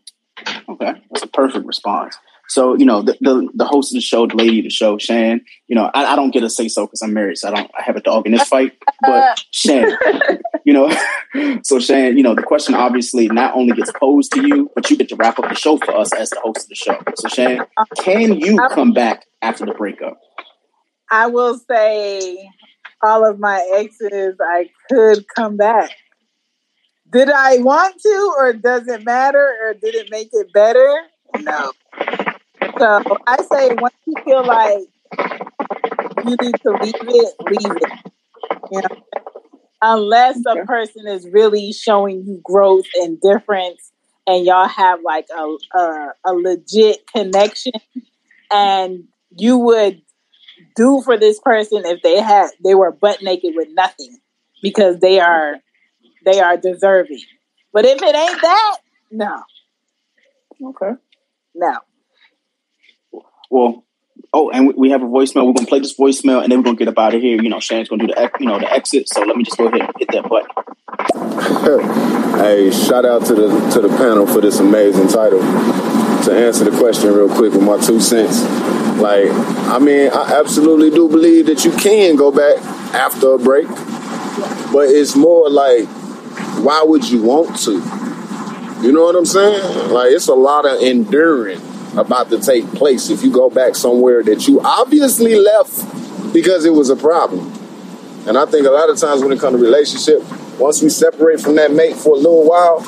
Okay. 0.70 1.02
That's 1.10 1.24
a 1.24 1.28
perfect 1.28 1.66
response. 1.66 2.16
So, 2.48 2.76
you 2.78 2.86
know, 2.86 3.02
the, 3.02 3.18
the, 3.22 3.50
the 3.56 3.66
host 3.66 3.92
of 3.92 3.96
the 3.96 4.02
show, 4.02 4.28
the 4.28 4.36
lady 4.36 4.60
of 4.60 4.66
the 4.66 4.70
show, 4.70 5.00
Shan, 5.00 5.42
you 5.68 5.76
know, 5.76 5.90
I, 5.96 6.14
I 6.14 6.16
don't 6.16 6.30
get 6.32 6.42
to 6.42 6.50
say 6.50 6.68
so 6.68 6.86
because 6.86 7.02
I'm 7.02 7.14
married, 7.14 7.38
so 7.38 7.48
I 7.48 7.56
don't 7.56 7.72
I 7.80 7.82
have 7.82 7.96
a 7.96 8.02
dog 8.02 8.28
in 8.28 8.34
this 8.34 8.48
fight. 8.48 8.74
But 9.02 9.44
Shan, 9.52 9.90
you 10.66 10.74
know, 10.74 10.96
so 11.64 11.80
Shan, 11.80 12.18
you 12.18 12.24
know, 12.24 12.36
the 12.36 12.44
question 12.44 12.76
obviously 12.76 13.30
not 13.30 13.56
only 13.56 13.74
gets 13.74 13.92
posed 13.94 14.34
to 14.34 14.46
you, 14.46 14.70
but 14.76 14.90
you 14.92 14.98
get 14.98 15.10
to 15.10 15.16
wrap 15.16 15.40
up 15.40 15.50
the 15.50 15.56
show 15.56 15.78
for 15.78 15.96
us 15.96 16.14
as 16.14 16.30
the 16.30 16.42
host 16.44 16.64
of 16.64 16.70
the 16.70 16.76
show. 16.76 17.00
So 17.16 17.30
Shan, 17.30 17.66
can 18.00 18.38
you 18.38 18.60
um, 18.60 18.70
come 18.70 18.92
back 18.92 19.26
after 19.42 19.66
the 19.66 19.74
breakup? 19.74 20.20
I 21.12 21.28
will 21.28 21.60
say 21.70 22.50
all 23.04 23.30
of 23.30 23.38
my 23.38 23.62
exes, 23.76 24.36
I 24.42 24.70
could 24.90 25.26
come 25.36 25.58
back. 25.58 25.92
Did 27.12 27.30
I 27.30 27.58
want 27.58 28.00
to, 28.02 28.34
or 28.38 28.54
does 28.54 28.88
it 28.88 29.04
matter, 29.04 29.54
or 29.62 29.74
did 29.74 29.96
it 29.96 30.10
make 30.10 30.30
it 30.32 30.54
better? 30.54 31.02
No. 31.42 31.74
So 32.80 33.18
I 33.28 33.44
say 33.52 33.76
once 33.76 33.96
you 34.08 34.16
feel 34.24 34.46
like 34.46 34.88
you 36.26 36.38
need 36.42 36.56
to 36.62 36.72
leave 36.82 36.96
it, 36.96 37.34
leave 37.42 37.76
it. 37.76 37.92
You 38.72 38.82
know? 38.82 39.04
Unless 39.82 40.44
a 40.48 40.66
person 40.66 41.08
is 41.08 41.28
really 41.28 41.74
showing 41.74 42.24
you 42.26 42.40
growth 42.44 42.86
and 42.96 43.20
difference, 43.20 43.92
and 44.26 44.46
y'all 44.46 44.68
have 44.68 45.00
like 45.04 45.26
a, 45.36 45.78
a, 45.78 46.10
a 46.28 46.34
legit 46.34 47.06
connection, 47.14 47.74
and 48.50 49.04
you 49.36 49.58
would 49.58 50.02
do 50.76 51.02
for 51.02 51.18
this 51.18 51.40
person 51.40 51.84
if 51.86 52.02
they 52.02 52.22
had 52.22 52.50
they 52.64 52.76
were 52.76 52.92
butt 52.92 53.22
naked 53.22 53.54
with 53.56 53.70
nothing 53.72 54.20
because 54.62 55.00
they 55.00 55.20
are 55.20 55.56
they 56.26 56.40
are 56.40 56.58
deserving. 56.58 57.22
But 57.74 57.86
if 57.86 58.02
it 58.02 58.16
ain't 58.16 58.42
that, 58.42 58.78
no. 59.12 59.44
Okay. 60.64 60.92
No. 61.56 61.80
Well, 63.50 63.84
oh, 64.34 64.50
and 64.52 64.74
we 64.76 64.92
have 64.92 65.02
a 65.02 65.06
voicemail. 65.06 65.46
We're 65.46 65.54
gonna 65.54 65.68
play 65.68 65.80
this 65.80 65.98
voicemail, 65.98 66.42
and 66.44 66.52
then 66.52 66.60
we're 66.60 66.66
gonna 66.66 66.78
get 66.78 66.88
up 66.88 66.98
out 66.98 67.14
of 67.14 67.22
here. 67.22 67.42
You 67.42 67.50
know, 67.50 67.60
Shane's 67.60 67.90
gonna 67.90 68.08
do 68.08 68.14
the 68.14 68.32
you 68.40 68.46
know 68.48 68.60
the 68.60 68.72
exit. 68.72 69.10
So 69.10 69.22
let 69.22 69.36
me 69.36 69.44
just 69.44 69.58
go 69.58 69.68
ahead 69.68 69.82
and 69.82 69.92
hit 69.98 70.10
that 70.12 70.30
button. 70.30 70.50
hey, 72.40 72.72
shout 72.72 73.06
out 73.06 73.26
to 73.26 73.36
the 73.36 73.48
to 73.72 73.82
the 73.82 73.90
panel 73.98 74.28
for 74.28 74.42
this 74.42 74.60
amazing 74.60 75.08
title. 75.08 75.42
To 75.42 76.32
answer 76.32 76.64
the 76.70 76.78
question 76.78 77.12
real 77.14 77.28
quick 77.28 77.52
with 77.54 77.64
my 77.64 77.78
two 77.78 78.00
cents, 78.00 78.44
like, 79.02 79.30
I 79.68 79.80
mean, 79.80 80.12
I 80.12 80.40
absolutely 80.40 80.92
do 80.92 81.10
believe 81.10 81.48
that 81.48 81.66
you 81.66 81.72
can 81.72 82.16
go 82.16 82.32
back 82.32 82.58
after 82.94 83.34
a 83.34 83.40
break, 83.40 83.68
but 84.72 84.90
it's 84.90 85.16
more 85.16 85.50
like, 85.50 85.86
why 86.64 86.84
would 86.86 87.10
you 87.10 87.24
want 87.24 87.58
to? 87.62 87.74
You 88.86 88.92
know 88.92 89.04
what 89.04 89.16
I'm 89.16 89.26
saying? 89.26 89.90
Like, 89.92 90.12
it's 90.12 90.28
a 90.28 90.36
lot 90.36 90.66
of 90.66 90.82
enduring 90.82 91.60
about 91.98 92.30
to 92.30 92.40
take 92.40 92.66
place 92.74 93.10
if 93.10 93.24
you 93.24 93.32
go 93.32 93.50
back 93.50 93.76
somewhere 93.76 94.24
that 94.24 94.48
you 94.48 94.62
obviously 94.62 95.36
left 95.36 96.34
because 96.34 96.66
it 96.66 96.74
was 96.74 96.90
a 96.90 96.96
problem. 96.96 97.52
And 98.28 98.38
I 98.38 98.46
think 98.46 98.68
a 98.68 98.72
lot 98.72 98.90
of 98.90 98.98
times 98.98 99.24
when 99.24 99.32
it 99.32 99.40
comes 99.40 99.58
to 99.58 99.64
relationship, 99.64 100.22
once 100.60 100.82
we 100.82 100.90
separate 100.90 101.42
from 101.42 101.56
that 101.56 101.72
mate 101.72 101.96
for 101.96 102.14
a 102.14 102.18
little 102.18 102.48
while, 102.48 102.82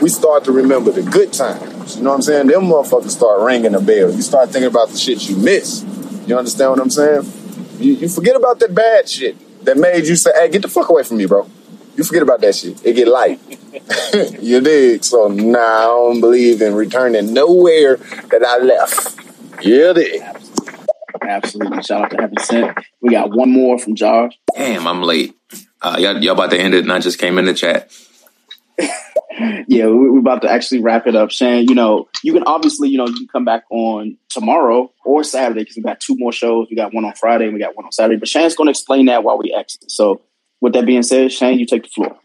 we 0.00 0.08
start 0.08 0.44
to 0.44 0.52
remember 0.52 0.90
the 0.90 1.02
good 1.02 1.32
times. 1.32 1.96
You 1.96 2.02
know 2.02 2.10
what 2.10 2.16
I'm 2.16 2.22
saying? 2.22 2.46
Them 2.46 2.62
motherfuckers 2.62 3.10
start 3.10 3.40
ringing 3.40 3.74
a 3.74 3.80
bell. 3.80 4.12
You 4.12 4.22
start 4.22 4.50
thinking 4.50 4.68
about 4.68 4.88
the 4.88 4.96
shit 4.96 5.28
you 5.28 5.36
miss. 5.36 5.84
You 6.26 6.36
understand 6.36 6.70
what 6.72 6.80
I'm 6.80 6.90
saying? 6.90 7.30
You, 7.78 7.94
you 7.94 8.08
forget 8.08 8.36
about 8.36 8.58
that 8.60 8.74
bad 8.74 9.08
shit 9.08 9.36
that 9.64 9.76
made 9.76 10.06
you 10.06 10.16
say, 10.16 10.30
hey, 10.34 10.48
get 10.50 10.62
the 10.62 10.68
fuck 10.68 10.88
away 10.88 11.02
from 11.02 11.18
me, 11.18 11.26
bro. 11.26 11.48
You 11.96 12.04
forget 12.04 12.22
about 12.22 12.40
that 12.40 12.54
shit. 12.54 12.84
It 12.84 12.94
get 12.94 13.08
light. 13.08 13.40
you 14.40 14.60
dig? 14.60 15.04
So 15.04 15.28
now 15.28 15.58
I 15.58 15.84
don't 15.84 16.20
believe 16.20 16.60
in 16.60 16.74
returning 16.74 17.32
nowhere 17.32 17.96
that 17.96 18.44
I 18.44 18.58
left. 18.58 19.20
Yeah, 19.64 19.92
dig. 19.92 20.22
Absolutely. 21.22 21.82
Shout 21.82 22.02
out 22.04 22.10
to 22.10 22.16
Heaven 22.16 22.38
Sent. 22.38 22.78
We 23.00 23.10
got 23.10 23.30
one 23.30 23.50
more 23.50 23.78
from 23.78 23.94
Josh. 23.94 24.38
Damn, 24.56 24.86
I'm 24.86 25.02
late. 25.02 25.36
Uh, 25.80 25.96
y'all, 25.98 26.22
y'all 26.22 26.34
about 26.34 26.50
to 26.50 26.58
end 26.58 26.74
it, 26.74 26.82
and 26.82 26.92
I 26.92 26.98
just 26.98 27.18
came 27.18 27.38
in 27.38 27.44
the 27.44 27.54
chat. 27.54 27.90
yeah, 29.68 29.86
we're 29.86 30.18
about 30.18 30.42
to 30.42 30.50
actually 30.50 30.80
wrap 30.80 31.06
it 31.06 31.16
up. 31.16 31.30
Shane, 31.30 31.68
you 31.68 31.74
know, 31.74 32.08
you 32.22 32.32
can 32.32 32.44
obviously, 32.44 32.88
you 32.88 32.98
know, 32.98 33.06
you 33.06 33.14
can 33.14 33.28
come 33.28 33.44
back 33.44 33.64
on 33.70 34.16
tomorrow 34.28 34.92
or 35.04 35.24
Saturday 35.24 35.62
because 35.62 35.76
we 35.76 35.82
got 35.82 36.00
two 36.00 36.16
more 36.18 36.32
shows. 36.32 36.68
We 36.70 36.76
got 36.76 36.94
one 36.94 37.04
on 37.04 37.14
Friday 37.14 37.46
and 37.46 37.54
we 37.54 37.60
got 37.60 37.76
one 37.76 37.84
on 37.84 37.92
Saturday. 37.92 38.18
But 38.18 38.28
Shane's 38.28 38.54
going 38.54 38.66
to 38.66 38.70
explain 38.70 39.06
that 39.06 39.24
while 39.24 39.38
we 39.38 39.52
exit. 39.52 39.90
So, 39.90 40.22
with 40.60 40.72
that 40.74 40.86
being 40.86 41.02
said, 41.02 41.32
Shane, 41.32 41.58
you 41.58 41.66
take 41.66 41.82
the 41.82 41.88
floor. 41.88 42.16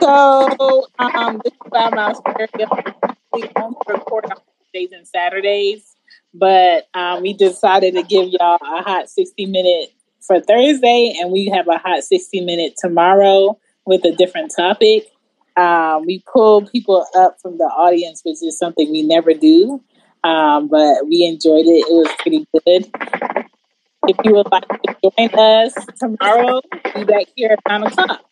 So, 0.00 0.86
um, 0.98 1.40
this 1.44 1.52
is 1.52 1.58
about 1.66 1.94
my 1.94 2.14
We 3.32 3.44
only 3.56 3.76
record 3.88 4.26
on 4.26 4.36
Tuesdays 4.72 4.92
and 4.92 5.06
Saturdays, 5.06 5.94
but 6.34 6.86
um, 6.94 7.22
we 7.22 7.32
decided 7.32 7.94
to 7.94 8.02
give 8.02 8.28
y'all 8.28 8.58
a 8.60 8.82
hot 8.82 9.08
60 9.08 9.46
minute 9.46 9.92
for 10.20 10.40
Thursday, 10.40 11.14
and 11.20 11.32
we 11.32 11.46
have 11.46 11.66
a 11.66 11.78
hot 11.78 12.04
60 12.04 12.42
minute 12.42 12.74
tomorrow 12.78 13.58
with 13.86 14.04
a 14.04 14.12
different 14.12 14.52
topic. 14.54 15.06
Um, 15.60 16.06
we 16.06 16.24
pull 16.32 16.64
people 16.64 17.06
up 17.14 17.36
from 17.42 17.58
the 17.58 17.64
audience, 17.64 18.22
which 18.24 18.42
is 18.42 18.58
something 18.58 18.90
we 18.90 19.02
never 19.02 19.34
do, 19.34 19.82
um, 20.24 20.68
but 20.68 21.06
we 21.06 21.26
enjoyed 21.26 21.66
it. 21.66 21.84
It 21.86 21.92
was 21.92 22.08
pretty 22.18 22.46
good. 22.64 22.90
If 24.08 24.16
you 24.24 24.34
would 24.36 24.50
like 24.50 24.66
to 24.66 24.96
join 25.02 25.28
us 25.38 25.74
tomorrow, 25.98 26.62
be 26.94 27.04
back 27.04 27.26
here 27.36 27.50
at 27.50 27.58
9 27.68 27.82
o'clock. 27.82 28.22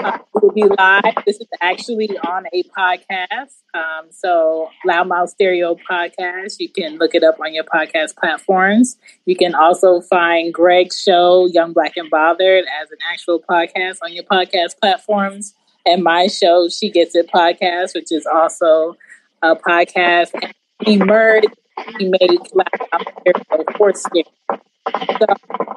Uh, 0.00 0.18
we'll 0.34 0.52
be 0.52 0.64
live. 0.64 1.14
This 1.24 1.40
is 1.40 1.48
actually 1.62 2.10
on 2.18 2.44
a 2.52 2.62
podcast. 2.64 3.54
Um, 3.72 4.08
so, 4.10 4.68
Loudmouth 4.86 5.30
Stereo 5.30 5.74
Podcast. 5.90 6.56
You 6.58 6.68
can 6.68 6.98
look 6.98 7.14
it 7.14 7.24
up 7.24 7.40
on 7.40 7.54
your 7.54 7.64
podcast 7.64 8.14
platforms. 8.16 8.98
You 9.24 9.36
can 9.36 9.54
also 9.54 10.02
find 10.02 10.52
Greg's 10.52 11.00
show, 11.00 11.46
Young 11.46 11.72
Black 11.72 11.96
and 11.96 12.10
Bothered, 12.10 12.66
as 12.82 12.90
an 12.90 12.98
actual 13.10 13.40
podcast 13.40 13.98
on 14.02 14.12
your 14.12 14.24
podcast 14.24 14.78
platforms 14.78 15.54
and 15.86 16.02
my 16.02 16.26
show, 16.26 16.68
She 16.68 16.90
Gets 16.90 17.14
It 17.14 17.30
podcast, 17.32 17.94
which 17.94 18.12
is 18.12 18.26
also 18.26 18.96
a 19.42 19.56
podcast. 19.56 20.30
And 20.34 20.52
we 20.86 20.96
merged, 20.98 21.48
we 21.98 22.12
made 22.20 22.38
fourth 23.76 24.02
year. 24.14 24.24
So 24.48 25.26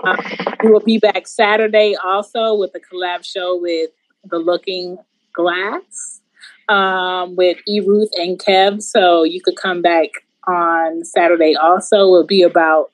um, 0.03 0.17
we 0.63 0.71
will 0.71 0.79
be 0.79 0.97
back 0.97 1.27
Saturday 1.27 1.95
also 1.95 2.55
with 2.55 2.71
a 2.75 2.79
collab 2.79 3.25
show 3.25 3.57
with 3.59 3.89
The 4.23 4.37
Looking 4.37 4.97
Glass 5.33 6.21
um, 6.69 7.35
with 7.35 7.57
E. 7.67 7.81
Ruth 7.81 8.09
and 8.15 8.39
Kev. 8.39 8.81
So 8.81 9.23
you 9.23 9.41
could 9.41 9.55
come 9.57 9.81
back 9.81 10.09
on 10.47 11.03
Saturday 11.03 11.55
also. 11.55 12.07
it 12.07 12.11
will 12.11 12.25
be 12.25 12.41
about 12.41 12.91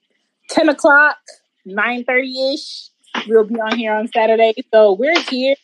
10 0.50 0.70
o'clock, 0.70 1.18
9.30 1.68 2.54
ish. 2.54 2.90
We'll 3.28 3.46
be 3.46 3.56
on 3.56 3.78
here 3.78 3.94
on 3.94 4.08
Saturday. 4.08 4.54
So 4.74 4.94
we're 4.94 5.20
here 5.22 5.56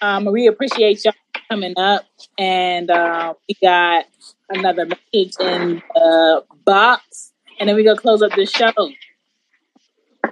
um, 0.00 0.24
we 0.26 0.46
appreciate 0.46 1.04
y'all 1.04 1.14
coming 1.48 1.74
up, 1.76 2.04
and 2.38 2.90
uh, 2.90 3.34
we 3.48 3.56
got 3.62 4.04
another 4.50 4.86
message 4.86 5.34
in 5.40 5.82
the 5.94 6.44
box, 6.64 7.32
and 7.58 7.68
then 7.68 7.76
we 7.76 7.84
gonna 7.84 7.98
close 8.00 8.22
up 8.22 8.32
the 8.34 8.46
show. 8.46 8.72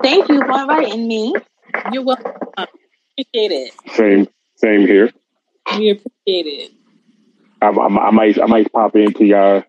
Thank 0.02 0.28
you 0.28 0.38
for 0.40 0.60
inviting 0.60 1.08
me. 1.08 1.34
You're 1.92 2.02
welcome. 2.04 2.32
appreciate 2.56 3.52
it. 3.52 3.72
Same, 3.94 4.28
same 4.56 4.80
here. 4.86 5.10
We 5.78 5.90
appreciate 5.90 6.46
it. 6.46 6.72
I, 7.62 7.68
I, 7.68 7.86
I 8.08 8.10
might, 8.10 8.40
I 8.40 8.46
might 8.46 8.72
pop 8.72 8.94
into 8.96 9.24
y'all 9.24 9.62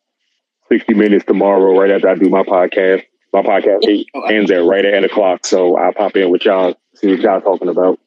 sixty 0.70 0.94
minutes 0.94 1.26
tomorrow, 1.26 1.80
right 1.80 1.92
after 1.92 2.10
I 2.10 2.16
do 2.16 2.30
my 2.30 2.44
podcast. 2.44 3.04
My 3.34 3.42
podcast 3.42 3.80
eight, 3.90 4.08
ends 4.30 4.50
at 4.50 4.64
right 4.64 4.86
at 4.86 4.94
eight 4.94 5.04
o'clock, 5.04 5.46
so 5.46 5.78
I'll 5.78 5.92
pop 5.94 6.16
in 6.16 6.30
with 6.30 6.46
y'all, 6.46 6.74
see 6.96 7.12
what 7.12 7.20
y'all 7.20 7.42
talking 7.42 7.68
about. 7.68 8.00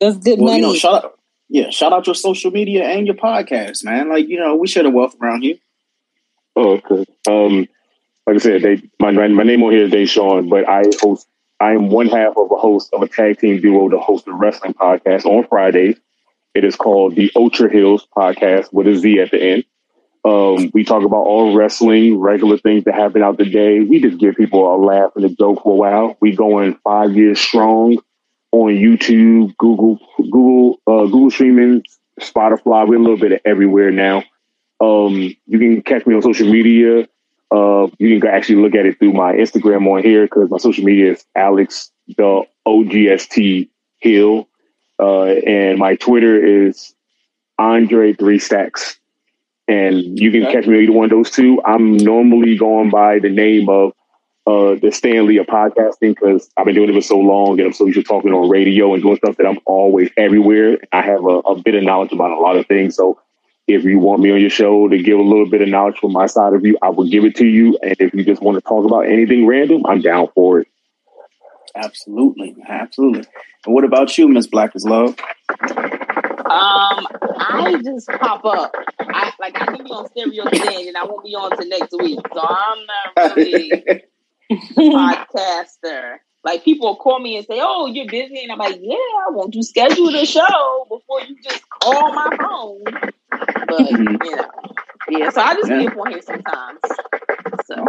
That's 0.00 0.16
good 0.16 0.38
Well, 0.38 0.46
money. 0.52 0.56
you 0.60 0.62
know, 0.68 0.74
shout 0.74 1.04
out, 1.04 1.18
yeah, 1.50 1.68
shout 1.70 1.92
out 1.92 2.06
your 2.06 2.14
social 2.14 2.52
media 2.52 2.84
and 2.84 3.06
your 3.06 3.16
podcast, 3.16 3.84
man. 3.84 4.08
Like, 4.08 4.28
you 4.28 4.38
know, 4.38 4.54
we 4.54 4.68
share 4.68 4.84
the 4.84 4.90
wealth 4.90 5.16
around 5.20 5.42
here. 5.42 5.56
Oh, 6.54 6.80
okay. 6.88 7.04
Um, 7.28 7.68
like 8.26 8.36
I 8.36 8.38
said, 8.38 8.62
they 8.62 8.82
my 9.00 9.10
my 9.10 9.42
name 9.42 9.62
on 9.64 9.72
here 9.72 9.92
is 9.92 10.10
Sean, 10.10 10.48
but 10.48 10.68
I 10.68 10.84
host. 11.00 11.26
I 11.58 11.72
am 11.72 11.90
one 11.90 12.06
half 12.06 12.38
of 12.38 12.50
a 12.50 12.56
host 12.56 12.88
of 12.94 13.02
a 13.02 13.08
tag 13.08 13.38
team 13.38 13.60
duo 13.60 13.90
to 13.90 13.98
host 13.98 14.26
a 14.28 14.32
wrestling 14.32 14.72
podcast 14.72 15.26
on 15.26 15.46
Fridays. 15.46 15.98
It 16.54 16.64
is 16.64 16.74
called 16.74 17.16
the 17.16 17.30
Ultra 17.36 17.70
Hills 17.70 18.06
Podcast 18.16 18.72
with 18.72 18.86
a 18.86 18.96
Z 18.96 19.20
at 19.20 19.30
the 19.30 19.42
end. 19.42 19.64
Um, 20.24 20.70
we 20.72 20.84
talk 20.84 21.02
about 21.02 21.26
all 21.26 21.54
wrestling, 21.54 22.18
regular 22.18 22.56
things 22.56 22.84
that 22.84 22.94
happen 22.94 23.22
out 23.22 23.36
the 23.36 23.44
day. 23.44 23.80
We 23.80 24.00
just 24.00 24.18
give 24.18 24.36
people 24.36 24.74
a 24.74 24.76
laugh 24.76 25.10
and 25.16 25.24
a 25.24 25.28
joke 25.28 25.62
for 25.62 25.72
a 25.72 25.76
while. 25.76 26.16
We 26.20 26.34
going 26.34 26.78
five 26.82 27.14
years 27.14 27.38
strong 27.38 27.98
on 28.52 28.72
YouTube, 28.72 29.56
Google, 29.56 29.98
Google, 30.16 30.80
uh, 30.86 31.04
Google 31.04 31.30
streaming, 31.30 31.84
Spotify. 32.20 32.86
We're 32.86 32.96
a 32.96 33.00
little 33.00 33.16
bit 33.18 33.32
of 33.32 33.40
everywhere 33.44 33.90
now. 33.90 34.24
Um, 34.80 35.34
you 35.46 35.58
can 35.58 35.82
catch 35.82 36.06
me 36.06 36.14
on 36.14 36.22
social 36.22 36.50
media. 36.50 37.08
Uh, 37.50 37.88
you 37.98 38.20
can 38.20 38.30
actually 38.30 38.62
look 38.62 38.74
at 38.74 38.86
it 38.86 38.98
through 38.98 39.12
my 39.12 39.32
Instagram 39.32 39.86
on 39.92 40.02
here 40.02 40.24
because 40.24 40.50
my 40.50 40.58
social 40.58 40.84
media 40.84 41.12
is 41.12 41.24
Alex 41.34 41.90
the 42.16 42.44
OGST 42.66 43.68
Hill, 43.98 44.48
uh, 44.98 45.24
and 45.24 45.78
my 45.78 45.96
Twitter 45.96 46.68
is 46.68 46.94
Andre 47.58 48.12
Three 48.12 48.38
Stacks. 48.38 48.98
And 49.68 50.18
you 50.18 50.32
can 50.32 50.50
catch 50.50 50.66
me 50.66 50.82
either 50.82 50.92
one 50.92 51.04
of 51.04 51.10
those 51.10 51.30
two. 51.30 51.62
I'm 51.64 51.96
normally 51.96 52.56
going 52.56 52.90
by 52.90 53.20
the 53.20 53.28
name 53.28 53.68
of 53.68 53.92
uh, 54.46 54.74
the 54.80 54.90
Stanley 54.92 55.36
of 55.36 55.46
podcasting 55.46 56.14
because 56.14 56.50
I've 56.56 56.64
been 56.64 56.74
doing 56.74 56.90
it 56.90 56.94
for 56.94 57.00
so 57.00 57.18
long 57.18 57.58
and 57.58 57.68
I'm 57.68 57.72
so 57.72 57.86
used 57.86 57.98
to 57.98 58.02
talking 58.02 58.32
on 58.32 58.48
radio 58.48 58.94
and 58.94 59.02
doing 59.02 59.16
stuff 59.16 59.36
that 59.36 59.46
I'm 59.46 59.60
always 59.66 60.10
everywhere. 60.16 60.78
I 60.92 61.02
have 61.02 61.24
a, 61.24 61.38
a 61.40 61.60
bit 61.60 61.74
of 61.74 61.82
knowledge 61.82 62.12
about 62.12 62.30
a 62.30 62.40
lot 62.40 62.56
of 62.56 62.66
things. 62.66 62.96
So 62.96 63.20
if 63.66 63.84
you 63.84 63.98
want 63.98 64.22
me 64.22 64.32
on 64.32 64.40
your 64.40 64.50
show 64.50 64.88
to 64.88 65.02
give 65.02 65.18
a 65.18 65.22
little 65.22 65.48
bit 65.48 65.62
of 65.62 65.68
knowledge 65.68 65.98
from 65.98 66.12
my 66.12 66.26
side 66.26 66.54
of 66.54 66.64
you, 66.64 66.76
I 66.82 66.88
will 66.88 67.08
give 67.08 67.24
it 67.24 67.36
to 67.36 67.46
you. 67.46 67.78
And 67.82 67.96
if 67.98 68.14
you 68.14 68.24
just 68.24 68.42
want 68.42 68.56
to 68.56 68.62
talk 68.62 68.84
about 68.84 69.06
anything 69.06 69.46
random, 69.46 69.86
I'm 69.86 70.00
down 70.00 70.28
for 70.34 70.60
it. 70.60 70.68
Absolutely, 71.74 72.56
absolutely. 72.66 73.24
And 73.64 73.74
what 73.74 73.84
about 73.84 74.16
you, 74.18 74.28
Miss 74.28 74.46
Black 74.46 74.74
is 74.74 74.84
Love? 74.84 75.16
Um, 76.50 77.06
I 77.38 77.80
just 77.84 78.08
pop 78.08 78.44
up. 78.44 78.74
I 78.98 79.32
like 79.38 79.60
I 79.60 79.66
can 79.66 79.84
be 79.84 79.90
on 79.90 80.08
stereo 80.10 80.44
today, 80.48 80.88
and 80.88 80.96
I 80.96 81.04
won't 81.04 81.24
be 81.24 81.34
on 81.36 81.56
to 81.56 81.68
next 81.68 81.92
week. 81.92 82.18
So 82.32 82.40
I'm 82.40 82.86
not 82.86 83.36
really 83.36 83.70
a 83.88 84.00
podcaster. 84.76 86.16
Like 86.42 86.64
people 86.64 86.88
will 86.88 86.96
call 86.96 87.18
me 87.20 87.36
and 87.36 87.46
say, 87.46 87.58
"Oh, 87.60 87.86
you're 87.86 88.06
busy," 88.10 88.42
and 88.42 88.52
I'm 88.52 88.58
like, 88.58 88.78
"Yeah, 88.80 88.94
I 88.94 89.30
want 89.30 89.52
to 89.52 89.62
schedule 89.62 90.10
the 90.10 90.24
show 90.24 90.86
before 90.88 91.20
you 91.22 91.36
just 91.42 91.62
call 91.68 92.12
my 92.14 92.34
phone." 92.40 92.82
But 93.30 93.78
mm-hmm. 93.78 94.24
you 94.24 94.36
know, 94.36 94.50
yeah. 95.10 95.30
So 95.30 95.40
I 95.42 95.54
just 95.54 95.68
Yeah. 95.70 95.78
be 95.80 95.86
up 95.88 95.96
on 95.98 96.10
here 96.10 96.22
sometimes. 96.22 96.80
So 97.66 97.84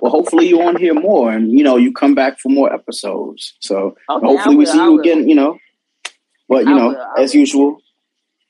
Well, 0.00 0.10
hopefully 0.10 0.48
you 0.48 0.62
on 0.62 0.76
here 0.76 0.94
more, 0.94 1.32
and 1.32 1.52
you 1.52 1.62
know 1.62 1.76
you 1.76 1.92
come 1.92 2.14
back 2.14 2.38
for 2.40 2.48
more 2.48 2.72
episodes. 2.72 3.54
So 3.60 3.94
Okay, 4.10 4.26
hopefully 4.26 4.54
I 4.56 4.58
we 4.58 4.66
see 4.66 4.78
you 4.78 4.98
again. 4.98 5.28
You 5.28 5.34
know, 5.34 5.58
but 6.48 6.64
you 6.66 6.74
I 6.74 6.78
know, 6.78 6.88
will, 6.88 7.06
as 7.18 7.34
usual, 7.34 7.78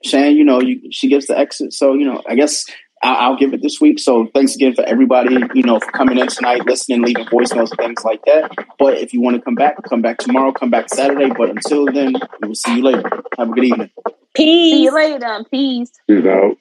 Shan, 0.04 0.36
you 0.36 0.44
know, 0.44 0.60
you, 0.60 0.80
she 0.90 1.08
gives 1.08 1.26
the 1.26 1.36
exit. 1.38 1.72
So 1.72 1.94
you 1.94 2.04
know, 2.04 2.22
I 2.28 2.34
guess 2.36 2.64
I'll, 3.02 3.16
I'll 3.32 3.36
give 3.36 3.52
it 3.52 3.62
this 3.62 3.80
week. 3.80 3.98
So 3.98 4.26
thanks 4.34 4.54
again 4.54 4.74
for 4.74 4.84
everybody, 4.84 5.36
you 5.54 5.62
know, 5.62 5.80
for 5.80 5.90
coming 5.92 6.18
in 6.18 6.28
tonight, 6.28 6.64
listening, 6.66 7.02
leaving 7.02 7.26
voicemails, 7.26 7.76
things 7.76 8.04
like 8.04 8.24
that. 8.26 8.52
But 8.78 8.98
if 8.98 9.12
you 9.12 9.20
want 9.20 9.36
to 9.36 9.42
come 9.42 9.54
back, 9.54 9.76
come 9.88 10.02
back 10.02 10.18
tomorrow, 10.18 10.52
come 10.52 10.70
back 10.70 10.88
Saturday. 10.88 11.30
But 11.36 11.50
until 11.50 11.86
then, 11.86 12.14
we 12.40 12.48
will 12.48 12.54
see 12.54 12.76
you 12.76 12.82
later. 12.82 13.08
Have 13.38 13.50
a 13.50 13.52
good 13.52 13.64
evening. 13.64 13.90
Peace. 14.34 14.72
See 14.72 14.84
you 14.84 14.94
later. 14.94 15.44
Peace. 15.50 15.92
Peace 16.08 16.26
out. 16.26 16.56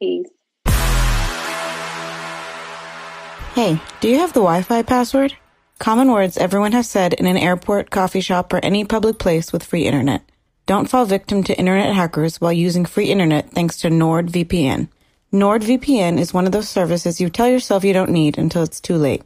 Peace. 0.00 0.28
Hey, 3.54 3.80
do 4.00 4.08
you 4.08 4.18
have 4.18 4.32
the 4.32 4.40
Wi 4.40 4.62
Fi 4.62 4.82
password? 4.82 5.34
Common 5.78 6.12
words 6.12 6.36
everyone 6.36 6.72
has 6.72 6.88
said 6.88 7.14
in 7.14 7.26
an 7.26 7.36
airport, 7.36 7.90
coffee 7.90 8.20
shop, 8.20 8.52
or 8.52 8.60
any 8.62 8.84
public 8.84 9.18
place 9.18 9.52
with 9.52 9.64
free 9.64 9.86
internet. 9.86 10.22
Don't 10.66 10.88
fall 10.88 11.04
victim 11.04 11.42
to 11.44 11.58
internet 11.58 11.94
hackers 11.94 12.40
while 12.40 12.52
using 12.52 12.84
free 12.84 13.06
internet 13.06 13.50
thanks 13.50 13.76
to 13.78 13.88
NordVPN. 13.88 14.88
NordVPN 15.32 16.18
is 16.18 16.34
one 16.34 16.46
of 16.46 16.50
those 16.50 16.68
services 16.68 17.20
you 17.20 17.30
tell 17.30 17.46
yourself 17.48 17.84
you 17.84 17.92
don't 17.92 18.10
need 18.10 18.36
until 18.36 18.64
it's 18.64 18.80
too 18.80 18.96
late. 18.96 19.22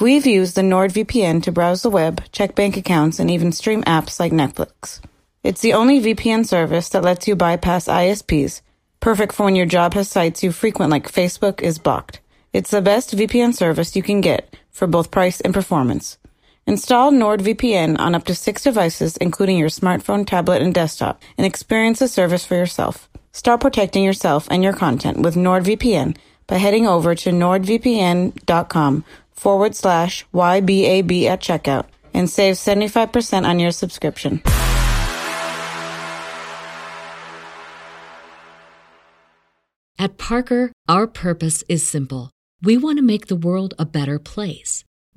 We've 0.00 0.26
used 0.26 0.56
the 0.56 0.62
NordVPN 0.62 1.44
to 1.44 1.52
browse 1.52 1.82
the 1.82 1.90
web, 1.90 2.24
check 2.32 2.56
bank 2.56 2.76
accounts, 2.76 3.20
and 3.20 3.30
even 3.30 3.52
stream 3.52 3.84
apps 3.84 4.18
like 4.18 4.32
Netflix. 4.32 5.00
It's 5.44 5.60
the 5.60 5.72
only 5.72 6.00
VPN 6.00 6.44
service 6.46 6.88
that 6.88 7.04
lets 7.04 7.28
you 7.28 7.36
bypass 7.36 7.86
ISPs, 7.86 8.62
perfect 8.98 9.32
for 9.32 9.44
when 9.44 9.54
your 9.54 9.66
job 9.66 9.94
has 9.94 10.08
sites 10.08 10.42
you 10.42 10.50
frequent 10.50 10.90
like 10.90 11.12
Facebook 11.12 11.60
is 11.60 11.78
blocked. 11.78 12.18
It's 12.52 12.72
the 12.72 12.82
best 12.82 13.16
VPN 13.16 13.54
service 13.54 13.94
you 13.94 14.02
can 14.02 14.20
get 14.20 14.56
for 14.72 14.88
both 14.88 15.12
price 15.12 15.40
and 15.40 15.54
performance. 15.54 16.18
Install 16.66 17.12
NordVPN 17.12 17.98
on 17.98 18.14
up 18.14 18.24
to 18.24 18.34
six 18.34 18.62
devices, 18.62 19.16
including 19.16 19.58
your 19.58 19.68
smartphone, 19.68 20.26
tablet, 20.26 20.62
and 20.62 20.74
desktop, 20.74 21.22
and 21.38 21.46
experience 21.46 21.98
the 21.98 22.08
service 22.08 22.44
for 22.44 22.54
yourself. 22.54 23.08
Start 23.32 23.60
protecting 23.60 24.04
yourself 24.04 24.46
and 24.50 24.62
your 24.62 24.72
content 24.72 25.18
with 25.18 25.34
NordVPN 25.34 26.16
by 26.46 26.56
heading 26.56 26.86
over 26.86 27.14
to 27.14 27.30
nordvpn.com 27.30 29.04
forward 29.32 29.74
slash 29.74 30.26
YBAB 30.34 31.24
at 31.24 31.40
checkout 31.40 31.86
and 32.12 32.28
save 32.28 32.56
75% 32.56 33.46
on 33.46 33.58
your 33.58 33.70
subscription. 33.70 34.42
At 39.98 40.18
Parker, 40.18 40.72
our 40.88 41.06
purpose 41.06 41.62
is 41.68 41.86
simple. 41.86 42.30
We 42.62 42.76
want 42.76 42.98
to 42.98 43.02
make 43.02 43.26
the 43.26 43.36
world 43.36 43.74
a 43.78 43.84
better 43.84 44.18
place 44.18 44.84